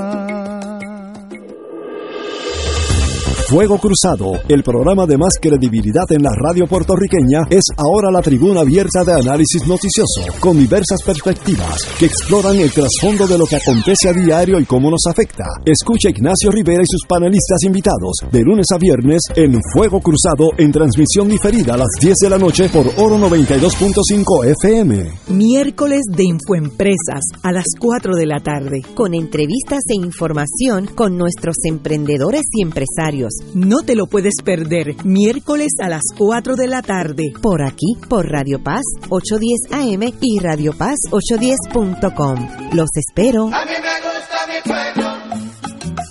Fuego 3.48 3.78
Cruzado, 3.78 4.34
el 4.50 4.62
programa 4.62 5.06
de 5.06 5.18
más 5.18 5.36
credibilidad 5.42 6.04
en 6.10 6.22
la 6.22 6.32
radio 6.36 6.68
puertorriqueña, 6.68 7.48
es 7.50 7.64
ahora 7.78 8.12
la 8.12 8.22
tribuna 8.22 8.60
abierta 8.60 9.06
de 9.06 9.14
análisis 9.14 9.66
noticioso, 9.66 10.24
con 10.42 10.60
diversas 10.60 11.02
perspectivas 11.02 11.86
que 11.98 12.08
exploran 12.08 12.58
el 12.58 12.70
trasfondo 12.70 13.26
de 13.26 13.38
lo 13.38 13.46
que 13.46 13.56
acontece 13.56 14.10
a 14.10 14.12
diario 14.12 14.60
y 14.60 14.66
cómo 14.66 14.92
nos 14.92 15.08
afecta. 15.08 15.46
Escucha 15.64 16.10
a 16.10 16.12
Ignacio 16.12 16.52
Rivera 16.52 16.84
y 16.84 16.92
sus 16.92 17.06
panelistas 17.08 17.64
invitados 17.64 18.18
de 18.30 18.44
lunes 18.44 18.66
a 18.74 18.78
viernes 18.78 19.22
en 19.34 19.58
Fuego 19.74 20.02
Cruzado 20.02 20.50
en 20.58 20.74
transmisión 20.74 21.30
diferida 21.30 21.76
a 21.76 21.78
las 21.78 21.92
10 22.02 22.16
de 22.24 22.30
la 22.30 22.38
noche 22.38 22.68
por 22.68 22.86
Oro 22.98 23.18
92.5 23.18 24.46
FM. 24.62 25.12
Miércoles 25.30 26.02
de 26.14 26.24
Infoempresas 26.26 27.24
a 27.44 27.54
las 27.54 27.68
4 27.80 28.14
de 28.18 28.26
la 28.26 28.42
tarde, 28.42 28.82
con 28.94 29.14
entrevistas 29.14 29.84
e 29.88 29.96
información 29.96 30.88
con 30.88 31.18
nuestros 31.18 31.56
emprendedores 31.64 32.44
y 32.52 32.62
empresarios. 32.62 33.37
No 33.54 33.82
te 33.86 33.96
lo 33.96 34.08
puedes 34.08 34.36
perder, 34.44 34.96
miércoles 35.06 35.74
a 35.82 35.90
las 35.90 36.04
4 36.18 36.56
de 36.56 36.68
la 36.68 36.82
tarde, 36.82 37.34
por 37.42 37.64
aquí, 37.64 37.96
por 38.10 38.28
Radio 38.30 38.62
Paz 38.64 38.84
810 39.10 39.72
AM 39.72 40.14
y 40.22 40.40
Radio 40.40 40.74
Paz 40.74 40.98
810.com. 41.12 42.74
Los 42.74 42.90
espero. 42.96 43.46
A 43.54 43.66
mí 43.66 43.72
me 43.72 43.96
gusta 44.02 44.38
mi 44.48 44.62
pueblo, 44.64 45.10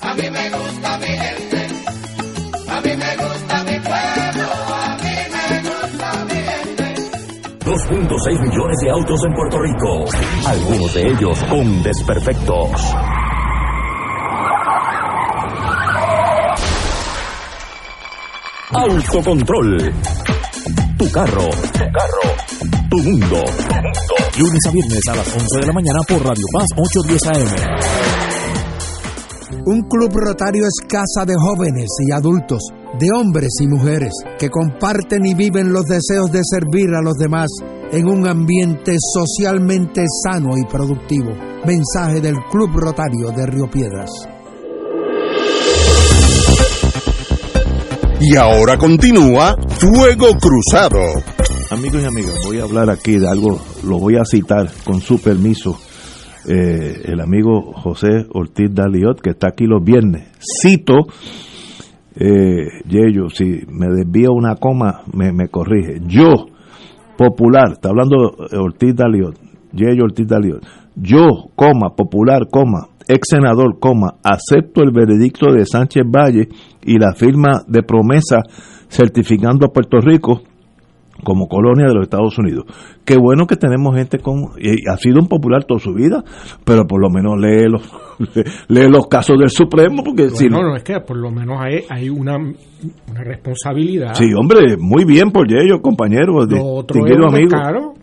a 0.01 0.15
mí 0.15 0.31
me 0.31 0.51
gusta 0.51 0.99
mi 0.99 1.07
gente, 1.07 1.67
a 2.69 2.81
mí 2.81 2.91
me 2.97 3.17
gusta 3.17 3.65
mi 3.65 3.79
pueblo, 3.81 4.49
a 4.75 4.97
mí 5.03 5.17
me 5.33 5.63
gusta 5.69 6.25
mi 6.25 6.35
gente. 6.35 6.95
2.6 7.65 8.41
millones 8.41 8.77
de 8.83 8.91
autos 8.91 9.25
en 9.25 9.35
Puerto 9.35 9.59
Rico, 9.61 10.05
algunos 10.47 10.95
de 10.95 11.03
ellos 11.03 11.43
con 11.45 11.83
desperfectos. 11.83 12.95
Autocontrol. 18.73 19.77
Tu 20.99 21.11
carro. 21.13 21.49
Tu 21.73 21.79
carro. 21.79 22.27
Tu 22.91 22.97
mundo. 22.99 23.45
Lunes 24.39 24.67
a 24.67 24.71
viernes 24.73 25.09
a 25.09 25.15
las 25.15 25.29
11 25.29 25.61
de 25.61 25.67
la 25.67 25.73
mañana 25.73 26.01
por 26.09 26.19
Radio 26.25 26.45
Paz 26.53 26.67
810 26.77 27.27
AM. 27.29 27.47
Un 29.67 29.83
club 29.83 30.11
rotario 30.15 30.65
es 30.67 30.85
casa 30.89 31.25
de 31.25 31.35
jóvenes 31.37 31.87
y 32.09 32.13
adultos, 32.13 32.61
de 32.99 33.13
hombres 33.13 33.53
y 33.61 33.69
mujeres, 33.69 34.13
que 34.37 34.51
comparten 34.51 35.25
y 35.25 35.35
viven 35.35 35.73
los 35.73 35.85
deseos 35.85 36.33
de 36.33 36.43
servir 36.43 36.93
a 36.93 37.03
los 37.03 37.15
demás 37.15 37.49
en 37.93 38.09
un 38.09 38.27
ambiente 38.27 38.97
socialmente 39.15 40.05
sano 40.25 40.59
y 40.59 40.65
productivo. 40.65 41.31
Mensaje 41.65 42.21
del 42.21 42.35
Club 42.51 42.71
Rotario 42.75 43.31
de 43.31 43.47
Río 43.47 43.71
Piedras. 43.71 44.11
Y 48.21 48.37
ahora 48.37 48.77
continúa 48.79 49.57
Fuego 49.69 50.29
Cruzado. 50.41 51.01
Amigos 51.71 52.03
y 52.03 52.07
amigas, 52.07 52.35
voy 52.47 52.59
a 52.61 52.65
hablar 52.65 52.91
aquí 52.91 53.19
de 53.19 53.29
algo, 53.29 53.59
lo 53.85 53.99
voy 53.99 54.17
a 54.17 54.25
citar 54.25 54.69
con 54.85 55.01
su 55.01 55.21
permiso. 55.21 55.77
eh, 56.49 57.03
el 57.07 57.21
amigo 57.21 57.73
José 57.75 58.25
Ortiz 58.33 58.69
Daliot, 58.73 59.21
que 59.21 59.31
está 59.31 59.49
aquí 59.49 59.65
los 59.67 59.83
viernes. 59.83 60.29
Cito, 60.39 60.95
eh, 62.15 62.83
Yello, 62.89 63.29
si 63.31 63.45
me 63.69 63.89
desvío 63.89 64.33
una 64.33 64.55
coma, 64.55 65.03
me, 65.13 65.33
me 65.33 65.49
corrige. 65.49 66.01
Yo, 66.07 66.47
popular, 67.17 67.73
está 67.73 67.89
hablando 67.89 68.37
Ortiz 68.63 68.95
Daliot, 68.95 69.37
Yello 69.73 70.05
Ortiz 70.05 70.29
Daliot. 70.29 70.65
Yo, 70.95 71.51
coma, 71.57 71.97
popular, 71.97 72.47
coma, 72.49 72.87
ex 73.09 73.29
senador, 73.29 73.79
coma, 73.79 74.15
acepto 74.23 74.83
el 74.83 74.91
veredicto 74.91 75.53
de 75.53 75.65
Sánchez 75.65 76.05
Valle 76.07 76.49
y 76.85 76.99
la 76.99 77.15
firma 77.15 77.63
de 77.67 77.83
promesa 77.83 78.43
certificando 78.89 79.67
a 79.67 79.73
Puerto 79.73 79.99
Rico 80.01 80.43
como 81.25 81.49
colonia 81.49 81.87
de 81.87 81.95
los 81.95 82.05
Estados 82.05 82.39
Unidos. 82.39 82.65
Qué 83.05 83.17
bueno 83.17 83.47
que 83.47 83.57
tenemos 83.57 83.97
gente 83.97 84.19
con 84.19 84.51
y 84.59 84.89
ha 84.89 84.97
sido 84.97 85.21
un 85.21 85.29
popular 85.29 85.65
toda 85.65 85.81
su 85.81 85.95
vida, 85.95 86.23
pero 86.65 86.87
por 86.87 87.01
lo 87.01 87.09
menos 87.11 87.39
lee 87.39 87.69
los 87.69 87.83
lee 88.69 88.89
los 88.89 89.07
casos 89.07 89.39
del 89.39 89.51
Supremo 89.51 90.03
porque 90.05 90.31
si 90.31 90.49
no, 90.49 90.59
no 90.59 90.69
no, 90.71 90.77
es 90.77 90.83
que 90.83 91.01
por 91.01 91.17
lo 91.17 91.31
menos 91.31 91.59
hay, 91.61 91.81
hay 91.89 92.11
una, 92.11 92.37
una 92.37 93.25
responsabilidad. 93.25 94.15
Sí, 94.15 94.33
hombre, 94.35 94.77
muy 94.79 95.05
bien 95.05 95.31
por 95.31 95.47
ellos, 95.51 95.81
compañeros, 95.83 96.47
Lo 96.51 96.65
otro 96.65 97.07
es 97.07 97.33
descaro. 97.33 97.95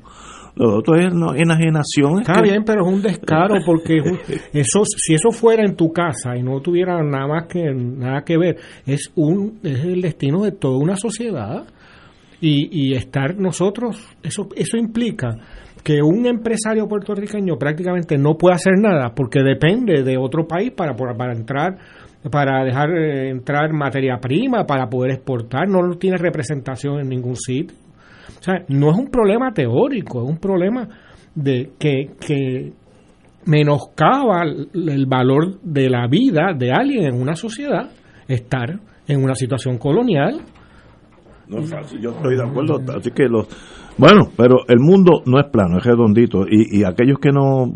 Lo 0.56 0.78
otro 0.78 0.96
es 0.96 1.14
no, 1.14 1.34
enajenación. 1.34 2.14
es 2.16 2.22
Está 2.22 2.34
que- 2.42 2.50
bien, 2.50 2.64
pero 2.64 2.86
es 2.86 2.94
un 2.94 3.02
descaro 3.02 3.56
porque 3.66 3.98
eso, 4.54 4.84
si 4.86 5.16
eso 5.16 5.32
fuera 5.32 5.64
en 5.66 5.76
tu 5.76 5.92
casa 5.92 6.36
y 6.38 6.44
no 6.44 6.60
tuviera 6.62 7.02
nada 7.04 7.28
más 7.28 7.48
que 7.48 7.74
nada 7.74 8.22
que 8.24 8.38
ver, 8.38 8.58
es 8.86 9.12
un 9.16 9.60
es 9.64 9.84
el 9.84 10.02
destino 10.02 10.44
de 10.44 10.52
toda 10.52 10.78
una 10.78 10.96
sociedad 10.96 11.64
y, 12.40 12.70
y 12.92 12.94
estar 12.96 13.36
nosotros 13.38 13.98
eso 14.22 14.48
eso 14.56 14.78
implica 14.78 15.30
que 15.84 16.02
un 16.02 16.26
empresario 16.28 16.88
puertorriqueño 16.88 17.58
prácticamente 17.58 18.18
no 18.18 18.36
puede 18.38 18.56
hacer 18.56 18.74
nada 18.80 19.14
porque 19.16 19.40
depende 19.42 20.04
de 20.04 20.18
otro 20.18 20.46
país 20.48 20.72
para 20.72 20.94
para 20.96 21.34
entrar 21.34 21.78
para 22.32 22.64
dejar 22.64 22.90
eh, 22.92 23.30
entrar 23.32 23.74
materia 23.74 24.18
prima 24.22 24.66
para 24.66 24.88
poder 24.88 25.12
exportar 25.12 25.68
no 25.68 25.98
tiene 25.98 26.18
representación 26.18 27.00
en 27.00 27.10
ningún 27.10 27.36
sitio 27.36 27.76
o 28.44 28.46
sea, 28.46 28.66
no 28.68 28.92
es 28.92 28.98
un 28.98 29.08
problema 29.08 29.54
teórico, 29.54 30.22
es 30.22 30.30
un 30.30 30.38
problema 30.38 30.86
de 31.34 31.72
que, 31.80 32.10
que 32.20 32.74
menoscaba 33.46 34.44
el 34.44 35.06
valor 35.06 35.62
de 35.62 35.90
la 35.90 36.08
vida 36.08 36.54
de 36.54 36.74
alguien 36.74 37.06
en 37.06 37.22
una 37.22 37.36
sociedad 37.36 37.90
estar 38.28 38.82
en 39.08 39.24
una 39.24 39.34
situación 39.34 39.78
colonial. 39.78 40.42
No 41.48 41.60
es 41.60 41.70
fácil, 41.70 42.02
yo 42.02 42.10
estoy 42.10 42.36
de 42.36 42.44
acuerdo. 42.44 42.82
Así 42.98 43.12
que 43.12 43.30
los. 43.30 43.48
Bueno, 43.98 44.24
pero 44.36 44.58
el 44.68 44.80
mundo 44.82 45.22
no 45.26 45.40
es 45.40 45.46
plano, 45.48 45.78
es 45.78 45.86
redondito. 45.86 46.44
Y, 46.46 46.80
y 46.80 46.84
aquellos 46.84 47.20
que 47.20 47.30
no, 47.32 47.72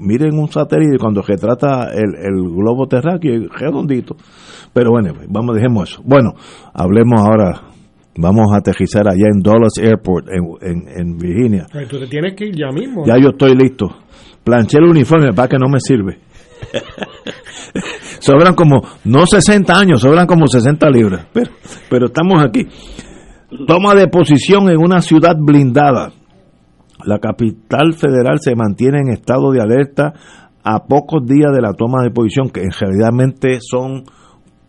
miren 0.00 0.36
un 0.36 0.48
satélite 0.48 0.98
cuando 0.98 1.22
se 1.22 1.36
trata 1.36 1.92
el, 1.92 2.16
el 2.16 2.42
globo 2.42 2.88
terráqueo, 2.88 3.34
es 3.34 3.48
redondito. 3.56 4.16
Pero 4.72 4.90
bueno, 4.90 5.12
vamos, 5.28 5.54
dejemos 5.54 5.92
eso. 5.92 6.02
Bueno, 6.04 6.32
hablemos 6.74 7.20
ahora. 7.20 7.70
Vamos 8.16 8.52
a 8.52 8.58
aterrizar 8.58 9.08
allá 9.08 9.26
en 9.32 9.40
Dulles 9.40 9.78
Airport, 9.78 10.28
en, 10.28 10.44
en, 10.60 10.88
en 10.88 11.16
Virginia. 11.16 11.66
Pero 11.72 11.86
Tú 11.88 11.98
te 11.98 12.06
tienes 12.06 12.34
que 12.34 12.46
ir 12.46 12.56
ya 12.56 12.70
mismo. 12.72 13.04
Ya 13.06 13.16
yo 13.16 13.30
estoy 13.30 13.54
listo. 13.54 13.88
Planché 14.42 14.78
el 14.78 14.84
uniforme 14.84 15.32
para 15.32 15.48
que 15.48 15.56
no 15.58 15.68
me 15.68 15.80
sirve. 15.80 16.18
sobran 18.18 18.54
como, 18.54 18.82
no 19.04 19.26
60 19.26 19.78
años, 19.78 20.00
sobran 20.00 20.26
como 20.26 20.46
60 20.46 20.90
libras. 20.90 21.26
Pero, 21.32 21.50
pero 21.88 22.06
estamos 22.06 22.42
aquí. 22.42 22.66
Toma 23.66 23.94
de 23.94 24.08
posición 24.08 24.68
en 24.70 24.78
una 24.78 25.00
ciudad 25.00 25.34
blindada. 25.38 26.12
La 27.04 27.18
capital 27.18 27.94
federal 27.94 28.38
se 28.40 28.54
mantiene 28.54 29.00
en 29.00 29.08
estado 29.08 29.50
de 29.52 29.60
alerta 29.60 30.12
a 30.62 30.84
pocos 30.86 31.24
días 31.24 31.50
de 31.54 31.62
la 31.62 31.72
toma 31.72 32.02
de 32.02 32.10
posición, 32.10 32.50
que 32.50 32.62
en 32.62 32.70
realidad 32.70 33.10
son 33.60 34.04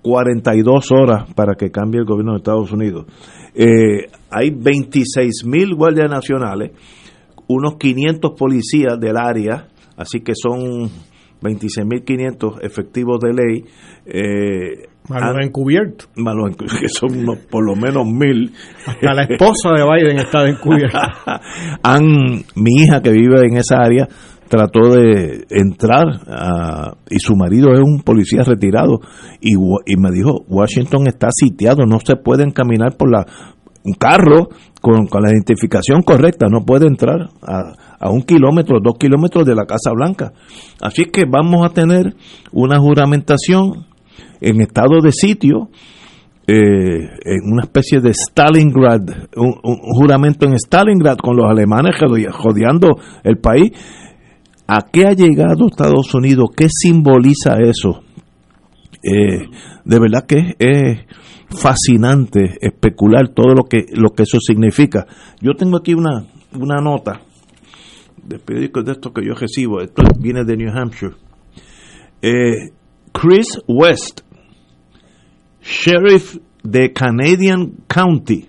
42 0.02 0.91
horas 0.91 1.32
para 1.36 1.56
que 1.56 1.72
cambie 1.72 1.99
el 1.99 2.06
gobierno 2.06 2.34
de 2.34 2.38
Estados 2.39 2.72
Unidos. 2.72 3.06
Eh, 3.54 4.08
hay 4.30 4.49
26 4.52 5.43
mil 5.45 5.76
guardias 5.76 6.10
nacionales, 6.10 6.72
unos 7.47 7.76
500 7.78 8.32
policías 8.38 8.99
del 8.99 9.18
área, 9.18 9.68
así 9.97 10.22
que 10.22 10.34
son 10.36 10.89
26.500 11.41 12.60
efectivos 12.64 13.20
de 13.20 13.34
ley. 13.34 13.64
Eh, 14.06 14.88
Malo 15.10 15.32
han- 15.32 15.43
encubierto. 15.43 16.06
malo 16.16 16.47
en- 16.47 16.54
que 16.56 16.88
son 16.88 17.18
unos- 17.20 17.39
por 17.49 17.66
lo 17.66 17.76
menos 17.76 18.06
mil. 18.06 18.54
Hasta 18.86 19.14
la 19.14 19.24
esposa 19.24 19.72
de 19.76 19.84
Biden 19.84 20.20
está 20.20 20.47
encubierta. 20.47 21.12
Han, 21.84 22.04
mi 22.56 22.84
hija 22.84 23.02
que 23.02 23.12
vive 23.12 23.45
en 23.47 23.58
esa 23.58 23.78
área 23.82 24.08
trató 24.52 24.89
de 24.89 25.45
entrar 25.49 26.04
y 27.10 27.20
su 27.20 27.38
marido 27.38 27.72
es 27.72 27.80
un 27.80 28.02
policía 28.04 28.43
retirado 28.43 28.99
y, 29.39 29.56
me 29.97 30.12
dijo 30.12 30.43
Washington 30.49 31.08
está 31.08 31.30
sitiado 31.32 31.86
no 31.86 31.99
se 32.02 32.18
puede 32.18 32.52
caminar 32.52 32.97
por 32.97 33.10
la 33.10 33.26
un 33.86 33.93
carro 33.93 34.49
con, 34.82 35.08
con 35.08 35.24
la 35.24 35.32
identificación 35.32 36.02
correcta 36.02 36.47
no 36.49 36.66
puede 36.66 36.86
entrar 36.86 37.30
a, 37.41 37.74
a 37.97 38.10
un 38.12 38.24
kilómetro 38.24 38.80
dos 38.84 38.97
kilómetros 38.99 39.45
de 39.45 39.56
la 39.56 39.66
Casa 39.66 39.91
Blanca 39.95 40.34
así 40.82 41.06
que 41.06 41.24
vamos 41.26 41.66
a 41.66 41.70
tener 41.74 42.14
una 42.52 42.78
juramentación 42.78 43.86
en 44.41 44.60
estado 44.60 44.99
de 45.02 45.14
sitio 45.14 45.70
eh, 46.47 46.54
en 47.24 47.54
una 47.54 47.62
especie 47.64 48.02
de 48.02 48.14
Stalingrad, 48.14 49.02
un, 49.38 49.54
un 49.64 49.78
juramento 49.95 50.45
en 50.47 50.56
Stalingrad 50.56 51.18
con 51.18 51.38
los 51.38 51.45
alemanes 51.49 51.95
jode- 51.95 52.30
jodeando 52.32 52.89
el 53.24 53.38
país. 53.38 53.72
¿A 54.74 54.89
qué 54.89 55.05
ha 55.05 55.11
llegado 55.11 55.67
Estados 55.67 56.13
Unidos? 56.13 56.51
¿Qué 56.55 56.67
simboliza 56.69 57.57
eso? 57.59 58.03
Eh, 59.03 59.49
de 59.84 59.99
verdad 59.99 60.26
que 60.26 60.55
es 60.57 60.99
fascinante 61.49 62.57
especular 62.61 63.28
todo 63.36 63.53
lo 63.53 63.63
que 63.65 63.88
lo 63.91 64.11
que 64.11 64.24
eso 64.24 64.38
significa. 64.39 65.05
Yo 65.41 65.55
tengo 65.55 65.76
aquí 65.76 65.93
una, 65.93 66.26
una 66.53 66.78
nota 66.78 67.19
de 68.24 68.39
periódicos 68.39 68.86
de 68.86 68.93
esto 68.93 69.11
que 69.11 69.26
yo 69.26 69.34
recibo. 69.34 69.82
Esto 69.82 70.03
viene 70.17 70.45
de 70.45 70.55
New 70.55 70.72
Hampshire. 70.74 71.15
Eh, 72.22 72.72
Chris 73.11 73.59
West, 73.67 74.22
sheriff 75.61 76.38
de 76.63 76.93
Canadian 76.93 77.74
County, 77.88 78.47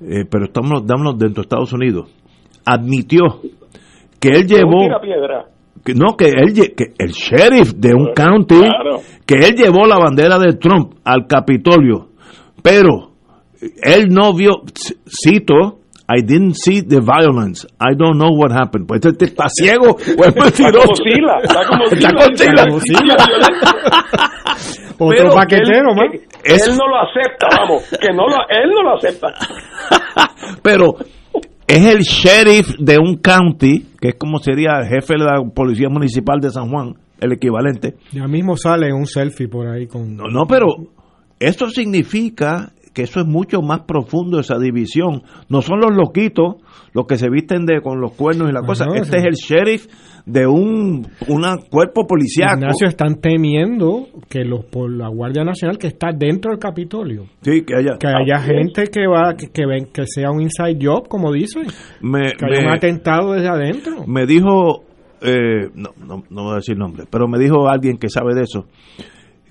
eh, 0.00 0.24
pero 0.30 0.46
estamos 0.46 0.86
dámonos 0.86 1.18
dentro 1.18 1.42
de 1.42 1.46
Estados 1.48 1.74
Unidos, 1.74 2.08
admitió 2.64 3.42
que 4.28 4.38
él 4.38 4.46
llevó 4.46 4.88
que 5.84 5.94
no 5.94 6.16
que 6.16 6.26
él 6.28 6.52
que 6.76 6.92
el 6.98 7.10
sheriff 7.12 7.72
de 7.74 7.94
un 7.94 8.12
county 8.14 8.58
Claro. 8.60 9.00
que 9.24 9.34
él 9.36 9.54
llevó 9.56 9.86
la 9.86 9.98
bandera 9.98 10.38
de 10.38 10.54
Trump 10.54 10.94
al 11.04 11.26
Capitolio 11.26 12.08
pero 12.62 13.12
él 13.82 14.08
no 14.10 14.34
vio 14.34 14.62
cito 15.06 15.78
I 16.08 16.22
didn't 16.22 16.54
see 16.54 16.82
the 16.82 17.00
violence. 17.00 17.66
I 17.80 17.96
don't 17.96 18.14
know 18.14 18.30
what 18.32 18.52
happened. 18.52 18.86
Pues 18.86 19.04
este 19.04 19.24
está 19.24 19.46
ciego 19.48 19.90
o 19.90 19.98
es 19.98 20.08
Está 20.08 20.44
mentiroso. 20.44 20.78
como 20.86 20.94
Sila, 20.94 21.38
está 21.42 21.66
como 21.66 22.78
Sila. 22.80 23.16
Como. 24.98 25.10
Otro 25.10 25.24
Pero 25.24 25.34
paquetero, 25.34 25.90
él, 25.90 25.96
man. 25.96 26.10
que- 26.10 26.54
él 26.54 26.76
no 26.78 26.86
lo 26.88 26.96
acepta, 27.02 27.48
vamos, 27.58 27.82
que 28.00 28.08
no 28.14 28.26
lo, 28.28 28.36
él 28.48 28.70
no 28.72 28.82
lo 28.82 28.96
acepta. 28.96 29.26
pero 30.62 30.94
es 31.66 31.84
el 31.86 31.98
sheriff 32.02 32.68
de 32.78 32.96
un 32.98 33.16
county, 33.16 33.84
que 34.06 34.10
es 34.10 34.14
como 34.16 34.38
sería 34.38 34.78
el 34.78 34.86
jefe 34.86 35.14
de 35.14 35.24
la 35.24 35.42
policía 35.52 35.88
municipal 35.88 36.38
de 36.40 36.50
San 36.50 36.70
Juan, 36.70 36.94
el 37.20 37.32
equivalente. 37.32 37.96
Ya 38.12 38.28
mismo 38.28 38.56
sale 38.56 38.92
un 38.92 39.04
selfie 39.04 39.48
por 39.48 39.66
ahí 39.66 39.88
con... 39.88 40.16
No, 40.16 40.28
no, 40.28 40.46
pero 40.46 40.66
eso 41.40 41.68
significa 41.70 42.72
que 42.96 43.02
eso 43.02 43.20
es 43.20 43.26
mucho 43.26 43.60
más 43.60 43.80
profundo 43.80 44.40
esa 44.40 44.58
división. 44.58 45.22
No 45.50 45.60
son 45.60 45.80
los 45.80 45.94
loquitos 45.94 46.56
los 46.94 47.06
que 47.06 47.18
se 47.18 47.28
visten 47.28 47.66
de 47.66 47.82
con 47.82 48.00
los 48.00 48.14
cuernos 48.14 48.48
y 48.48 48.54
la 48.54 48.62
cosa. 48.62 48.86
Este 48.94 49.18
sí. 49.18 49.18
es 49.18 49.24
el 49.26 49.34
sheriff 49.34 49.86
de 50.24 50.46
un 50.46 51.06
una 51.28 51.58
cuerpo 51.58 52.06
policiaco. 52.06 52.56
Ignacio 52.56 52.88
están 52.88 53.16
temiendo 53.20 54.06
que 54.30 54.46
los 54.46 54.64
por 54.64 54.90
la 54.90 55.08
Guardia 55.08 55.44
Nacional 55.44 55.76
que 55.76 55.88
está 55.88 56.08
dentro 56.16 56.52
del 56.52 56.58
Capitolio 56.58 57.26
Sí, 57.42 57.66
que 57.66 57.74
haya, 57.76 57.98
que 57.98 58.06
haya 58.06 58.40
gente 58.40 58.84
que 58.86 59.06
va 59.06 59.34
que, 59.36 59.48
que 59.48 59.66
ven 59.66 59.88
que 59.92 60.06
sea 60.06 60.30
un 60.30 60.40
inside 60.40 60.78
job 60.80 61.06
como 61.06 61.30
dicen 61.32 61.66
me, 62.00 62.32
que 62.32 62.46
haya 62.46 62.66
un 62.66 62.74
atentado 62.74 63.34
desde 63.34 63.48
adentro 63.48 64.06
me 64.06 64.24
dijo 64.24 64.84
eh, 65.20 65.68
no, 65.74 65.90
no, 65.98 66.24
no 66.30 66.42
voy 66.44 66.52
a 66.52 66.56
decir 66.56 66.76
nombre, 66.78 67.04
pero 67.10 67.28
me 67.28 67.38
dijo 67.38 67.68
alguien 67.68 67.98
que 67.98 68.08
sabe 68.08 68.34
de 68.34 68.42
eso, 68.42 68.66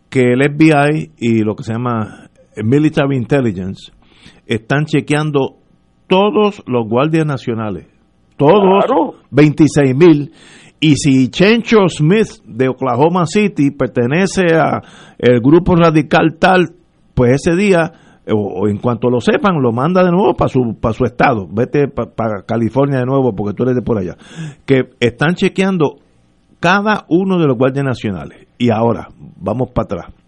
que 0.10 0.34
el 0.34 0.42
FBI 0.42 1.12
y 1.18 1.44
lo 1.44 1.56
que 1.56 1.64
se 1.64 1.74
llama 1.74 2.25
Military 2.64 3.18
Intelligence 3.18 3.92
están 4.46 4.86
chequeando 4.86 5.58
todos 6.08 6.64
los 6.68 6.88
guardias 6.88 7.26
nacionales, 7.26 7.88
todos 8.38 8.62
26 9.32 9.96
mil, 9.96 10.32
y 10.80 10.96
si 10.96 11.30
Chencho 11.30 11.88
Smith 11.88 12.44
de 12.46 12.70
Oklahoma 12.70 13.26
City 13.26 13.72
pertenece 13.72 14.56
a 14.56 14.82
el 15.18 15.40
grupo 15.40 15.76
radical 15.76 16.38
tal, 16.40 16.76
pues 17.14 17.42
ese 17.42 17.56
día 17.56 17.92
o, 18.32 18.62
o 18.62 18.68
en 18.68 18.78
cuanto 18.78 19.10
lo 19.10 19.22
sepan, 19.22 19.62
lo 19.62 19.72
manda 19.72 20.04
de 20.04 20.12
nuevo 20.12 20.34
para 20.34 20.50
su, 20.50 20.78
para 20.80 20.94
su 20.94 21.06
estado. 21.06 21.48
Vete 21.50 21.88
para 21.88 22.44
California 22.46 23.00
de 23.00 23.06
nuevo 23.06 23.34
porque 23.36 23.54
tú 23.56 23.64
eres 23.64 23.76
de 23.76 23.82
por 23.82 23.98
allá. 23.98 24.16
Que 24.66 24.90
están 25.00 25.36
chequeando 25.36 25.98
cada 26.60 27.06
uno 27.10 27.38
de 27.38 27.48
los 27.48 27.58
guardias 27.58 27.86
nacionales. 27.86 28.48
Y 28.58 28.70
ahora, 28.72 29.08
vamos 29.38 29.70
para 29.72 29.86
atrás. 29.86 30.25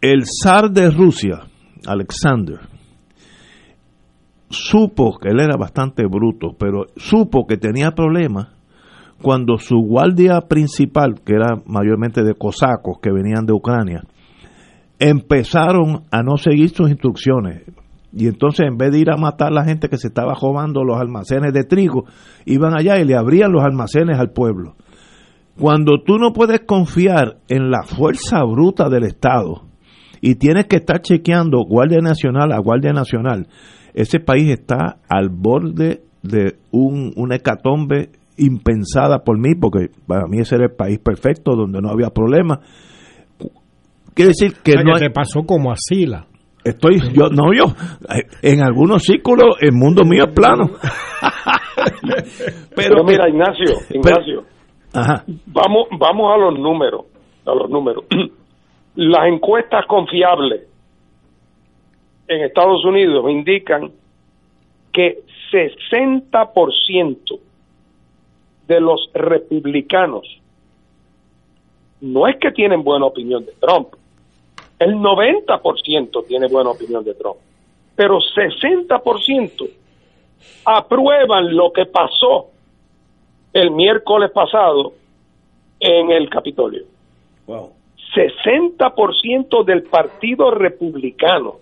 El 0.00 0.26
zar 0.26 0.70
de 0.70 0.90
Rusia, 0.92 1.40
Alexander, 1.84 2.60
supo 4.48 5.18
que 5.18 5.30
él 5.30 5.40
era 5.40 5.56
bastante 5.58 6.06
bruto, 6.06 6.54
pero 6.56 6.86
supo 6.94 7.48
que 7.48 7.56
tenía 7.56 7.96
problemas 7.96 8.46
cuando 9.20 9.58
su 9.58 9.74
guardia 9.78 10.42
principal, 10.42 11.16
que 11.24 11.32
era 11.34 11.60
mayormente 11.66 12.22
de 12.22 12.34
cosacos 12.34 12.98
que 13.02 13.10
venían 13.10 13.44
de 13.44 13.54
Ucrania, 13.54 14.04
empezaron 15.00 16.04
a 16.12 16.22
no 16.22 16.36
seguir 16.36 16.68
sus 16.68 16.90
instrucciones. 16.90 17.64
Y 18.12 18.28
entonces 18.28 18.68
en 18.68 18.76
vez 18.76 18.92
de 18.92 19.00
ir 19.00 19.10
a 19.10 19.16
matar 19.16 19.48
a 19.48 19.54
la 19.54 19.64
gente 19.64 19.88
que 19.88 19.98
se 19.98 20.06
estaba 20.06 20.34
robando 20.40 20.84
los 20.84 20.96
almacenes 20.96 21.52
de 21.52 21.64
trigo, 21.64 22.04
iban 22.46 22.78
allá 22.78 23.00
y 23.00 23.04
le 23.04 23.16
abrían 23.16 23.50
los 23.50 23.64
almacenes 23.64 24.16
al 24.16 24.30
pueblo. 24.30 24.76
Cuando 25.58 26.04
tú 26.06 26.18
no 26.18 26.32
puedes 26.32 26.60
confiar 26.60 27.38
en 27.48 27.72
la 27.72 27.82
fuerza 27.82 28.44
bruta 28.44 28.88
del 28.88 29.02
Estado 29.02 29.67
y 30.20 30.34
tienes 30.36 30.66
que 30.66 30.76
estar 30.76 31.00
chequeando 31.00 31.64
Guardia 31.64 32.00
Nacional 32.00 32.52
a 32.52 32.58
Guardia 32.58 32.92
Nacional, 32.92 33.46
ese 33.94 34.20
país 34.20 34.48
está 34.50 34.98
al 35.08 35.28
borde 35.30 36.02
de 36.22 36.56
un, 36.72 37.12
una 37.16 37.36
hecatombe 37.36 38.10
impensada 38.36 39.20
por 39.24 39.38
mí, 39.38 39.54
porque 39.54 39.88
para 40.06 40.26
mí 40.26 40.38
ese 40.38 40.56
era 40.56 40.64
el 40.66 40.72
país 40.76 40.98
perfecto, 40.98 41.52
donde 41.56 41.80
no 41.80 41.90
había 41.90 42.10
problema. 42.10 42.60
Quiere 44.14 44.28
decir 44.30 44.54
que 44.62 44.72
O 44.72 44.74
sea, 44.74 44.82
no 44.84 44.92
que 44.94 45.04
hay- 45.04 45.08
te 45.08 45.14
pasó 45.14 45.42
como 45.44 45.70
a 45.72 45.76
Sila. 45.76 46.26
Estoy, 46.64 47.00
yo, 47.14 47.28
no 47.30 47.52
yo, 47.54 47.72
en 48.42 48.62
algunos 48.62 49.02
círculos 49.04 49.56
el 49.60 49.72
mundo 49.72 50.02
mío 50.04 50.24
es 50.28 50.34
plano. 50.34 50.70
Pero, 52.74 53.04
mira, 53.04 53.28
Ignacio, 53.28 53.76
Ignacio, 53.90 54.42
Ajá. 54.92 55.24
vamos, 55.46 55.86
vamos 55.98 56.32
a 56.34 56.38
los 56.38 56.58
números, 56.58 57.02
a 57.46 57.54
los 57.54 57.70
números. 57.70 58.04
Las 58.98 59.28
encuestas 59.28 59.86
confiables 59.86 60.62
en 62.26 62.42
Estados 62.42 62.84
Unidos 62.84 63.30
indican 63.30 63.92
que 64.92 65.20
60% 65.52 67.38
de 68.66 68.80
los 68.80 69.08
republicanos 69.14 70.26
no 72.00 72.26
es 72.26 72.38
que 72.38 72.50
tienen 72.50 72.82
buena 72.82 73.06
opinión 73.06 73.46
de 73.46 73.52
Trump, 73.60 73.90
el 74.80 74.96
90% 74.96 76.26
tiene 76.26 76.48
buena 76.48 76.70
opinión 76.70 77.04
de 77.04 77.14
Trump, 77.14 77.36
pero 77.94 78.18
60% 78.18 79.70
aprueban 80.64 81.54
lo 81.54 81.72
que 81.72 81.86
pasó 81.86 82.48
el 83.52 83.70
miércoles 83.70 84.32
pasado 84.32 84.94
en 85.78 86.10
el 86.10 86.28
Capitolio. 86.28 86.82
60% 88.14 89.64
del 89.64 89.82
Partido 89.84 90.50
Republicano. 90.50 91.56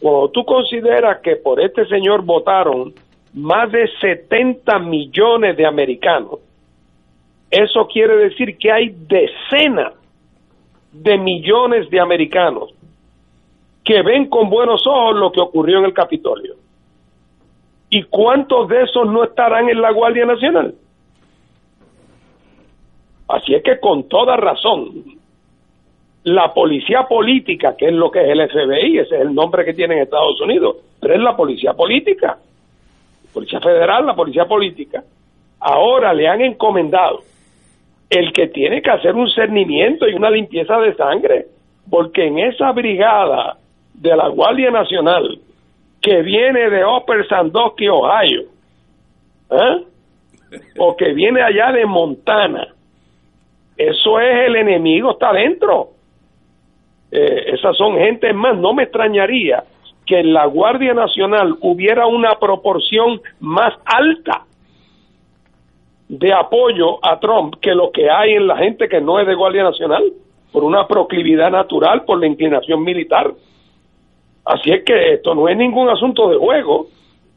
Cuando 0.00 0.28
tú 0.30 0.44
consideras 0.44 1.20
que 1.20 1.36
por 1.36 1.60
este 1.60 1.86
señor 1.86 2.22
votaron 2.22 2.92
más 3.32 3.70
de 3.72 3.88
70 4.00 4.78
millones 4.80 5.56
de 5.56 5.66
americanos, 5.66 6.40
eso 7.50 7.86
quiere 7.86 8.16
decir 8.16 8.56
que 8.58 8.70
hay 8.70 8.88
decenas 8.90 9.94
de 10.92 11.18
millones 11.18 11.88
de 11.90 12.00
americanos 12.00 12.72
que 13.84 14.02
ven 14.02 14.28
con 14.28 14.48
buenos 14.48 14.86
ojos 14.86 15.16
lo 15.16 15.30
que 15.30 15.40
ocurrió 15.40 15.78
en 15.78 15.84
el 15.84 15.92
Capitolio. 15.92 16.54
¿Y 17.90 18.02
cuántos 18.04 18.68
de 18.68 18.82
esos 18.82 19.06
no 19.06 19.22
estarán 19.24 19.68
en 19.68 19.80
la 19.80 19.92
Guardia 19.92 20.24
Nacional? 20.24 20.74
Así 23.28 23.54
es 23.54 23.62
que 23.62 23.78
con 23.78 24.08
toda 24.08 24.36
razón, 24.36 24.90
la 26.24 26.52
policía 26.52 27.02
política, 27.02 27.76
que 27.76 27.86
es 27.86 27.92
lo 27.92 28.10
que 28.10 28.20
es 28.22 28.28
el 28.28 28.48
FBI, 28.48 28.98
ese 28.98 29.14
es 29.16 29.20
el 29.20 29.34
nombre 29.34 29.64
que 29.64 29.74
tiene 29.74 29.96
en 29.96 30.02
Estados 30.02 30.40
Unidos, 30.40 30.76
pero 31.00 31.14
es 31.14 31.20
la 31.20 31.36
policía 31.36 31.74
política, 31.74 32.38
policía 33.32 33.60
federal, 33.60 34.06
la 34.06 34.14
policía 34.14 34.46
política, 34.46 35.02
ahora 35.60 36.14
le 36.14 36.26
han 36.26 36.40
encomendado 36.40 37.20
el 38.08 38.32
que 38.32 38.48
tiene 38.48 38.80
que 38.80 38.90
hacer 38.90 39.14
un 39.14 39.28
cernimiento 39.30 40.08
y 40.08 40.14
una 40.14 40.30
limpieza 40.30 40.78
de 40.78 40.94
sangre, 40.94 41.46
porque 41.90 42.26
en 42.26 42.38
esa 42.38 42.72
brigada 42.72 43.58
de 43.92 44.16
la 44.16 44.28
Guardia 44.28 44.70
Nacional 44.70 45.38
que 46.00 46.22
viene 46.22 46.70
de 46.70 46.84
Upper 46.84 47.26
Sandusky, 47.28 47.88
Ohio, 47.88 48.42
¿eh? 49.50 49.84
o 50.78 50.96
que 50.96 51.12
viene 51.12 51.42
allá 51.42 51.72
de 51.72 51.86
Montana, 51.86 52.68
eso 53.76 54.20
es 54.20 54.46
el 54.46 54.56
enemigo, 54.56 55.12
está 55.12 55.32
dentro. 55.32 55.93
Eh, 57.16 57.54
esas 57.54 57.76
son 57.76 57.96
gentes 57.96 58.34
más, 58.34 58.58
no 58.58 58.74
me 58.74 58.82
extrañaría 58.82 59.62
que 60.04 60.18
en 60.18 60.32
la 60.32 60.46
Guardia 60.46 60.94
Nacional 60.94 61.54
hubiera 61.60 62.08
una 62.08 62.40
proporción 62.40 63.20
más 63.38 63.72
alta 63.84 64.42
de 66.08 66.32
apoyo 66.32 66.98
a 67.06 67.20
Trump 67.20 67.54
que 67.60 67.72
lo 67.72 67.92
que 67.92 68.10
hay 68.10 68.32
en 68.32 68.48
la 68.48 68.56
gente 68.56 68.88
que 68.88 69.00
no 69.00 69.20
es 69.20 69.28
de 69.28 69.34
Guardia 69.36 69.62
Nacional, 69.62 70.02
por 70.50 70.64
una 70.64 70.88
proclividad 70.88 71.52
natural, 71.52 72.04
por 72.04 72.18
la 72.18 72.26
inclinación 72.26 72.82
militar. 72.82 73.30
Así 74.44 74.72
es 74.72 74.82
que 74.84 75.14
esto 75.14 75.36
no 75.36 75.48
es 75.48 75.56
ningún 75.56 75.88
asunto 75.88 76.28
de 76.28 76.36
juego. 76.36 76.88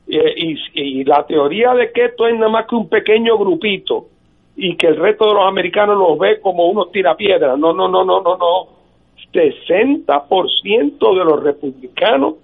Eh, 0.07 0.33
y, 0.37 0.55
y 0.73 1.03
la 1.03 1.23
teoría 1.27 1.75
de 1.75 1.91
que 1.91 2.05
esto 2.05 2.27
es 2.27 2.33
nada 2.33 2.49
más 2.49 2.65
que 2.65 2.75
un 2.75 2.89
pequeño 2.89 3.37
grupito 3.37 4.07
y 4.55 4.75
que 4.75 4.87
el 4.87 4.95
resto 4.95 5.27
de 5.27 5.35
los 5.35 5.45
americanos 5.45 5.97
los 5.97 6.17
ve 6.17 6.41
como 6.41 6.67
unos 6.67 6.91
tirapiedras. 6.91 7.59
No, 7.59 7.73
no, 7.73 7.87
no, 7.87 8.03
no, 8.03 8.21
no, 8.21 8.37
no. 8.37 8.76
60% 9.33 11.17
de 11.17 11.25
los 11.25 11.43
republicanos 11.43 12.35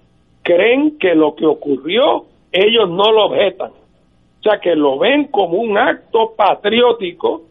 creen 0.42 0.98
que 0.98 1.14
lo 1.14 1.34
que 1.34 1.46
ocurrió 1.46 2.24
ellos 2.52 2.88
no 2.88 3.10
lo 3.12 3.26
objetan. 3.26 3.70
O 3.70 4.42
sea, 4.42 4.60
que 4.60 4.74
lo 4.76 4.98
ven 4.98 5.28
como 5.28 5.58
un 5.58 5.78
acto 5.78 6.34
patriótico 6.36 7.42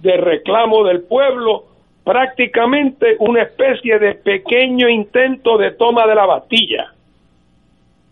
de 0.00 0.16
reclamo 0.16 0.84
del 0.84 1.02
pueblo, 1.02 1.64
prácticamente 2.04 3.16
una 3.18 3.42
especie 3.42 3.98
de 3.98 4.14
pequeño 4.14 4.88
intento 4.88 5.58
de 5.58 5.72
toma 5.72 6.06
de 6.06 6.14
la 6.14 6.24
Bastilla, 6.26 6.92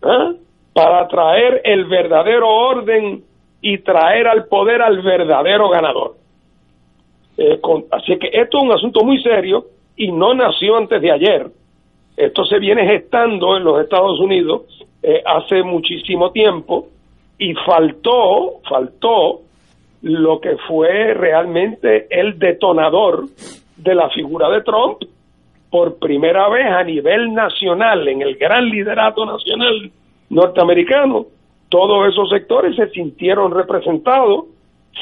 ¿ah? 0.02 0.32
para 0.74 1.08
traer 1.08 1.62
el 1.64 1.86
verdadero 1.86 2.48
orden 2.48 3.24
y 3.62 3.78
traer 3.78 4.26
al 4.28 4.44
poder 4.46 4.82
al 4.82 5.00
verdadero 5.00 5.70
ganador. 5.70 6.16
Eh, 7.38 7.58
con- 7.60 7.84
así 7.90 8.18
que 8.18 8.28
esto 8.32 8.58
es 8.58 8.64
un 8.64 8.72
asunto 8.72 9.02
muy 9.02 9.20
serio 9.22 9.64
y 9.96 10.12
no 10.12 10.34
nació 10.34 10.76
antes 10.76 11.00
de 11.00 11.10
ayer. 11.10 11.46
Esto 12.16 12.44
se 12.44 12.58
viene 12.58 12.86
gestando 12.86 13.56
en 13.56 13.64
los 13.64 13.80
Estados 13.82 14.18
Unidos 14.20 14.62
eh, 15.02 15.22
hace 15.24 15.62
muchísimo 15.62 16.30
tiempo 16.30 16.88
y 17.38 17.54
faltó, 17.54 18.60
faltó 18.68 19.40
lo 20.02 20.40
que 20.40 20.56
fue 20.68 21.14
realmente 21.14 22.06
el 22.10 22.38
detonador 22.38 23.24
de 23.76 23.94
la 23.94 24.08
figura 24.10 24.48
de 24.50 24.62
Trump 24.62 25.02
por 25.70 25.98
primera 25.98 26.48
vez 26.48 26.66
a 26.66 26.84
nivel 26.84 27.34
nacional, 27.34 28.06
en 28.08 28.22
el 28.22 28.36
gran 28.36 28.68
liderato 28.68 29.26
nacional 29.26 29.90
norteamericano, 30.30 31.26
todos 31.68 32.08
esos 32.08 32.30
sectores 32.30 32.76
se 32.76 32.88
sintieron 32.90 33.52
representados, 33.52 34.46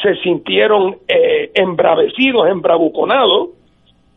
se 0.02 0.16
sintieron 0.16 0.96
eh, 1.06 1.50
embravecidos, 1.54 2.48
embravuconados, 2.48 3.50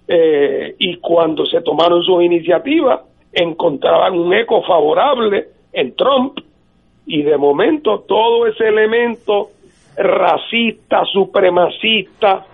eh, 0.08 0.76
y 0.80 0.98
cuando 0.98 1.46
se 1.46 1.62
tomaron 1.62 2.02
sus 2.04 2.24
iniciativas 2.24 3.02
encontraban 3.34 4.18
un 4.18 4.34
eco 4.34 4.64
favorable 4.64 5.48
en 5.74 5.96
Trump 5.96 6.40
y 7.06 7.22
de 7.24 7.38
momento 7.38 8.00
todo 8.08 8.48
ese 8.48 8.68
elemento 8.68 9.50
racista, 9.98 11.04
supremacista 11.06 12.46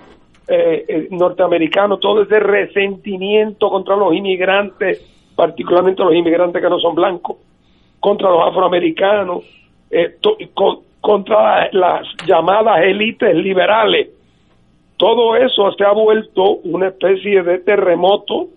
eh, 0.48 0.86
eh, 0.88 1.08
norteamericano, 1.12 1.98
todo 1.98 2.24
ese 2.24 2.40
resentimiento 2.40 3.70
contra 3.70 3.96
los 3.96 4.14
inmigrantes, 4.14 5.02
particularmente 5.36 6.04
los 6.04 6.14
inmigrantes 6.14 6.62
que 6.62 6.70
no 6.70 6.80
son 6.80 6.96
blancos, 6.96 7.38
contra 8.00 8.30
los 8.30 8.48
afroamericanos, 8.48 9.44
eh, 9.90 10.18
contra 11.00 11.70
las 11.72 12.08
llamadas 12.28 12.82
élites 12.84 13.36
liberales. 13.36 14.10
Todo 15.04 15.36
eso 15.36 15.70
se 15.74 15.84
ha 15.84 15.92
vuelto 15.92 16.60
una 16.64 16.88
especie 16.88 17.44
de 17.44 17.60
terremoto 17.60 18.48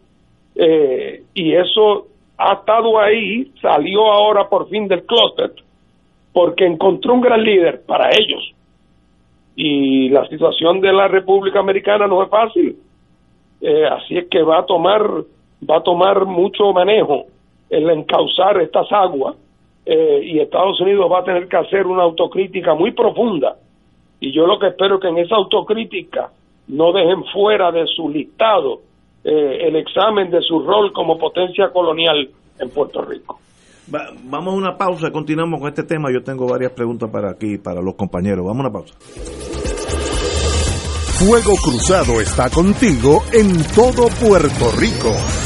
eh, 0.55 1.25
y 1.35 1.53
eso 1.53 2.07
ha 2.39 2.53
estado 2.53 3.01
ahí, 3.01 3.51
salió 3.61 4.07
ahora 4.13 4.49
por 4.49 4.69
fin 4.69 4.87
del 4.87 5.05
closet, 5.05 5.51
porque 6.33 6.65
encontró 6.65 7.15
un 7.15 7.21
gran 7.21 7.43
líder 7.43 7.83
para 7.85 8.11
ellos. 8.11 8.55
Y 9.57 10.09
la 10.11 10.25
situación 10.29 10.81
de 10.81 10.93
la 10.93 11.09
República 11.09 11.59
Americana 11.59 12.07
no 12.07 12.23
es 12.23 12.31
fácil. 12.31 12.77
Eh, 13.61 13.85
así 13.85 14.17
es 14.17 14.29
que 14.29 14.41
va 14.41 14.61
a 14.61 14.67
tomar 14.67 15.03
va 15.69 15.79
a 15.79 15.83
tomar 15.83 16.27
mucho 16.27 16.73
manejo 16.73 17.25
el 17.71 17.91
encauzar 17.91 18.63
estas 18.63 18.87
aguas 18.93 19.35
eh, 19.85 20.21
y 20.23 20.39
Estados 20.39 20.81
Unidos 20.81 21.11
va 21.11 21.19
a 21.19 21.25
tener 21.25 21.49
que 21.49 21.57
hacer 21.57 21.89
una 21.89 22.05
autocrítica 22.05 22.73
muy 22.75 22.93
profunda 22.93 23.57
y 24.21 24.33
yo 24.33 24.47
lo 24.47 24.59
que 24.59 24.69
espero 24.69 24.97
es 24.97 25.01
que 25.03 25.09
en 25.09 25.19
esa 25.19 25.37
autocrítica 25.37 26.31
no 26.69 26.93
dejen 26.93 27.25
fuera 27.33 27.71
de 27.71 27.87
su 27.87 28.09
listado 28.09 28.81
eh, 29.25 29.69
el 29.69 29.77
examen 29.77 30.31
de 30.31 30.41
su 30.41 30.61
rol 30.61 30.93
como 30.93 31.19
potencia 31.19 31.71
colonial 31.73 32.29
en 32.59 32.71
Puerto 32.71 33.03
Rico. 33.03 33.39
vamos 34.25 34.55
a 34.55 34.57
una 34.57 34.77
pausa, 34.77 35.11
continuamos 35.11 35.61
con 35.61 35.69
este 35.69 35.83
tema. 35.83 36.11
Yo 36.13 36.23
tengo 36.23 36.47
varias 36.47 36.73
preguntas 36.73 37.11
para 37.11 37.31
aquí, 37.31 37.59
para 37.59 37.81
los 37.81 37.95
compañeros. 37.95 38.47
Vamos 38.47 38.65
a 38.65 38.69
una 38.69 38.73
pausa. 38.73 38.95
Fuego 41.19 41.55
Cruzado 41.63 42.21
está 42.21 42.51
contigo 42.51 43.23
en 43.33 43.57
todo 43.75 44.09
Puerto 44.21 44.71
Rico. 44.79 45.46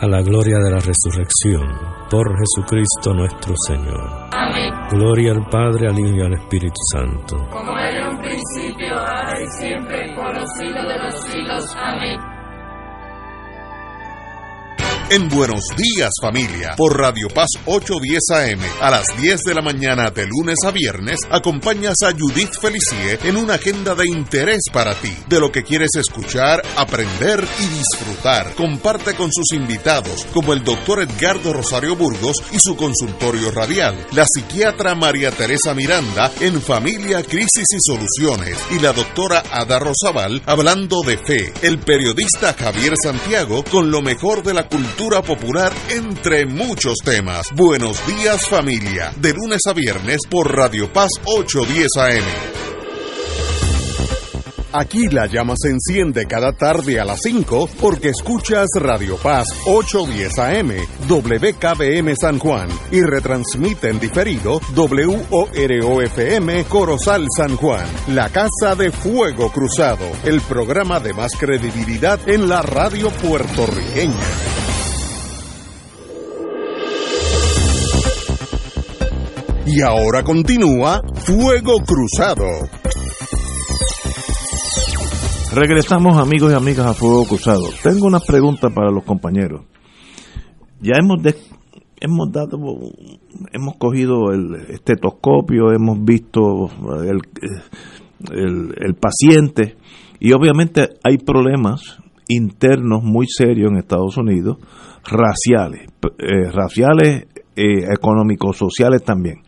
a 0.00 0.06
la 0.06 0.22
gloria 0.22 0.56
de 0.58 0.70
la 0.70 0.80
resurrección, 0.80 1.68
por 2.10 2.34
Jesucristo 2.38 3.12
nuestro 3.12 3.54
Señor. 3.66 4.28
Amén. 4.32 4.72
Gloria 4.90 5.32
al 5.32 5.46
Padre, 5.50 5.88
al 5.88 5.98
Hijo 5.98 6.16
y 6.16 6.22
al 6.22 6.32
Espíritu 6.32 6.80
Santo. 6.90 7.36
Como 7.50 7.76
era 7.76 8.00
en 8.00 8.16
un 8.16 8.18
principio, 8.18 8.94
ahora 8.94 9.40
y 9.40 9.46
siempre, 9.58 10.14
por 10.14 10.34
los 10.34 10.48
siglos 10.56 10.88
de 10.88 10.98
los 10.98 11.14
siglos. 11.24 11.76
Amén. 11.76 12.39
En 15.12 15.28
Buenos 15.28 15.64
Días 15.76 16.10
Familia, 16.22 16.74
por 16.76 16.96
Radio 16.96 17.26
Paz 17.34 17.48
810 17.66 18.20
AM, 18.30 18.60
a 18.80 18.92
las 18.92 19.06
10 19.20 19.40
de 19.40 19.54
la 19.54 19.60
mañana 19.60 20.08
de 20.10 20.24
lunes 20.24 20.58
a 20.64 20.70
viernes, 20.70 21.18
acompañas 21.28 21.96
a 22.04 22.12
Judith 22.16 22.52
Felicie 22.60 23.18
en 23.24 23.36
una 23.36 23.54
agenda 23.54 23.96
de 23.96 24.06
interés 24.06 24.60
para 24.72 24.94
ti, 24.94 25.12
de 25.26 25.40
lo 25.40 25.50
que 25.50 25.64
quieres 25.64 25.96
escuchar, 25.96 26.62
aprender 26.76 27.44
y 27.58 27.66
disfrutar. 27.76 28.54
Comparte 28.54 29.14
con 29.14 29.32
sus 29.32 29.52
invitados, 29.52 30.28
como 30.32 30.52
el 30.52 30.62
doctor 30.62 31.02
Edgardo 31.02 31.54
Rosario 31.54 31.96
Burgos 31.96 32.36
y 32.52 32.60
su 32.60 32.76
consultorio 32.76 33.50
radial, 33.50 34.06
la 34.12 34.26
psiquiatra 34.32 34.94
María 34.94 35.32
Teresa 35.32 35.74
Miranda 35.74 36.30
en 36.38 36.62
Familia, 36.62 37.24
Crisis 37.24 37.66
y 37.72 37.78
Soluciones, 37.80 38.56
y 38.70 38.78
la 38.78 38.92
doctora 38.92 39.42
Ada 39.50 39.80
Rosabal 39.80 40.40
hablando 40.46 41.02
de 41.04 41.18
fe, 41.18 41.52
el 41.62 41.80
periodista 41.80 42.52
Javier 42.52 42.94
Santiago 43.02 43.64
con 43.68 43.90
lo 43.90 44.02
mejor 44.02 44.44
de 44.44 44.54
la 44.54 44.68
cultura 44.68 44.99
popular 45.08 45.72
entre 45.88 46.44
muchos 46.44 46.96
temas. 47.02 47.46
Buenos 47.54 48.06
días 48.06 48.46
familia, 48.46 49.10
de 49.16 49.32
lunes 49.32 49.62
a 49.66 49.72
viernes 49.72 50.18
por 50.28 50.54
Radio 50.54 50.92
Paz 50.92 51.08
810 51.24 51.88
AM. 51.96 52.24
Aquí 54.72 55.08
la 55.08 55.26
llama 55.26 55.54
se 55.56 55.70
enciende 55.70 56.26
cada 56.26 56.52
tarde 56.52 57.00
a 57.00 57.06
las 57.06 57.20
5 57.22 57.70
porque 57.80 58.10
escuchas 58.10 58.68
Radio 58.74 59.16
Paz 59.16 59.46
810 59.64 60.38
AM, 60.38 60.72
WKBM 61.08 62.14
San 62.14 62.38
Juan 62.38 62.68
y 62.92 63.00
retransmite 63.00 63.88
en 63.88 63.98
diferido 63.98 64.60
WOROFM 64.76 66.64
Corozal 66.68 67.26
San 67.34 67.56
Juan, 67.56 67.86
la 68.08 68.28
Casa 68.28 68.76
de 68.76 68.90
Fuego 68.92 69.50
Cruzado, 69.50 70.04
el 70.24 70.42
programa 70.42 71.00
de 71.00 71.14
más 71.14 71.32
credibilidad 71.38 72.20
en 72.28 72.50
la 72.50 72.60
radio 72.60 73.08
puertorriqueña. 73.10 74.59
Y 79.72 79.82
ahora 79.82 80.24
continúa 80.24 81.00
Fuego 81.14 81.76
Cruzado. 81.86 82.44
Regresamos 85.54 86.16
amigos 86.16 86.50
y 86.50 86.56
amigas 86.56 86.86
a 86.86 86.92
Fuego 86.92 87.24
Cruzado. 87.24 87.68
Tengo 87.80 88.06
una 88.06 88.18
pregunta 88.18 88.70
para 88.70 88.90
los 88.90 89.04
compañeros. 89.04 89.62
Ya 90.80 90.94
hemos 91.00 91.20
hemos 92.00 92.32
dado 92.32 92.58
hemos 93.52 93.76
cogido 93.76 94.32
el 94.32 94.56
estetoscopio, 94.70 95.72
hemos 95.72 96.04
visto 96.04 96.68
el, 97.04 97.20
el, 98.32 98.74
el 98.76 98.94
paciente 98.94 99.76
y 100.18 100.32
obviamente 100.32 100.88
hay 101.04 101.18
problemas 101.18 102.00
internos 102.26 103.04
muy 103.04 103.26
serios 103.28 103.70
en 103.70 103.78
Estados 103.78 104.16
Unidos, 104.16 104.58
raciales, 105.04 105.86
eh, 106.18 106.50
raciales, 106.50 107.26
eh, 107.54 107.84
económicos, 107.92 108.56
sociales 108.56 109.04
también. 109.04 109.42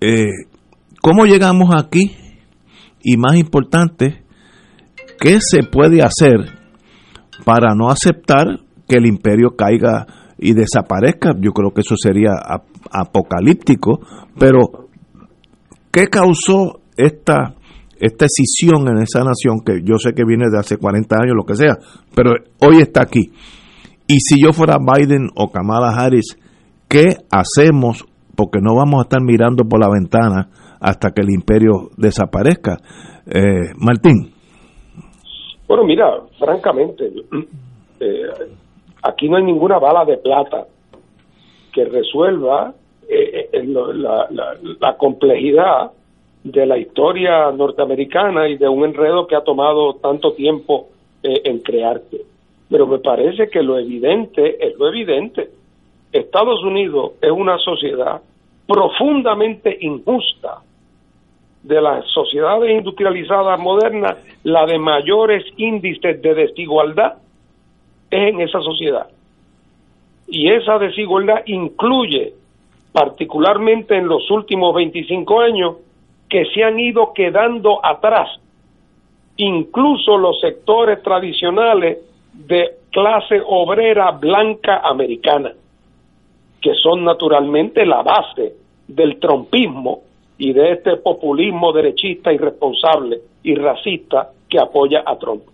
Eh, 0.00 0.24
¿Cómo 1.02 1.24
llegamos 1.26 1.74
aquí? 1.74 2.16
Y 3.02 3.16
más 3.16 3.36
importante, 3.36 4.22
¿qué 5.20 5.38
se 5.40 5.62
puede 5.62 6.02
hacer 6.02 6.52
para 7.44 7.74
no 7.74 7.90
aceptar 7.90 8.60
que 8.88 8.96
el 8.96 9.06
imperio 9.06 9.54
caiga 9.56 10.06
y 10.38 10.52
desaparezca? 10.54 11.32
Yo 11.40 11.52
creo 11.52 11.72
que 11.72 11.82
eso 11.82 11.94
sería 11.96 12.30
ap- 12.44 12.66
apocalíptico, 12.90 14.00
pero 14.38 14.88
¿qué 15.92 16.08
causó 16.08 16.80
esta, 16.96 17.54
esta 18.00 18.24
escisión 18.26 18.88
en 18.88 18.98
esa 19.02 19.20
nación 19.20 19.60
que 19.64 19.82
yo 19.84 19.98
sé 19.98 20.12
que 20.14 20.24
viene 20.24 20.46
de 20.50 20.58
hace 20.58 20.76
40 20.76 21.16
años, 21.16 21.34
lo 21.36 21.44
que 21.44 21.54
sea, 21.54 21.78
pero 22.14 22.32
hoy 22.58 22.78
está 22.80 23.02
aquí? 23.02 23.30
Y 24.08 24.18
si 24.20 24.42
yo 24.42 24.52
fuera 24.52 24.78
Biden 24.78 25.28
o 25.36 25.50
Kamala 25.50 25.90
Harris, 25.90 26.36
¿qué 26.88 27.16
hacemos? 27.30 28.04
Porque 28.36 28.58
no 28.60 28.74
vamos 28.76 29.00
a 29.00 29.02
estar 29.02 29.20
mirando 29.22 29.64
por 29.64 29.80
la 29.80 29.88
ventana 29.88 30.48
hasta 30.80 31.10
que 31.10 31.22
el 31.22 31.30
imperio 31.30 31.88
desaparezca. 31.96 32.76
Eh, 33.26 33.72
Martín. 33.78 34.32
Bueno, 35.66 35.84
mira, 35.84 36.20
francamente, 36.38 37.06
eh, 38.00 38.22
aquí 39.02 39.28
no 39.28 39.36
hay 39.36 39.44
ninguna 39.44 39.78
bala 39.78 40.04
de 40.04 40.16
plata 40.18 40.66
que 41.72 41.84
resuelva 41.86 42.72
eh, 43.08 43.48
eh, 43.52 43.64
la, 43.66 44.26
la- 44.30 44.54
la 44.80 44.96
complejidad 44.96 45.90
de 46.44 46.66
la 46.66 46.78
historia 46.78 47.50
norteamericana 47.50 48.48
y 48.48 48.56
de 48.56 48.68
un 48.68 48.84
enredo 48.84 49.26
que 49.26 49.34
ha 49.34 49.42
tomado 49.42 49.94
tanto 49.94 50.32
tiempo 50.34 50.88
eh, 51.22 51.40
en 51.44 51.58
crearse. 51.60 52.18
Pero 52.70 52.86
me 52.86 52.98
parece 52.98 53.48
que 53.48 53.62
lo 53.62 53.78
evidente 53.78 54.56
es 54.64 54.76
lo 54.78 54.88
evidente. 54.88 55.48
Estados 56.16 56.62
Unidos 56.62 57.12
es 57.20 57.30
una 57.30 57.58
sociedad 57.58 58.20
profundamente 58.66 59.76
injusta. 59.80 60.62
De 61.62 61.80
las 61.80 62.04
sociedades 62.12 62.70
industrializadas 62.70 63.58
modernas, 63.58 64.18
la 64.44 64.66
de 64.66 64.78
mayores 64.78 65.44
índices 65.56 66.22
de 66.22 66.34
desigualdad 66.34 67.14
es 68.08 68.28
en 68.28 68.40
esa 68.40 68.60
sociedad. 68.60 69.08
Y 70.28 70.48
esa 70.50 70.78
desigualdad 70.78 71.42
incluye, 71.46 72.34
particularmente 72.92 73.96
en 73.96 74.06
los 74.06 74.30
últimos 74.30 74.74
25 74.74 75.40
años, 75.40 75.76
que 76.28 76.44
se 76.54 76.62
han 76.62 76.78
ido 76.78 77.12
quedando 77.12 77.84
atrás, 77.84 78.28
incluso 79.36 80.16
los 80.16 80.40
sectores 80.40 81.02
tradicionales 81.02 81.98
de 82.32 82.76
clase 82.90 83.40
obrera 83.44 84.10
blanca 84.12 84.80
americana, 84.84 85.52
que 86.66 86.74
son 86.74 87.04
naturalmente 87.04 87.86
la 87.86 88.02
base 88.02 88.54
del 88.88 89.20
trompismo 89.20 90.00
y 90.36 90.52
de 90.52 90.72
este 90.72 90.96
populismo 90.96 91.72
derechista 91.72 92.32
irresponsable 92.32 93.20
y 93.44 93.54
racista 93.54 94.32
que 94.48 94.58
apoya 94.58 95.04
a 95.06 95.16
Trump. 95.16 95.44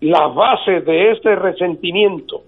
Las 0.00 0.34
bases 0.34 0.86
de 0.86 1.10
este 1.10 1.36
resentimiento 1.36 2.40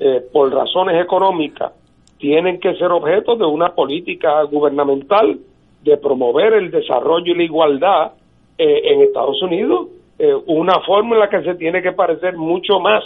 eh, 0.00 0.22
por 0.32 0.54
razones 0.54 1.04
económicas 1.04 1.72
tienen 2.16 2.58
que 2.58 2.76
ser 2.76 2.90
objeto 2.90 3.36
de 3.36 3.44
una 3.44 3.74
política 3.74 4.42
gubernamental 4.44 5.38
de 5.82 5.98
promover 5.98 6.54
el 6.54 6.70
desarrollo 6.70 7.34
y 7.34 7.36
la 7.36 7.42
igualdad 7.42 8.12
eh, 8.56 8.80
en 8.84 9.02
Estados 9.02 9.42
Unidos, 9.42 9.88
eh, 10.18 10.34
una 10.46 10.80
fórmula 10.80 11.28
que 11.28 11.42
se 11.42 11.56
tiene 11.56 11.82
que 11.82 11.92
parecer 11.92 12.38
mucho 12.38 12.80
más 12.80 13.04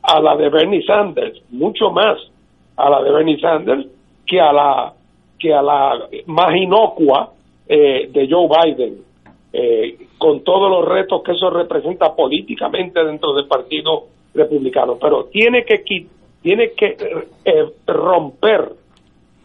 a 0.00 0.18
la 0.18 0.34
de 0.36 0.48
Bernie 0.48 0.82
Sanders, 0.86 1.42
mucho 1.50 1.90
más 1.90 2.16
a 2.76 2.90
la 2.90 3.02
de 3.02 3.10
Bernie 3.10 3.40
Sanders 3.40 3.86
que 4.26 4.40
a 4.40 4.52
la 4.52 4.92
que 5.38 5.54
a 5.54 5.62
la 5.62 6.08
más 6.26 6.54
inocua 6.54 7.32
eh, 7.66 8.08
de 8.12 8.28
Joe 8.28 8.48
Biden, 8.48 8.98
eh, 9.52 9.96
con 10.18 10.44
todos 10.44 10.70
los 10.70 10.86
retos 10.86 11.22
que 11.22 11.32
eso 11.32 11.50
representa 11.50 12.14
políticamente 12.14 13.02
dentro 13.02 13.32
del 13.32 13.46
Partido 13.46 14.04
Republicano. 14.34 14.96
Pero 15.00 15.24
tiene 15.24 15.64
que 15.64 15.82
tiene 16.42 16.72
que 16.72 16.96
eh, 17.44 17.64
romper 17.86 18.72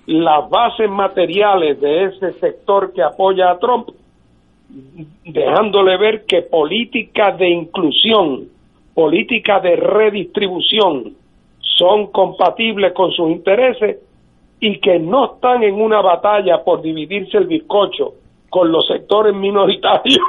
las 0.08 0.50
bases 0.50 0.90
materiales 0.90 1.80
de 1.82 2.06
ese 2.06 2.34
sector 2.34 2.94
que 2.94 3.02
apoya 3.02 3.52
a 3.52 3.60
Trump, 3.60 3.90
dejándole 5.24 5.98
ver 5.98 6.26
que 6.26 6.42
política 6.44 7.32
de 7.32 7.50
inclusión, 7.50 8.50
política 8.94 9.60
de 9.60 9.76
redistribución 9.76 11.16
son 11.78 12.08
compatibles 12.08 12.94
con 12.94 13.12
sus 13.12 13.30
intereses 13.30 13.98
y 14.60 14.80
que 14.80 15.00
no 15.00 15.36
están 15.36 15.64
en 15.64 15.76
una 15.76 16.02
batalla 16.02 16.64
por 16.64 16.82
dividirse 16.82 17.38
el 17.38 17.48
bizcocho 17.48 18.14
con 18.50 18.72
los 18.72 18.88
sectores 18.88 19.36
minoritarios 19.36 20.20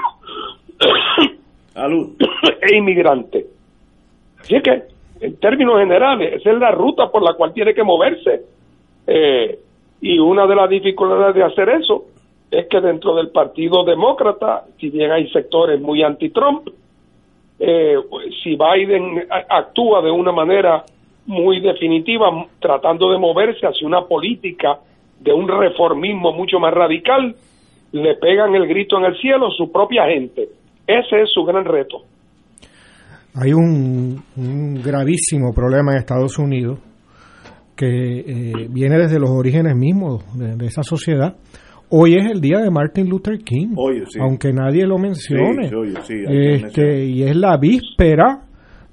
e 1.77 2.77
inmigrantes. 2.77 3.47
Así 4.41 4.61
que, 4.61 4.83
en 5.21 5.37
términos 5.37 5.79
generales, 5.79 6.35
esa 6.35 6.51
es 6.51 6.59
la 6.59 6.71
ruta 6.71 7.11
por 7.11 7.23
la 7.23 7.35
cual 7.35 7.53
tiene 7.53 7.75
que 7.75 7.83
moverse. 7.83 8.43
Eh, 9.07 9.59
y 10.01 10.19
una 10.19 10.47
de 10.47 10.55
las 10.55 10.69
dificultades 10.69 11.35
de 11.35 11.45
hacer 11.45 11.69
eso 11.71 12.05
es 12.51 12.67
que 12.67 12.81
dentro 12.81 13.15
del 13.15 13.31
Partido 13.31 13.85
Demócrata, 13.85 14.65
si 14.79 14.91
bien 14.91 15.11
hay 15.11 15.29
sectores 15.31 15.81
muy 15.81 16.03
anti-Trump, 16.03 16.69
eh, 17.59 17.97
si 18.43 18.57
Biden 18.57 19.27
actúa 19.49 20.03
de 20.03 20.11
una 20.11 20.33
manera 20.33 20.85
muy 21.27 21.61
definitiva, 21.61 22.27
tratando 22.61 23.11
de 23.11 23.19
moverse 23.19 23.67
hacia 23.67 23.87
una 23.87 24.03
política 24.03 24.79
de 25.21 25.33
un 25.33 25.49
reformismo 25.49 26.33
mucho 26.33 26.59
más 26.59 26.73
radical, 26.73 27.35
le 27.93 28.15
pegan 28.17 28.55
el 28.55 28.67
grito 28.67 28.99
en 28.99 29.05
el 29.07 29.17
cielo 29.19 29.51
su 29.51 29.71
propia 29.73 30.07
gente. 30.07 30.49
Ese 30.87 31.23
es 31.23 31.31
su 31.33 31.45
gran 31.45 31.65
reto. 31.65 31.99
Hay 33.35 33.53
un, 33.53 34.23
un 34.37 34.75
gravísimo 34.83 35.53
problema 35.55 35.93
en 35.93 35.99
Estados 35.99 36.39
Unidos 36.39 36.79
que 37.77 38.21
eh, 38.21 38.69
viene 38.71 38.99
desde 38.99 39.19
los 39.19 39.31
orígenes 39.31 39.77
mismos 39.77 40.25
de, 40.39 40.57
de 40.57 40.67
esa 40.67 40.83
sociedad. 40.83 41.37
Hoy 41.91 42.15
es 42.15 42.31
el 42.31 42.41
día 42.41 42.59
de 42.59 42.71
Martin 42.71 43.09
Luther 43.09 43.39
King, 43.39 43.75
Oye, 43.77 44.05
sí. 44.07 44.19
aunque 44.21 44.53
nadie 44.53 44.87
lo 44.87 44.99
mencione. 44.99 45.69
Sí, 45.69 45.95
sí, 46.03 46.25
este, 46.27 47.05
y 47.05 47.23
es 47.23 47.37
la 47.37 47.57
víspera 47.59 48.46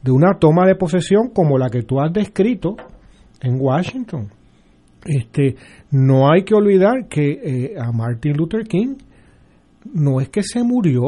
de 0.04 0.12
una 0.12 0.38
toma 0.40 0.68
de 0.68 0.76
posesión 0.76 1.30
como 1.34 1.58
la 1.58 1.70
que 1.70 1.84
tú 1.84 2.00
has 2.00 2.12
descrito 2.12 2.76
en 3.42 3.58
Washington. 3.60 4.30
Este, 5.06 5.56
no 5.92 6.32
hay 6.32 6.44
que 6.44 6.54
olvidar 6.54 7.08
que 7.10 7.32
eh, 7.32 7.76
a 7.80 7.92
Martin 7.92 8.38
Luther 8.38 8.64
King 8.66 8.96
no 9.94 10.22
es 10.22 10.30
que 10.30 10.44
se 10.44 10.64
murió, 10.64 11.04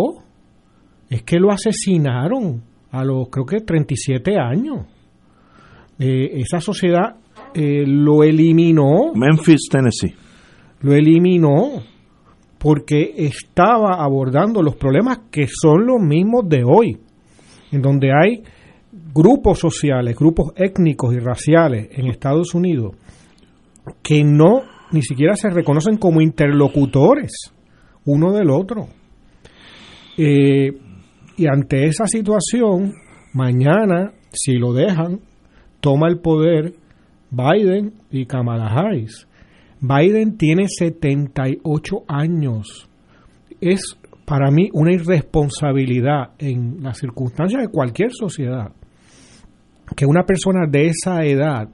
es 1.10 1.24
que 1.24 1.40
lo 1.40 1.52
asesinaron 1.52 2.62
a 2.92 3.04
los 3.04 3.30
creo 3.30 3.46
que 3.46 3.62
37 3.62 4.38
años. 4.38 4.86
Eh, 6.00 6.40
esa 6.40 6.60
sociedad 6.60 7.16
eh, 7.54 7.84
lo 7.86 8.24
eliminó. 8.24 9.14
Memphis, 9.14 9.70
Tennessee. 9.70 10.14
Lo 10.82 10.94
eliminó 10.94 11.84
porque 12.58 13.14
estaba 13.18 14.04
abordando 14.04 14.62
los 14.62 14.76
problemas 14.76 15.20
que 15.32 15.48
son 15.48 15.86
los 15.86 16.02
mismos 16.02 16.50
de 16.50 16.64
hoy, 16.66 16.98
en 17.72 17.82
donde 17.82 18.10
hay 18.12 18.44
grupos 19.16 19.60
sociales, 19.60 20.18
grupos 20.18 20.52
étnicos 20.58 21.16
y 21.16 21.20
raciales 21.20 21.88
en 21.92 22.08
Estados 22.08 22.54
Unidos 22.54 22.96
que 24.04 24.24
no 24.26 24.64
ni 24.92 25.02
siquiera 25.02 25.36
se 25.36 25.50
reconocen 25.50 25.98
como 25.98 26.22
interlocutores 26.22 27.32
uno 28.06 28.34
del 28.34 28.50
otro. 28.52 28.88
Eh, 30.18 30.72
y 31.38 31.48
ante 31.48 31.86
esa 31.86 32.06
situación, 32.08 32.94
mañana, 33.34 34.12
si 34.32 34.58
lo 34.58 34.74
dejan, 34.74 35.22
toma 35.80 36.08
el 36.08 36.20
poder 36.20 36.74
Biden 37.32 37.94
y 38.12 38.26
Kamala 38.26 38.68
Harris. 38.68 39.28
Biden 39.82 40.38
tiene 40.38 40.68
78 40.68 42.04
años. 42.08 42.90
Es 43.60 43.98
para 44.26 44.52
mí 44.52 44.70
una 44.74 44.94
irresponsabilidad 44.94 46.32
en 46.38 46.84
las 46.84 46.98
circunstancias 47.00 47.62
de 47.62 47.70
cualquier 47.70 48.12
sociedad 48.12 48.72
que 49.96 50.06
una 50.06 50.24
persona 50.24 50.68
de 50.70 50.88
esa 50.88 51.24
edad 51.26 51.70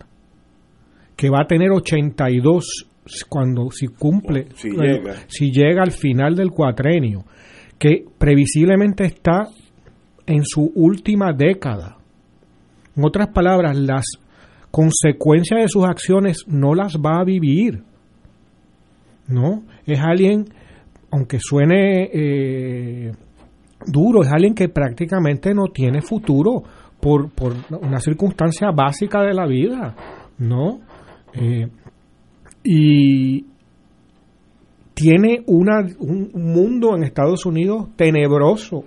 que 1.16 1.30
va 1.30 1.42
a 1.44 1.48
tener 1.48 1.72
82 1.72 2.88
cuando 3.28 3.70
si 3.72 3.88
cumple 3.88 4.48
Si 4.56 4.70
eh, 4.70 4.72
llega. 4.78 5.16
si 5.28 5.52
llega 5.52 5.84
al 5.84 5.92
final 5.92 6.36
del 6.36 6.52
cuatrenio 6.52 7.26
que 7.78 8.06
previsiblemente 8.18 9.06
está 9.06 9.48
en 10.28 10.44
su 10.46 10.72
última 10.76 11.34
década. 11.34 11.98
En 12.96 13.04
otras 13.04 13.30
palabras 13.30 13.78
las 13.78 14.06
consecuencias 14.70 15.62
de 15.62 15.68
sus 15.68 15.86
acciones 15.86 16.46
no 16.48 16.74
las 16.76 16.96
va 16.98 17.20
a 17.20 17.24
vivir 17.24 17.84
no 19.32 19.64
es 19.86 20.00
alguien 20.00 20.46
aunque 21.12 21.40
suene 21.40 22.10
eh, 22.14 23.12
duro 23.86 24.24
es 24.24 24.32
alguien 24.32 24.54
que 24.54 24.70
prácticamente 24.70 25.54
no 25.54 25.66
tiene 25.74 26.02
futuro 26.02 26.64
por, 27.02 27.32
por 27.32 27.54
una 27.82 28.00
circunstancia 28.00 28.70
básica 28.72 29.22
de 29.24 29.34
la 29.34 29.48
vida 29.48 29.96
no 30.38 30.80
Eh, 31.34 31.66
y 32.64 33.46
tiene 34.94 35.44
una, 35.48 35.80
un 36.00 36.30
mundo 36.34 36.96
en 36.96 37.04
Estados 37.04 37.46
Unidos 37.46 37.88
tenebroso. 37.96 38.84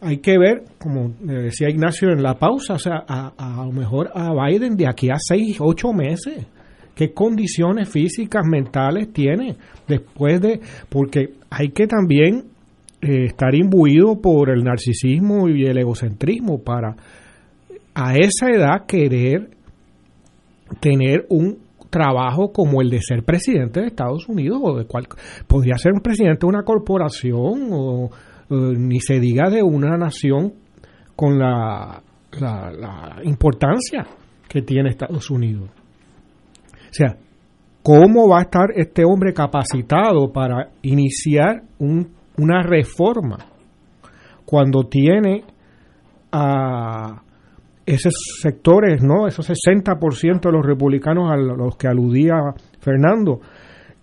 Hay 0.00 0.18
que 0.18 0.38
ver, 0.38 0.62
como 0.78 1.10
decía 1.20 1.68
Ignacio 1.68 2.10
en 2.10 2.22
la 2.22 2.34
pausa, 2.34 2.74
o 2.74 2.78
sea, 2.78 3.04
a, 3.06 3.32
a 3.36 3.66
lo 3.66 3.72
mejor 3.72 4.10
a 4.14 4.32
Biden 4.32 4.76
de 4.76 4.86
aquí 4.86 5.10
a 5.10 5.16
seis, 5.18 5.58
ocho 5.60 5.92
meses, 5.92 6.46
qué 6.94 7.12
condiciones 7.12 7.88
físicas, 7.88 8.46
mentales 8.46 9.12
tiene 9.12 9.56
después 9.88 10.40
de, 10.40 10.60
porque 10.88 11.34
hay 11.50 11.70
que 11.70 11.86
también 11.86 12.49
eh, 13.02 13.24
estar 13.24 13.54
imbuido 13.54 14.20
por 14.20 14.50
el 14.50 14.64
narcisismo 14.64 15.48
y 15.48 15.64
el 15.64 15.78
egocentrismo 15.78 16.62
para 16.62 16.96
a 17.94 18.14
esa 18.14 18.48
edad 18.50 18.86
querer 18.86 19.50
tener 20.80 21.26
un 21.28 21.58
trabajo 21.90 22.52
como 22.52 22.80
el 22.80 22.90
de 22.90 23.00
ser 23.00 23.24
presidente 23.24 23.80
de 23.80 23.88
Estados 23.88 24.28
Unidos 24.28 24.60
o 24.62 24.76
de 24.76 24.86
cual 24.86 25.08
podría 25.46 25.76
ser 25.76 25.92
un 25.92 26.00
presidente 26.00 26.40
de 26.40 26.46
una 26.46 26.62
corporación 26.62 27.68
o 27.72 28.10
ni 28.50 29.00
se 29.00 29.18
diga 29.18 29.50
de 29.50 29.62
una 29.62 29.96
nación 29.96 30.54
con 31.16 31.38
la 31.38 32.02
la, 32.38 32.70
la 32.70 33.16
importancia 33.24 34.06
que 34.48 34.62
tiene 34.62 34.90
Estados 34.90 35.30
Unidos. 35.30 35.70
O 35.70 36.92
sea, 36.92 37.16
¿cómo 37.82 38.28
va 38.28 38.40
a 38.40 38.42
estar 38.42 38.70
este 38.76 39.04
hombre 39.04 39.32
capacitado 39.32 40.32
para 40.32 40.70
iniciar 40.82 41.62
un, 41.78 42.10
una 42.38 42.62
reforma 42.62 43.38
cuando 44.44 44.84
tiene 44.88 45.44
a 46.32 47.22
esos 47.86 48.14
sectores, 48.40 49.02
¿no? 49.02 49.26
Esos 49.26 49.48
60% 49.48 50.40
de 50.40 50.52
los 50.52 50.64
republicanos 50.64 51.30
a 51.30 51.36
los 51.36 51.76
que 51.76 51.88
aludía 51.88 52.34
Fernando, 52.80 53.40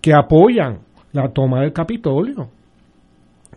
que 0.02 0.14
apoyan 0.14 0.80
la 1.14 1.30
toma 1.30 1.62
del 1.62 1.74
Capitolio, 1.74 2.49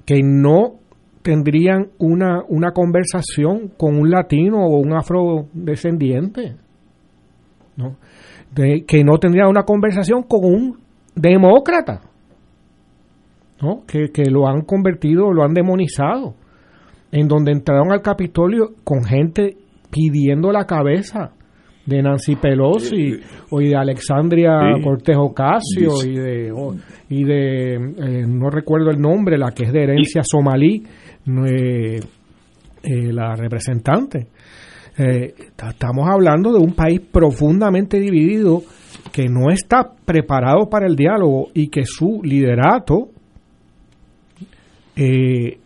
que 0.07 0.21
no 0.23 0.81
tendrían 1.23 1.89
una, 1.99 2.43
una 2.49 2.73
conversación 2.73 3.73
con 3.77 3.97
un 3.97 4.11
latino 4.11 4.65
o 4.65 4.79
un 4.79 4.95
afrodescendiente, 4.95 6.57
¿no? 7.77 7.97
Que 8.55 9.05
no 9.05 9.19
tendrían 9.19 9.49
una 9.49 9.63
conversación 9.63 10.23
con 10.25 10.45
un 10.45 10.79
demócrata, 11.15 12.01
¿no? 13.63 13.85
Que, 13.87 14.11
que 14.13 14.31
lo 14.31 14.47
han 14.49 14.63
convertido, 14.63 15.33
lo 15.33 15.43
han 15.45 15.55
demonizado, 15.55 16.35
en 17.13 17.29
donde 17.29 17.53
entraron 17.53 17.93
al 17.93 18.03
Capitolio 18.03 18.71
con 18.85 19.05
gente 19.05 19.57
pidiendo 19.91 20.53
la 20.53 20.65
cabeza 20.67 21.33
de 21.87 22.03
Nancy 22.03 22.37
Pelosi 22.37 23.15
o 23.51 23.61
y 23.61 23.69
de 23.71 23.77
Alexandria 23.77 24.53
Sí. 24.77 24.83
Cortés 24.83 25.17
Ocasio 25.19 25.91
y 26.07 26.15
de 26.15 26.53
o- 26.53 26.75
y 27.09 27.25
de 27.25 27.75
eh, 27.75 28.25
no 28.29 28.49
recuerdo 28.51 28.91
el 28.91 29.01
nombre 29.01 29.37
la 29.39 29.51
que 29.51 29.65
es 29.65 29.73
de 29.73 29.83
herencia 29.83 30.23
somalí 30.23 30.85
eh, 31.27 32.01
eh, 32.83 33.13
la 33.13 33.35
representante 33.35 34.29
ta- 35.57 35.71
estamos 35.71 36.09
hablando 36.09 36.53
de 36.53 36.59
un 36.61 36.75
país 36.75 37.01
profundamente 37.01 37.99
dividido 37.99 38.63
que 39.13 39.25
no 39.29 39.51
está 39.51 39.91
preparado 40.05 40.69
para 40.71 40.87
el 40.87 40.95
diálogo 40.95 41.49
y 41.55 41.69
que 41.69 41.85
su 41.87 42.21
liderato 42.23 43.09
eh, 45.01 45.59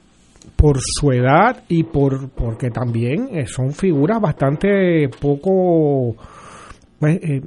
por 0.57 0.77
su 0.81 1.11
edad 1.13 1.65
y 1.69 1.83
por 1.85 2.31
porque 2.31 2.71
también 2.71 3.29
eh, 3.33 3.47
son 3.47 3.73
figuras 3.73 4.21
bastante 4.21 5.09
poco 5.21 6.15
pues, 7.01 7.17
eh, 7.23 7.41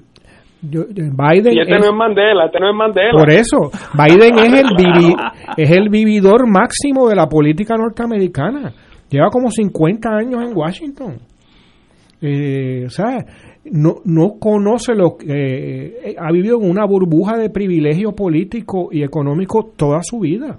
yo- 0.61 0.85
Biden 0.89 1.53
Y 1.53 1.59
este 1.61 1.75
es- 1.75 1.79
no 1.79 1.85
es 1.91 1.93
Mandela, 1.95 2.45
este 2.47 2.59
no 2.59 2.69
es 2.71 2.75
Mandela. 2.75 3.11
por 3.11 3.29
eso 3.31 3.57
Biden 3.93 4.37
es 4.39 4.53
el 4.61 4.67
vivi- 4.75 5.15
es 5.57 5.71
el 5.71 5.89
vividor 5.89 6.47
máximo 6.49 7.07
de 7.07 7.15
la 7.15 7.27
política 7.27 7.75
norteamericana. 7.77 8.73
Lleva 9.09 9.29
como 9.29 9.49
50 9.51 10.09
años 10.09 10.41
en 10.43 10.57
Washington. 10.57 11.17
Eh, 12.21 12.83
o 12.87 12.89
sea 12.89 13.23
no, 13.71 13.97
no 14.05 14.39
conoce 14.39 14.95
lo 14.95 15.17
que 15.17 15.27
eh, 15.29 16.15
ha 16.17 16.31
vivido 16.31 16.57
en 16.61 16.69
una 16.71 16.85
burbuja 16.85 17.37
de 17.37 17.49
privilegio 17.51 18.13
político 18.13 18.89
y 18.91 19.03
económico 19.03 19.71
toda 19.77 19.99
su 20.01 20.19
vida 20.19 20.57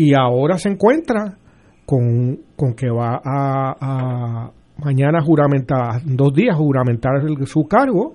y 0.00 0.14
ahora 0.14 0.56
se 0.56 0.70
encuentra 0.70 1.36
con, 1.84 2.38
con 2.56 2.72
que 2.72 2.88
va 2.88 3.20
a, 3.22 4.50
mañana 4.78 5.20
juramentar, 5.20 6.00
dos 6.06 6.32
días 6.32 6.56
juramentar 6.56 7.20
su 7.44 7.64
cargo 7.64 8.14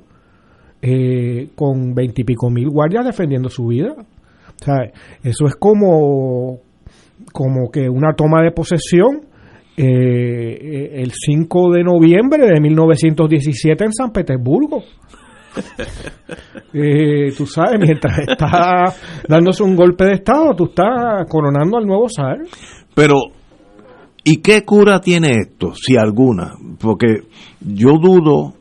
eh, 0.81 1.49
con 1.55 1.93
veintipico 1.93 2.49
mil 2.49 2.71
guardias 2.71 3.05
defendiendo 3.05 3.49
su 3.49 3.67
vida. 3.67 3.93
O 3.97 4.71
eso 5.23 5.45
es 5.45 5.55
como, 5.57 6.57
como 7.31 7.69
que 7.69 7.87
una 7.87 8.15
toma 8.15 8.41
de 8.41 8.49
posesión 8.49 9.27
eh, 9.77 9.83
eh, 9.83 11.01
el 11.03 11.11
5 11.11 11.71
de 11.71 11.83
noviembre 11.83 12.47
de 12.47 12.59
1917 12.61 13.83
en 13.83 13.93
San 13.93 14.11
Petersburgo. 14.11 14.81
Eh, 16.77 17.31
tú 17.37 17.45
sabes, 17.45 17.79
mientras 17.79 18.19
está 18.19 18.83
dándose 19.29 19.63
un 19.63 19.77
golpe 19.77 20.03
de 20.03 20.13
Estado, 20.15 20.53
tú 20.57 20.65
estás 20.65 21.25
coronando 21.29 21.77
al 21.77 21.85
nuevo 21.85 22.07
zar. 22.09 22.37
Pero, 22.93 23.15
¿y 24.25 24.41
qué 24.41 24.63
cura 24.65 24.99
tiene 24.99 25.31
esto, 25.39 25.73
si 25.73 25.95
alguna? 25.95 26.51
Porque 26.77 27.21
yo 27.61 27.91
dudo 27.97 28.55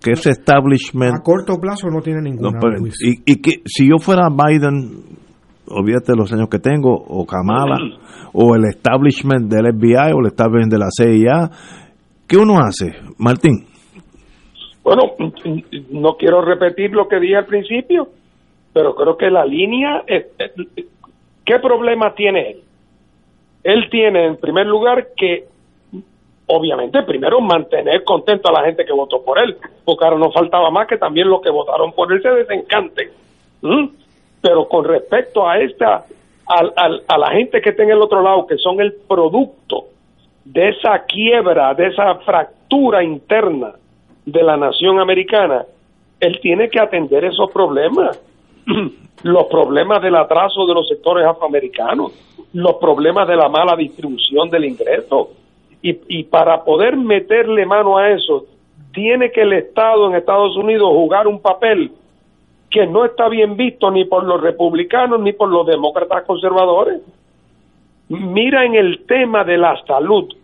que 0.00 0.12
ese 0.12 0.30
establishment... 0.30 1.16
A 1.16 1.22
corto 1.22 1.56
plazo 1.60 1.88
no 1.88 2.00
tiene 2.00 2.22
ninguna. 2.22 2.52
No, 2.52 2.58
pero- 2.58 2.86
y, 2.86 3.20
y 3.32 3.36
que 3.42 3.60
si 3.66 3.86
yo 3.86 3.98
fuera 4.00 4.28
Biden, 4.30 5.02
olvídate 5.66 6.14
los 6.16 6.32
años 6.32 6.48
que 6.50 6.60
tengo, 6.60 6.94
o 6.94 7.26
Kamala, 7.26 7.76
o 8.32 8.54
el 8.54 8.64
establishment 8.64 9.50
del 9.52 9.74
FBI, 9.74 10.12
o 10.14 10.20
el 10.20 10.28
establishment 10.28 10.72
de 10.72 10.78
la 10.78 10.88
CIA, 10.90 11.50
¿qué 12.26 12.38
uno 12.38 12.58
hace, 12.60 12.92
Martín? 13.18 13.66
Bueno, 14.88 15.12
no 15.90 16.16
quiero 16.16 16.40
repetir 16.40 16.92
lo 16.92 17.06
que 17.08 17.20
dije 17.20 17.36
al 17.36 17.44
principio, 17.44 18.08
pero 18.72 18.94
creo 18.94 19.18
que 19.18 19.30
la 19.30 19.44
línea... 19.44 20.02
es- 20.06 20.28
¿Qué 21.44 21.58
problema 21.58 22.14
tiene 22.14 22.52
él? 22.52 22.60
Él 23.64 23.90
tiene, 23.90 24.24
en 24.24 24.36
primer 24.38 24.66
lugar, 24.66 25.08
que 25.14 25.44
obviamente 26.46 27.02
primero 27.02 27.38
mantener 27.42 28.02
contento 28.02 28.48
a 28.48 28.52
la 28.60 28.64
gente 28.64 28.86
que 28.86 28.92
votó 28.94 29.22
por 29.22 29.38
él, 29.38 29.58
porque 29.84 30.06
ahora 30.06 30.16
no 30.16 30.32
faltaba 30.32 30.70
más 30.70 30.86
que 30.86 30.96
también 30.96 31.28
los 31.28 31.42
que 31.42 31.50
votaron 31.50 31.92
por 31.92 32.10
él 32.10 32.22
se 32.22 32.30
desencanten. 32.30 33.10
Pero 34.40 34.68
con 34.68 34.86
respecto 34.86 35.46
a 35.46 35.58
esta, 35.58 36.06
al- 36.46 36.72
al- 36.76 37.02
a 37.08 37.18
la 37.18 37.30
gente 37.32 37.60
que 37.60 37.70
está 37.70 37.82
en 37.82 37.90
el 37.90 38.00
otro 38.00 38.22
lado, 38.22 38.46
que 38.46 38.56
son 38.56 38.80
el 38.80 38.94
producto 39.06 39.84
de 40.46 40.70
esa 40.70 41.04
quiebra, 41.04 41.74
de 41.74 41.88
esa 41.88 42.14
fractura 42.24 43.04
interna 43.04 43.72
de 44.32 44.42
la 44.42 44.56
nación 44.56 44.98
americana, 45.00 45.64
él 46.20 46.38
tiene 46.40 46.68
que 46.68 46.80
atender 46.80 47.24
esos 47.24 47.50
problemas. 47.50 48.20
los 49.22 49.46
problemas 49.46 50.02
del 50.02 50.14
atraso 50.16 50.66
de 50.66 50.74
los 50.74 50.86
sectores 50.88 51.26
afroamericanos, 51.26 52.12
los 52.52 52.74
problemas 52.74 53.26
de 53.26 53.36
la 53.36 53.48
mala 53.48 53.76
distribución 53.76 54.48
del 54.50 54.64
ingreso. 54.64 55.30
Y, 55.80 56.24
para 56.24 56.64
poder 56.64 56.96
meterle 56.96 57.64
mano 57.64 57.98
a 57.98 58.10
eso, 58.10 58.46
tiene 58.92 59.30
que 59.30 59.42
el 59.42 59.52
Estado 59.52 60.08
en 60.08 60.16
Estados 60.16 60.56
Unidos 60.56 60.88
jugar 60.88 61.28
un 61.28 61.40
papel 61.40 61.92
que 62.68 62.84
no 62.86 63.04
está 63.04 63.28
bien 63.28 63.56
visto 63.56 63.88
ni 63.90 64.04
por 64.04 64.24
los 64.24 64.40
republicanos 64.40 65.20
ni 65.20 65.32
por 65.32 65.48
los 65.48 65.64
demócratas 65.66 66.24
conservadores. 66.24 67.00
Mira 68.08 68.64
en 68.64 68.74
el 68.74 69.06
tema 69.06 69.44
de 69.44 69.56
la 69.56 69.80
salud, 69.86 70.34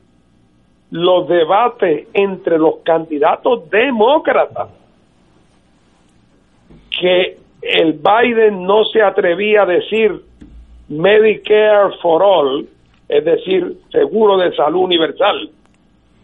los 0.90 1.28
debates 1.28 2.08
entre 2.12 2.58
los 2.58 2.76
candidatos 2.84 3.68
demócratas, 3.70 4.68
que 7.00 7.38
el 7.62 7.94
Biden 7.94 8.62
no 8.64 8.84
se 8.84 9.02
atrevía 9.02 9.62
a 9.62 9.66
decir 9.66 10.20
Medicare 10.88 11.96
for 12.02 12.22
all, 12.22 12.68
es 13.08 13.24
decir, 13.24 13.78
seguro 13.90 14.36
de 14.36 14.54
salud 14.54 14.82
universal, 14.82 15.50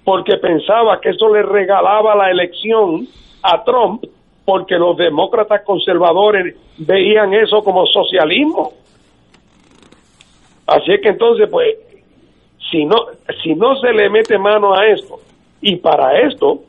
porque 0.05 0.37
pensaba 0.37 1.01
que 1.01 1.11
eso 1.11 1.33
le 1.33 1.43
regalaba 1.43 2.15
la 2.15 2.31
elección 2.31 3.07
a 3.43 3.65
Trump, 3.65 4.05
porque 4.45 4.77
los 4.77 4.97
demócratas 4.97 5.63
conservadores 5.63 6.57
veían 6.79 7.33
eso 7.35 7.63
como 7.63 7.87
socialismo. 7.87 8.73
Así 10.67 10.93
es 10.93 11.01
que 11.01 11.09
entonces, 11.09 11.49
pues, 11.51 11.77
si 12.71 12.85
no, 12.85 12.97
si 13.43 13.55
no 13.55 13.77
se 13.77 13.93
le 13.93 14.09
mete 14.11 14.39
mano 14.39 14.75
a 14.75 14.87
esto, 14.87 15.21
y 15.61 15.77
para 15.77 16.21
esto 16.21 16.63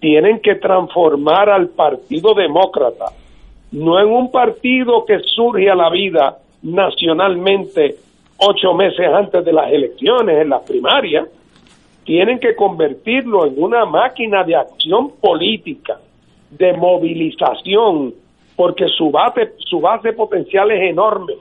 tienen 0.00 0.40
que 0.40 0.56
transformar 0.56 1.48
al 1.48 1.68
Partido 1.68 2.34
Demócrata, 2.34 3.06
no 3.72 3.98
en 3.98 4.08
un 4.08 4.30
partido 4.30 5.04
que 5.04 5.18
surge 5.20 5.70
a 5.70 5.74
la 5.74 5.90
vida 5.90 6.38
nacionalmente 6.62 7.96
ocho 8.38 8.74
meses 8.74 9.06
antes 9.12 9.44
de 9.44 9.52
las 9.52 9.72
elecciones, 9.72 10.42
en 10.42 10.50
las 10.50 10.62
primarias, 10.62 11.28
tienen 12.04 12.38
que 12.38 12.54
convertirlo 12.54 13.46
en 13.46 13.54
una 13.56 13.84
máquina 13.86 14.44
de 14.44 14.56
acción 14.56 15.12
política, 15.20 15.98
de 16.50 16.74
movilización, 16.74 18.14
porque 18.56 18.86
su 18.88 19.10
base, 19.10 19.52
su 19.58 19.80
base 19.80 20.12
potencial 20.12 20.70
es 20.70 20.90
enorme. 20.90 21.34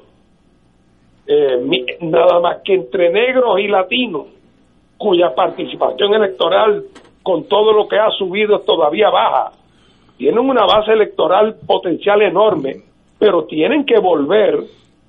Eh, 1.25 1.97
nada 2.01 2.39
más 2.41 2.57
que 2.63 2.73
entre 2.73 3.09
negros 3.09 3.59
y 3.59 3.67
latinos, 3.67 4.27
cuya 4.97 5.33
participación 5.33 6.13
electoral 6.13 6.83
con 7.21 7.45
todo 7.47 7.71
lo 7.71 7.87
que 7.87 7.97
ha 7.97 8.09
subido 8.11 8.57
es 8.57 8.65
todavía 8.65 9.09
baja, 9.09 9.51
tienen 10.17 10.39
una 10.39 10.65
base 10.65 10.91
electoral 10.91 11.55
potencial 11.65 12.21
enorme, 12.21 12.75
pero 13.17 13.45
tienen 13.45 13.85
que 13.85 13.99
volver 13.99 14.59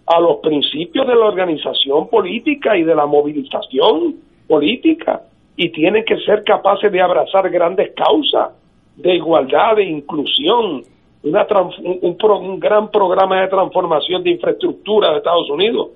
a 0.07 0.21
los 0.21 0.37
principios 0.37 1.07
de 1.07 1.15
la 1.17 1.27
organización 1.27 2.09
política 2.09 2.77
y 2.77 2.85
de 2.85 2.95
la 2.95 3.07
movilización 3.07 4.15
política 4.47 5.23
y 5.57 5.71
tienen 5.71 6.05
que 6.05 6.19
ser 6.19 6.45
capaces 6.45 6.93
de 6.93 7.01
abrazar 7.01 7.51
grandes 7.51 7.93
causas 7.95 8.51
de 8.97 9.17
igualdad, 9.17 9.77
de 9.77 9.85
inclusión, 9.85 10.83
una 11.25 11.47
un, 11.83 11.99
un 12.03 12.17
pro- 12.17 12.39
un 12.39 12.61
gran 12.61 12.91
programa 12.91 13.41
de 13.41 13.49
transformación 13.49 14.23
de 14.23 14.31
infraestructura 14.31 15.11
de 15.11 15.17
Estados 15.19 15.51
Unidos, 15.51 15.89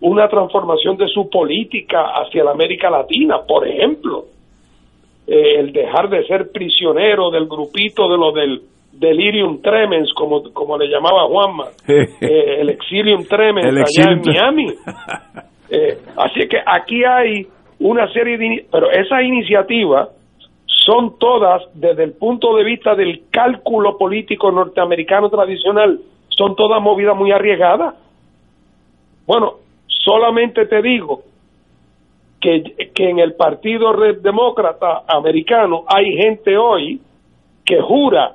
una 0.00 0.28
transformación 0.28 0.96
de 0.96 1.08
su 1.08 1.28
política 1.28 2.12
hacia 2.14 2.44
la 2.44 2.52
América 2.52 2.90
Latina, 2.90 3.38
por 3.46 3.66
ejemplo. 3.66 4.26
eh, 5.26 5.60
el 5.60 5.72
dejar 5.72 6.08
de 6.08 6.26
ser 6.26 6.50
prisionero 6.52 7.30
del 7.30 7.46
grupito 7.46 8.08
de 8.08 8.16
lo 8.16 8.32
del 8.32 8.62
delirium 8.92 9.60
tremens, 9.60 10.12
como, 10.14 10.42
como 10.52 10.78
le 10.78 10.88
llamaba 10.88 11.26
Juanma, 11.26 11.66
eh, 11.88 12.60
el 12.60 12.70
exilium 12.70 13.24
tremens 13.24 13.66
El 13.66 13.78
allá 13.78 14.12
en 14.12 14.22
Miami. 14.24 14.66
Eh, 15.70 15.98
así 16.16 16.48
que 16.48 16.56
aquí 16.64 17.04
hay 17.04 17.46
una 17.80 18.10
serie 18.14 18.38
de... 18.38 18.64
Pero 18.72 18.90
esas 18.90 19.22
iniciativas 19.22 20.08
son 20.64 21.18
todas, 21.18 21.62
desde 21.74 22.04
el 22.04 22.12
punto 22.14 22.56
de 22.56 22.64
vista 22.64 22.94
del 22.94 23.24
cálculo 23.30 23.98
político 23.98 24.50
norteamericano 24.50 25.28
tradicional, 25.28 26.00
son 26.30 26.56
todas 26.56 26.80
movidas 26.80 27.14
muy 27.14 27.32
arriesgadas. 27.32 27.96
Bueno, 29.26 29.56
solamente 30.08 30.64
te 30.64 30.80
digo 30.80 31.20
que, 32.40 32.62
que 32.94 33.10
en 33.10 33.18
el 33.18 33.34
Partido 33.34 33.92
Red 33.92 34.22
Demócrata 34.22 35.02
americano 35.06 35.84
hay 35.86 36.16
gente 36.16 36.56
hoy 36.56 36.98
que 37.62 37.78
jura 37.82 38.32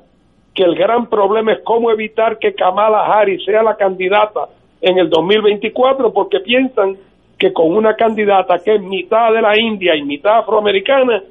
que 0.53 0.61
el 0.61 0.75
gran 0.75 1.07
problema 1.07 1.53
es 1.53 1.61
cómo 1.63 1.89
evitar 1.89 2.37
que 2.37 2.53
Kamala 2.53 3.07
Harris 3.07 3.43
sea 3.43 3.63
la 3.63 3.75
candidata 3.75 4.49
en 4.81 4.99
el 4.99 5.09
2024 5.09 6.13
porque 6.13 6.41
piensan 6.41 6.95
que 7.39 7.51
con 7.51 7.75
una 7.75 7.95
candidata 7.95 8.59
que 8.59 8.75
es 8.75 8.81
mitad 8.81 9.33
de 9.33 9.41
la 9.41 9.59
India 9.59 9.95
y 9.95 10.03
mitad 10.03 10.39
afroamericana, 10.39 11.23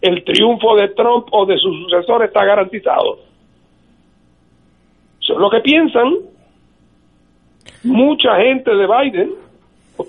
el 0.00 0.22
triunfo 0.22 0.76
de 0.76 0.88
Trump 0.90 1.26
o 1.32 1.46
de 1.46 1.58
su 1.58 1.72
sucesor 1.72 2.22
está 2.22 2.44
garantizado. 2.44 3.18
Eso 5.20 5.32
es 5.32 5.38
lo 5.38 5.50
que 5.50 5.60
piensan 5.60 6.14
mucha 7.82 8.36
gente 8.36 8.70
de 8.70 8.86
Biden, 8.86 9.49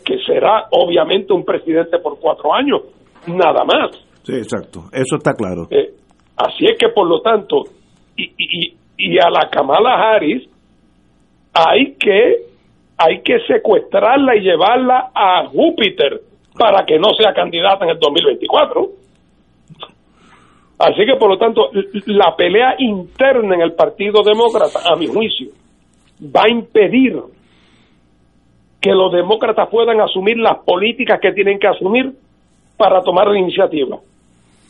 que 0.03 0.17
será 0.25 0.65
obviamente 0.71 1.33
un 1.33 1.43
presidente 1.43 1.99
por 1.99 2.19
cuatro 2.19 2.53
años, 2.53 2.81
nada 3.27 3.63
más. 3.63 3.91
Sí, 4.23 4.33
exacto. 4.33 4.81
Eso 4.91 5.17
está 5.17 5.33
claro. 5.33 5.67
Eh, 5.71 5.93
así 6.37 6.65
es 6.65 6.77
que, 6.77 6.89
por 6.89 7.07
lo 7.07 7.21
tanto, 7.21 7.63
y, 8.15 8.31
y, 8.37 8.75
y 8.97 9.17
a 9.19 9.29
la 9.29 9.49
Kamala 9.49 9.93
Harris 9.95 10.47
hay 11.53 11.95
que 11.95 12.51
hay 12.97 13.21
que 13.21 13.39
secuestrarla 13.47 14.35
y 14.35 14.41
llevarla 14.41 15.11
a 15.15 15.47
Júpiter 15.47 16.21
para 16.57 16.85
que 16.85 16.99
no 16.99 17.09
sea 17.17 17.33
candidata 17.33 17.85
en 17.85 17.91
el 17.91 17.99
2024. 17.99 18.89
Así 20.77 21.05
que, 21.05 21.15
por 21.15 21.29
lo 21.29 21.37
tanto, 21.37 21.69
la 22.07 22.35
pelea 22.35 22.75
interna 22.77 23.55
en 23.55 23.61
el 23.61 23.73
Partido 23.73 24.23
Demócrata, 24.23 24.79
a 24.91 24.95
mi 24.95 25.07
juicio, 25.07 25.49
va 26.23 26.43
a 26.43 26.49
impedir 26.49 27.19
que 28.81 28.91
los 28.91 29.11
demócratas 29.13 29.69
puedan 29.69 30.01
asumir 30.01 30.37
las 30.37 30.57
políticas 30.65 31.19
que 31.21 31.31
tienen 31.33 31.59
que 31.59 31.67
asumir 31.67 32.11
para 32.77 33.01
tomar 33.01 33.27
la 33.27 33.37
iniciativa. 33.37 33.99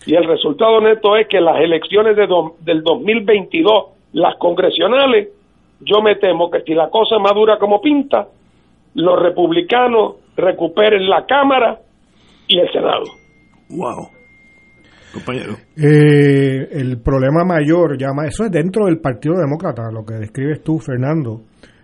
Y 0.06 0.16
el 0.16 0.26
resultado 0.26 0.82
neto 0.82 1.16
es 1.16 1.28
que 1.28 1.40
las 1.40 1.60
elecciones 1.62 2.16
de 2.18 2.28
do- 2.28 2.56
del 2.60 2.84
2022, 2.84 3.86
las 4.14 4.36
congresionales, 4.38 5.30
yo 5.80 6.02
me 6.02 6.16
temo 6.16 6.50
que 6.52 6.62
si 6.62 6.74
la 6.74 6.90
cosa 6.90 7.20
madura 7.20 7.58
como 7.58 7.80
pinta, 7.82 8.28
los 8.96 9.22
republicanos 9.22 10.16
recuperen 10.36 11.08
la 11.10 11.26
Cámara 11.26 11.80
y 12.48 12.60
el 12.60 12.72
Senado. 12.72 13.04
Wow. 13.70 14.08
Compañero. 15.14 15.54
Eh, 15.78 16.68
el 16.72 17.02
problema 17.02 17.44
mayor, 17.46 17.98
llama, 17.98 18.26
eso 18.28 18.44
es 18.46 18.52
dentro 18.52 18.86
del 18.86 19.00
Partido 19.00 19.36
Demócrata, 19.38 19.92
lo 19.92 20.06
que 20.06 20.16
describes 20.16 20.64
tú, 20.64 20.80
Fernando. 20.80 21.42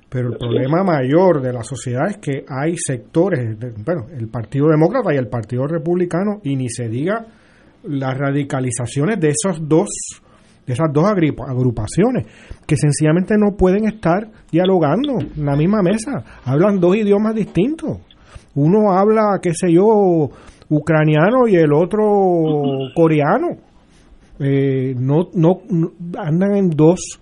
Pero 0.09 0.29
el 0.29 0.37
problema 0.37 0.83
mayor 0.83 1.41
de 1.41 1.51
la 1.51 1.63
sociedad 1.63 2.07
es 2.09 2.17
que 2.17 2.45
hay 2.47 2.75
sectores, 2.77 3.57
bueno, 3.83 4.05
el 4.17 4.29
Partido 4.29 4.67
Demócrata 4.69 5.13
y 5.13 5.17
el 5.17 5.27
Partido 5.27 5.67
Republicano, 5.67 6.39
y 6.43 6.55
ni 6.55 6.69
se 6.69 6.87
diga 6.87 7.25
las 7.83 8.17
radicalizaciones 8.17 9.19
de 9.19 9.29
esos 9.29 9.67
dos, 9.67 9.89
de 10.65 10.73
esas 10.73 10.87
dos 10.93 11.05
agrupaciones, 11.05 12.25
que 12.65 12.77
sencillamente 12.77 13.35
no 13.37 13.55
pueden 13.57 13.85
estar 13.85 14.29
dialogando 14.51 15.19
en 15.19 15.45
la 15.45 15.55
misma 15.57 15.81
mesa. 15.81 16.23
Hablan 16.45 16.79
dos 16.79 16.95
idiomas 16.95 17.35
distintos. 17.35 17.97
Uno 18.55 18.93
habla, 18.93 19.39
qué 19.41 19.51
sé 19.53 19.71
yo, 19.73 20.29
ucraniano 20.69 21.47
y 21.47 21.55
el 21.55 21.73
otro 21.73 22.03
coreano. 22.95 23.57
Eh, 24.39 24.93
no, 24.97 25.29
no- 25.33 25.61
andan 26.17 26.55
en 26.55 26.69
dos 26.69 27.19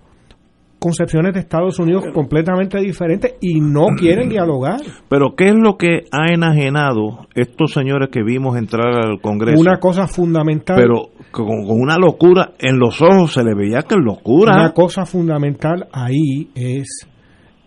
concepciones 0.86 1.34
de 1.34 1.40
Estados 1.40 1.80
Unidos 1.80 2.04
completamente 2.14 2.78
diferentes 2.78 3.34
y 3.40 3.60
no 3.60 3.86
quieren 3.98 4.28
dialogar. 4.28 4.80
Pero 5.08 5.34
¿qué 5.36 5.46
es 5.48 5.54
lo 5.56 5.76
que 5.76 6.04
ha 6.12 6.32
enajenado 6.32 7.26
estos 7.34 7.72
señores 7.72 8.10
que 8.12 8.22
vimos 8.22 8.56
entrar 8.56 8.94
al 8.94 9.20
Congreso? 9.20 9.60
Una 9.60 9.78
cosa 9.78 10.06
fundamental. 10.06 10.76
Pero 10.76 11.10
con, 11.32 11.66
con 11.66 11.80
una 11.80 11.96
locura 11.96 12.52
en 12.60 12.78
los 12.78 13.02
ojos 13.02 13.32
se 13.32 13.42
le 13.42 13.56
veía 13.56 13.82
que 13.82 13.96
es 13.96 14.00
locura. 14.00 14.52
Una 14.54 14.72
cosa 14.72 15.04
fundamental 15.04 15.88
ahí 15.92 16.50
es 16.54 17.08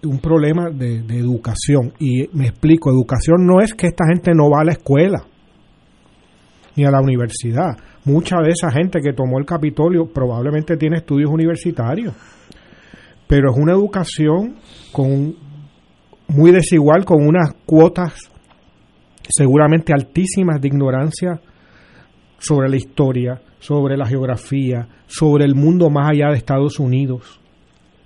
un 0.03 0.19
problema 0.19 0.69
de, 0.69 1.01
de 1.01 1.17
educación. 1.17 1.91
Y 1.99 2.29
me 2.31 2.47
explico, 2.47 2.89
educación 2.89 3.45
no 3.45 3.59
es 3.61 3.73
que 3.73 3.87
esta 3.87 4.05
gente 4.09 4.31
no 4.33 4.49
va 4.49 4.61
a 4.61 4.63
la 4.63 4.71
escuela 4.71 5.25
ni 6.77 6.85
a 6.85 6.91
la 6.91 7.01
universidad. 7.01 7.75
Mucha 8.05 8.37
de 8.37 8.51
esa 8.51 8.71
gente 8.71 9.01
que 9.01 9.11
tomó 9.11 9.39
el 9.39 9.45
Capitolio 9.45 10.05
probablemente 10.05 10.77
tiene 10.77 10.99
estudios 10.99 11.29
universitarios. 11.29 12.13
Pero 13.29 13.51
es 13.51 13.57
una 13.57 13.73
educación 13.73 14.55
con 14.91 15.35
muy 16.27 16.51
desigual, 16.51 17.05
con 17.05 17.27
unas 17.27 17.53
cuotas 17.65 18.29
seguramente 19.29 19.93
altísimas 19.93 20.59
de 20.59 20.67
ignorancia 20.67 21.39
sobre 22.39 22.69
la 22.69 22.77
historia, 22.77 23.39
sobre 23.59 23.97
la 23.97 24.07
geografía, 24.07 24.87
sobre 25.05 25.45
el 25.45 25.53
mundo 25.53 25.91
más 25.91 26.09
allá 26.09 26.29
de 26.29 26.37
Estados 26.37 26.79
Unidos, 26.79 27.39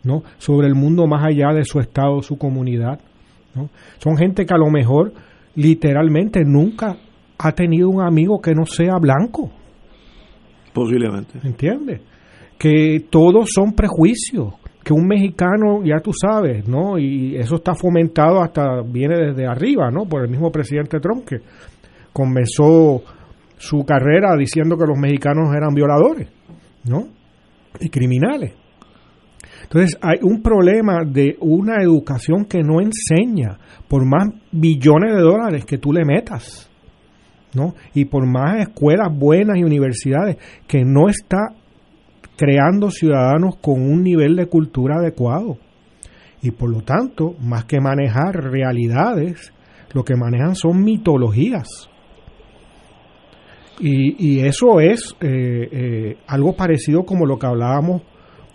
¿no? 0.04 0.24
Sobre 0.40 0.68
el 0.68 0.76
mundo 0.76 1.08
más 1.08 1.24
allá 1.24 1.54
de 1.54 1.64
su 1.64 1.80
estado, 1.80 2.22
su 2.22 2.38
comunidad, 2.38 3.00
¿no? 3.56 3.70
Son 4.00 4.18
gente 4.18 4.46
que 4.46 4.54
a 4.54 4.58
lo 4.58 4.70
mejor 4.70 5.14
literalmente 5.56 6.44
nunca 6.44 6.98
ha 7.38 7.52
tenido 7.54 7.90
un 7.90 8.02
amigo 8.02 8.42
que 8.42 8.54
no 8.54 8.66
sea 8.66 8.98
blanco, 9.00 9.52
Posiblemente. 10.74 11.40
¿entiendes? 11.44 12.02
Que 12.58 13.06
todos 13.10 13.52
son 13.54 13.74
prejuicios, 13.74 14.56
que 14.84 14.94
un 14.94 15.08
mexicano, 15.08 15.84
ya 15.84 16.00
tú 16.00 16.12
sabes, 16.14 16.68
¿no? 16.68 16.98
Y 17.00 17.38
eso 17.38 17.56
está 17.56 17.74
fomentado 17.74 18.42
hasta, 18.42 18.82
viene 18.82 19.16
desde 19.18 19.48
arriba, 19.48 19.90
¿no? 19.90 20.06
Por 20.06 20.24
el 20.24 20.30
mismo 20.30 20.52
presidente 20.52 21.00
Trump, 21.00 21.26
que 21.26 21.38
comenzó 22.12 23.02
su 23.58 23.86
carrera 23.86 24.36
diciendo 24.38 24.78
que 24.78 24.86
los 24.86 25.00
mexicanos 25.00 25.56
eran 25.56 25.74
violadores, 25.74 26.28
¿no? 26.84 27.08
Y 27.80 27.90
criminales. 27.90 28.54
Entonces 29.64 29.98
hay 30.02 30.20
un 30.22 30.42
problema 30.42 31.04
de 31.06 31.38
una 31.40 31.82
educación 31.82 32.46
que 32.46 32.62
no 32.62 32.82
enseña, 32.82 33.58
por 33.88 34.06
más 34.06 34.28
billones 34.52 35.16
de 35.16 35.22
dólares 35.22 35.66
que 35.66 35.78
tú 35.78 35.94
le 35.94 36.04
metas, 36.04 36.70
¿no? 37.56 37.74
Y 37.94 38.06
por 38.06 38.28
más 38.28 38.60
escuelas 38.68 39.08
buenas 39.18 39.58
y 39.58 39.64
universidades 39.64 40.38
que 40.68 40.84
no 40.84 41.08
está 41.08 41.56
creando 42.38 42.90
ciudadanos 42.90 43.58
con 43.58 43.82
un 43.82 44.04
nivel 44.04 44.36
de 44.36 44.48
cultura 44.48 44.98
adecuado. 44.98 45.58
Y 46.42 46.52
por 46.52 46.70
lo 46.70 46.82
tanto, 46.82 47.36
más 47.40 47.66
que 47.66 47.80
manejar 47.80 48.36
realidades, 48.36 49.54
lo 49.94 50.04
que 50.04 50.16
manejan 50.16 50.56
son 50.56 50.84
mitologías. 50.84 51.90
Y, 53.80 54.34
y 54.34 54.40
eso 54.42 54.80
es 54.80 55.16
eh, 55.22 55.70
eh, 55.72 56.18
algo 56.28 56.56
parecido 56.56 57.04
como 57.04 57.26
lo 57.26 57.40
que 57.40 57.48
hablábamos 57.48 58.04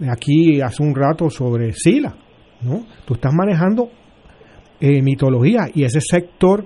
aquí 0.06 0.60
hace 0.60 0.82
un 0.82 0.94
rato 0.94 1.28
sobre 1.30 1.72
Sila. 1.72 2.14
¿no? 2.62 2.84
Tú 3.04 3.14
estás 3.14 3.32
manejando 3.34 3.90
eh, 4.80 5.02
mitología 5.02 5.68
y 5.74 5.84
ese 5.84 6.00
sector 6.00 6.64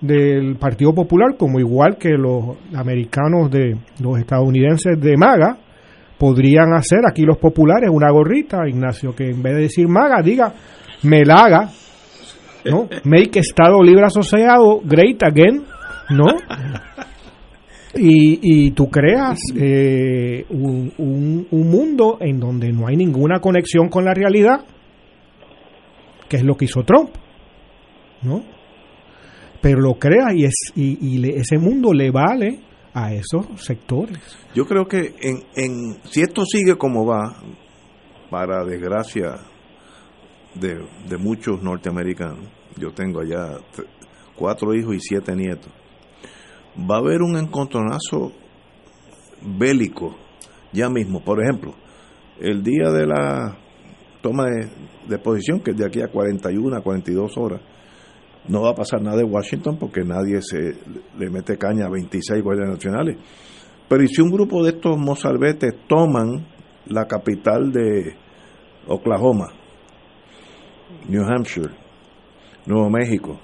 del 0.00 0.56
Partido 0.56 0.94
Popular, 0.94 1.36
como 1.38 1.58
igual 1.58 1.96
que 1.96 2.10
los 2.10 2.58
americanos 2.74 3.50
de 3.50 3.76
los 4.02 4.18
estadounidenses 4.18 5.00
de 5.00 5.16
MAGA, 5.16 5.58
podrían 6.24 6.72
hacer 6.72 7.00
aquí 7.06 7.20
los 7.20 7.36
populares 7.36 7.90
una 7.92 8.10
gorrita, 8.10 8.66
Ignacio, 8.66 9.14
que 9.14 9.28
en 9.28 9.42
vez 9.42 9.56
de 9.56 9.60
decir 9.60 9.86
MAGA, 9.86 10.22
diga 10.22 10.54
Melaga, 11.02 11.68
¿no? 12.64 12.88
Make 13.04 13.40
Estado 13.40 13.82
Libre 13.82 14.06
Asociado 14.06 14.80
Great 14.82 15.22
Again, 15.22 15.64
¿no? 16.08 16.24
Y, 17.94 18.40
y 18.40 18.70
tú 18.70 18.88
creas 18.88 19.38
eh, 19.54 20.46
un, 20.48 20.94
un, 20.96 21.46
un 21.50 21.70
mundo 21.70 22.16
en 22.22 22.40
donde 22.40 22.72
no 22.72 22.86
hay 22.88 22.96
ninguna 22.96 23.38
conexión 23.40 23.90
con 23.90 24.06
la 24.06 24.14
realidad, 24.14 24.64
que 26.26 26.38
es 26.38 26.42
lo 26.42 26.56
que 26.56 26.64
hizo 26.64 26.84
Trump, 26.84 27.10
¿no? 28.22 28.42
Pero 29.60 29.78
lo 29.78 29.98
crea 29.98 30.32
y, 30.34 30.46
es, 30.46 30.72
y, 30.74 31.28
ese 31.38 31.58
mundo 31.58 31.92
le 31.92 32.10
vale 32.10 32.60
a 32.94 33.12
esos 33.12 33.46
sectores. 33.56 34.18
Yo 34.54 34.66
creo 34.66 34.86
que 34.86 35.14
en, 35.20 35.44
en 35.56 35.98
si 36.04 36.22
esto 36.22 36.44
sigue 36.46 36.78
como 36.78 37.04
va, 37.04 37.36
para 38.30 38.64
desgracia 38.64 39.36
de, 40.54 40.86
de 41.08 41.16
muchos 41.18 41.62
norteamericanos, 41.62 42.48
yo 42.76 42.92
tengo 42.92 43.20
allá 43.20 43.58
cuatro 44.36 44.74
hijos 44.74 44.94
y 44.94 45.00
siete 45.00 45.34
nietos, 45.34 45.70
va 46.78 46.96
a 46.96 46.98
haber 46.98 47.22
un 47.22 47.36
encontronazo 47.36 48.32
bélico 49.42 50.16
ya 50.72 50.88
mismo. 50.88 51.22
Por 51.22 51.42
ejemplo, 51.42 51.74
el 52.40 52.62
día 52.62 52.90
de 52.90 53.06
la 53.06 53.56
toma 54.22 54.46
de, 54.46 54.68
de 55.08 55.18
posición, 55.18 55.60
que 55.60 55.72
es 55.72 55.76
de 55.76 55.86
aquí 55.86 56.00
a 56.00 56.08
41, 56.08 56.76
a 56.76 56.80
42 56.80 57.36
horas, 57.36 57.60
no 58.48 58.62
va 58.62 58.70
a 58.70 58.74
pasar 58.74 59.00
nada 59.00 59.20
en 59.22 59.32
Washington 59.32 59.78
porque 59.78 60.02
nadie 60.02 60.40
se 60.42 60.76
le 61.18 61.30
mete 61.30 61.56
caña 61.56 61.86
a 61.86 61.90
26 61.90 62.42
guardias 62.42 62.68
nacionales. 62.68 63.16
Pero 63.88 64.02
y 64.02 64.08
si 64.08 64.20
un 64.20 64.30
grupo 64.30 64.62
de 64.62 64.70
estos 64.70 64.98
mozalbetes 64.98 65.74
toman 65.88 66.46
la 66.86 67.06
capital 67.06 67.72
de 67.72 68.14
Oklahoma, 68.86 69.52
New 71.08 71.22
Hampshire, 71.24 71.70
Nuevo 72.66 72.90
México, 72.90 73.40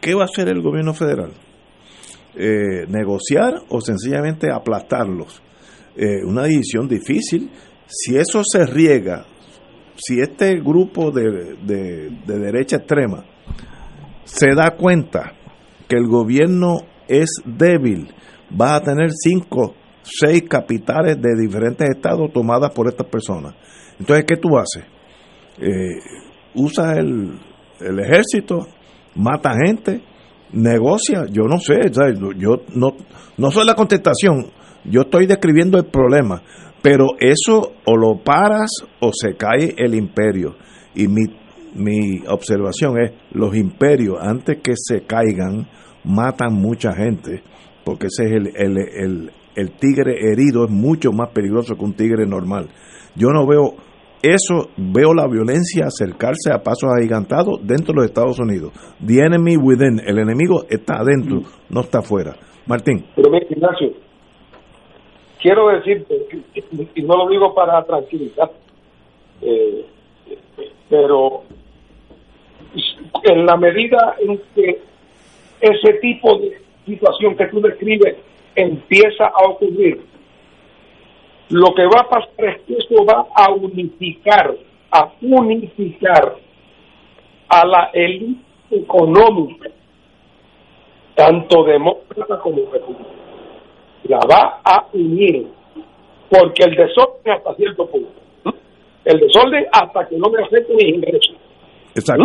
¿qué 0.00 0.14
va 0.14 0.22
a 0.22 0.26
hacer 0.26 0.48
el 0.48 0.62
gobierno 0.62 0.94
federal? 0.94 1.32
Eh, 2.34 2.86
¿Negociar 2.88 3.62
o 3.68 3.80
sencillamente 3.80 4.50
aplastarlos? 4.50 5.42
Eh, 5.96 6.24
una 6.24 6.44
decisión 6.44 6.88
difícil. 6.88 7.50
Si 7.86 8.16
eso 8.16 8.42
se 8.44 8.64
riega, 8.64 9.26
si 9.96 10.20
este 10.20 10.58
grupo 10.60 11.10
de, 11.10 11.56
de, 11.62 12.10
de 12.26 12.38
derecha 12.38 12.76
extrema 12.76 13.24
se 14.24 14.54
da 14.54 14.76
cuenta 14.76 15.32
que 15.88 15.96
el 15.96 16.06
gobierno 16.06 16.78
es 17.08 17.30
débil, 17.44 18.08
va 18.60 18.76
a 18.76 18.80
tener 18.80 19.10
cinco, 19.10 19.74
seis 20.02 20.44
capitales 20.48 21.20
de 21.20 21.30
diferentes 21.40 21.88
estados 21.88 22.32
tomadas 22.32 22.70
por 22.72 22.88
estas 22.88 23.06
personas. 23.06 23.54
Entonces, 23.98 24.24
¿qué 24.26 24.36
tú 24.36 24.56
haces? 24.56 24.84
Eh, 25.58 25.98
usas 26.54 26.98
el, 26.98 27.38
el 27.80 28.00
ejército, 28.00 28.66
mata 29.14 29.54
gente, 29.64 30.02
negocia, 30.52 31.26
yo 31.30 31.44
no 31.44 31.58
sé, 31.58 31.90
yo 32.36 32.62
no, 32.74 32.96
no 33.36 33.50
soy 33.50 33.66
la 33.66 33.74
contestación, 33.74 34.50
yo 34.84 35.02
estoy 35.02 35.26
describiendo 35.26 35.78
el 35.78 35.86
problema, 35.86 36.42
pero 36.82 37.06
eso 37.20 37.74
o 37.84 37.96
lo 37.96 38.22
paras 38.22 38.70
o 39.00 39.10
se 39.12 39.34
cae 39.36 39.74
el 39.78 39.94
imperio. 39.94 40.56
Y 40.94 41.08
mi, 41.08 41.22
mi 41.74 42.20
observación 42.28 43.00
es, 43.00 43.12
los 43.32 43.56
imperios 43.56 44.18
antes 44.20 44.58
que 44.62 44.74
se 44.76 45.02
caigan 45.06 45.66
matan 46.04 46.54
mucha 46.54 46.92
gente, 46.92 47.42
porque 47.84 48.06
ese 48.06 48.24
es 48.24 48.32
el, 48.32 48.46
el, 48.56 49.30
el, 49.54 49.70
tigre 49.72 50.14
herido, 50.32 50.64
es 50.64 50.70
mucho 50.70 51.12
más 51.12 51.30
peligroso 51.30 51.74
que 51.74 51.84
un 51.84 51.94
tigre 51.94 52.26
normal. 52.26 52.68
Yo 53.14 53.28
no 53.28 53.46
veo 53.46 53.74
eso, 54.22 54.70
veo 54.76 55.14
la 55.14 55.26
violencia 55.26 55.86
acercarse 55.86 56.52
a 56.52 56.62
pasos 56.62 56.90
agigantados 56.96 57.60
dentro 57.62 57.92
de 57.92 58.00
los 58.00 58.04
Estados 58.06 58.38
Unidos. 58.38 58.72
The 59.04 59.20
enemy 59.20 59.56
within, 59.56 60.00
el 60.06 60.18
enemigo 60.18 60.64
está 60.68 61.00
adentro, 61.00 61.42
no 61.68 61.80
está 61.80 61.98
afuera. 61.98 62.36
Martín. 62.66 63.04
Pero 63.16 63.30
mira, 63.30 63.46
Ignacio, 63.50 63.92
quiero 65.40 65.68
decirte, 65.68 66.14
y 66.94 67.02
no 67.02 67.16
lo 67.16 67.28
digo 67.28 67.52
para 67.54 67.82
tranquilizar, 67.84 68.50
eh, 69.40 69.84
pero 70.88 71.42
en 73.24 73.46
la 73.46 73.56
medida 73.56 74.16
en 74.20 74.40
que 74.54 74.80
ese 75.60 75.92
tipo 75.94 76.38
de 76.38 76.60
situación 76.86 77.36
que 77.36 77.46
tú 77.46 77.60
describes 77.60 78.16
empieza 78.54 79.26
a 79.26 79.48
ocurrir, 79.48 80.00
lo 81.50 81.74
que 81.74 81.84
va 81.84 82.00
a 82.00 82.08
pasar 82.08 82.30
es 82.38 82.60
que 82.62 82.74
eso 82.74 83.04
va 83.04 83.26
a 83.34 83.52
unificar, 83.52 84.54
a 84.90 85.12
unificar 85.20 86.36
a 87.48 87.66
la 87.66 87.90
élite 87.92 88.40
económica, 88.70 89.70
tanto 91.14 91.64
demócrata 91.64 92.38
como 92.40 92.70
republicana. 92.72 93.08
La 94.04 94.18
va 94.28 94.60
a 94.64 94.86
unir, 94.92 95.46
porque 96.28 96.64
el 96.64 96.74
desorden 96.74 97.32
hasta 97.36 97.54
cierto 97.54 97.86
punto, 97.86 98.10
el 99.04 99.20
desorden 99.20 99.66
hasta 99.72 100.08
que 100.08 100.16
no 100.16 100.28
me 100.30 100.42
afecte 100.42 100.74
mis 100.74 100.88
ingresos. 100.88 101.36
Exacto. 101.94 102.24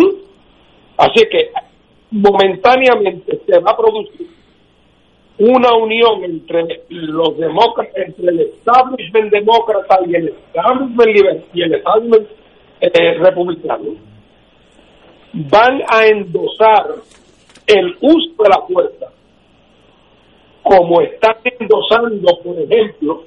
Así 0.98 1.26
que 1.30 1.52
momentáneamente 2.12 3.40
se 3.46 3.60
va 3.60 3.72
a 3.72 3.78
producir 3.78 4.28
una 5.40 5.74
unión 5.76 6.24
entre 6.24 6.84
los 6.90 7.38
demócratas, 7.38 7.94
entre 7.96 8.30
el 8.32 8.40
establishment 8.40 9.32
demócrata 9.32 10.00
y 10.08 10.16
el 10.16 10.28
establishment 10.30 11.10
liber- 11.10 11.46
y 11.54 11.62
el 11.62 11.76
establishment 11.76 12.28
eh, 12.82 13.14
republicano, 13.20 13.96
van 15.34 15.82
a 15.88 16.08
endosar 16.08 16.96
el 17.68 17.96
uso 18.02 18.44
de 18.44 18.50
la 18.50 18.62
fuerza, 18.68 19.08
como 20.64 21.02
están 21.02 21.36
endosando, 21.44 22.40
por 22.44 22.60
ejemplo, 22.60 23.24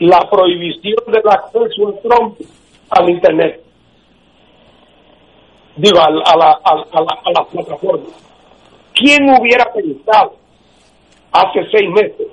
la 0.00 0.28
prohibición 0.28 0.96
del 1.06 1.22
acceso 1.28 1.88
a 1.88 2.00
Trump 2.02 2.38
al 2.90 3.10
Internet, 3.10 3.62
digo, 5.76 5.98
a, 6.00 6.10
la- 6.10 6.22
a, 6.24 6.36
la, 6.36 6.50
a, 6.64 6.74
la- 6.74 6.86
a 6.92 7.00
la, 7.00 7.20
a 7.24 7.30
las 7.40 7.46
plataformas. 7.48 8.08
¿Quién 8.94 9.28
hubiera 9.38 9.70
pensado 9.72 10.34
hace 11.32 11.66
seis 11.70 11.90
meses, 11.90 12.28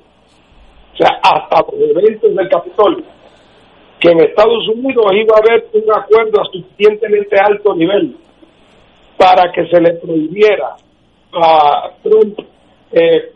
o 0.94 0.98
sea, 0.98 1.10
hasta 1.22 1.58
los 1.72 1.90
eventos 1.90 2.34
del 2.36 2.48
Capitolio, 2.50 3.04
que 4.00 4.10
en 4.12 4.22
Estados 4.22 4.68
Unidos 4.70 5.06
iba 5.14 5.36
a 5.36 5.40
haber 5.40 5.68
un 5.74 5.92
acuerdo 5.94 6.42
a 6.42 6.46
suficientemente 6.46 7.36
alto 7.40 7.76
nivel 7.76 8.16
para 9.18 9.52
que 9.52 9.66
se 9.68 9.80
le 9.82 9.94
prohibiera 9.96 10.76
a 11.34 11.90
Trump 12.04 12.40
eh, 12.92 13.34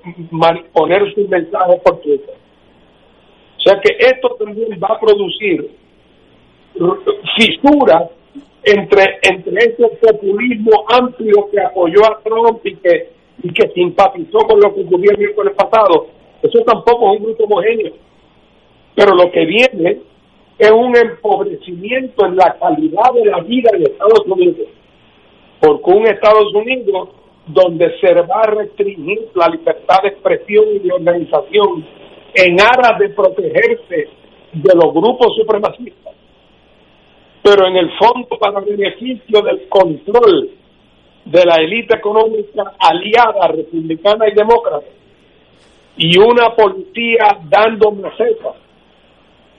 poner 0.74 1.14
sus 1.14 1.28
mensajes 1.28 1.82
por 1.84 2.00
Twitter. 2.02 2.36
O 3.58 3.62
sea 3.62 3.80
que 3.82 3.96
esto 4.00 4.30
también 4.40 4.80
va 4.82 4.96
a 4.96 5.00
producir 5.00 5.70
fisuras 7.38 8.04
entre 8.64 9.20
entre 9.24 9.58
ese 9.58 9.88
populismo 10.02 10.86
amplio 10.90 11.50
que 11.52 11.60
apoyó 11.60 12.00
a 12.06 12.20
Trump 12.24 12.66
y 12.66 12.76
que 12.76 13.10
y 13.44 13.54
que 13.54 13.70
simpatizó 13.70 14.40
con 14.40 14.60
lo 14.60 14.74
que 14.74 14.82
ocurrió 14.82 15.12
el 15.12 15.18
miércoles 15.20 15.54
pasado. 15.56 16.08
Eso 16.42 16.60
tampoco 16.66 17.14
es 17.14 17.20
un 17.20 17.26
grupo 17.26 17.44
homogéneo. 17.46 17.94
Pero 18.96 19.16
lo 19.16 19.32
que 19.32 19.46
viene 19.46 20.00
es 20.58 20.72
un 20.72 20.96
empobrecimiento 20.96 22.26
en 22.26 22.36
la 22.36 22.58
calidad 22.60 23.14
de 23.14 23.26
la 23.26 23.42
vida 23.42 23.70
en 23.74 23.84
Estados 23.84 24.26
Unidos. 24.26 24.68
Porque 25.62 25.92
un 25.92 26.08
Estados 26.08 26.54
Unidos 26.54 27.10
donde 27.48 27.98
se 28.00 28.14
va 28.14 28.42
a 28.42 28.52
restringir 28.52 29.30
la 29.36 29.48
libertad 29.50 30.02
de 30.04 30.10
expresión 30.10 30.66
y 30.76 30.80
de 30.80 30.92
organización 30.92 31.86
en 32.34 32.60
aras 32.60 33.00
de 33.00 33.10
protegerse 33.10 34.10
de 34.54 34.76
los 34.76 34.94
grupos 34.94 35.36
supremacistas, 35.36 36.14
pero 37.44 37.68
en 37.68 37.78
el 37.78 37.92
fondo 37.98 38.38
para 38.40 38.60
beneficio 38.60 39.42
del 39.42 39.68
control 39.70 40.52
de 41.26 41.46
la 41.46 41.56
élite 41.56 41.96
económica 41.96 42.74
aliada 42.80 43.48
republicana 43.48 44.28
y 44.28 44.34
demócrata 44.34 44.88
y 45.98 46.18
una 46.18 46.56
policía 46.56 47.40
dando 47.50 47.92
macetas. 47.92 48.56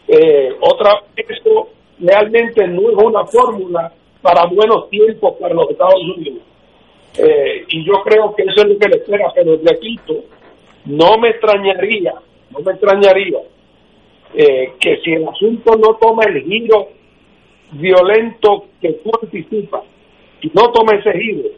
Eh, 0.07 0.51
otra 0.61 1.03
esto 1.17 1.69
realmente 1.99 2.67
no 2.69 2.91
es 2.91 2.97
una 2.97 3.27
fórmula 3.27 3.93
para 4.23 4.47
buenos 4.47 4.89
tiempos 4.89 5.35
para 5.39 5.55
los 5.55 5.71
Estados 5.71 6.01
Unidos. 6.17 6.43
Eh, 7.19 7.65
y 7.69 7.85
yo 7.85 7.95
creo 8.05 8.35
que 8.35 8.45
eso 8.45 8.63
es 8.63 8.69
lo 8.69 8.79
que 8.79 8.89
le 8.89 8.97
espera, 8.97 9.33
pero 9.35 9.59
repito, 9.63 10.25
no 10.85 11.19
me 11.19 11.31
extrañaría, 11.31 12.15
no 12.51 12.61
me 12.61 12.73
extrañaría 12.73 13.39
eh, 14.35 14.73
que 14.79 14.99
si 14.99 15.13
el 15.13 15.27
asunto 15.27 15.73
no 15.77 15.97
toma 15.97 16.25
el 16.25 16.43
giro 16.45 16.89
violento 17.73 18.67
que 18.81 18.93
tú 19.05 19.11
anticipas, 19.23 19.83
si 20.41 20.49
no 20.55 20.71
toma 20.73 20.99
ese 20.99 21.19
giro, 21.19 21.49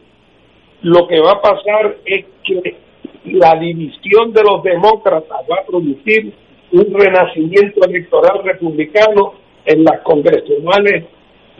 lo 0.81 1.07
que 1.07 1.19
va 1.19 1.33
a 1.33 1.41
pasar 1.41 1.97
es 2.05 2.25
que 2.43 2.77
la 3.25 3.55
división 3.59 4.33
de 4.33 4.41
los 4.43 4.63
demócratas 4.63 5.39
va 5.49 5.61
a 5.61 5.65
producir 5.65 6.33
un 6.71 6.93
renacimiento 6.93 7.85
electoral 7.87 8.43
republicano 8.43 9.33
en 9.65 9.83
las 9.83 10.01
congresionales 10.03 11.05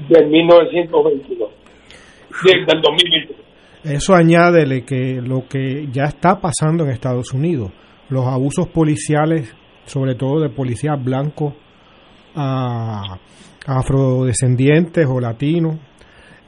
del 0.09 0.27
1922, 0.27 1.49
del, 2.45 2.65
del 2.65 2.81
2022. 2.81 3.37
Eso 3.83 4.13
añádele 4.13 4.83
que 4.85 5.21
lo 5.21 5.47
que 5.47 5.87
ya 5.91 6.03
está 6.03 6.39
pasando 6.39 6.83
en 6.83 6.91
Estados 6.91 7.33
Unidos, 7.33 7.71
los 8.09 8.25
abusos 8.25 8.67
policiales, 8.67 9.55
sobre 9.85 10.15
todo 10.15 10.39
de 10.39 10.49
policías 10.49 11.03
blancos 11.03 11.53
a 12.35 13.17
afrodescendientes 13.65 15.05
o 15.07 15.19
latinos, 15.19 15.77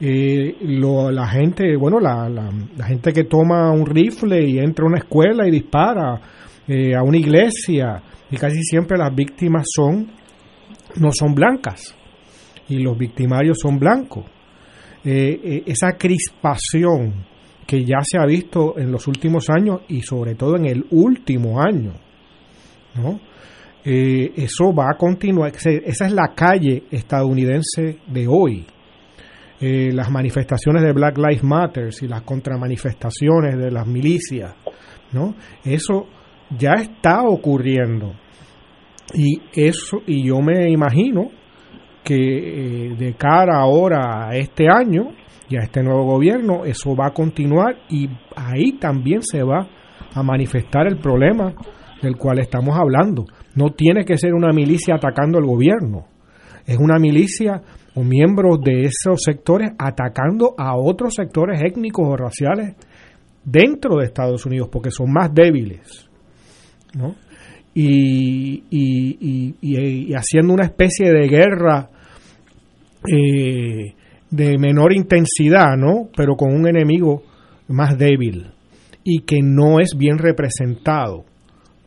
la 0.00 1.28
gente, 1.28 1.76
bueno, 1.76 2.00
la, 2.00 2.28
la, 2.28 2.50
la 2.76 2.86
gente 2.86 3.12
que 3.12 3.24
toma 3.24 3.70
un 3.70 3.86
rifle 3.86 4.46
y 4.46 4.58
entra 4.58 4.84
a 4.84 4.88
una 4.88 4.98
escuela 4.98 5.46
y 5.46 5.50
dispara 5.50 6.20
eh, 6.66 6.94
a 6.94 7.02
una 7.02 7.18
iglesia, 7.18 8.02
y 8.30 8.36
casi 8.36 8.62
siempre 8.62 8.98
las 8.98 9.14
víctimas 9.14 9.64
son, 9.74 10.10
no 10.96 11.10
son 11.12 11.34
blancas, 11.34 11.94
y 12.68 12.78
los 12.78 12.98
victimarios 12.98 13.58
son 13.60 13.78
blancos. 13.78 14.24
Eh, 15.04 15.40
eh, 15.44 15.62
esa 15.66 15.92
crispación 15.98 17.26
que 17.66 17.84
ya 17.84 17.98
se 18.02 18.18
ha 18.18 18.26
visto 18.26 18.78
en 18.78 18.90
los 18.90 19.06
últimos 19.06 19.50
años 19.50 19.82
y 19.88 20.00
sobre 20.00 20.34
todo 20.34 20.56
en 20.56 20.66
el 20.66 20.86
último 20.90 21.60
año 21.60 21.92
¿no? 22.94 23.20
Eh, 23.84 24.32
eso 24.36 24.72
va 24.74 24.90
a 24.92 24.96
continuar, 24.96 25.52
esa 25.54 26.06
es 26.06 26.12
la 26.12 26.32
calle 26.34 26.84
estadounidense 26.90 27.98
de 28.06 28.26
hoy. 28.26 28.66
Eh, 29.60 29.92
las 29.92 30.10
manifestaciones 30.10 30.82
de 30.82 30.92
Black 30.92 31.16
Lives 31.18 31.44
Matter 31.44 31.88
y 32.00 32.08
las 32.08 32.22
contramanifestaciones 32.22 33.56
de 33.56 33.70
las 33.70 33.86
milicias, 33.86 34.54
¿no? 35.12 35.34
Eso 35.64 36.06
ya 36.58 36.72
está 36.72 37.22
ocurriendo. 37.22 38.14
Y 39.14 39.40
eso 39.54 39.98
y 40.06 40.26
yo 40.26 40.40
me 40.40 40.70
imagino 40.70 41.28
que 42.02 42.14
eh, 42.14 42.96
de 42.96 43.14
cara 43.14 43.60
ahora 43.60 44.28
a 44.28 44.36
este 44.36 44.66
año 44.68 45.12
y 45.48 45.56
a 45.56 45.60
este 45.62 45.82
nuevo 45.82 46.04
gobierno 46.04 46.64
eso 46.64 46.94
va 46.96 47.08
a 47.08 47.12
continuar 47.12 47.76
y 47.88 48.08
ahí 48.36 48.72
también 48.72 49.22
se 49.22 49.42
va 49.42 49.66
a 50.14 50.22
manifestar 50.22 50.86
el 50.86 50.98
problema 50.98 51.54
del 52.02 52.16
cual 52.16 52.38
estamos 52.38 52.76
hablando. 52.76 53.24
No 53.54 53.70
tiene 53.70 54.04
que 54.04 54.18
ser 54.18 54.34
una 54.34 54.52
milicia 54.52 54.96
atacando 54.96 55.38
al 55.38 55.44
gobierno, 55.44 56.06
es 56.66 56.78
una 56.78 56.98
milicia 56.98 57.62
o 57.94 58.02
miembros 58.02 58.60
de 58.62 58.82
esos 58.82 59.22
sectores 59.22 59.72
atacando 59.78 60.54
a 60.58 60.76
otros 60.76 61.14
sectores 61.14 61.62
étnicos 61.62 62.06
o 62.06 62.16
raciales 62.16 62.74
dentro 63.44 63.98
de 63.98 64.06
Estados 64.06 64.44
Unidos 64.46 64.68
porque 64.70 64.90
son 64.90 65.12
más 65.12 65.32
débiles. 65.32 66.08
¿no? 66.94 67.14
Y, 67.74 68.64
y, 68.70 69.54
y, 69.60 70.14
haciendo 70.14 70.54
una 70.54 70.64
especie 70.64 71.10
de 71.10 71.28
guerra 71.28 71.90
eh, 73.08 73.94
de 74.30 74.58
menor 74.58 74.92
intensidad, 74.92 75.76
¿no? 75.76 76.08
Pero 76.16 76.36
con 76.36 76.54
un 76.54 76.68
enemigo 76.68 77.22
más 77.68 77.98
débil 77.98 78.52
y 79.02 79.22
que 79.22 79.40
no 79.42 79.80
es 79.80 79.96
bien 79.98 80.18
representado 80.18 81.24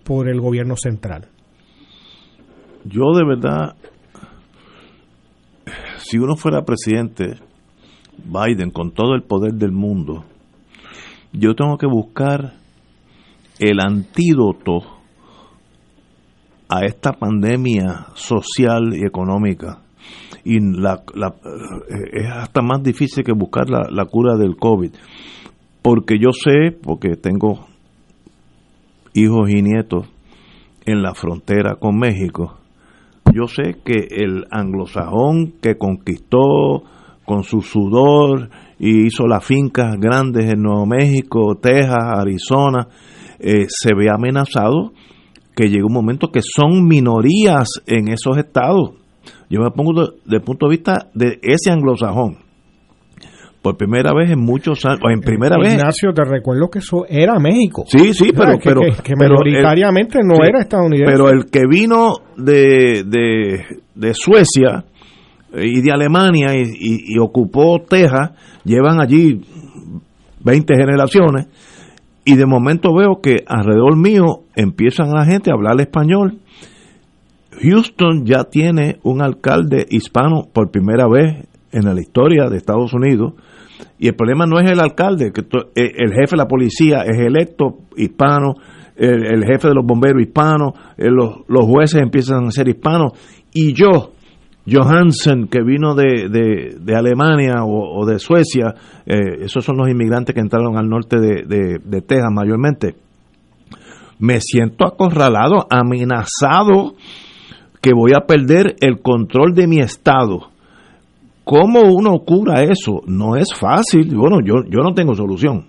por 0.03 0.30
el 0.30 0.41
gobierno 0.41 0.76
central. 0.76 1.30
Yo 2.89 3.11
de 3.14 3.26
verdad, 3.26 3.76
si 5.97 6.18
uno 6.18 6.38
fuera 6.38 6.64
presidente, 6.64 7.35
Biden, 8.23 8.72
con 8.72 8.91
todo 8.91 9.14
el 9.14 9.23
poder 9.23 9.55
del 9.55 9.73
mundo, 9.73 10.23
yo 11.34 11.53
tengo 11.53 11.77
que 11.77 11.85
buscar 11.85 12.53
el 13.59 13.80
antídoto 13.81 14.80
a 16.69 16.85
esta 16.85 17.11
pandemia 17.11 18.07
social 18.14 18.93
y 18.93 19.05
económica. 19.05 19.81
Y 20.45 20.59
la, 20.61 20.93
eh, 20.93 22.09
es 22.14 22.31
hasta 22.31 22.61
más 22.61 22.81
difícil 22.84 23.26
que 23.26 23.34
buscar 23.34 23.69
la, 23.69 23.89
la 23.91 24.05
cura 24.05 24.38
del 24.38 24.55
COVID. 24.55 24.91
Porque 25.81 26.15
yo 26.19 26.31
sé, 26.31 26.72
porque 26.72 27.18
tengo 27.18 27.68
hijos 29.14 29.49
y 29.49 29.61
nietos 29.61 30.07
en 30.85 31.01
la 31.01 31.14
frontera 31.14 31.76
con 31.76 31.97
México, 31.97 32.57
yo 33.38 33.47
sé 33.47 33.76
que 33.85 34.07
el 34.09 34.45
anglosajón 34.49 35.53
que 35.61 35.77
conquistó 35.77 36.84
con 37.23 37.43
su 37.43 37.61
sudor 37.61 38.49
y 38.80 39.05
hizo 39.05 39.27
las 39.27 39.45
fincas 39.45 39.95
grandes 39.99 40.51
en 40.51 40.61
Nuevo 40.61 40.85
México, 40.85 41.55
Texas, 41.61 41.97
Arizona, 41.99 42.88
eh, 43.39 43.65
se 43.68 43.93
ve 43.93 44.09
amenazado 44.09 44.93
que 45.55 45.69
llega 45.69 45.85
un 45.85 45.93
momento 45.93 46.31
que 46.31 46.41
son 46.41 46.88
minorías 46.88 47.81
en 47.85 48.07
esos 48.07 48.38
estados. 48.38 48.91
Yo 49.49 49.61
me 49.61 49.72
pongo 49.72 49.93
desde 49.93 50.38
el 50.38 50.41
punto 50.41 50.68
de 50.68 50.72
vista 50.72 51.09
de 51.14 51.39
ese 51.43 51.72
anglosajón 51.72 52.46
por 53.68 53.76
primera 53.76 54.14
vez 54.14 54.31
en 54.31 54.39
muchos 54.39 54.85
años, 54.85 55.02
en 55.11 55.19
primera 55.19 55.57
vez. 55.61 55.73
Ignacio, 55.73 56.14
te 56.14 56.23
recuerdo 56.23 56.69
que 56.69 56.80
eso 56.80 57.06
era 57.10 57.38
México. 57.38 57.84
Sí, 57.85 58.14
sí, 58.14 58.31
pero. 58.34 58.57
que, 58.57 58.69
pero, 58.69 58.81
que, 59.03 59.14
mayoritariamente 59.14 60.19
no 60.23 60.35
era 60.35 60.61
estadounidense. 60.61 61.11
Pero 61.11 61.30
el 61.30 61.49
que 61.52 61.64
vino 61.69 62.14
de, 62.38 63.03
de, 63.94 64.14
Suecia 64.14 64.85
y 65.53 65.81
de 65.81 65.91
Alemania 65.91 66.53
y, 66.56 67.19
ocupó 67.19 67.81
Texas, 67.81 68.31
llevan 68.64 69.02
allí 69.02 69.41
20 70.45 70.73
generaciones, 70.73 71.48
y 72.23 72.38
de 72.38 72.45
momento 72.45 72.95
veo 72.95 73.19
que 73.22 73.44
alrededor 73.48 73.98
mío 73.98 74.44
empiezan 74.56 75.11
la 75.11 75.26
gente 75.26 75.52
a 75.52 75.56
hablar 75.56 75.81
español. 75.81 76.39
Houston 77.61 78.23
ya 78.26 78.45
tiene 78.45 78.99
un 79.03 79.22
alcalde 79.22 79.85
hispano 79.89 80.48
por 80.53 80.72
primera 80.72 81.06
vez 81.10 81.48
en 81.73 81.84
la 81.84 81.99
historia 81.99 82.49
de 82.49 82.56
Estados 82.56 82.94
Unidos 82.94 83.34
y 83.99 84.07
el 84.07 84.15
problema 84.15 84.45
no 84.45 84.59
es 84.59 84.69
el 84.69 84.79
alcalde, 84.79 85.31
que 85.31 85.41
eh, 85.41 85.91
el 85.97 86.11
jefe 86.13 86.31
de 86.31 86.37
la 86.37 86.47
policía 86.47 87.03
es 87.05 87.17
electo 87.19 87.79
hispano, 87.95 88.55
el, 88.95 89.43
jefe 89.45 89.67
de 89.67 89.75
los 89.75 89.85
bomberos 89.85 90.21
hispano, 90.21 90.73
eh, 90.97 91.09
los, 91.09 91.41
los, 91.47 91.65
jueces 91.65 92.01
empiezan 92.01 92.45
a 92.45 92.51
ser 92.51 92.67
hispanos. 92.67 93.13
Y 93.53 93.73
yo, 93.73 94.11
Johansen, 94.69 95.47
que 95.47 95.61
vino 95.61 95.93
de, 95.95 96.29
de, 96.79 96.95
Alemania 96.95 97.63
o, 97.63 98.05
de 98.05 98.19
Suecia, 98.19 98.73
eh, 99.05 99.43
esos 99.43 99.63
son 99.63 99.77
los 99.77 99.89
inmigrantes 99.89 100.33
que 100.33 100.41
entraron 100.41 100.77
al 100.77 100.89
norte 100.89 101.19
de, 101.19 101.79
de 101.83 102.01
Texas 102.01 102.31
mayormente, 102.31 102.95
me 104.19 104.41
siento 104.41 104.85
acorralado, 104.85 105.67
amenazado 105.69 106.95
que 107.81 107.91
voy 107.93 108.13
a 108.15 108.25
perder 108.25 108.75
el 108.81 109.01
control 109.01 109.53
de 109.53 109.67
mi 109.67 109.79
estado 109.79 110.49
¿Cómo 111.47 111.79
uno 111.79 112.19
cura 112.25 112.61
eso? 112.61 113.01
No 113.07 113.37
es 113.37 113.47
fácil. 113.57 114.13
Bueno, 114.13 114.39
yo, 114.43 114.65
yo 114.69 114.81
no 114.83 114.93
tengo 114.93 115.15
solución. 115.15 115.65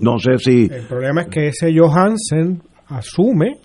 No 0.00 0.16
sé 0.18 0.38
si... 0.38 0.72
El 0.72 0.86
problema 0.86 1.22
es 1.22 1.28
que 1.28 1.48
ese 1.48 1.76
Johansen 1.76 2.62
asume 2.86 3.56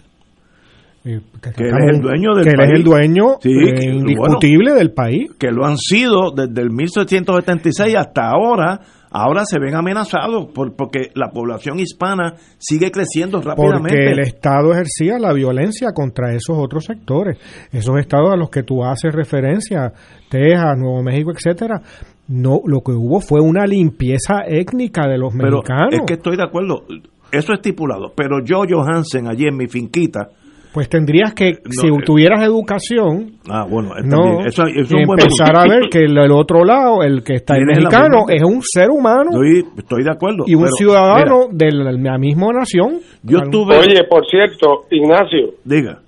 eh, 1.04 1.22
que, 1.40 1.50
es 1.50 1.94
el 1.94 2.02
dueño 2.02 2.34
del 2.34 2.46
que 2.46 2.58
país. 2.58 2.72
Es 2.72 2.80
el 2.80 2.84
dueño 2.84 3.24
eh, 3.44 3.94
indiscutible 3.94 4.74
del 4.74 4.94
país. 4.94 5.30
Que 5.38 5.52
lo 5.52 5.64
han 5.64 5.78
sido 5.78 6.32
desde 6.32 6.60
el 6.60 6.72
1776 6.72 7.96
hasta 7.96 8.32
ahora 8.32 8.80
ahora 9.16 9.46
se 9.46 9.60
ven 9.60 9.76
amenazados 9.76 10.48
por, 10.54 10.76
porque 10.76 11.10
la 11.14 11.30
población 11.30 11.80
hispana 11.80 12.36
sigue 12.58 12.92
creciendo 12.92 13.42
rápidamente. 13.42 13.96
Porque 13.96 14.12
el 14.12 14.20
Estado 14.20 14.74
ejercía 14.74 15.18
la 15.20 15.32
violencia 15.32 15.94
contra 15.94 16.34
esos 16.34 16.58
otros 16.58 16.84
sectores, 16.86 17.38
esos 17.72 17.98
estados 17.98 18.34
a 18.34 18.36
los 18.36 18.50
que 18.50 18.64
tú 18.64 18.84
haces 18.84 19.14
referencia, 19.14 19.94
Texas, 20.30 20.78
Nuevo 20.78 21.02
México, 21.02 21.32
etcétera. 21.32 21.82
No, 22.28 22.60
lo 22.66 22.82
que 22.82 22.92
hubo 22.92 23.22
fue 23.22 23.40
una 23.40 23.66
limpieza 23.66 24.42
étnica 24.46 25.08
de 25.08 25.18
los 25.18 25.34
pero 25.34 25.60
mexicanos. 25.60 25.94
Es 25.94 26.02
que 26.06 26.16
estoy 26.16 26.36
de 26.36 26.44
acuerdo, 26.44 26.84
eso 27.32 27.54
es 27.54 27.60
estipulado, 27.60 28.12
pero 28.16 28.44
yo, 28.44 28.64
Johansen, 28.70 29.28
allí 29.28 29.46
en 29.48 29.56
mi 29.56 29.68
finquita, 29.68 30.30
pues 30.76 30.90
tendrías 30.90 31.34
que, 31.34 31.54
si 31.70 31.88
eh, 31.88 31.92
tuvieras 32.06 32.44
educación, 32.44 33.38
ah, 33.50 33.66
bueno, 33.66 33.92
no, 34.04 34.42
empezar 34.42 35.56
a 35.56 35.64
ver 35.64 35.88
que 35.90 36.00
el, 36.00 36.18
otro 36.34 36.66
lado, 36.66 37.02
el 37.02 37.24
que 37.24 37.36
está 37.36 37.56
en 37.56 37.64
mexicano, 37.64 38.26
es 38.28 38.44
un 38.44 38.62
ser 38.62 38.90
humano. 38.90 39.32
Estoy, 39.78 40.04
de 40.04 40.12
acuerdo. 40.12 40.44
Y 40.46 40.54
un 40.54 40.68
ciudadano 40.68 41.48
de 41.50 41.72
la, 41.72 42.18
misma 42.18 42.48
nación. 42.52 43.00
Yo 43.24 43.40
tuve... 43.50 43.78
Oye, 43.78 44.04
por 44.04 44.28
cierto, 44.28 44.84
Ignacio. 44.92 45.52
Diga. 45.64 46.00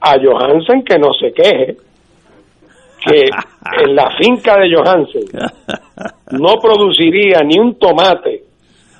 A 0.00 0.16
Johansen 0.20 0.82
que 0.82 0.98
no 0.98 1.12
se 1.12 1.32
queje 1.32 1.76
que 3.06 3.30
en 3.84 3.94
la 3.94 4.10
finca 4.20 4.56
de 4.58 4.74
Johansen 4.74 5.22
no 6.32 6.54
produciría 6.60 7.42
ni 7.46 7.60
un 7.60 7.78
tomate 7.78 8.42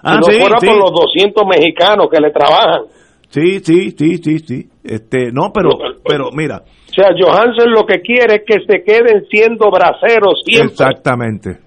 ah, 0.05 0.21
si 0.23 0.39
no 0.39 0.39
fuera 0.39 0.59
por 0.59 0.77
los 0.79 0.93
200 0.93 1.45
mexicanos 1.49 2.07
que 2.09 2.21
le 2.21 2.31
trabajan. 2.31 2.83
Sí, 3.29 3.61
sí, 3.61 3.91
sí, 3.93 4.19
sí, 4.19 4.39
sí. 4.39 4.69
Este, 4.83 5.33
no, 5.33 5.51
pero, 5.53 5.71
pero 6.05 6.31
mira. 6.33 6.63
O 6.63 6.93
sea, 6.93 7.09
Johansen 7.19 7.71
lo 7.71 7.85
que 7.85 8.01
quiere 8.01 8.37
es 8.37 8.43
que 8.47 8.61
se 8.67 8.85
queden 8.85 9.27
siendo 9.29 9.71
braceros 9.71 10.43
siempre. 10.45 10.73
Exactamente. 10.73 11.59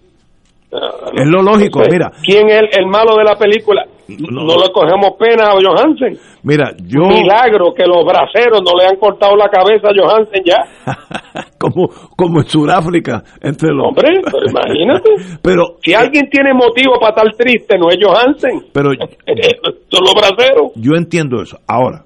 Ah, 0.72 1.12
es 1.14 1.28
lo 1.28 1.42
lógico, 1.42 1.82
mira. 1.90 2.12
¿Quién 2.24 2.50
es 2.50 2.78
el, 2.78 2.88
malo 2.88 3.16
de 3.18 3.24
la 3.24 3.38
película? 3.38 3.86
No, 4.08 4.46
le 4.46 4.72
cogemos 4.72 5.12
pena 5.20 5.50
a 5.50 5.60
Johansen. 5.60 6.18
Mira, 6.44 6.72
yo. 6.82 7.08
Milagro 7.08 7.74
que 7.76 7.86
los 7.86 8.06
braceros 8.06 8.62
no 8.64 8.78
le 8.80 8.86
han 8.86 8.96
cortado 8.96 9.36
la 9.36 9.50
cabeza 9.50 9.90
a 9.90 9.94
Johansen 9.94 10.44
ya. 10.46 10.64
como, 11.60 11.90
como 12.16 12.40
en 12.40 12.48
Sudáfrica, 12.48 13.24
entre 13.42 13.74
los. 13.74 13.88
Hombre, 13.88 14.22
pero 14.24 14.50
imagínate. 14.50 15.10
pero. 15.42 15.78
Si 15.82 15.94
alguien 15.94 16.30
tiene 16.30 16.54
motivo 16.54 16.98
para 17.00 17.10
estar 17.10 17.36
triste, 17.36 17.78
no 17.78 17.90
es 17.90 17.98
Johansen. 18.02 18.68
Pero. 18.72 18.92
Son 19.90 20.04
los 20.04 20.14
braceros. 20.14 20.72
Yo 20.76 20.94
entiendo 20.96 21.42
eso. 21.42 21.60
Ahora, 21.68 22.06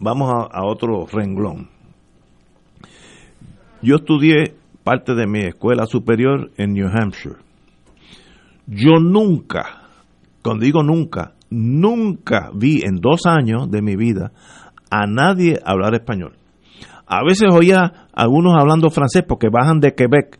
vamos 0.00 0.32
a, 0.50 0.64
otro 0.64 1.06
renglón. 1.12 1.68
Yo 3.82 3.96
estudié 3.96 4.54
parte 4.82 5.14
de 5.14 5.26
mi 5.26 5.44
escuela 5.44 5.86
superior 5.86 6.50
en 6.56 6.72
New 6.72 6.88
Hampshire. 6.88 7.36
Yo 8.66 8.98
nunca, 9.00 9.82
cuando 10.42 10.64
digo 10.64 10.82
nunca, 10.82 11.35
nunca 11.50 12.50
vi 12.54 12.82
en 12.84 12.96
dos 12.96 13.26
años 13.26 13.70
de 13.70 13.82
mi 13.82 13.96
vida 13.96 14.32
a 14.90 15.06
nadie 15.06 15.58
hablar 15.64 15.94
español. 15.94 16.36
A 17.06 17.24
veces 17.24 17.48
oía 17.52 18.08
algunos 18.12 18.54
hablando 18.56 18.90
francés 18.90 19.24
porque 19.26 19.48
bajan 19.48 19.80
de 19.80 19.94
Quebec 19.94 20.38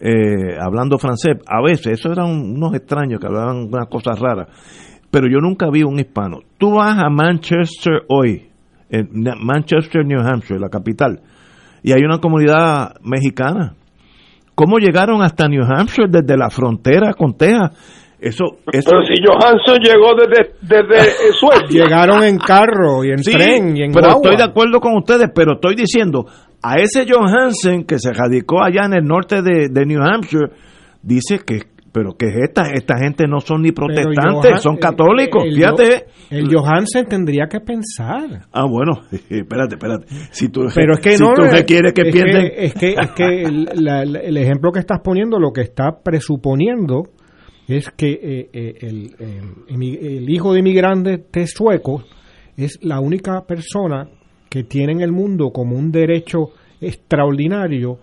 eh, 0.00 0.56
hablando 0.60 0.98
francés. 0.98 1.36
A 1.46 1.60
veces, 1.62 1.98
eso 1.98 2.12
eran 2.12 2.30
unos 2.30 2.74
extraños 2.74 3.20
que 3.20 3.26
hablaban 3.26 3.68
unas 3.72 3.88
cosas 3.88 4.18
raras. 4.18 4.48
Pero 5.10 5.26
yo 5.26 5.38
nunca 5.40 5.68
vi 5.70 5.82
un 5.82 5.98
hispano. 5.98 6.40
Tú 6.58 6.74
vas 6.74 6.98
a 6.98 7.08
Manchester 7.10 8.02
hoy 8.08 8.48
en 8.90 9.08
Manchester, 9.40 10.04
New 10.04 10.20
Hampshire, 10.20 10.58
la 10.58 10.68
capital, 10.68 11.20
y 11.82 11.92
hay 11.92 12.02
una 12.02 12.18
comunidad 12.18 12.96
mexicana. 13.02 13.74
¿Cómo 14.54 14.78
llegaron 14.78 15.22
hasta 15.22 15.46
New 15.46 15.62
Hampshire 15.62 16.08
desde 16.10 16.36
la 16.36 16.50
frontera 16.50 17.12
con 17.14 17.36
Texas? 17.36 17.70
Eso, 18.20 18.44
eso 18.72 18.90
Pero 18.90 19.02
si 19.04 19.14
Johansson 19.24 19.78
llegó 19.80 20.14
desde, 20.16 20.54
desde 20.60 21.08
eh, 21.08 21.32
Suecia. 21.38 21.84
Llegaron 21.84 22.22
en 22.24 22.36
carro 22.38 23.04
y 23.04 23.10
en 23.10 23.18
Sí, 23.22 23.32
tren 23.32 23.76
y 23.76 23.82
en 23.84 23.92
pero 23.92 24.06
guagua. 24.08 24.22
estoy 24.30 24.36
de 24.36 24.50
acuerdo 24.50 24.80
con 24.80 24.96
ustedes, 24.96 25.28
pero 25.34 25.52
estoy 25.54 25.76
diciendo, 25.76 26.26
a 26.62 26.76
ese 26.78 27.06
John 27.08 27.28
Hansen 27.28 27.84
que 27.84 27.98
se 28.00 28.12
radicó 28.12 28.62
allá 28.62 28.86
en 28.86 28.94
el 28.94 29.04
norte 29.04 29.40
de, 29.42 29.68
de 29.70 29.86
New 29.86 30.02
Hampshire, 30.02 30.48
dice 31.00 31.38
que, 31.46 31.60
pero 31.92 32.14
que 32.18 32.26
es 32.26 32.34
esta, 32.48 32.70
esta 32.72 32.98
gente 32.98 33.26
no 33.28 33.38
son 33.38 33.62
ni 33.62 33.70
protestantes, 33.70 34.50
Johan- 34.52 34.58
son 34.60 34.74
el- 34.74 34.80
católicos, 34.80 35.44
el- 35.44 35.54
fíjate. 35.54 36.06
El 36.30 36.52
Johansen 36.54 37.06
tendría 37.06 37.46
que 37.48 37.60
pensar. 37.60 38.46
Ah, 38.52 38.66
bueno, 38.68 39.00
espérate, 39.30 39.76
espérate. 39.76 40.06
Si 40.32 40.48
tú, 40.48 40.66
Pero 40.74 40.94
es 40.94 41.00
que 41.00 41.12
si 41.16 41.22
no. 41.22 41.34
tú 41.34 41.42
eh, 41.44 41.50
requieres 41.52 41.92
que 41.94 42.02
es 42.02 42.12
pierden, 42.12 42.50
es 42.54 42.74
que, 42.74 42.94
es 42.94 43.10
que 43.12 43.42
el, 43.44 43.68
la- 43.76 44.02
el 44.02 44.36
ejemplo 44.36 44.72
que 44.72 44.80
estás 44.80 44.98
poniendo, 45.04 45.38
lo 45.38 45.52
que 45.52 45.60
está 45.62 45.92
presuponiendo 46.04 47.04
es 47.68 47.90
que 47.96 48.10
eh, 48.12 48.50
eh, 48.52 48.74
el, 48.80 49.14
eh, 49.18 49.40
el 50.18 50.30
hijo 50.30 50.52
de 50.52 50.60
inmigrantes 50.60 51.20
suecos 51.54 52.04
es 52.56 52.78
la 52.82 52.98
única 53.00 53.42
persona 53.46 54.08
que 54.48 54.64
tiene 54.64 54.92
en 54.92 55.00
el 55.02 55.12
mundo 55.12 55.50
como 55.52 55.76
un 55.76 55.92
derecho 55.92 56.50
extraordinario 56.80 57.98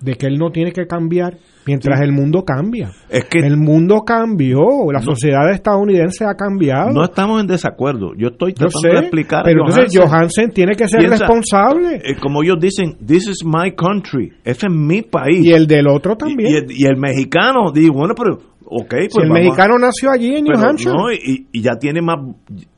de 0.00 0.14
que 0.14 0.26
él 0.26 0.38
no 0.38 0.50
tiene 0.50 0.72
que 0.72 0.86
cambiar 0.86 1.36
mientras 1.66 1.98
Sí. 1.98 2.04
el 2.06 2.12
mundo 2.12 2.42
cambia. 2.42 2.90
Es 3.10 3.24
que- 3.26 3.40
el 3.40 3.58
mundo 3.58 4.00
cambió, 4.06 4.60
la 4.90 5.00
sociedad 5.02 5.50
estadounidense 5.52 6.24
ha 6.24 6.34
cambiado. 6.34 6.90
no 6.90 7.04
estamos 7.04 7.38
en 7.40 7.46
desacuerdo. 7.46 8.12
Yo 8.16 8.28
estoy 8.28 8.52
Yo 8.52 8.66
tratando 8.68 8.80
sé, 8.80 8.88
de 8.88 8.98
explicar. 9.00 9.40
a 9.40 9.42
pero 9.44 9.60
entonces 9.66 9.92
Johansen. 9.94 10.08
Johansen 10.10 10.50
tiene 10.52 10.74
que 10.74 10.88
ser 10.88 11.00
Piensa, 11.00 11.18
responsable. 11.26 11.96
eh, 11.96 12.16
como 12.18 12.42
ellos 12.42 12.56
dicen, 12.60 12.96
this 13.06 13.28
is 13.28 13.44
my 13.44 13.72
country, 13.72 14.32
ese 14.42 14.66
es 14.68 14.72
mi 14.72 15.02
país. 15.02 15.44
Y 15.44 15.52
el 15.52 15.66
del 15.66 15.86
otro 15.88 16.16
también. 16.16 16.50
Y, 16.50 16.56
el, 16.56 16.64
y 16.70 16.86
el 16.86 16.96
mexicano, 16.96 17.70
digo, 17.70 17.92
bueno, 17.94 18.14
pero, 18.16 18.38
ok, 18.70 18.88
pues 18.90 19.08
Si 19.12 19.20
el 19.22 19.30
a- 19.30 19.34
mexicano 19.34 19.78
nació 19.78 20.10
allí 20.10 20.36
en 20.36 20.44
New 20.44 20.54
Pero 20.54 20.68
Hampshire. 20.68 20.94
no, 20.96 21.12
y, 21.12 21.46
y 21.52 21.60
ya 21.60 21.76
tiene 21.78 22.00
más, 22.02 22.16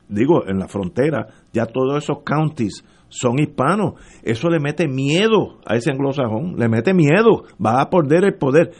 digo, 0.08 0.46
en 0.48 0.58
la 0.58 0.68
frontera, 0.68 1.26
ya 1.52 1.66
todos 1.66 2.02
esos 2.02 2.18
counties 2.24 2.84
son 3.08 3.38
hispanos. 3.38 3.94
Eso 4.22 4.48
le 4.48 4.58
mete 4.58 4.88
miedo 4.88 5.58
a 5.66 5.76
ese 5.76 5.90
anglosajón, 5.90 6.54
le 6.58 6.68
mete 6.68 6.94
miedo, 6.94 7.44
va 7.64 7.80
a 7.82 7.90
perder 7.90 8.24
el 8.24 8.34
poder. 8.34 8.70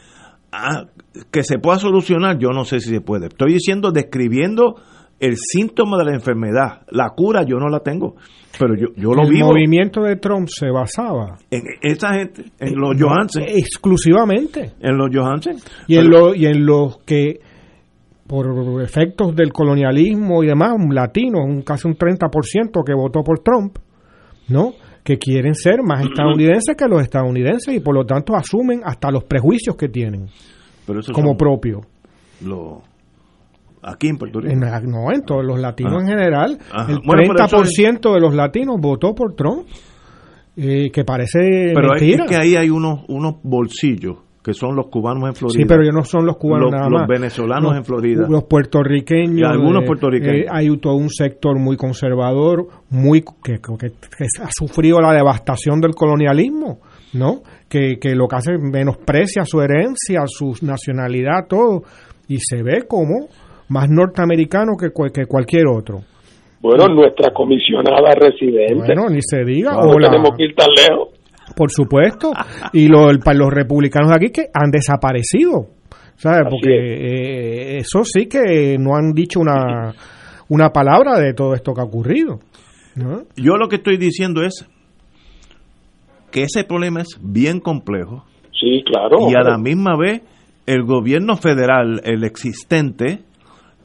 Ah, 0.51 0.85
que 1.31 1.45
se 1.45 1.59
pueda 1.59 1.79
solucionar, 1.79 2.39
yo 2.39 2.49
no 2.51 2.65
sé 2.65 2.81
si 2.81 2.91
se 2.91 3.01
puede. 3.01 3.27
Estoy 3.27 3.53
diciendo, 3.55 3.91
describiendo 3.93 4.75
el 5.23 5.37
síntoma 5.37 5.97
de 5.99 6.05
la 6.05 6.15
enfermedad. 6.15 6.83
La 6.91 7.11
cura 7.11 7.43
yo 7.45 7.57
no 7.59 7.69
la 7.69 7.81
tengo, 7.81 8.17
pero 8.59 8.75
yo, 8.75 8.89
yo 8.97 9.15
lo 9.15 9.23
el 9.23 9.31
vivo 9.31 9.49
movimiento 9.49 10.03
de 10.03 10.17
Trump 10.17 10.49
se 10.49 10.69
basaba 10.71 11.39
en 11.51 11.63
esa 11.81 12.15
gente, 12.15 12.45
en 12.59 12.75
los 12.77 12.97
No, 12.99 13.07
Johansen. 13.09 13.45
exclusivamente 13.49 14.73
En 14.81 14.97
los 14.99 15.09
Johansen. 15.15 15.57
y 15.87 15.97
en, 15.97 16.11
lo, 16.11 16.35
y 16.35 16.47
en 16.47 16.67
los 16.67 16.99
que 17.05 17.41
por 18.27 18.83
efectos 18.83 19.35
del 19.37 19.53
colonialismo 19.53 20.43
y 20.43 20.47
demás, 20.47 20.73
un 20.77 20.95
latino, 20.95 21.45
un 21.45 21.63
casi 21.63 21.87
un 21.89 21.97
30% 21.97 22.83
que 22.85 22.95
votó 22.95 23.23
por 23.23 23.41
Trump, 23.41 23.77
¿no? 24.49 24.73
Que 25.05 25.19
quieren 25.19 25.55
ser 25.55 25.83
más 25.83 26.05
estadounidenses 26.05 26.77
que 26.77 26.87
los 26.89 27.03
estadounidenses 27.03 27.75
y 27.75 27.81
por 27.81 27.95
lo 27.95 28.07
tanto 28.07 28.35
asumen 28.35 28.81
hasta 28.85 29.11
los 29.11 29.25
prejuicios 29.25 29.77
que 29.77 29.89
tienen 29.89 30.27
pero 30.87 31.01
como 31.13 31.37
propio. 31.37 31.81
los- 32.45 32.79
aquí 33.83 34.09
en 34.09 34.17
Puerto 34.19 34.41
Rico. 34.41 34.53
En, 34.53 34.61
no, 34.91 35.13
en 35.13 35.23
todos 35.25 35.45
los 35.45 35.59
latinos 35.59 35.95
Ah. 35.97 36.01
en 36.03 36.07
general, 36.09 36.59
Ajá. 36.73 36.93
el 36.93 37.01
Bueno, 37.05 37.23
pero 37.35 37.45
eso 37.45 37.57
30% 37.59 38.15
de 38.15 38.21
los 38.21 38.35
latinos 38.35 38.77
votó 38.81 39.15
por 39.15 39.35
Trump, 39.35 39.67
eh, 40.57 40.91
que 40.93 41.05
parece 41.05 41.73
Pero 41.75 41.95
es, 41.95 42.01
mentira. 42.03 42.25
es 42.25 42.31
que 42.31 42.37
ahí 42.37 42.57
hay 42.57 42.71
unos, 42.71 43.01
unos 43.09 43.37
bolsillos 43.43 44.19
que 44.45 44.55
son 44.55 44.75
los 44.75 44.89
cubanos 44.89 45.29
en 45.29 45.35
Florida. 45.37 45.57
Sí, 45.57 45.65
pero 45.69 45.83
ellos 45.83 45.95
no 45.95 46.05
son 46.05 46.27
los 46.27 46.37
cubanos 46.37 46.65
Los- 46.65 46.73
nada 46.73 46.91
los 46.91 47.01
más. 47.03 47.09
venezolanos 47.09 47.63
Los- 47.71 47.77
en 47.77 47.85
Florida. 47.85 48.27
Los 48.29 48.43
puertorriqueños. 48.45 49.39
Y 49.39 49.45
algunos 49.45 49.85
eh, 49.85 49.87
puertorriqueños. 49.87 50.37
eh, 50.37 50.47
hay 50.51 50.77
todo 50.79 50.97
un 50.97 51.11
sector 51.11 51.57
muy 51.61 51.77
conservador, 51.77 52.67
muy 52.91 53.21
que, 53.21 53.61
que- 53.61 53.77
que 53.79 54.25
ha 54.43 54.49
sufrido 54.51 55.01
la 55.01 55.13
devastación 55.13 55.81
del 55.81 55.95
colonialismo, 55.95 56.81
¿no? 57.13 57.43
Que, 57.69 57.99
que 58.01 58.17
lo 58.17 58.27
que 58.27 58.37
hace 58.37 58.55
es 58.55 58.61
menosprecia 58.61 59.45
su 59.45 59.61
herencia, 59.61 60.23
su 60.27 60.55
nacionalidad, 60.63 61.47
todo. 61.49 61.85
Y 62.27 62.39
se 62.41 62.63
ve 62.65 62.83
como 62.89 63.29
más 63.73 63.89
norteamericano 63.89 64.73
que, 64.79 64.89
que 65.13 65.27
cualquier 65.27 65.67
otro. 65.67 66.01
Bueno, 66.61 66.87
nuestra 66.89 67.33
comisionada 67.33 68.13
residente. 68.15 68.75
Bueno, 68.95 69.09
ni 69.09 69.21
se 69.23 69.45
diga. 69.45 69.73
no 69.73 69.91
o 69.91 69.99
la- 69.99 70.11
tenemos 70.11 70.31
que 70.37 70.45
ir 70.45 70.55
tan 70.55 70.69
lejos. 70.71 71.09
por 71.57 71.71
supuesto. 71.71 72.31
Y 72.73 72.89
lo- 72.89 73.11
el- 73.11 73.19
para 73.19 73.39
los 73.39 73.51
republicanos 73.51 74.11
de 74.11 74.17
aquí 74.17 74.31
que 74.31 74.47
han 74.55 74.71
desaparecido. 74.71 75.69
¿Sabes? 76.17 76.43
Porque 76.49 76.69
eh, 76.71 77.77
eso 77.79 78.05
sí 78.05 78.27
que 78.29 78.77
no 78.79 78.95
han 78.95 79.13
dicho 79.13 79.41
una, 79.41 79.93
una 80.51 80.69
palabra 80.71 81.19
de 81.19 81.33
todo 81.35 81.55
esto 81.55 81.73
que 81.75 81.81
ha 81.81 81.85
ocurrido. 81.85 82.39
¿no? 82.95 83.23
Yo 83.37 83.57
lo 83.57 83.67
que 83.69 83.77
estoy 83.77 83.97
diciendo 83.97 84.43
es 84.45 84.69
que 86.31 86.43
ese 86.43 86.65
problema 86.65 87.01
es 87.01 87.19
bien 87.21 87.59
complejo 87.61 88.25
Sí, 88.53 88.83
claro. 88.85 89.29
y 89.29 89.35
a 89.35 89.43
la 89.43 89.59
misma 89.59 89.97
vez 89.99 90.23
el 90.67 90.85
gobierno 90.85 91.37
federal, 91.37 92.01
el 92.05 92.23
existente, 92.25 93.21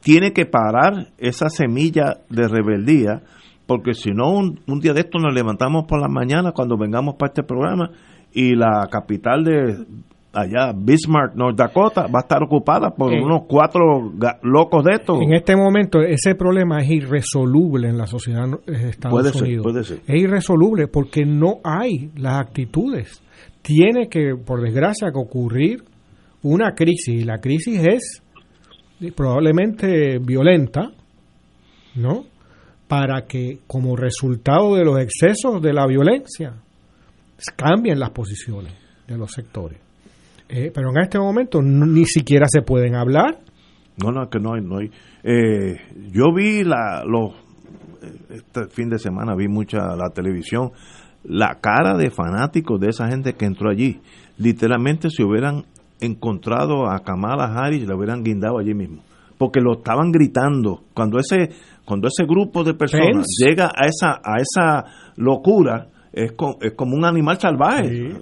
tiene 0.01 0.33
que 0.33 0.45
parar 0.45 1.07
esa 1.17 1.49
semilla 1.49 2.17
de 2.29 2.47
rebeldía 2.47 3.21
porque 3.65 3.93
si 3.93 4.11
no 4.11 4.31
un, 4.31 4.61
un 4.67 4.79
día 4.79 4.93
de 4.93 5.01
esto 5.01 5.19
nos 5.19 5.33
levantamos 5.33 5.85
por 5.87 5.99
la 5.99 6.07
mañana 6.07 6.53
cuando 6.53 6.77
vengamos 6.77 7.15
para 7.15 7.31
este 7.31 7.43
programa 7.43 7.91
y 8.33 8.55
la 8.55 8.87
capital 8.89 9.43
de 9.43 9.85
allá, 10.33 10.71
Bismarck, 10.75 11.35
North 11.35 11.57
Dakota, 11.57 12.03
va 12.03 12.19
a 12.19 12.21
estar 12.21 12.43
ocupada 12.43 12.91
por 12.91 13.11
Eh. 13.11 13.21
unos 13.21 13.41
cuatro 13.47 14.13
locos 14.43 14.83
de 14.83 14.93
estos. 14.93 15.19
En 15.21 15.33
este 15.33 15.55
momento 15.55 15.99
ese 16.01 16.35
problema 16.35 16.79
es 16.81 16.89
irresoluble 16.91 17.89
en 17.89 17.97
la 17.97 18.05
sociedad 18.05 18.45
de 18.65 18.89
Estados 18.89 19.19
Puede 19.19 19.33
ser, 19.33 19.61
puede 19.61 19.83
ser. 19.83 19.99
Es 20.07 20.15
irresoluble 20.21 20.87
porque 20.87 21.25
no 21.25 21.55
hay 21.63 22.11
las 22.15 22.39
actitudes. 22.39 23.21
Tiene 23.61 24.07
que, 24.07 24.35
por 24.35 24.61
desgracia, 24.61 25.11
que 25.11 25.17
ocurrir 25.19 25.83
una 26.43 26.73
crisis 26.73 27.21
y 27.21 27.23
la 27.23 27.39
crisis 27.39 27.81
es 27.85 28.23
probablemente 29.15 30.19
violenta, 30.19 30.91
¿no? 31.95 32.25
Para 32.87 33.25
que 33.25 33.59
como 33.67 33.95
resultado 33.95 34.75
de 34.75 34.85
los 34.85 34.99
excesos 34.99 35.61
de 35.61 35.73
la 35.73 35.85
violencia 35.85 36.53
cambien 37.55 37.99
las 37.99 38.11
posiciones 38.11 38.73
de 39.07 39.17
los 39.17 39.31
sectores. 39.31 39.79
Eh, 40.49 40.71
pero 40.73 40.89
en 40.91 41.01
este 41.01 41.19
momento 41.19 41.61
ni 41.61 42.05
siquiera 42.05 42.45
se 42.49 42.61
pueden 42.61 42.95
hablar. 42.95 43.39
No, 44.01 44.11
no, 44.11 44.29
que 44.29 44.39
no 44.39 44.53
hay, 44.53 44.61
no 44.61 44.77
hay. 44.77 44.91
Eh, 45.23 45.75
yo 46.11 46.33
vi 46.33 46.63
la, 46.63 47.03
los, 47.05 47.33
este 48.29 48.67
fin 48.67 48.89
de 48.89 48.99
semana 48.99 49.35
vi 49.35 49.47
mucha 49.47 49.95
la 49.95 50.09
televisión, 50.13 50.71
la 51.23 51.59
cara 51.59 51.97
de 51.97 52.09
fanáticos 52.09 52.79
de 52.79 52.89
esa 52.89 53.09
gente 53.09 53.33
que 53.33 53.45
entró 53.45 53.69
allí. 53.69 53.99
Literalmente 54.37 55.09
si 55.09 55.23
hubieran 55.23 55.65
encontrado 56.01 56.89
a 56.89 56.99
Kamala 57.03 57.45
Harris, 57.45 57.87
la 57.87 57.95
hubieran 57.95 58.23
guindado 58.23 58.59
allí 58.59 58.73
mismo. 58.73 59.03
Porque 59.37 59.59
lo 59.61 59.73
estaban 59.73 60.11
gritando. 60.11 60.81
Cuando 60.93 61.19
ese, 61.19 61.49
cuando 61.85 62.07
ese 62.07 62.25
grupo 62.25 62.63
de 62.63 62.73
personas 62.73 63.07
Pence. 63.27 63.45
llega 63.45 63.65
a 63.67 63.85
esa, 63.85 64.19
a 64.23 64.37
esa 64.41 64.85
locura, 65.17 65.87
es, 66.11 66.31
co- 66.33 66.57
es 66.61 66.73
como 66.73 66.95
un 66.95 67.05
animal 67.05 67.37
salvaje. 67.39 68.13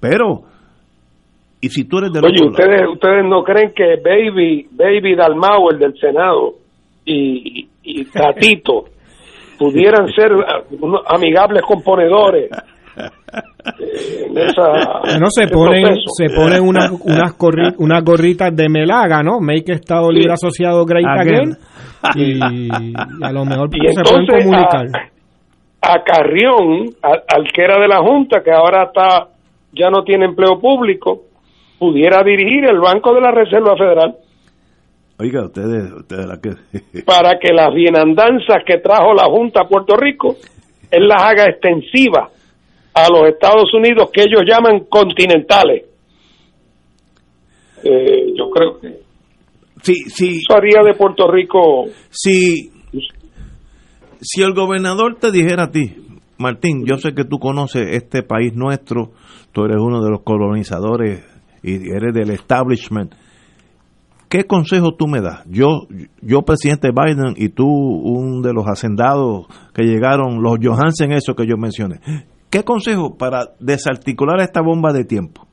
Pero, 0.00 0.42
y 1.60 1.68
si 1.68 1.84
tú 1.84 1.98
eres 1.98 2.12
del 2.12 2.24
Oye, 2.24 2.36
otro 2.42 2.50
lado? 2.50 2.62
ustedes, 2.72 2.88
ustedes 2.94 3.24
no 3.28 3.42
creen 3.44 3.72
que 3.74 3.96
Baby, 4.02 4.68
Baby 4.72 5.14
Dalmau, 5.16 5.68
el 5.70 5.78
del 5.78 5.94
Senado, 6.00 6.54
y, 7.04 7.68
y 7.82 8.04
Tatito 8.06 8.84
pudieran 9.58 10.06
ser 10.16 10.32
ah, 10.32 10.62
unos 10.80 11.00
amigables 11.06 11.62
componedores 11.62 12.50
en 12.98 14.38
esa 14.38 15.18
No 15.18 15.30
se 15.30 15.46
ponen, 15.48 15.96
se 16.16 16.26
ponen 16.34 16.62
unas, 16.62 16.90
unas, 16.90 17.36
corri- 17.38 17.74
unas 17.78 18.04
gorritas 18.04 18.54
de 18.54 18.68
melaga, 18.68 19.22
¿no? 19.22 19.40
Make 19.40 19.72
Estado 19.72 20.10
Libre 20.10 20.32
Asociado 20.32 20.84
Great 20.84 21.06
Again. 21.06 21.34
Again. 21.36 21.56
Y, 22.14 22.38
y 22.38 22.94
a 23.24 23.32
lo 23.32 23.44
mejor 23.44 23.70
Y 23.72 23.80
se 23.92 24.02
pueden 24.04 24.20
entonces, 24.20 24.44
comunicar. 24.44 24.86
a, 25.82 25.94
a 25.94 26.04
Carrión, 26.04 26.90
al, 27.02 27.22
al 27.26 27.52
que 27.52 27.60
era 27.62 27.80
de 27.80 27.88
la 27.88 27.98
Junta, 27.98 28.40
que 28.44 28.52
ahora 28.52 28.84
está 28.84 29.26
ya 29.72 29.90
no 29.90 30.04
tiene 30.04 30.26
empleo 30.26 30.60
público, 30.60 31.22
pudiera 31.76 32.22
dirigir 32.22 32.64
el 32.66 32.78
Banco 32.78 33.12
de 33.14 33.20
la 33.20 33.32
Reserva 33.32 33.76
Federal 33.76 34.14
Oiga, 35.18 35.44
ustedes, 35.46 35.92
ustedes 35.92 36.26
la 36.26 36.40
que... 36.40 37.02
para 37.04 37.40
que 37.40 37.52
las 37.52 37.74
bienandanzas 37.74 38.62
que 38.64 38.78
trajo 38.78 39.12
la 39.12 39.24
Junta 39.24 39.62
a 39.62 39.68
Puerto 39.68 39.96
Rico, 39.96 40.36
él 40.92 41.08
las 41.08 41.20
haga 41.20 41.46
extensivas 41.46 42.30
a 43.06 43.08
los 43.10 43.28
Estados 43.28 43.72
Unidos 43.74 44.10
que 44.12 44.22
ellos 44.22 44.42
llaman 44.46 44.84
continentales. 44.88 45.84
Eh, 47.84 48.32
yo 48.36 48.50
creo 48.50 48.80
que 48.80 48.98
Sí, 49.82 49.94
sí. 50.08 50.38
eso 50.44 50.56
haría 50.56 50.82
de 50.82 50.94
Puerto 50.94 51.30
Rico 51.30 51.84
Si, 52.10 52.70
Si 54.20 54.42
el 54.42 54.52
gobernador 54.52 55.16
te 55.20 55.30
dijera 55.30 55.64
a 55.64 55.70
ti, 55.70 55.94
Martín, 56.38 56.84
yo 56.84 56.96
sé 56.98 57.14
que 57.14 57.24
tú 57.24 57.38
conoces 57.38 57.86
este 57.90 58.22
país 58.24 58.52
nuestro, 58.54 59.12
tú 59.52 59.64
eres 59.64 59.76
uno 59.80 60.02
de 60.02 60.10
los 60.10 60.22
colonizadores 60.22 61.24
y 61.62 61.74
eres 61.90 62.12
del 62.14 62.30
establishment. 62.30 63.14
¿Qué 64.28 64.44
consejo 64.44 64.94
tú 64.94 65.06
me 65.06 65.20
das? 65.20 65.42
Yo, 65.48 65.86
yo 66.20 66.42
presidente 66.42 66.90
Biden 66.90 67.34
y 67.36 67.48
tú, 67.48 67.64
un 67.66 68.42
de 68.42 68.52
los 68.52 68.66
hacendados 68.66 69.46
que 69.72 69.84
llegaron, 69.84 70.42
los 70.42 70.58
Johansen, 70.62 71.12
eso 71.12 71.34
que 71.34 71.46
yo 71.46 71.56
mencioné. 71.56 72.00
¿Qué 72.50 72.64
consejo 72.64 73.16
para 73.18 73.50
desarticular 73.60 74.40
esta 74.40 74.62
bomba 74.62 74.92
de 74.92 75.04
tiempo? 75.04 75.46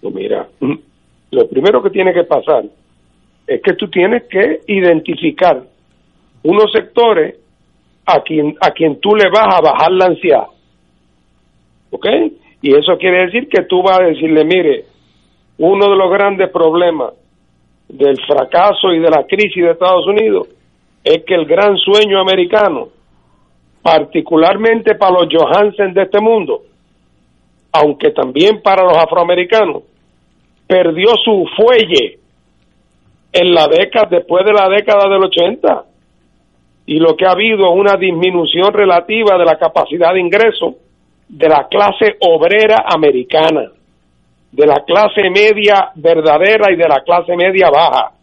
Pues 0.00 0.14
mira, 0.14 0.48
lo 1.30 1.48
primero 1.48 1.82
que 1.82 1.90
tiene 1.90 2.12
que 2.12 2.24
pasar 2.24 2.64
es 3.46 3.62
que 3.62 3.74
tú 3.74 3.88
tienes 3.88 4.24
que 4.24 4.60
identificar 4.66 5.62
unos 6.42 6.72
sectores 6.72 7.36
a 8.04 8.20
quien, 8.22 8.56
a 8.60 8.70
quien 8.70 9.00
tú 9.00 9.14
le 9.14 9.28
vas 9.30 9.54
a 9.54 9.60
bajar 9.60 9.92
la 9.92 10.06
ansiedad. 10.06 10.46
¿Ok? 11.90 12.06
Y 12.62 12.74
eso 12.74 12.96
quiere 12.98 13.26
decir 13.26 13.48
que 13.48 13.64
tú 13.64 13.82
vas 13.82 14.00
a 14.00 14.04
decirle, 14.04 14.44
mire, 14.44 14.84
uno 15.58 15.88
de 15.88 15.96
los 15.96 16.10
grandes 16.10 16.50
problemas 16.50 17.14
del 17.88 18.16
fracaso 18.26 18.92
y 18.92 18.98
de 18.98 19.10
la 19.10 19.24
crisis 19.26 19.62
de 19.62 19.70
Estados 19.70 20.06
Unidos 20.06 20.48
es 21.04 21.24
que 21.24 21.34
el 21.34 21.46
gran 21.46 21.76
sueño 21.76 22.20
americano, 22.20 22.88
particularmente 23.86 24.96
para 24.96 25.12
los 25.12 25.28
Johansen 25.32 25.94
de 25.94 26.02
este 26.02 26.20
mundo, 26.20 26.62
aunque 27.70 28.10
también 28.10 28.60
para 28.60 28.82
los 28.82 28.96
afroamericanos, 28.96 29.84
perdió 30.66 31.10
su 31.24 31.46
fuelle 31.56 32.18
en 33.32 33.54
la 33.54 33.68
década, 33.68 34.08
después 34.10 34.44
de 34.44 34.52
la 34.52 34.68
década 34.68 35.08
del 35.08 35.22
80. 35.22 35.84
Y 36.86 36.98
lo 36.98 37.16
que 37.16 37.26
ha 37.26 37.30
habido 37.30 37.66
es 37.66 37.78
una 37.78 37.94
disminución 37.94 38.72
relativa 38.72 39.38
de 39.38 39.44
la 39.44 39.56
capacidad 39.56 40.14
de 40.14 40.20
ingreso 40.20 40.74
de 41.28 41.48
la 41.48 41.68
clase 41.68 42.16
obrera 42.22 42.86
americana, 42.92 43.70
de 44.50 44.66
la 44.66 44.82
clase 44.84 45.30
media 45.30 45.92
verdadera 45.94 46.72
y 46.72 46.76
de 46.76 46.88
la 46.88 47.04
clase 47.04 47.36
media 47.36 47.70
baja. 47.70 48.14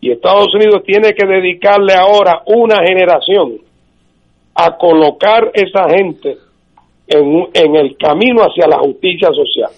Y 0.00 0.12
Estados 0.12 0.54
Unidos 0.54 0.84
tiene 0.84 1.14
que 1.14 1.26
dedicarle 1.26 1.94
ahora 1.94 2.42
una 2.46 2.76
generación 2.86 3.66
a 4.60 4.76
colocar 4.76 5.52
esa 5.54 5.88
gente 5.88 6.36
en, 7.06 7.48
en 7.54 7.76
el 7.76 7.96
camino 7.96 8.42
hacia 8.42 8.66
la 8.66 8.78
justicia 8.78 9.28
social. 9.28 9.70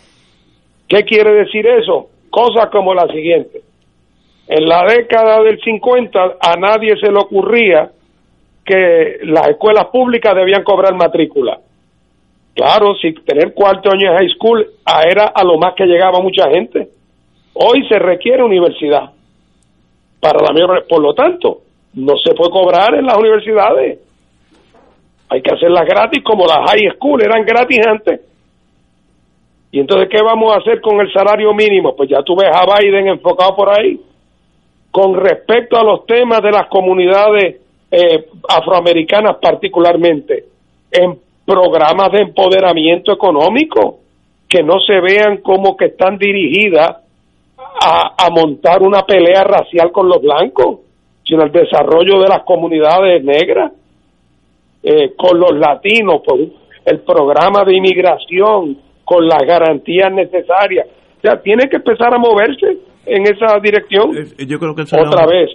¿Qué 0.88 1.04
quiere 1.04 1.32
decir 1.34 1.66
eso? 1.66 2.08
Cosas 2.30 2.70
como 2.70 2.94
la 2.94 3.06
siguiente. 3.08 3.60
En 4.48 4.66
la 4.66 4.84
década 4.84 5.42
del 5.42 5.60
50 5.60 6.38
a 6.40 6.56
nadie 6.56 6.96
se 6.96 7.12
le 7.12 7.18
ocurría 7.18 7.90
que 8.64 9.18
las 9.24 9.48
escuelas 9.48 9.86
públicas 9.92 10.34
debían 10.34 10.64
cobrar 10.64 10.94
matrícula. 10.94 11.60
Claro, 12.54 12.94
si 12.94 13.12
tener 13.12 13.52
cuarto 13.52 13.90
año 13.90 14.10
de 14.10 14.16
high 14.16 14.34
school 14.34 14.66
ah, 14.86 15.02
era 15.08 15.26
a 15.26 15.44
lo 15.44 15.58
más 15.58 15.74
que 15.74 15.84
llegaba 15.84 16.20
mucha 16.20 16.48
gente. 16.50 16.88
Hoy 17.52 17.86
se 17.86 17.98
requiere 17.98 18.42
universidad 18.42 19.10
para 20.20 20.40
la 20.42 20.52
mayor, 20.52 20.86
por 20.88 21.02
lo 21.02 21.14
tanto, 21.14 21.58
no 21.94 22.16
se 22.16 22.34
puede 22.34 22.50
cobrar 22.50 22.94
en 22.94 23.06
las 23.06 23.16
universidades. 23.18 23.98
Hay 25.30 25.42
que 25.42 25.54
hacerlas 25.54 25.86
gratis 25.86 26.22
como 26.24 26.44
las 26.44 26.68
high 26.68 26.90
school 26.96 27.22
eran 27.22 27.44
gratis 27.44 27.78
antes. 27.86 28.20
Y 29.70 29.78
entonces, 29.78 30.08
¿qué 30.10 30.20
vamos 30.22 30.52
a 30.52 30.58
hacer 30.58 30.80
con 30.80 31.00
el 31.00 31.12
salario 31.12 31.54
mínimo? 31.54 31.94
Pues 31.94 32.10
ya 32.10 32.22
tú 32.22 32.34
ves 32.34 32.50
a 32.52 32.66
Biden 32.66 33.06
enfocado 33.06 33.54
por 33.54 33.70
ahí. 33.70 34.00
Con 34.90 35.14
respecto 35.14 35.78
a 35.78 35.84
los 35.84 36.04
temas 36.04 36.42
de 36.42 36.50
las 36.50 36.66
comunidades 36.66 37.60
eh, 37.92 38.26
afroamericanas 38.48 39.36
particularmente, 39.40 40.46
en 40.90 41.16
programas 41.46 42.10
de 42.10 42.22
empoderamiento 42.22 43.12
económico, 43.12 44.00
que 44.48 44.64
no 44.64 44.80
se 44.80 45.00
vean 45.00 45.38
como 45.38 45.76
que 45.76 45.86
están 45.86 46.18
dirigidas 46.18 46.96
a, 47.56 48.14
a 48.18 48.30
montar 48.30 48.82
una 48.82 49.02
pelea 49.02 49.44
racial 49.44 49.92
con 49.92 50.08
los 50.08 50.20
blancos, 50.20 50.80
sino 51.24 51.42
al 51.42 51.52
desarrollo 51.52 52.18
de 52.18 52.28
las 52.28 52.42
comunidades 52.42 53.22
negras, 53.22 53.70
eh, 54.82 55.12
con 55.16 55.38
los 55.38 55.52
latinos, 55.58 56.22
pues 56.24 56.48
el 56.84 57.00
programa 57.00 57.64
de 57.64 57.76
inmigración, 57.76 58.78
con 59.04 59.26
las 59.26 59.42
garantías 59.46 60.12
necesarias. 60.12 60.86
O 61.18 61.20
sea, 61.20 61.40
tiene 61.42 61.68
que 61.68 61.76
empezar 61.76 62.14
a 62.14 62.18
moverse 62.18 62.78
en 63.06 63.22
esa 63.22 63.58
dirección. 63.60 64.12
Yo 64.38 64.58
creo 64.58 64.74
que 64.74 64.82
el 64.82 65.06
Otra 65.06 65.26
vez, 65.26 65.50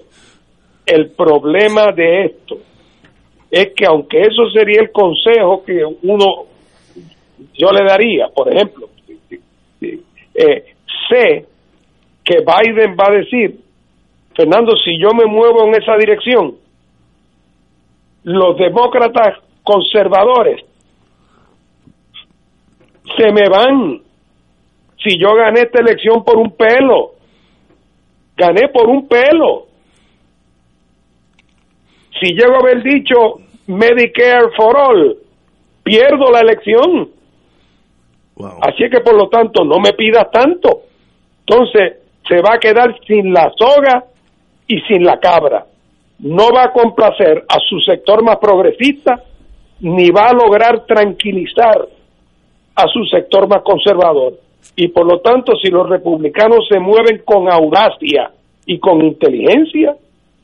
el 0.85 1.11
problema 1.11 1.91
de 1.95 2.25
esto 2.25 2.57
es 3.49 3.71
que 3.75 3.85
aunque 3.85 4.21
eso 4.21 4.49
sería 4.53 4.81
el 4.81 4.91
consejo 4.91 5.63
que 5.65 5.83
uno, 6.03 6.25
yo 7.53 7.71
le 7.71 7.85
daría, 7.85 8.27
por 8.27 8.53
ejemplo, 8.53 8.89
eh, 9.81 10.65
sé 11.09 11.45
que 12.23 12.39
Biden 12.39 12.97
va 12.99 13.05
a 13.07 13.17
decir, 13.17 13.59
Fernando, 14.35 14.73
si 14.83 14.99
yo 14.99 15.11
me 15.13 15.25
muevo 15.25 15.65
en 15.65 15.81
esa 15.81 15.95
dirección, 15.97 16.55
los 18.25 18.57
demócratas 18.57 19.37
conservadores 19.63 20.65
se 23.17 23.31
me 23.31 23.47
van. 23.47 24.01
Si 24.97 25.19
yo 25.19 25.35
gané 25.35 25.61
esta 25.61 25.79
elección 25.79 26.23
por 26.23 26.37
un 26.37 26.51
pelo, 26.51 27.11
gané 28.35 28.67
por 28.69 28.89
un 28.89 29.07
pelo. 29.07 29.67
Si 32.19 32.33
llego 32.33 32.55
a 32.55 32.59
haber 32.59 32.81
dicho 32.81 33.15
Medicare 33.67 34.49
for 34.57 34.75
All, 34.75 35.17
pierdo 35.83 36.31
la 36.31 36.39
elección. 36.39 37.09
Así 38.61 38.89
que 38.89 39.01
por 39.01 39.13
lo 39.15 39.29
tanto 39.29 39.63
no 39.63 39.79
me 39.79 39.93
pidas 39.93 40.31
tanto. 40.31 40.81
Entonces 41.47 41.99
se 42.27 42.41
va 42.41 42.55
a 42.55 42.59
quedar 42.59 42.97
sin 43.05 43.31
la 43.31 43.53
soga 43.55 44.05
y 44.67 44.79
sin 44.81 45.03
la 45.03 45.19
cabra. 45.19 45.67
No 46.19 46.51
va 46.51 46.63
a 46.63 46.71
complacer 46.71 47.45
a 47.47 47.59
su 47.59 47.79
sector 47.79 48.23
más 48.23 48.37
progresista 48.37 49.21
ni 49.81 50.09
va 50.09 50.29
a 50.29 50.33
lograr 50.33 50.85
tranquilizar 50.85 51.87
a 52.75 52.87
su 52.87 53.03
sector 53.05 53.47
más 53.47 53.61
conservador. 53.61 54.33
Y 54.75 54.87
por 54.89 55.05
lo 55.05 55.19
tanto, 55.19 55.53
si 55.55 55.69
los 55.69 55.87
republicanos 55.89 56.67
se 56.69 56.79
mueven 56.79 57.21
con 57.23 57.51
audacia 57.51 58.31
y 58.65 58.79
con 58.79 59.01
inteligencia, 59.03 59.95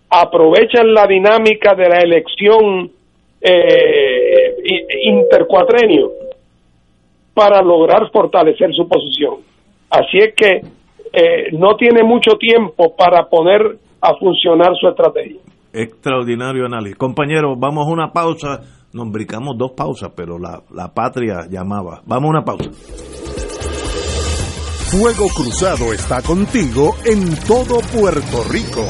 aprovechan 0.10 0.94
la 0.94 1.08
dinámica 1.08 1.74
de 1.74 1.90
la 1.90 1.98
elección 2.00 2.92
eh, 3.42 4.56
intercuatrenio 5.06 6.12
para 7.34 7.62
lograr 7.62 8.10
fortalecer 8.12 8.74
su 8.74 8.88
posición. 8.88 9.38
Así 9.90 10.18
es 10.20 10.34
que 10.36 10.62
eh, 11.14 11.50
no 11.54 11.76
tiene 11.76 12.04
mucho 12.04 12.38
tiempo 12.38 12.96
para 12.96 13.28
poner 13.28 13.78
a 14.00 14.16
funcionar 14.16 14.76
su 14.76 14.88
estrategia. 14.88 15.40
Extraordinario 15.74 16.66
análisis. 16.66 16.98
Compañeros, 16.98 17.58
vamos 17.60 17.88
a 17.88 17.92
una 17.92 18.12
pausa 18.12 18.62
nos 18.94 19.12
brincamos 19.12 19.58
dos 19.58 19.72
pausas, 19.72 20.12
pero 20.16 20.38
la, 20.38 20.62
la 20.72 20.94
patria 20.94 21.48
llamaba. 21.50 22.02
Vamos 22.06 22.28
a 22.28 22.30
una 22.30 22.44
pausa. 22.44 22.70
Fuego 24.90 25.28
Cruzado 25.34 25.94
está 25.94 26.22
contigo 26.22 26.96
en 27.06 27.36
todo 27.48 27.80
Puerto 27.94 28.44
Rico. 28.50 28.86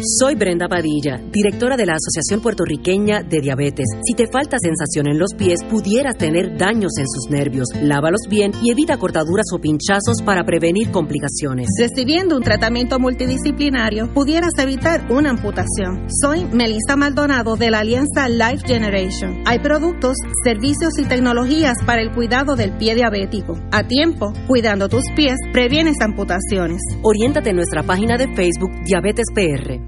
Soy 0.00 0.36
Brenda 0.36 0.68
Padilla, 0.68 1.20
directora 1.32 1.76
de 1.76 1.84
la 1.84 1.94
Asociación 1.94 2.40
Puertorriqueña 2.40 3.22
de 3.22 3.40
Diabetes. 3.40 3.86
Si 4.04 4.14
te 4.14 4.28
falta 4.30 4.56
sensación 4.60 5.08
en 5.08 5.18
los 5.18 5.34
pies, 5.34 5.64
pudieras 5.64 6.16
tener 6.16 6.56
daños 6.56 6.92
en 6.98 7.06
sus 7.08 7.28
nervios. 7.30 7.66
Lávalos 7.82 8.20
bien 8.28 8.52
y 8.62 8.70
evita 8.70 8.96
cortaduras 8.96 9.46
o 9.52 9.58
pinchazos 9.58 10.22
para 10.24 10.44
prevenir 10.44 10.92
complicaciones. 10.92 11.66
Recibiendo 11.80 12.36
un 12.36 12.42
tratamiento 12.42 13.00
multidisciplinario, 13.00 14.12
pudieras 14.14 14.52
evitar 14.58 15.10
una 15.10 15.30
amputación. 15.30 16.06
Soy 16.22 16.44
Melissa 16.44 16.96
Maldonado 16.96 17.56
de 17.56 17.70
la 17.70 17.80
Alianza 17.80 18.28
Life 18.28 18.66
Generation. 18.66 19.42
Hay 19.46 19.58
productos, 19.58 20.16
servicios 20.44 20.96
y 20.98 21.04
tecnologías 21.04 21.76
para 21.84 22.02
el 22.02 22.12
cuidado 22.12 22.54
del 22.54 22.76
pie 22.76 22.94
diabético. 22.94 23.58
A 23.72 23.86
tiempo, 23.88 24.32
cuidando 24.46 24.88
tus 24.88 25.04
pies, 25.16 25.36
previenes 25.52 25.96
amputaciones. 26.00 26.80
Oriéntate 27.02 27.50
en 27.50 27.56
nuestra 27.56 27.82
página 27.82 28.16
de 28.16 28.32
Facebook 28.34 28.70
Diabetes 28.84 29.26
PR. 29.34 29.87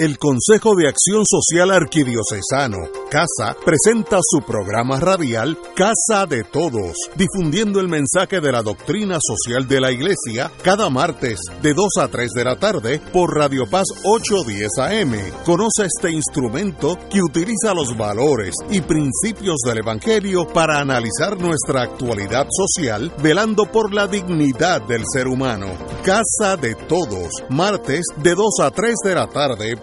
El 0.00 0.16
Consejo 0.16 0.74
de 0.76 0.88
Acción 0.88 1.24
Social 1.26 1.70
Arquidiocesano, 1.70 2.78
CASA, 3.10 3.54
presenta 3.62 4.16
su 4.22 4.40
programa 4.40 4.98
radial 4.98 5.58
Casa 5.76 6.24
de 6.24 6.42
Todos, 6.42 6.96
difundiendo 7.16 7.80
el 7.80 7.88
mensaje 7.88 8.40
de 8.40 8.50
la 8.50 8.62
doctrina 8.62 9.18
social 9.20 9.68
de 9.68 9.78
la 9.78 9.92
Iglesia 9.92 10.50
cada 10.62 10.88
martes 10.88 11.40
de 11.60 11.74
2 11.74 11.86
a 12.00 12.08
3 12.08 12.30
de 12.30 12.44
la 12.44 12.58
tarde 12.58 13.02
por 13.12 13.36
Radio 13.36 13.66
Paz 13.68 13.88
810 14.02 14.70
AM. 14.78 15.44
Conoce 15.44 15.84
este 15.84 16.10
instrumento 16.10 16.98
que 17.10 17.20
utiliza 17.20 17.74
los 17.74 17.94
valores 17.94 18.54
y 18.70 18.80
principios 18.80 19.58
del 19.66 19.80
Evangelio 19.80 20.48
para 20.48 20.80
analizar 20.80 21.38
nuestra 21.38 21.82
actualidad 21.82 22.46
social, 22.48 23.12
velando 23.22 23.66
por 23.66 23.92
la 23.92 24.06
dignidad 24.06 24.80
del 24.80 25.02
ser 25.12 25.28
humano. 25.28 25.66
Casa 26.02 26.56
de 26.56 26.74
Todos, 26.74 27.28
martes 27.50 28.06
de 28.22 28.34
2 28.34 28.60
a 28.62 28.70
3 28.70 28.94
de 29.04 29.14
la 29.14 29.26
tarde 29.26 29.76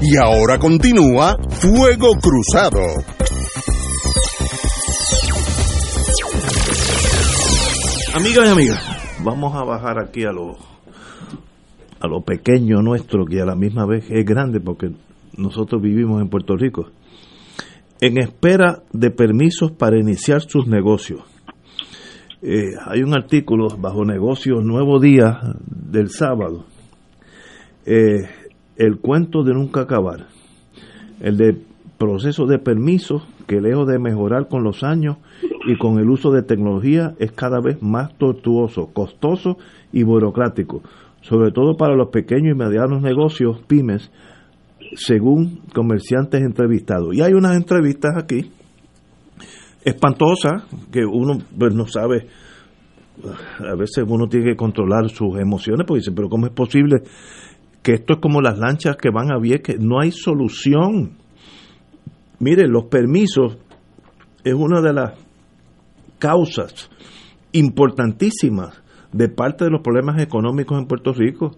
Y 0.00 0.16
ahora 0.16 0.58
continúa 0.60 1.36
Fuego 1.50 2.10
Cruzado. 2.22 2.78
Amigas 8.14 8.46
y 8.46 8.52
amigas, 8.52 9.22
vamos 9.24 9.56
a 9.56 9.64
bajar 9.64 9.98
aquí 9.98 10.22
a 10.24 10.30
lo, 10.30 10.52
a 12.00 12.06
lo 12.06 12.20
pequeño 12.20 12.80
nuestro, 12.80 13.24
que 13.24 13.40
a 13.40 13.44
la 13.44 13.56
misma 13.56 13.86
vez 13.86 14.08
es 14.08 14.24
grande 14.24 14.60
porque 14.60 14.92
nosotros 15.36 15.82
vivimos 15.82 16.22
en 16.22 16.28
Puerto 16.28 16.56
Rico. 16.56 16.90
En 18.00 18.18
espera 18.18 18.84
de 18.92 19.10
permisos 19.10 19.72
para 19.72 19.98
iniciar 19.98 20.42
sus 20.42 20.68
negocios. 20.68 21.22
Eh, 22.40 22.70
hay 22.86 23.02
un 23.02 23.14
artículo 23.14 23.66
bajo 23.76 24.04
negocios 24.04 24.64
Nuevo 24.64 25.00
Día 25.00 25.40
del 25.66 26.10
sábado. 26.10 26.66
Eh, 27.84 28.37
el 28.78 28.98
cuento 28.98 29.42
de 29.42 29.52
nunca 29.52 29.82
acabar. 29.82 30.26
El 31.20 31.36
de 31.36 31.56
proceso 31.98 32.46
de 32.46 32.58
permisos 32.58 33.26
que 33.46 33.60
lejos 33.60 33.88
de 33.88 33.98
mejorar 33.98 34.48
con 34.48 34.62
los 34.62 34.84
años 34.84 35.16
y 35.66 35.76
con 35.76 35.98
el 35.98 36.08
uso 36.08 36.30
de 36.30 36.42
tecnología 36.42 37.14
es 37.18 37.32
cada 37.32 37.60
vez 37.60 37.82
más 37.82 38.16
tortuoso, 38.16 38.90
costoso 38.92 39.58
y 39.92 40.04
burocrático, 40.04 40.82
sobre 41.22 41.50
todo 41.50 41.76
para 41.76 41.96
los 41.96 42.08
pequeños 42.08 42.54
y 42.54 42.58
medianos 42.58 43.02
negocios, 43.02 43.60
pymes, 43.66 44.10
según 44.94 45.62
comerciantes 45.74 46.42
entrevistados. 46.42 47.14
Y 47.14 47.20
hay 47.20 47.32
unas 47.32 47.56
entrevistas 47.56 48.12
aquí 48.16 48.50
espantosas 49.84 50.64
que 50.92 51.04
uno 51.04 51.38
pues, 51.58 51.74
no 51.74 51.86
sabe, 51.86 52.26
a 53.58 53.74
veces 53.74 54.04
uno 54.06 54.28
tiene 54.28 54.50
que 54.50 54.56
controlar 54.56 55.08
sus 55.08 55.38
emociones 55.38 55.84
porque 55.86 56.00
dice, 56.00 56.12
pero 56.12 56.28
¿cómo 56.28 56.46
es 56.46 56.52
posible 56.52 57.02
que 57.88 57.94
esto 57.94 58.12
es 58.12 58.20
como 58.20 58.42
las 58.42 58.58
lanchas 58.58 58.98
que 58.98 59.08
van 59.08 59.32
a 59.32 59.38
Vieques? 59.38 59.80
No 59.80 59.98
hay 59.98 60.10
solución. 60.10 61.12
Mire, 62.38 62.68
los 62.68 62.84
permisos 62.84 63.56
es 64.44 64.52
una 64.52 64.82
de 64.82 64.92
las 64.92 65.14
causas 66.18 66.90
importantísimas 67.52 68.82
de 69.10 69.30
parte 69.30 69.64
de 69.64 69.70
los 69.70 69.80
problemas 69.80 70.20
económicos 70.20 70.78
en 70.78 70.86
Puerto 70.86 71.14
Rico. 71.14 71.52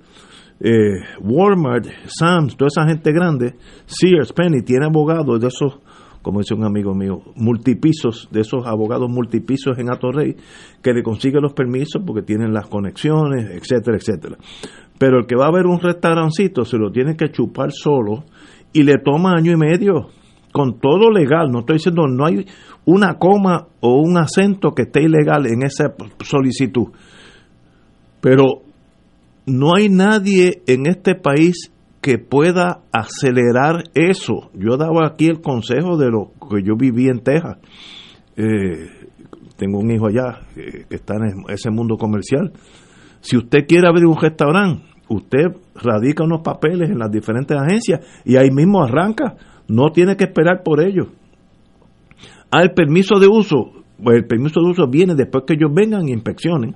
Eh, 0.60 1.00
Walmart, 1.20 1.88
Sam's, 2.06 2.56
toda 2.56 2.68
esa 2.68 2.86
gente 2.86 3.10
grande, 3.10 3.56
Sears, 3.86 4.32
Penny, 4.32 4.62
tiene 4.62 4.86
abogados 4.86 5.40
de 5.40 5.48
esos, 5.48 5.80
como 6.22 6.38
dice 6.38 6.54
un 6.54 6.64
amigo 6.64 6.94
mío, 6.94 7.22
multipisos, 7.34 8.28
de 8.30 8.42
esos 8.42 8.68
abogados 8.68 9.10
multipisos 9.10 9.76
en 9.78 9.90
Atorrey, 9.90 10.36
que 10.80 10.92
le 10.92 11.02
consiguen 11.02 11.42
los 11.42 11.54
permisos 11.54 12.00
porque 12.06 12.22
tienen 12.22 12.52
las 12.52 12.68
conexiones, 12.68 13.50
etcétera, 13.50 13.96
etcétera. 13.96 14.36
Pero 15.00 15.20
el 15.20 15.26
que 15.26 15.34
va 15.34 15.46
a 15.46 15.50
ver 15.50 15.64
un 15.64 15.80
restaurancito 15.80 16.66
se 16.66 16.76
lo 16.76 16.92
tiene 16.92 17.16
que 17.16 17.30
chupar 17.30 17.72
solo 17.72 18.24
y 18.70 18.82
le 18.82 18.98
toma 18.98 19.32
año 19.32 19.50
y 19.50 19.56
medio 19.56 20.08
con 20.52 20.78
todo 20.78 21.10
legal, 21.10 21.50
no 21.50 21.60
estoy 21.60 21.76
diciendo 21.76 22.06
no 22.06 22.26
hay 22.26 22.44
una 22.84 23.14
coma 23.14 23.68
o 23.80 23.98
un 24.02 24.18
acento 24.18 24.72
que 24.72 24.82
esté 24.82 25.04
ilegal 25.04 25.46
en 25.46 25.62
esa 25.62 25.94
solicitud. 26.22 26.88
Pero 28.20 28.44
no 29.46 29.74
hay 29.74 29.88
nadie 29.88 30.60
en 30.66 30.84
este 30.84 31.14
país 31.14 31.72
que 32.02 32.18
pueda 32.18 32.82
acelerar 32.92 33.84
eso. 33.94 34.50
Yo 34.52 34.76
daba 34.76 35.06
aquí 35.06 35.28
el 35.28 35.40
consejo 35.40 35.96
de 35.96 36.10
lo 36.10 36.32
que 36.50 36.62
yo 36.62 36.74
viví 36.76 37.08
en 37.08 37.20
Texas. 37.20 37.56
Eh, 38.36 38.90
tengo 39.56 39.78
un 39.78 39.90
hijo 39.90 40.08
allá 40.08 40.40
eh, 40.56 40.84
que 40.90 40.96
está 40.96 41.14
en 41.14 41.44
ese 41.48 41.70
mundo 41.70 41.96
comercial. 41.96 42.52
Si 43.20 43.36
usted 43.36 43.66
quiere 43.66 43.88
abrir 43.88 44.06
un 44.06 44.16
restaurante, 44.16 44.82
usted 45.08 45.46
radica 45.74 46.24
unos 46.24 46.42
papeles 46.42 46.90
en 46.90 46.98
las 46.98 47.10
diferentes 47.10 47.56
agencias 47.56 48.00
y 48.24 48.36
ahí 48.36 48.50
mismo 48.50 48.82
arranca 48.82 49.36
no 49.68 49.90
tiene 49.90 50.16
que 50.16 50.24
esperar 50.24 50.62
por 50.64 50.80
ello. 50.80 51.08
Ah, 52.50 52.62
el 52.62 52.72
permiso 52.72 53.20
de 53.20 53.28
uso, 53.28 53.72
pues 54.02 54.16
el 54.16 54.26
permiso 54.26 54.60
de 54.60 54.70
uso 54.70 54.88
viene 54.88 55.14
después 55.14 55.44
que 55.46 55.54
ellos 55.54 55.70
vengan 55.72 56.08
y 56.08 56.12
inspeccionen. 56.12 56.74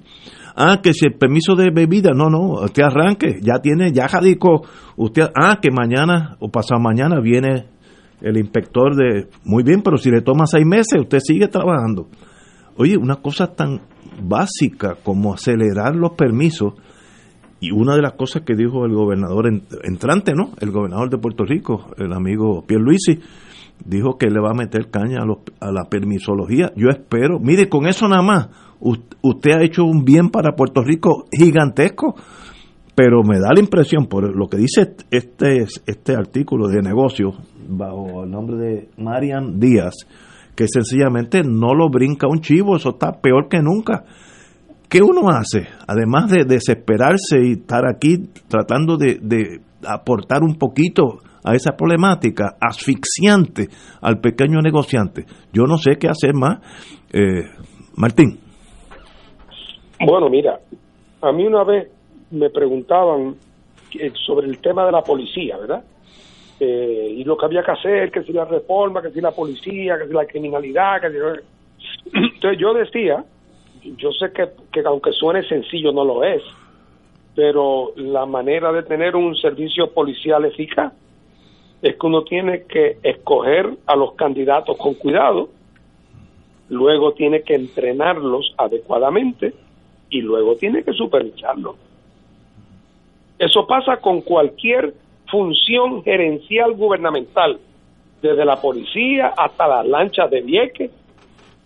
Ah, 0.56 0.80
que 0.80 0.92
si 0.92 1.06
el 1.06 1.14
permiso 1.14 1.56
de 1.56 1.70
bebida, 1.70 2.12
no, 2.14 2.30
no, 2.30 2.62
usted 2.62 2.84
arranque, 2.84 3.40
ya 3.42 3.58
tiene, 3.60 3.90
ya 3.92 4.06
radicó, 4.06 4.62
usted, 4.96 5.24
ah, 5.34 5.58
que 5.60 5.70
mañana 5.72 6.36
o 6.38 6.48
pasado 6.48 6.80
mañana 6.80 7.20
viene 7.20 7.66
el 8.20 8.36
inspector 8.36 8.94
de, 8.94 9.28
muy 9.44 9.64
bien, 9.64 9.82
pero 9.82 9.96
si 9.96 10.10
le 10.10 10.20
toma 10.20 10.46
seis 10.46 10.64
meses, 10.64 11.00
usted 11.00 11.18
sigue 11.18 11.48
trabajando. 11.48 12.06
Oye, 12.76 12.96
una 12.96 13.16
cosa 13.16 13.48
tan 13.48 13.80
básica 14.22 14.96
como 15.02 15.34
acelerar 15.34 15.94
los 15.94 16.12
permisos, 16.12 16.74
y 17.60 17.70
una 17.70 17.94
de 17.96 18.02
las 18.02 18.12
cosas 18.12 18.42
que 18.42 18.54
dijo 18.54 18.84
el 18.84 18.92
gobernador 18.92 19.46
entrante, 19.84 20.34
¿no? 20.34 20.50
El 20.60 20.70
gobernador 20.70 21.08
de 21.08 21.18
Puerto 21.18 21.44
Rico, 21.44 21.86
el 21.96 22.12
amigo 22.12 22.62
Pierluisi, 22.66 23.20
dijo 23.84 24.18
que 24.18 24.28
le 24.28 24.40
va 24.40 24.50
a 24.50 24.54
meter 24.54 24.90
caña 24.90 25.20
a, 25.60 25.72
la 25.72 25.84
permisología. 25.88 26.72
Yo 26.76 26.90
espero, 26.90 27.38
mire, 27.40 27.68
con 27.68 27.86
eso 27.86 28.06
nada 28.08 28.22
más, 28.22 28.48
usted 28.80 29.52
ha 29.52 29.62
hecho 29.62 29.84
un 29.84 30.04
bien 30.04 30.28
para 30.28 30.56
Puerto 30.56 30.82
Rico 30.82 31.26
gigantesco, 31.32 32.14
pero 32.94 33.22
me 33.22 33.38
da 33.40 33.48
la 33.54 33.60
impresión, 33.60 34.06
por 34.06 34.36
lo 34.36 34.46
que 34.48 34.58
dice 34.58 34.94
este, 35.10 35.64
este 35.86 36.14
artículo 36.14 36.68
de 36.68 36.82
negocios, 36.82 37.34
bajo 37.68 38.24
el 38.24 38.30
nombre 38.30 38.56
de 38.56 38.88
Marian 38.98 39.58
Díaz, 39.58 39.94
que 40.56 40.66
sencillamente 40.68 41.42
no 41.42 41.74
lo 41.74 41.88
brinca 41.88 42.28
un 42.28 42.40
chivo, 42.40 42.76
eso 42.76 42.90
está 42.90 43.20
peor 43.20 43.48
que 43.48 43.60
nunca. 43.60 44.04
¿Qué 44.88 45.02
uno 45.02 45.28
hace? 45.28 45.66
Además 45.88 46.30
de 46.30 46.44
desesperarse 46.44 47.40
y 47.42 47.52
estar 47.52 47.82
aquí 47.86 48.28
tratando 48.48 48.96
de, 48.96 49.60
aportar 49.86 50.42
un 50.42 50.56
poquito 50.56 51.18
a 51.44 51.54
esa 51.54 51.72
problemática 51.76 52.56
asfixiante 52.60 53.68
al 54.00 54.20
pequeño 54.20 54.60
negociante. 54.60 55.24
Yo 55.52 55.64
no 55.64 55.76
sé 55.76 55.96
qué 55.98 56.08
hacer 56.08 56.32
más. 56.34 56.60
Eh, 57.12 57.42
Martín. 57.96 58.38
Bueno, 60.06 60.28
mira, 60.28 60.58
a 61.20 61.32
mí 61.32 61.46
una 61.46 61.64
vez 61.64 61.90
me 62.30 62.50
preguntaban 62.50 63.36
sobre 64.26 64.48
el 64.48 64.58
tema 64.58 64.84
de 64.86 64.92
la 64.92 65.02
policía, 65.02 65.56
¿verdad? 65.58 65.84
Y 66.64 67.24
lo 67.24 67.36
que 67.36 67.46
había 67.46 67.62
que 67.62 67.72
hacer, 67.72 68.10
que 68.10 68.22
si 68.22 68.32
la 68.32 68.44
reforma, 68.44 69.02
que 69.02 69.10
si 69.10 69.20
la 69.20 69.32
policía, 69.32 69.98
que 69.98 70.06
si 70.08 70.12
la 70.12 70.26
criminalidad, 70.26 71.00
que. 71.00 71.08
Entonces 72.12 72.58
yo 72.58 72.74
decía, 72.74 73.24
yo 73.96 74.12
sé 74.12 74.32
que, 74.32 74.48
que 74.72 74.80
aunque 74.86 75.12
suene 75.12 75.42
sencillo 75.48 75.92
no 75.92 76.04
lo 76.04 76.24
es, 76.24 76.42
pero 77.34 77.92
la 77.96 78.26
manera 78.26 78.72
de 78.72 78.82
tener 78.82 79.16
un 79.16 79.36
servicio 79.36 79.90
policial 79.90 80.44
eficaz 80.44 80.92
es 81.82 81.96
que 81.96 82.06
uno 82.06 82.22
tiene 82.22 82.62
que 82.62 82.98
escoger 83.02 83.70
a 83.86 83.96
los 83.96 84.14
candidatos 84.14 84.76
con 84.78 84.94
cuidado, 84.94 85.50
luego 86.70 87.12
tiene 87.12 87.42
que 87.42 87.54
entrenarlos 87.54 88.54
adecuadamente 88.56 89.52
y 90.08 90.22
luego 90.22 90.56
tiene 90.56 90.82
que 90.82 90.92
supervisarlos. 90.92 91.76
Eso 93.38 93.66
pasa 93.66 93.98
con 93.98 94.22
cualquier 94.22 94.94
función 95.34 96.04
gerencial 96.04 96.74
gubernamental, 96.74 97.58
desde 98.22 98.44
la 98.44 98.60
policía 98.60 99.34
hasta 99.36 99.66
las 99.66 99.84
lanchas 99.84 100.30
de 100.30 100.42
Vieques, 100.42 100.92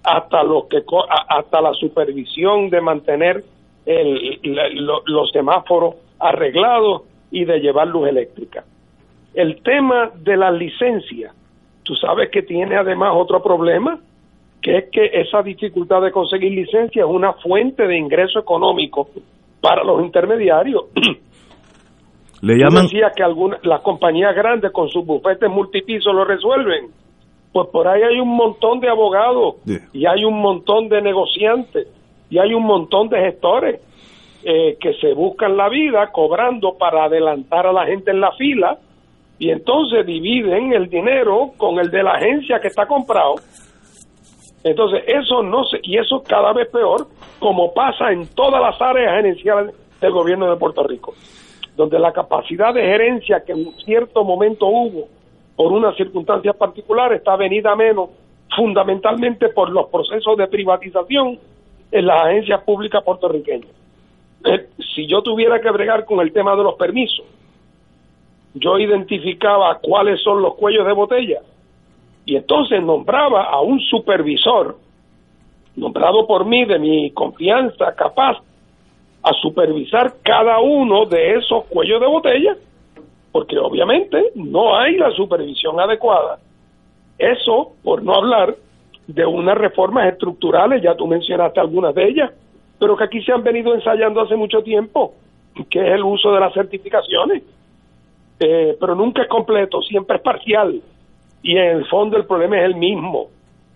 hasta 0.02 0.42
los 0.42 0.64
que 0.68 0.82
hasta 1.28 1.60
la 1.60 1.74
supervisión 1.74 2.70
de 2.70 2.80
mantener 2.80 3.44
el- 3.84 4.40
los 5.04 5.30
semáforos 5.32 5.96
arreglados 6.18 7.02
y 7.30 7.44
de 7.44 7.58
llevar 7.60 7.88
luz 7.88 8.08
eléctrica. 8.08 8.64
El 9.34 9.60
tema 9.62 10.12
de 10.14 10.38
las 10.38 10.54
licencias, 10.54 11.34
tú 11.82 11.94
sabes 11.94 12.30
que 12.30 12.40
tiene 12.40 12.74
además 12.74 13.12
otro 13.14 13.42
problema, 13.42 14.00
que 14.62 14.78
es 14.78 14.84
que 14.90 15.10
esa 15.12 15.42
dificultad 15.42 16.00
de 16.00 16.10
conseguir 16.10 16.52
licencia 16.52 17.02
es 17.02 17.08
una 17.08 17.34
fuente 17.34 17.86
de 17.86 17.98
ingreso 17.98 18.38
económico 18.38 19.10
para 19.60 19.84
los 19.84 20.02
intermediarios. 20.02 20.84
Le 22.40 22.54
Tú 22.54 22.60
llaman, 22.60 22.84
decías 22.84 23.12
que 23.16 23.22
algunas 23.22 23.64
las 23.64 23.80
compañías 23.80 24.34
grandes 24.34 24.70
con 24.72 24.88
sus 24.88 25.04
bufetes 25.04 25.50
multipisos 25.50 26.14
lo 26.14 26.24
resuelven. 26.24 26.90
Pues 27.52 27.68
por 27.72 27.88
ahí 27.88 28.02
hay 28.02 28.20
un 28.20 28.36
montón 28.36 28.78
de 28.80 28.88
abogados 28.88 29.56
y 29.92 30.06
hay 30.06 30.24
un 30.24 30.40
montón 30.40 30.88
de 30.88 31.00
negociantes 31.00 31.88
y 32.30 32.38
hay 32.38 32.52
un 32.52 32.62
montón 32.62 33.08
de 33.08 33.18
gestores 33.20 33.80
eh, 34.44 34.76
que 34.78 34.94
se 34.94 35.14
buscan 35.14 35.56
la 35.56 35.68
vida 35.68 36.12
cobrando 36.12 36.76
para 36.78 37.04
adelantar 37.04 37.66
a 37.66 37.72
la 37.72 37.86
gente 37.86 38.10
en 38.10 38.20
la 38.20 38.32
fila 38.32 38.78
y 39.38 39.50
entonces 39.50 40.04
dividen 40.06 40.72
el 40.72 40.88
dinero 40.88 41.52
con 41.56 41.78
el 41.78 41.90
de 41.90 42.02
la 42.02 42.12
agencia 42.12 42.60
que 42.60 42.68
está 42.68 42.86
comprado. 42.86 43.36
Entonces 44.62 45.02
eso 45.06 45.42
no 45.42 45.64
se, 45.64 45.78
y 45.82 45.96
eso 45.96 46.22
cada 46.26 46.52
vez 46.52 46.68
peor, 46.70 47.06
como 47.38 47.72
pasa 47.72 48.12
en 48.12 48.26
todas 48.34 48.60
las 48.60 48.80
áreas 48.80 49.16
gerenciales 49.16 49.74
del 50.00 50.12
gobierno 50.12 50.50
de 50.50 50.56
Puerto 50.56 50.82
Rico 50.82 51.14
donde 51.78 51.96
la 52.00 52.12
capacidad 52.12 52.74
de 52.74 52.82
gerencia 52.82 53.44
que 53.46 53.52
en 53.52 53.72
cierto 53.84 54.24
momento 54.24 54.66
hubo 54.66 55.06
por 55.54 55.70
unas 55.70 55.96
circunstancias 55.96 56.56
particulares 56.56 57.18
está 57.18 57.36
venida 57.36 57.70
a 57.70 57.76
menos 57.76 58.10
fundamentalmente 58.56 59.50
por 59.50 59.70
los 59.70 59.86
procesos 59.86 60.36
de 60.36 60.48
privatización 60.48 61.38
en 61.92 62.06
las 62.06 62.20
agencias 62.24 62.64
públicas 62.64 63.04
puertorriqueñas. 63.04 63.70
Eh, 64.44 64.66
si 64.92 65.06
yo 65.06 65.22
tuviera 65.22 65.60
que 65.60 65.70
bregar 65.70 66.04
con 66.04 66.18
el 66.18 66.32
tema 66.32 66.56
de 66.56 66.64
los 66.64 66.74
permisos, 66.74 67.24
yo 68.54 68.76
identificaba 68.76 69.78
cuáles 69.78 70.20
son 70.22 70.42
los 70.42 70.56
cuellos 70.56 70.84
de 70.84 70.92
botella 70.92 71.38
y 72.26 72.34
entonces 72.34 72.82
nombraba 72.82 73.44
a 73.44 73.60
un 73.60 73.78
supervisor 73.78 74.76
nombrado 75.76 76.26
por 76.26 76.44
mí 76.44 76.64
de 76.64 76.80
mi 76.80 77.12
confianza 77.12 77.94
capaz 77.94 78.38
a 79.28 79.32
supervisar 79.34 80.14
cada 80.22 80.58
uno 80.60 81.04
de 81.06 81.34
esos 81.34 81.64
cuellos 81.66 82.00
de 82.00 82.06
botella, 82.06 82.56
porque 83.32 83.58
obviamente 83.58 84.32
no 84.34 84.76
hay 84.76 84.96
la 84.96 85.10
supervisión 85.10 85.78
adecuada. 85.78 86.38
Eso, 87.18 87.72
por 87.82 88.02
no 88.02 88.14
hablar 88.14 88.56
de 89.06 89.26
unas 89.26 89.56
reformas 89.56 90.12
estructurales, 90.12 90.82
ya 90.82 90.94
tú 90.94 91.06
mencionaste 91.06 91.60
algunas 91.60 91.94
de 91.94 92.08
ellas, 92.08 92.30
pero 92.78 92.96
que 92.96 93.04
aquí 93.04 93.22
se 93.22 93.32
han 93.32 93.42
venido 93.42 93.74
ensayando 93.74 94.20
hace 94.20 94.36
mucho 94.36 94.62
tiempo, 94.62 95.14
que 95.68 95.80
es 95.80 95.94
el 95.94 96.04
uso 96.04 96.32
de 96.32 96.40
las 96.40 96.52
certificaciones, 96.54 97.42
Eh, 98.40 98.76
pero 98.78 98.94
nunca 98.94 99.22
es 99.22 99.28
completo, 99.28 99.82
siempre 99.82 100.16
es 100.16 100.22
parcial, 100.22 100.80
y 101.42 101.56
en 101.56 101.78
el 101.78 101.84
fondo 101.86 102.16
el 102.16 102.24
problema 102.24 102.58
es 102.58 102.66
el 102.66 102.76
mismo, 102.76 103.26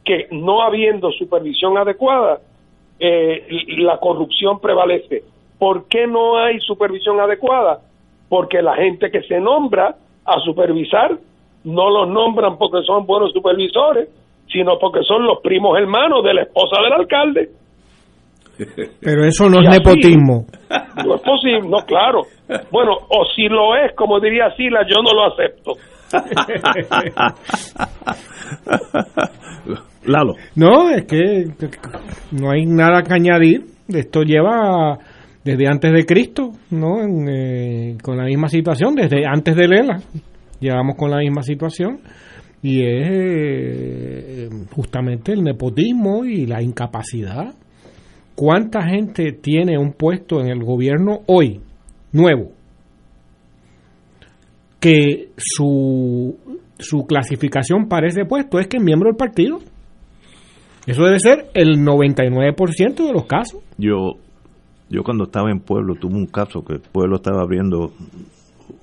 que 0.05 0.29
no 0.31 0.63
habiendo 0.63 1.11
supervisión 1.11 1.77
adecuada, 1.77 2.39
eh, 3.01 3.45
la 3.79 3.99
corrupción 3.99 4.61
prevalece. 4.61 5.25
¿Por 5.63 5.87
qué 5.87 6.09
no 6.09 6.39
hay 6.39 6.59
supervisión 6.59 7.21
adecuada? 7.21 7.79
Porque 8.29 8.61
la 8.63 8.75
gente 8.75 9.13
que 9.13 9.23
se 9.23 9.39
nombra 9.39 9.95
a 10.25 10.41
supervisar 10.45 11.13
no 11.63 11.89
los 11.89 12.09
nombran 12.09 12.59
porque 12.59 12.83
son 12.85 13.07
buenos 13.07 13.31
supervisores, 13.33 14.09
sino 14.53 14.77
porque 14.81 15.05
son 15.07 15.25
los 15.25 15.39
primos 15.41 15.79
hermanos 15.79 16.25
de 16.25 16.35
la 16.35 16.43
esposa 16.43 16.83
del 16.83 16.93
alcalde. 16.95 17.51
Pero 19.01 19.25
eso 19.25 19.49
no 19.49 19.61
Y 19.63 19.67
es 19.67 19.69
así- 19.69 19.79
nepotismo. 19.79 20.47
No 21.07 21.15
es 21.15 21.21
posible, 21.23 21.69
no, 21.69 21.79
claro. 21.87 22.23
Bueno, 22.73 22.97
o 23.09 23.25
si 23.37 23.47
lo 23.49 23.77
es, 23.77 23.95
como 23.95 24.19
diría 24.19 24.51
Sila, 24.57 24.81
yo 24.89 25.01
no 25.01 25.13
lo 25.13 25.33
acepto. 25.33 25.75
Lalo. 30.07 30.35
No, 30.57 30.91
es 30.91 31.05
que 31.05 31.45
no 32.33 32.51
hay 32.51 32.67
nada 32.67 33.03
que 33.03 33.15
añadir. 33.15 33.63
Esto 33.89 34.23
lleva 34.23 34.99
desde 35.45 35.67
antes 35.67 35.93
de 35.93 36.05
Cristo, 36.05 36.53
¿no? 36.71 37.01
Eh, 37.29 37.97
con 38.03 38.17
la 38.17 38.25
misma 38.25 38.49
situación, 38.49 38.95
desde 38.95 39.27
antes 39.27 39.57
de 39.57 39.69
Lela, 39.69 40.01
llevamos 40.61 40.97
con 40.97 41.11
la 41.11 41.19
misma 41.19 41.43
situación. 41.43 42.01
Y 42.65 42.81
es 42.83 43.09
eh, 43.11 44.49
justamente 44.73 45.33
el 45.33 45.43
nepotismo 45.43 46.25
y 46.25 46.47
la 46.47 46.63
incapacidad. 46.63 47.55
¿Cuánta 48.37 48.83
gente 48.83 49.33
tiene 49.33 49.77
un 49.79 49.93
puesto 49.93 50.41
en 50.41 50.49
el 50.49 50.63
gobierno 50.63 51.21
hoy, 51.27 51.61
nuevo, 52.13 52.53
que 54.79 55.31
su, 55.37 56.37
su 56.79 57.05
clasificación 57.05 57.89
para 57.89 58.07
ese 58.07 58.25
puesto 58.25 58.61
es 58.61 58.69
que 58.69 58.77
es 58.77 58.83
miembro 58.83 59.09
del 59.09 59.17
partido? 59.17 59.59
Eso 60.87 61.03
debe 61.05 61.19
ser 61.19 61.47
el 61.55 61.79
99% 61.79 63.07
de 63.07 63.13
los 63.13 63.27
casos. 63.27 63.61
Yo, 63.77 64.15
yo 64.93 65.03
cuando 65.03 65.25
estaba 65.25 65.51
en 65.51 65.61
Pueblo 65.61 65.95
tuve 65.95 66.15
un 66.15 66.27
caso 66.27 66.63
que 66.65 66.75
el 66.75 66.81
Pueblo 66.81 67.17
estaba 67.17 67.41
abriendo 67.41 67.93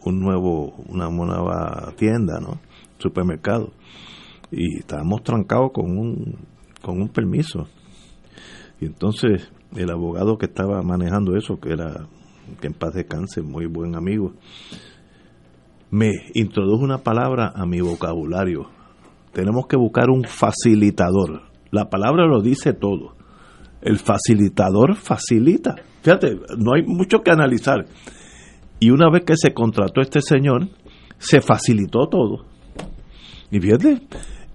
un 0.06 0.20
nuevo, 0.20 0.74
una 0.88 1.08
nueva 1.08 1.94
tienda, 1.98 2.40
¿no? 2.40 2.60
Supermercado. 2.98 3.70
Y 4.52 4.80
estábamos 4.80 5.22
trancados 5.22 5.70
con 5.72 6.00
un, 6.00 6.36
con 6.82 7.00
un 7.00 7.10
permiso. 7.10 7.68
Y 8.82 8.88
entonces 8.88 9.52
el 9.76 9.92
abogado 9.92 10.40
que 10.40 10.48
estaba 10.48 10.82
manejando 10.82 11.38
eso, 11.38 11.60
que 11.60 11.74
era, 11.74 12.08
que 12.60 12.68
en 12.68 12.74
paz 12.74 12.96
descanse, 12.96 13.44
muy 13.44 13.68
buen 13.68 13.96
amigo, 13.96 14.34
me 15.92 16.10
introdujo 16.34 16.84
una 16.84 17.04
palabra 17.04 17.54
a 17.56 17.68
mi 17.68 17.82
vocabulario. 17.82 18.68
Tenemos 19.32 19.68
que 19.68 19.78
buscar 19.78 20.10
un 20.10 20.24
facilitador. 20.24 21.44
La 21.70 21.92
palabra 21.92 22.26
lo 22.26 22.42
dice 22.42 22.74
todo. 22.74 23.14
El 23.84 24.00
facilitador 24.00 24.96
facilita. 24.96 25.76
No 26.58 26.74
hay 26.76 26.84
mucho 26.86 27.20
que 27.20 27.32
analizar. 27.32 27.86
Y 28.80 28.92
una 28.92 29.10
vez 29.12 29.24
que 29.26 29.36
se 29.36 29.54
contrató 29.54 30.02
este 30.02 30.22
señor, 30.22 30.68
se 31.18 31.42
facilitó 31.42 32.08
todo. 32.08 32.46
Y 33.52 33.60
fíjate, 33.60 34.02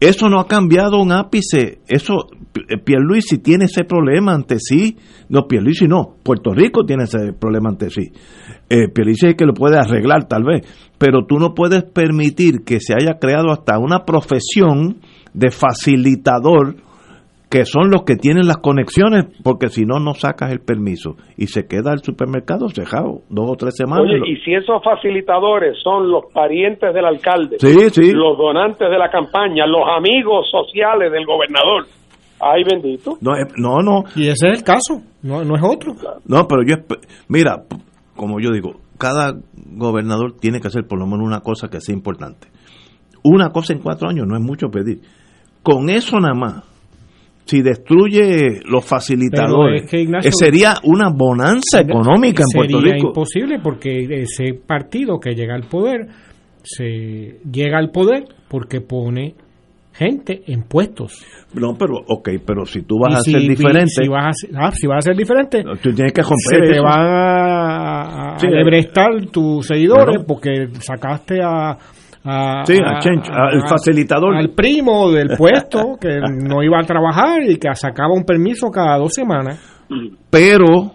eso 0.01 0.29
no 0.29 0.41
ha 0.41 0.47
cambiado 0.47 1.01
un 1.01 1.13
ápice. 1.13 1.81
Eso, 1.89 2.27
P- 2.53 2.79
Pierluisi 2.85 3.39
tiene 3.39 3.67
ese 3.67 3.85
problema 3.85 4.33
ante 4.35 4.57
sí. 4.59 4.97
No, 5.29 5.47
Pierluisi 5.47 5.87
no. 5.87 6.17
Puerto 6.23 6.53
Rico 6.53 6.85
tiene 6.87 7.05
ese 7.05 7.33
problema 7.33 7.71
ante 7.71 7.91
sí. 7.91 8.13
Eh, 8.71 8.89
Pierluisi 8.89 9.27
es 9.29 9.35
que 9.35 9.45
lo 9.45 9.53
puede 9.53 9.79
arreglar 9.79 10.27
tal 10.27 10.45
vez. 10.45 10.67
Pero 10.97 11.27
tú 11.27 11.39
no 11.39 11.55
puedes 11.55 11.83
permitir 11.85 12.63
que 12.65 12.81
se 12.81 12.95
haya 12.95 13.19
creado 13.21 13.51
hasta 13.53 13.79
una 13.79 14.05
profesión 14.05 15.01
de 15.35 15.51
facilitador 15.51 16.77
que 17.55 17.65
son 17.67 17.89
los 17.89 18.03
que 18.03 18.17
tienen 18.17 18.49
las 18.49 18.57
conexiones, 18.57 19.27
porque 19.45 19.69
si 19.69 19.85
no, 19.85 20.01
no 20.01 20.15
sacas 20.15 20.51
el 20.51 20.59
permiso 20.59 21.15
y 21.37 21.47
se 21.47 21.69
queda 21.69 21.93
el 21.93 22.01
supermercado 22.01 22.69
cerrado 22.69 23.21
dos 23.31 23.49
o 23.49 23.55
tres 23.55 23.75
semanas. 23.77 24.07
Oye, 24.11 24.19
y 24.29 24.37
si 24.39 24.55
esos 24.55 24.83
facilitadores 24.83 25.77
son 25.85 26.11
los 26.11 26.25
parientes 26.35 26.93
del 26.93 27.05
alcalde, 27.05 27.59
Sí, 27.61 27.73
sí. 27.91 28.11
los 28.13 28.37
donantes 28.37 28.91
de 28.91 28.99
la 28.99 29.09
campaña, 29.09 29.69
los 29.69 29.83
amigos 29.97 30.47
sociales 30.51 31.13
del 31.13 31.25
gobernador, 31.27 31.87
ay 32.41 32.65
bendito. 32.65 33.19
No, 33.21 33.37
eh, 33.37 33.47
no, 33.57 33.79
no. 33.83 34.03
Y 34.17 34.23
ese 34.27 34.49
es 34.51 34.59
el 34.59 34.65
caso, 34.65 35.01
no, 35.23 35.45
no 35.45 35.55
es 35.55 35.63
otro. 35.63 35.93
No, 36.27 36.49
pero 36.49 36.65
yo, 36.67 36.75
mira, 37.29 37.63
como 38.17 38.41
yo 38.41 38.51
digo, 38.51 38.81
cada 38.99 39.35
gobernador 39.77 40.35
tiene 40.41 40.59
que 40.61 40.67
hacer 40.67 40.89
por 40.89 40.99
lo 40.99 41.07
menos 41.07 41.25
una 41.25 41.39
cosa 41.39 41.69
que 41.69 41.81
sea 41.81 41.95
importante. 41.95 42.49
Una 43.23 43.51
cosa 43.51 43.73
en 43.75 43.79
cuatro 43.79 44.09
años 44.09 44.27
no 44.27 44.37
es 44.37 44.43
mucho 44.43 44.71
pedir. 44.71 45.03
Con 45.63 45.89
eso 45.89 46.19
nada 46.19 46.35
más, 46.35 46.74
si 47.47 47.61
destruye 47.63 48.61
los 48.65 48.85
facilitadores, 48.85 49.83
Pero 49.83 49.85
es 49.85 49.91
que, 49.91 50.01
Ignacio, 50.01 50.29
eh, 50.31 50.33
sería 50.33 50.75
una 50.85 51.11
bonanza 51.15 51.81
económica 51.81 52.43
en 52.43 52.57
Puerto 52.57 52.79
Sería 52.79 52.95
Rico. 52.95 53.09
imposible 53.09 53.59
porque 53.63 54.07
ese 54.23 54.55
partido 54.67 55.19
que 55.21 55.35
llega 55.35 55.55
al 55.55 55.65
poder 55.69 56.07
se 56.63 57.41
llega 57.51 57.79
al 57.79 57.91
poder 57.91 58.25
porque 58.49 58.81
pone 58.81 59.35
gente 59.93 60.43
en 60.47 60.63
puestos. 60.63 61.23
No, 61.55 61.75
pero, 61.79 61.95
ok, 62.09 62.31
pero 62.45 62.65
si 62.65 62.83
tú 62.83 62.99
vas 62.99 63.17
a 63.17 63.21
ser 63.21 63.41
diferente, 63.43 64.03
Si 64.03 64.09
vas 64.09 64.27
a, 64.27 64.33
ser- 64.33 64.51
ah, 64.57 64.71
si 64.73 64.87
vas 64.89 64.99
a 64.99 65.11
ser 65.11 65.17
diferente, 65.17 65.63
tú 65.83 65.93
tienes 65.93 66.13
que 66.13 66.23
se 66.23 66.29
romper 66.31 66.69
te 66.69 66.75
eso. 66.77 66.83
van 66.83 67.01
a, 67.07 68.35
a 68.35 68.39
Sí, 68.39 68.47
lebrestar 68.49 69.27
tus 69.31 69.67
seguidores 69.67 70.07
Bueno. 70.07 70.25
porque 70.27 70.69
sacaste 70.81 71.41
a, 71.45 71.77
a- 72.25 72.65
Sí, 72.67 72.75
a 72.85 72.99
Chencho, 73.01 73.33
al 73.33 73.69
facilitador. 73.69 74.35
al 74.37 74.51
primo 74.51 75.11
del 75.11 75.37
puesto 75.37 75.97
que 76.01 76.09
no 76.49 76.63
iba 76.63 76.79
a 76.81 76.85
trabajar 76.85 77.43
y 77.43 77.57
que 77.57 77.69
sacaba 77.75 78.15
un 78.15 78.25
permiso 78.25 78.71
cada 78.71 78.97
dos 78.99 79.13
semanas. 79.15 79.61
Pero 80.31 80.93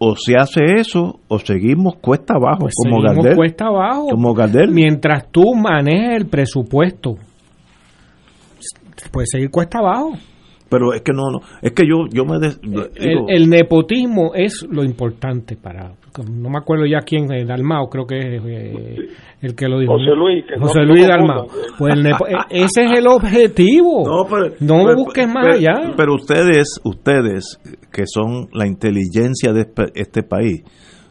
o 0.00 0.14
se 0.16 0.34
hace 0.36 0.60
eso 0.78 1.20
o 1.28 1.38
seguimos 1.38 1.96
cuesta 1.96 2.34
abajo 2.34 2.60
Pues 2.62 2.74
como 2.76 2.96
seguimos 3.00 3.16
Gardel. 3.24 3.36
cuesta 3.36 3.66
abajo. 3.66 4.08
Como 4.10 4.34
Gardel. 4.34 4.70
Mientras 4.70 5.30
tú 5.30 5.54
manejes 5.54 6.16
el 6.22 6.26
presupuesto, 6.26 7.16
puedes 9.12 9.30
seguir 9.30 9.50
cuesta 9.50 9.78
abajo. 9.78 10.12
Pero 10.68 10.92
es 10.92 11.00
que 11.02 11.12
no, 11.12 11.30
no 11.30 11.38
es 11.62 11.72
que 11.72 11.84
yo 11.86 12.06
yo 12.12 12.24
me 12.26 12.38
des- 12.38 12.60
el 13.28 13.48
nepotismo 13.48 14.34
es 14.34 14.66
lo 14.70 14.84
importante 14.84 15.56
para. 15.56 15.92
No 16.24 16.50
me 16.50 16.58
acuerdo 16.58 16.84
ya 16.86 17.00
quién, 17.00 17.30
eh, 17.32 17.44
Dalmao, 17.44 17.88
creo 17.88 18.06
que 18.06 18.18
es 18.18 18.42
eh, 18.44 18.96
el 19.42 19.54
que 19.54 19.68
lo 19.68 19.78
dijo. 19.78 19.92
José 19.92 20.10
Luis, 20.16 20.44
José 20.60 20.80
Luis. 20.82 21.06
Dalmao. 21.06 21.46
Pues 21.78 21.94
el 21.94 22.02
nepo- 22.02 22.26
eh, 22.26 22.34
ese 22.50 22.84
es 22.84 22.98
el 22.98 23.06
objetivo. 23.06 24.04
No, 24.06 24.24
pero- 24.28 24.54
No 24.60 24.84
pero- 24.84 24.96
busques 24.96 25.26
más 25.28 25.44
pero- 25.46 25.54
allá. 25.56 25.94
Pero 25.96 26.14
ustedes, 26.14 26.80
ustedes 26.84 27.58
que 27.92 28.02
son 28.06 28.48
la 28.52 28.66
inteligencia 28.66 29.52
de 29.52 29.60
este- 29.60 29.92
este 29.94 30.22
país, 30.22 30.62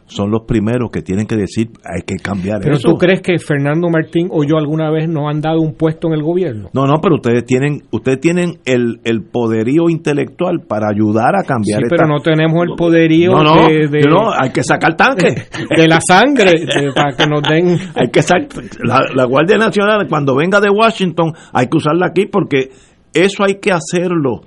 son 0.08 0.30
los 0.30 0.42
primeros 0.46 0.90
que 0.90 1.02
tienen 1.02 1.26
que 1.26 1.36
decir 1.36 1.68
hay 1.84 2.02
que 2.02 2.16
cambiar 2.16 2.60
Pero 2.62 2.76
eso. 2.76 2.88
tú 2.90 2.96
crees 2.96 3.20
que 3.20 3.38
Fernando 3.38 3.88
Martín 3.88 4.28
o 4.30 4.42
yo 4.42 4.56
alguna 4.56 4.90
vez 4.90 5.08
nos 5.08 5.28
han 5.30 5.40
dado 5.40 5.60
un 5.60 5.74
puesto 5.74 6.08
en 6.08 6.14
el 6.14 6.22
gobierno. 6.22 6.70
No, 6.72 6.86
no, 6.86 7.00
pero 7.00 7.16
ustedes 7.16 7.44
tienen, 7.44 7.82
ustedes 7.90 8.18
tienen 8.20 8.58
el, 8.64 9.00
el 9.04 9.22
poderío 9.22 9.88
intelectual 9.88 10.62
para 10.66 10.88
ayudar 10.88 11.34
a 11.36 11.44
cambiar 11.46 11.80
Sí, 11.80 11.84
esta- 11.84 11.96
pero 11.96 12.08
no 12.08 12.20
tenemos 12.20 12.64
el 12.66 12.74
poderío 12.76 13.32
No, 13.32 13.44
no, 13.44 13.68
de, 13.68 13.88
de- 13.88 14.08
no, 14.08 14.32
hay 14.32 14.50
que 14.50 14.62
sacar 14.62 14.96
tanque. 14.96 15.34
de 15.76 15.88
la 15.88 16.00
sangre 16.00 16.52
de- 16.52 16.92
para 16.94 17.14
que 17.16 17.26
nos 17.26 17.42
den. 17.42 17.78
hay 17.94 18.08
que 18.10 18.20
sac- 18.20 18.78
la, 18.82 19.00
la 19.14 19.24
Guardia 19.26 19.58
Nacional 19.58 20.06
cuando 20.08 20.34
venga 20.34 20.60
de 20.60 20.70
Washington 20.70 21.32
hay 21.52 21.66
que 21.68 21.76
usarla 21.76 22.06
aquí 22.06 22.26
porque 22.26 22.70
eso 23.12 23.44
hay 23.44 23.56
que 23.60 23.72
hacerlo 23.72 24.40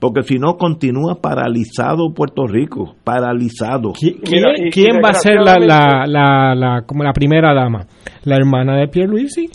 porque 0.00 0.22
si 0.22 0.38
no 0.38 0.54
continúa 0.56 1.16
paralizado 1.20 2.12
Puerto 2.14 2.46
Rico 2.46 2.94
paralizado 3.04 3.92
¿Quién, 3.98 4.70
quién 4.72 4.96
va 5.04 5.10
a 5.10 5.14
ser 5.14 5.40
la, 5.40 5.58
la, 5.58 6.04
la, 6.06 6.54
la- 6.54 6.82
como 6.86 7.02
la 7.02 7.12
primera 7.12 7.52
dama? 7.54 7.86
La 8.24 8.36
hermana 8.36 8.76
de 8.76 8.88
Pierluisi. 8.88 9.48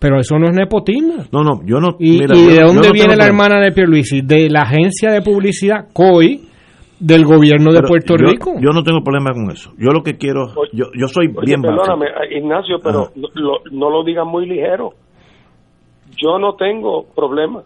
Pero 0.00 0.20
eso 0.20 0.38
no 0.38 0.46
es 0.48 0.54
nepotismo. 0.54 1.24
no 1.32 1.42
no 1.42 1.60
yo 1.64 1.80
no 1.80 1.96
¿Y, 1.98 2.18
mira, 2.20 2.36
y 2.36 2.42
yo- 2.44 2.48
de 2.50 2.56
yo 2.56 2.66
dónde 2.68 2.88
no 2.88 2.92
viene 2.92 3.16
la 3.16 3.26
hermana 3.26 3.60
de 3.60 3.72
Pierluisi? 3.72 4.20
De 4.22 4.48
la 4.50 4.60
agencia 4.60 5.10
de 5.10 5.22
publicidad 5.22 5.86
COI 5.92 6.42
del 7.00 7.24
gobierno 7.24 7.72
de 7.72 7.78
Pero 7.80 7.88
Puerto 7.88 8.14
yo- 8.16 8.26
Rico. 8.26 8.52
yo 8.60 8.70
no 8.70 8.82
tengo 8.82 9.00
problema 9.02 9.30
con 9.32 9.50
eso 9.50 9.72
yo 9.78 9.90
lo 9.90 10.02
que 10.02 10.16
quiero 10.18 10.52
yo, 10.72 10.86
yo 10.96 11.08
soy 11.08 11.28
Oye, 11.28 11.46
bien 11.46 11.62
perdóname, 11.62 12.06
Ignacio, 12.36 12.76
pero 12.82 13.10
lo- 13.16 13.60
no 13.72 13.88
lo 13.90 14.04
digan 14.04 14.26
muy 14.28 14.46
ligero. 14.46 14.90
Yo 16.16 16.38
no 16.38 16.54
tengo 16.56 17.06
problema 17.14 17.62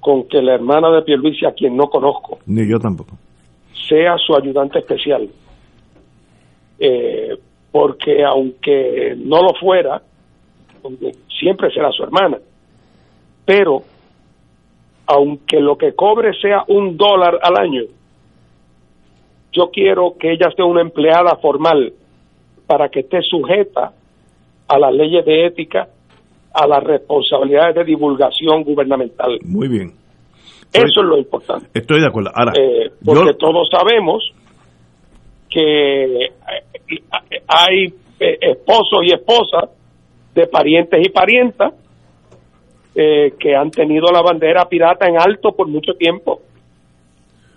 con 0.00 0.28
que 0.28 0.40
la 0.42 0.54
hermana 0.54 0.90
de 0.90 1.02
Pierluisi, 1.02 1.44
a 1.46 1.52
quien 1.52 1.76
no 1.76 1.88
conozco, 1.88 2.38
ni 2.46 2.68
yo 2.68 2.78
tampoco 2.78 3.16
sea 3.88 4.16
su 4.18 4.36
ayudante 4.36 4.78
especial. 4.78 5.28
Eh, 6.78 7.36
porque 7.70 8.24
aunque 8.24 9.14
no 9.16 9.42
lo 9.42 9.54
fuera, 9.54 10.02
siempre 11.38 11.70
será 11.72 11.90
su 11.92 12.02
hermana. 12.02 12.38
Pero, 13.44 13.82
aunque 15.06 15.60
lo 15.60 15.76
que 15.76 15.94
cobre 15.94 16.32
sea 16.40 16.64
un 16.68 16.96
dólar 16.96 17.38
al 17.42 17.56
año, 17.56 17.82
yo 19.52 19.70
quiero 19.70 20.16
que 20.18 20.32
ella 20.32 20.50
sea 20.54 20.64
una 20.64 20.82
empleada 20.82 21.36
formal 21.36 21.92
para 22.66 22.88
que 22.88 23.00
esté 23.00 23.22
sujeta 23.22 23.92
a 24.68 24.78
las 24.78 24.92
leyes 24.92 25.24
de 25.24 25.46
ética, 25.46 25.88
a 26.62 26.66
las 26.66 26.82
responsabilidades 26.84 27.74
de 27.76 27.84
divulgación 27.84 28.62
gubernamental. 28.64 29.38
muy 29.44 29.68
bien 29.68 29.92
Eso 30.72 31.00
es 31.00 31.06
lo 31.06 31.16
importante. 31.18 31.66
estoy 31.74 32.00
de 32.00 32.06
acuerdo 32.06 32.30
ahora 32.34 32.52
Eh, 32.58 32.90
porque 33.04 33.24
yo- 33.26 33.36
todos 33.36 33.68
sabemos 33.70 34.22
que 35.50 36.24
eh, 36.26 36.32
hay 37.46 37.86
eh, 38.20 38.38
esposos 38.40 39.00
y 39.04 39.14
esposas 39.14 39.70
de 40.34 40.46
parientes 40.46 41.00
y 41.06 41.10
parientas 41.10 41.72
eh, 42.94 43.32
que 43.38 43.54
han 43.54 43.70
tenido 43.70 44.06
la 44.12 44.22
bandera 44.22 44.64
pirata 44.68 45.06
en 45.06 45.16
alto 45.20 45.52
por 45.56 45.68
mucho 45.68 45.92
tiempo. 45.94 46.40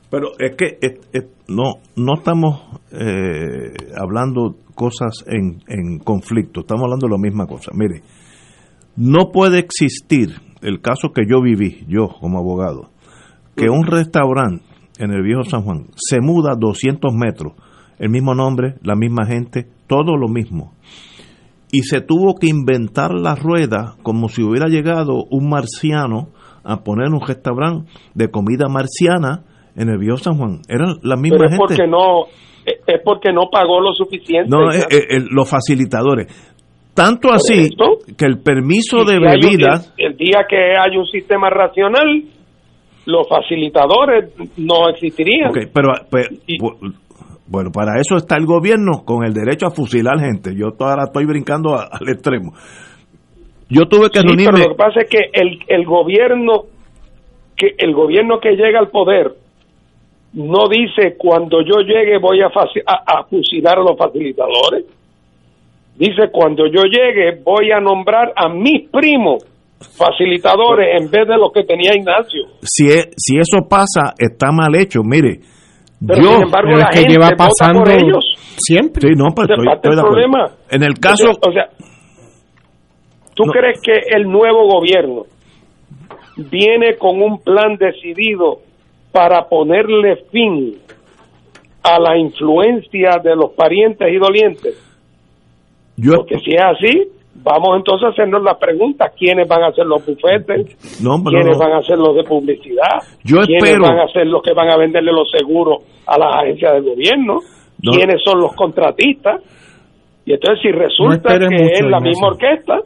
Pero 0.09 0.27
es 0.39 0.55
que 0.55 0.77
es- 0.81 0.99
es- 1.13 1.27
no 1.47 1.75
no 1.95 2.13
estamos 2.15 2.61
eh, 2.93 3.73
hablando 3.97 4.55
cosas 4.75 5.25
en, 5.27 5.59
en 5.67 5.99
conflicto, 5.99 6.61
estamos 6.61 6.83
hablando 6.83 7.07
de 7.07 7.11
la 7.11 7.17
misma 7.17 7.45
cosa. 7.47 7.71
Mire, 7.73 8.01
no 8.95 9.31
puede 9.31 9.59
existir 9.59 10.41
el 10.61 10.81
caso 10.81 11.11
que 11.13 11.23
yo 11.27 11.41
viví, 11.41 11.85
yo 11.87 12.07
como 12.19 12.37
abogado, 12.39 12.89
que 13.55 13.69
un 13.69 13.85
restaurante 13.85 14.63
en 14.99 15.11
el 15.11 15.23
viejo 15.23 15.43
San 15.43 15.63
Juan 15.63 15.87
se 15.95 16.19
muda 16.21 16.55
200 16.59 17.13
metros, 17.13 17.53
el 17.99 18.09
mismo 18.09 18.35
nombre, 18.35 18.75
la 18.83 18.95
misma 18.95 19.25
gente, 19.25 19.67
todo 19.87 20.15
lo 20.17 20.27
mismo. 20.27 20.73
Y 21.71 21.83
se 21.83 22.01
tuvo 22.01 22.35
que 22.35 22.47
inventar 22.47 23.11
la 23.13 23.35
rueda 23.35 23.95
como 24.03 24.27
si 24.27 24.43
hubiera 24.43 24.67
llegado 24.67 25.23
un 25.29 25.49
marciano 25.49 26.29
a 26.63 26.83
poner 26.83 27.09
un 27.09 27.21
restaurante 27.25 27.89
de 28.13 28.29
comida 28.29 28.67
marciana 28.67 29.43
en 29.75 29.89
el 29.89 29.97
viejo 29.97 30.17
San 30.17 30.37
Juan. 30.37 30.59
Eran 30.67 30.95
la 31.01 31.15
misma 31.15 31.37
Pero 31.37 31.45
es 31.45 31.51
gente. 31.51 31.63
porque 31.67 31.87
no 31.87 32.25
eh, 32.65 32.79
es 32.85 33.01
porque 33.03 33.31
no 33.33 33.49
pagó 33.51 33.79
lo 33.81 33.93
suficiente. 33.93 34.49
No, 34.49 34.71
Ya. 34.71 34.79
eh, 34.79 34.85
eh, 34.91 34.97
eh, 35.17 35.25
los 35.31 35.49
facilitadores. 35.49 36.27
Tanto 36.93 37.31
así 37.31 37.69
que 38.17 38.25
el 38.25 38.39
permiso 38.39 39.05
de 39.05 39.13
si 39.13 39.17
un- 39.17 39.23
bebidas, 39.23 39.93
el, 39.97 40.11
el 40.11 40.17
día 40.17 40.45
que 40.49 40.57
hay 40.77 40.97
un 40.97 41.05
sistema 41.07 41.49
racional, 41.49 42.23
los 43.05 43.27
facilitadores 43.29 44.31
no 44.57 44.89
existirían. 44.89 45.51
Pero, 45.53 45.89
pero, 46.11 46.29
bu- 46.59 46.93
bueno, 47.47 47.71
para 47.71 47.99
eso 47.99 48.15
está 48.17 48.35
el 48.37 48.45
gobierno 48.45 49.03
con 49.05 49.25
el 49.25 49.33
derecho 49.33 49.67
a 49.67 49.71
fusilar 49.71 50.19
gente. 50.19 50.51
Yo 50.55 50.67
ahora 50.79 51.03
estoy 51.05 51.25
brincando 51.25 51.73
a- 51.75 51.87
al 51.91 52.09
extremo. 52.09 52.53
Yo 53.69 53.85
tuve 53.87 54.09
que 54.09 54.19
Sí, 54.19 54.27
reunirme. 54.27 54.51
pero 54.53 54.69
lo 54.69 54.75
que 54.75 54.83
pasa 54.83 54.99
es 55.01 55.09
que 55.09 55.19
el, 55.33 55.59
el 55.67 55.85
gobierno 55.85 56.63
que 57.55 57.75
el 57.77 57.93
gobierno 57.93 58.39
que 58.39 58.51
llega 58.55 58.79
al 58.79 58.89
poder 58.89 59.33
no 60.33 60.67
dice 60.67 61.15
cuando 61.17 61.61
yo 61.61 61.79
llegue 61.81 62.17
voy 62.19 62.41
a, 62.41 62.47
a 62.47 63.23
fusilar 63.25 63.77
a 63.77 63.81
los 63.81 63.97
facilitadores. 63.97 64.85
Dice 65.95 66.29
cuando 66.31 66.65
yo 66.65 66.83
llegue 66.83 67.39
voy 67.43 67.71
a 67.71 67.79
nombrar 67.79 68.31
a 68.35 68.49
mis 68.49 68.89
primos 68.89 69.43
facilitadores 69.97 71.01
en 71.01 71.09
vez 71.11 71.27
de 71.27 71.37
los 71.37 71.51
que 71.53 71.63
tenía 71.63 71.93
Ignacio. 71.95 72.45
Si, 72.61 72.87
e- 72.87 73.11
si 73.17 73.37
eso 73.37 73.67
pasa, 73.69 74.13
está 74.17 74.51
mal 74.51 74.75
hecho. 74.75 75.01
Mire, 75.03 75.39
Pero, 76.05 76.21
yo. 76.21 76.29
sin 76.33 76.43
embargo, 76.43 76.71
la 76.71 76.91
gente 76.91 77.17
vota 77.17 77.47
por 77.73 77.89
ellos. 77.89 78.25
siempre. 78.57 79.09
Sí, 79.09 79.13
no, 79.15 79.25
pero 79.35 79.45
Ese 79.45 79.53
es 79.53 79.59
estoy, 79.59 79.65
parte 79.65 79.89
estoy 79.89 79.95
de 79.95 80.01
problema. 80.01 80.49
En 80.69 80.83
el 80.83 80.93
caso. 80.99 81.29
O 81.29 81.33
sea, 81.33 81.49
o 81.49 81.51
sea, 81.51 81.65
¿tú 83.35 83.43
crees 83.45 83.79
que 83.81 84.15
el 84.15 84.23
nuevo 84.23 84.67
gobierno 84.67 85.23
viene 86.49 86.95
con 86.97 87.21
un 87.21 87.39
plan 87.43 87.75
decidido 87.77 88.59
para 89.11 89.47
ponerle 89.49 90.17
fin 90.31 90.77
a 91.83 91.99
la 91.99 92.17
influencia 92.17 93.19
de 93.23 93.35
los 93.35 93.51
parientes 93.55 94.07
y 94.11 94.17
dolientes? 94.17 94.87
Yo, 95.97 96.13
Porque 96.17 96.39
si 96.39 96.51
es 96.55 96.61
así, 96.61 97.07
vamos 97.43 97.77
entonces 97.77 98.07
a 98.07 98.11
hacernos 98.11 98.43
la 98.43 98.57
pregunta, 98.57 99.11
¿quiénes 99.17 99.47
van 99.47 99.63
a 99.63 99.71
ser 99.73 99.85
los 99.85 100.05
bufetes? 100.05 101.01
No, 101.03 101.17
pero 101.23 101.37
¿Quiénes 101.41 101.57
no. 101.57 101.63
van 101.63 101.73
a 101.73 101.81
ser 101.83 101.97
los 101.97 102.15
de 102.15 102.23
publicidad? 102.23 102.99
Yo 103.23 103.41
¿Quiénes 103.41 103.63
espero- 103.69 103.83
van 103.83 103.99
a 103.99 104.07
ser 104.11 104.27
los 104.27 104.41
que 104.41 104.53
van 104.53 104.69
a 104.69 104.77
venderle 104.77 105.11
los 105.11 105.29
seguros 105.29 105.83
a 106.07 106.17
las 106.17 106.35
agencias 106.43 106.73
del 106.73 106.83
gobierno? 106.83 107.39
No. 107.83 107.91
¿Quiénes 107.91 108.21
son 108.23 108.39
los 108.41 108.53
contratistas? 108.53 109.41
Y 110.25 110.33
entonces 110.33 110.59
si 110.61 110.71
resulta 110.71 111.37
que 111.37 111.45
mucho, 111.49 111.73
es 111.73 111.81
la 111.89 111.99
misma 111.99 112.27
orquesta, 112.27 112.79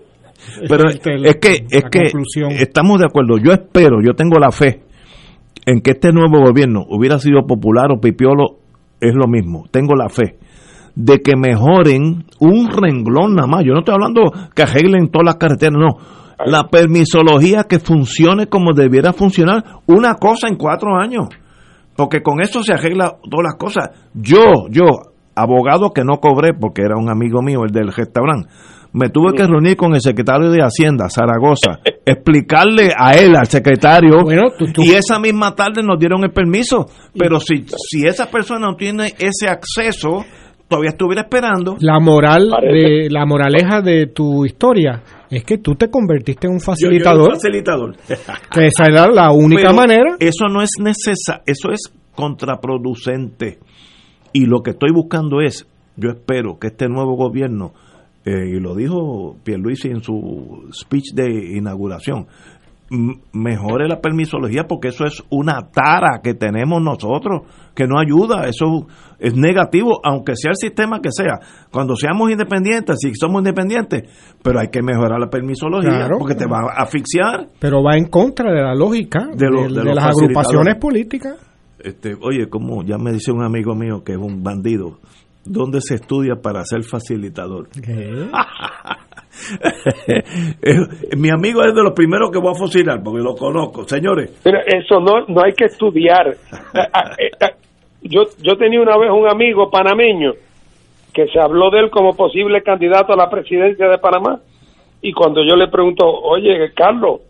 Pero 0.69 0.90
es 0.90 0.99
que, 0.99 1.53
es 1.69 1.84
que 1.91 1.99
conclusión. 2.11 2.52
estamos 2.52 2.99
de 2.99 3.06
acuerdo. 3.06 3.38
Yo 3.44 3.52
espero, 3.52 3.98
yo 4.03 4.14
tengo 4.14 4.40
la 4.40 4.52
fe 4.52 4.82
en 5.65 5.82
que 5.82 5.91
este 5.91 6.11
nuevo 6.14 6.40
gobierno 6.45 6.86
hubiera 6.90 7.19
sido 7.19 7.45
popular 7.45 7.91
o 7.91 7.99
pipiolo, 7.99 8.57
es 9.02 9.14
lo 9.15 9.27
mismo. 9.27 9.65
Tengo 9.72 9.95
la 9.95 10.07
fe 10.10 10.36
de 10.96 11.22
que 11.22 11.36
mejoren 11.36 12.26
un 12.40 12.70
renglón 12.70 13.36
nada 13.36 13.48
más. 13.48 13.64
Yo 13.66 13.74
no 13.74 13.80
estoy 13.80 13.96
hablando 13.96 14.22
que 14.54 14.64
arreglen 14.64 15.10
todas 15.10 15.26
las 15.26 15.36
carreteras, 15.36 15.76
no. 15.78 15.98
La 16.46 16.68
permisología 16.68 17.64
que 17.64 17.80
funcione 17.80 18.48
como 18.48 18.74
debiera 18.74 19.14
funcionar, 19.14 19.64
una 19.86 20.16
cosa 20.16 20.48
en 20.48 20.56
cuatro 20.56 20.96
años. 20.98 21.28
Porque 21.96 22.22
con 22.22 22.42
eso 22.42 22.62
se 22.62 22.74
arregla 22.74 23.18
todas 23.30 23.44
las 23.44 23.56
cosas. 23.56 23.90
Yo, 24.14 24.68
yo, 24.70 24.84
abogado 25.36 25.92
que 25.92 26.04
no 26.04 26.20
cobré 26.20 26.54
porque 26.54 26.82
era 26.82 26.98
un 26.98 27.10
amigo 27.10 27.42
mío, 27.42 27.64
el 27.64 27.72
del 27.72 27.92
restaurante, 27.92 28.50
me 28.92 29.10
tuve 29.10 29.34
que 29.34 29.46
reunir 29.46 29.76
con 29.76 29.94
el 29.94 30.00
secretario 30.00 30.50
de 30.50 30.62
Hacienda, 30.62 31.10
Zaragoza, 31.10 31.80
explicarle 32.06 32.92
a 32.98 33.14
él, 33.14 33.36
al 33.36 33.48
secretario, 33.48 34.24
y 34.78 34.92
esa 34.92 35.20
misma 35.20 35.54
tarde 35.54 35.84
nos 35.84 36.00
dieron 36.00 36.24
el 36.24 36.32
permiso. 36.32 36.86
Pero 37.18 37.42
si, 37.42 37.66
si 37.90 38.08
esa 38.08 38.32
persona 38.32 38.68
no 38.68 38.76
tiene 38.78 39.14
ese 39.20 39.50
acceso, 39.50 40.24
todavía 40.76 40.89
estuviera 40.91 41.22
esperando. 41.23 41.77
La 41.80 41.99
moral 41.99 42.49
de 42.61 43.07
la 43.10 43.26
moraleja 43.26 43.81
de 43.81 44.07
tu 44.07 44.45
historia 44.45 45.02
es 45.30 45.43
que 45.43 45.57
tú 45.57 45.76
te 45.76 45.89
convertiste 45.89 46.47
en 46.47 46.53
un 46.53 46.60
Yo- 46.60 46.65
yo 46.65 46.72
era 46.72 47.11
facilitador. 47.11 47.30
un 47.30 47.35
facilitador. 47.35 47.95
Que 48.52 48.68
esa 48.68 48.85
era 48.85 49.07
la 49.07 49.31
única 49.31 49.61
Pero 49.64 49.73
manera. 49.73 50.15
Eso 50.19 50.45
no 50.49 50.61
es 50.61 50.69
necesario, 50.80 51.43
eso 51.45 51.72
es 51.72 51.91
contraproducente. 52.15 53.60
Y 54.34 54.45
lo 54.45 54.61
que 54.61 54.72
estoy 54.72 54.91
buscando 54.93 55.41
es, 55.41 55.68
yo 55.97 56.10
espero 56.10 56.57
que 56.60 56.68
este 56.68 56.88
nuevo 56.88 57.15
gobierno, 57.15 57.73
eh, 58.26 58.31
y 58.56 58.60
lo 58.60 58.76
dijo 58.76 59.35
Pierluisi 59.43 59.89
en 59.89 60.02
su 60.02 60.68
speech 60.73 61.14
de 61.14 61.57
inauguración, 61.57 62.27
mejore 63.34 63.88
la 63.88 63.99
permisología 63.99 64.66
porque 64.68 64.90
eso 64.90 65.06
es 65.06 65.24
una 65.32 65.70
tara 65.72 66.22
que 66.24 66.36
tenemos 66.36 66.82
nosotros 66.84 67.41
que 67.74 67.88
no 67.88 67.99
ayuda, 67.99 68.48
eso 68.48 68.88
es 69.20 69.36
negativo, 69.36 69.99
aunque 70.03 70.36
sea 70.36 70.52
el 70.52 70.57
sistema 70.57 70.99
que 71.02 71.10
sea. 71.12 71.40
Cuando 71.72 71.95
seamos 71.95 72.30
independientes, 72.32 72.98
si 72.99 73.14
somos 73.16 73.40
independientes, 73.40 74.03
pero 74.44 74.60
hay 74.60 74.68
que 74.70 74.82
mejorar 74.84 75.20
la 75.20 75.30
permisología 75.30 75.90
Claro. 75.90 76.18
porque 76.20 76.36
te 76.36 76.45
va 76.45 76.60
a 76.78 76.84
asfixiar. 76.84 77.48
Pero 77.60 77.82
va 77.84 77.98
en 77.98 78.06
contra 78.07 78.52
de 78.53 78.62
la 78.62 78.76
lógica 78.76 79.28
de, 79.36 79.49
lo- 79.49 79.64
de 79.64 79.68
de 79.70 79.84
los 79.84 79.95
las 79.95 80.06
agrupaciones 80.06 80.76
políticas. 80.76 81.36
Este, 81.80 82.16
oye, 82.22 82.49
como 82.49 82.84
ya 82.84 82.98
me 82.98 83.12
dice 83.12 83.32
un 83.32 83.44
amigo 83.44 83.76
mío 83.76 84.03
que 84.03 84.14
es 84.14 84.18
un 84.20 84.41
bandido, 84.44 84.99
¿dónde 85.44 85.82
se 85.82 85.95
estudia 85.95 86.36
para 86.41 86.64
ser 86.66 86.84
facilitador? 86.84 87.68
Mi 91.18 91.30
amigo 91.30 91.64
es 91.64 91.76
de 91.76 91.84
los 91.84 91.94
primeros 91.94 92.32
que 92.32 92.40
voy 92.40 92.52
a 92.52 92.56
fusilar 92.57 93.02
porque 93.03 93.22
lo 93.22 93.36
conozco. 93.36 93.84
Señores, 93.84 94.41
Mira, 94.45 94.62
eso 94.66 94.99
no, 94.99 95.26
no 95.28 95.41
hay 95.44 95.53
que 95.53 95.66
estudiar. 95.66 96.36
Ah, 96.74 96.90
ah, 96.94 97.12
eh, 97.18 97.32
ah, 97.41 97.52
Yo, 98.02 98.24
yo 98.41 98.57
tenía 98.57 98.82
una 98.82 98.98
vez 98.98 99.10
un 99.10 99.28
amigo 99.28 99.70
panameño 99.70 100.34
que 101.14 101.28
se 101.28 101.40
habló 101.40 101.70
de 101.72 101.80
él 101.80 101.90
como 101.90 102.14
posible 102.14 102.62
candidato 102.62 103.14
a 103.14 103.16
la 103.16 103.30
presidencia 103.30 103.88
de 103.88 103.98
Panamá. 103.98 104.41
Y 105.02 105.14
cuando 105.14 105.41
yo 105.44 105.56
le 105.56 105.70
pregunto, 105.70 106.06
oye, 106.06 106.72
Carlos, 106.76 107.22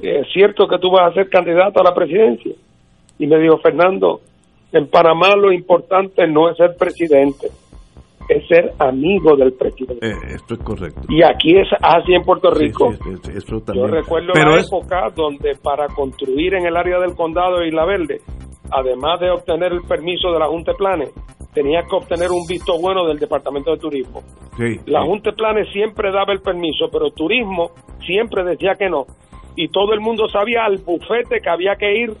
¿es 0.00 0.26
cierto 0.32 0.66
que 0.66 0.78
tú 0.78 0.90
vas 0.90 1.10
a 1.10 1.14
ser 1.14 1.28
candidato 1.28 1.80
a 1.80 1.84
la 1.84 1.94
presidencia? 1.94 2.52
Y 3.18 3.26
me 3.26 3.38
dijo, 3.38 3.58
Fernando, 3.58 4.20
en 4.72 4.88
Panamá 4.88 5.36
lo 5.36 5.52
importante 5.52 6.26
no 6.26 6.50
es 6.50 6.56
ser 6.56 6.76
presidente, 6.76 7.48
es 8.28 8.46
ser 8.48 8.72
amigo 8.78 9.36
del 9.36 9.52
presidente. 9.52 10.06
eh, 10.06 10.14
esto 10.34 10.54
es 10.54 10.60
correcto. 10.60 11.02
Y 11.08 11.22
aquí 11.22 11.56
es 11.58 11.68
así 11.80 12.14
en 12.14 12.22
Puerto 12.22 12.50
Rico. 12.50 12.92
Sí, 12.92 12.98
sí, 13.04 13.10
sí, 13.24 13.30
eso 13.36 13.56
Yo 13.58 13.60
también. 13.62 13.90
recuerdo 13.90 14.32
Pero 14.32 14.50
la 14.50 14.60
es- 14.60 14.66
época 14.66 15.10
donde 15.14 15.52
para 15.62 15.86
construir 15.88 16.54
en 16.54 16.66
el 16.66 16.76
área 16.76 16.98
del 17.00 17.14
condado 17.14 17.58
de 17.58 17.68
Isla 17.68 17.84
Verde, 17.84 18.20
además 18.70 19.20
de 19.20 19.30
obtener 19.30 19.72
el 19.72 19.82
permiso 19.82 20.32
de 20.32 20.38
la 20.38 20.46
Junta 20.46 20.72
de 20.72 20.78
Planes, 20.78 21.10
tenía 21.52 21.82
que 21.82 21.94
obtener 21.96 22.30
un 22.30 22.44
visto 22.48 22.78
bueno 22.80 23.06
del 23.06 23.18
Departamento 23.18 23.70
de 23.72 23.78
Turismo. 23.78 24.22
sí, 24.56 24.80
La 24.86 25.02
sí. 25.02 25.06
Junta 25.08 25.30
de 25.30 25.36
Planes 25.36 25.68
siempre 25.72 26.10
daba 26.10 26.32
el 26.32 26.40
permiso, 26.40 26.88
pero 26.90 27.10
Turismo 27.10 27.70
siempre 28.06 28.42
decía 28.42 28.72
que 28.78 28.88
no. 28.88 29.04
Y 29.56 29.68
todo 29.68 29.92
el 29.92 30.00
mundo 30.00 30.28
sabía 30.28 30.64
al 30.64 30.78
bufete 30.78 31.40
que 31.40 31.48
había 31.50 31.76
que 31.76 31.94
ir 31.96 32.12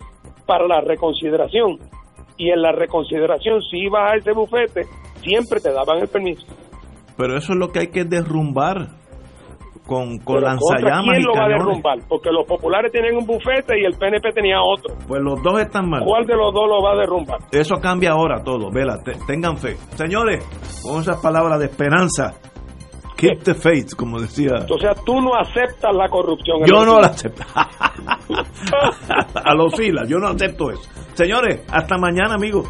para 0.46 0.68
la 0.68 0.80
reconsideración. 0.82 1.78
Y 2.36 2.50
en 2.50 2.62
la 2.62 2.70
reconsideración, 2.72 3.60
si 3.62 3.78
ibas 3.78 4.12
a 4.12 4.16
ese 4.16 4.32
bufete, 4.32 4.82
siempre 5.24 5.60
te 5.60 5.72
daban 5.72 5.98
el 5.98 6.08
permiso. 6.08 6.44
Pero 7.16 7.36
eso 7.36 7.52
es 7.52 7.58
lo 7.58 7.68
que 7.72 7.80
hay 7.80 7.86
que 7.88 8.04
derrumbar 8.04 8.88
con, 9.86 10.18
con 10.18 10.36
Pero 10.36 10.56
¿contra 10.58 10.80
lanzallamas 10.80 11.04
¿Quién 11.16 11.20
y 11.20 11.24
lo 11.24 11.32
va 11.34 11.44
a 11.44 11.48
derrumbar? 11.48 11.98
Porque 12.08 12.30
los 12.30 12.46
populares 12.46 12.90
tienen 12.90 13.16
un 13.16 13.26
bufete 13.26 13.78
y 13.80 13.84
el 13.84 13.94
PNP 13.98 14.32
tenía 14.32 14.56
otro. 14.62 14.94
Pues 15.06 15.20
los 15.22 15.42
dos 15.42 15.60
están 15.60 15.88
mal. 15.90 16.02
¿Cuál 16.04 16.24
de 16.26 16.34
los 16.36 16.52
dos 16.54 16.68
lo 16.68 16.82
va 16.82 16.92
a 16.92 16.96
derrumbar? 16.96 17.38
Eso 17.52 17.76
cambia 17.76 18.12
ahora 18.12 18.42
todo, 18.42 18.70
vela, 18.70 18.98
te- 19.02 19.18
tengan 19.26 19.56
fe. 19.58 19.76
Señores, 19.96 20.44
con 20.82 21.00
esas 21.02 21.20
palabras 21.20 21.58
de 21.60 21.66
esperanza, 21.66 22.34
keep 23.16 23.42
the 23.44 23.54
faith, 23.54 23.94
como 23.94 24.18
decía. 24.20 24.66
O 24.70 24.78
sea, 24.78 24.94
tú 25.04 25.20
no 25.20 25.34
aceptas 25.34 25.94
la 25.94 26.08
corrupción. 26.08 26.64
Yo 26.66 26.84
no 26.84 27.00
la 27.00 27.08
acepto. 27.08 27.42
a 29.44 29.54
los 29.54 29.74
filas, 29.76 30.08
yo 30.08 30.18
no 30.18 30.28
acepto 30.28 30.70
eso. 30.70 30.88
Señores, 31.12 31.62
hasta 31.70 31.96
mañana, 31.98 32.34
amigos. 32.34 32.66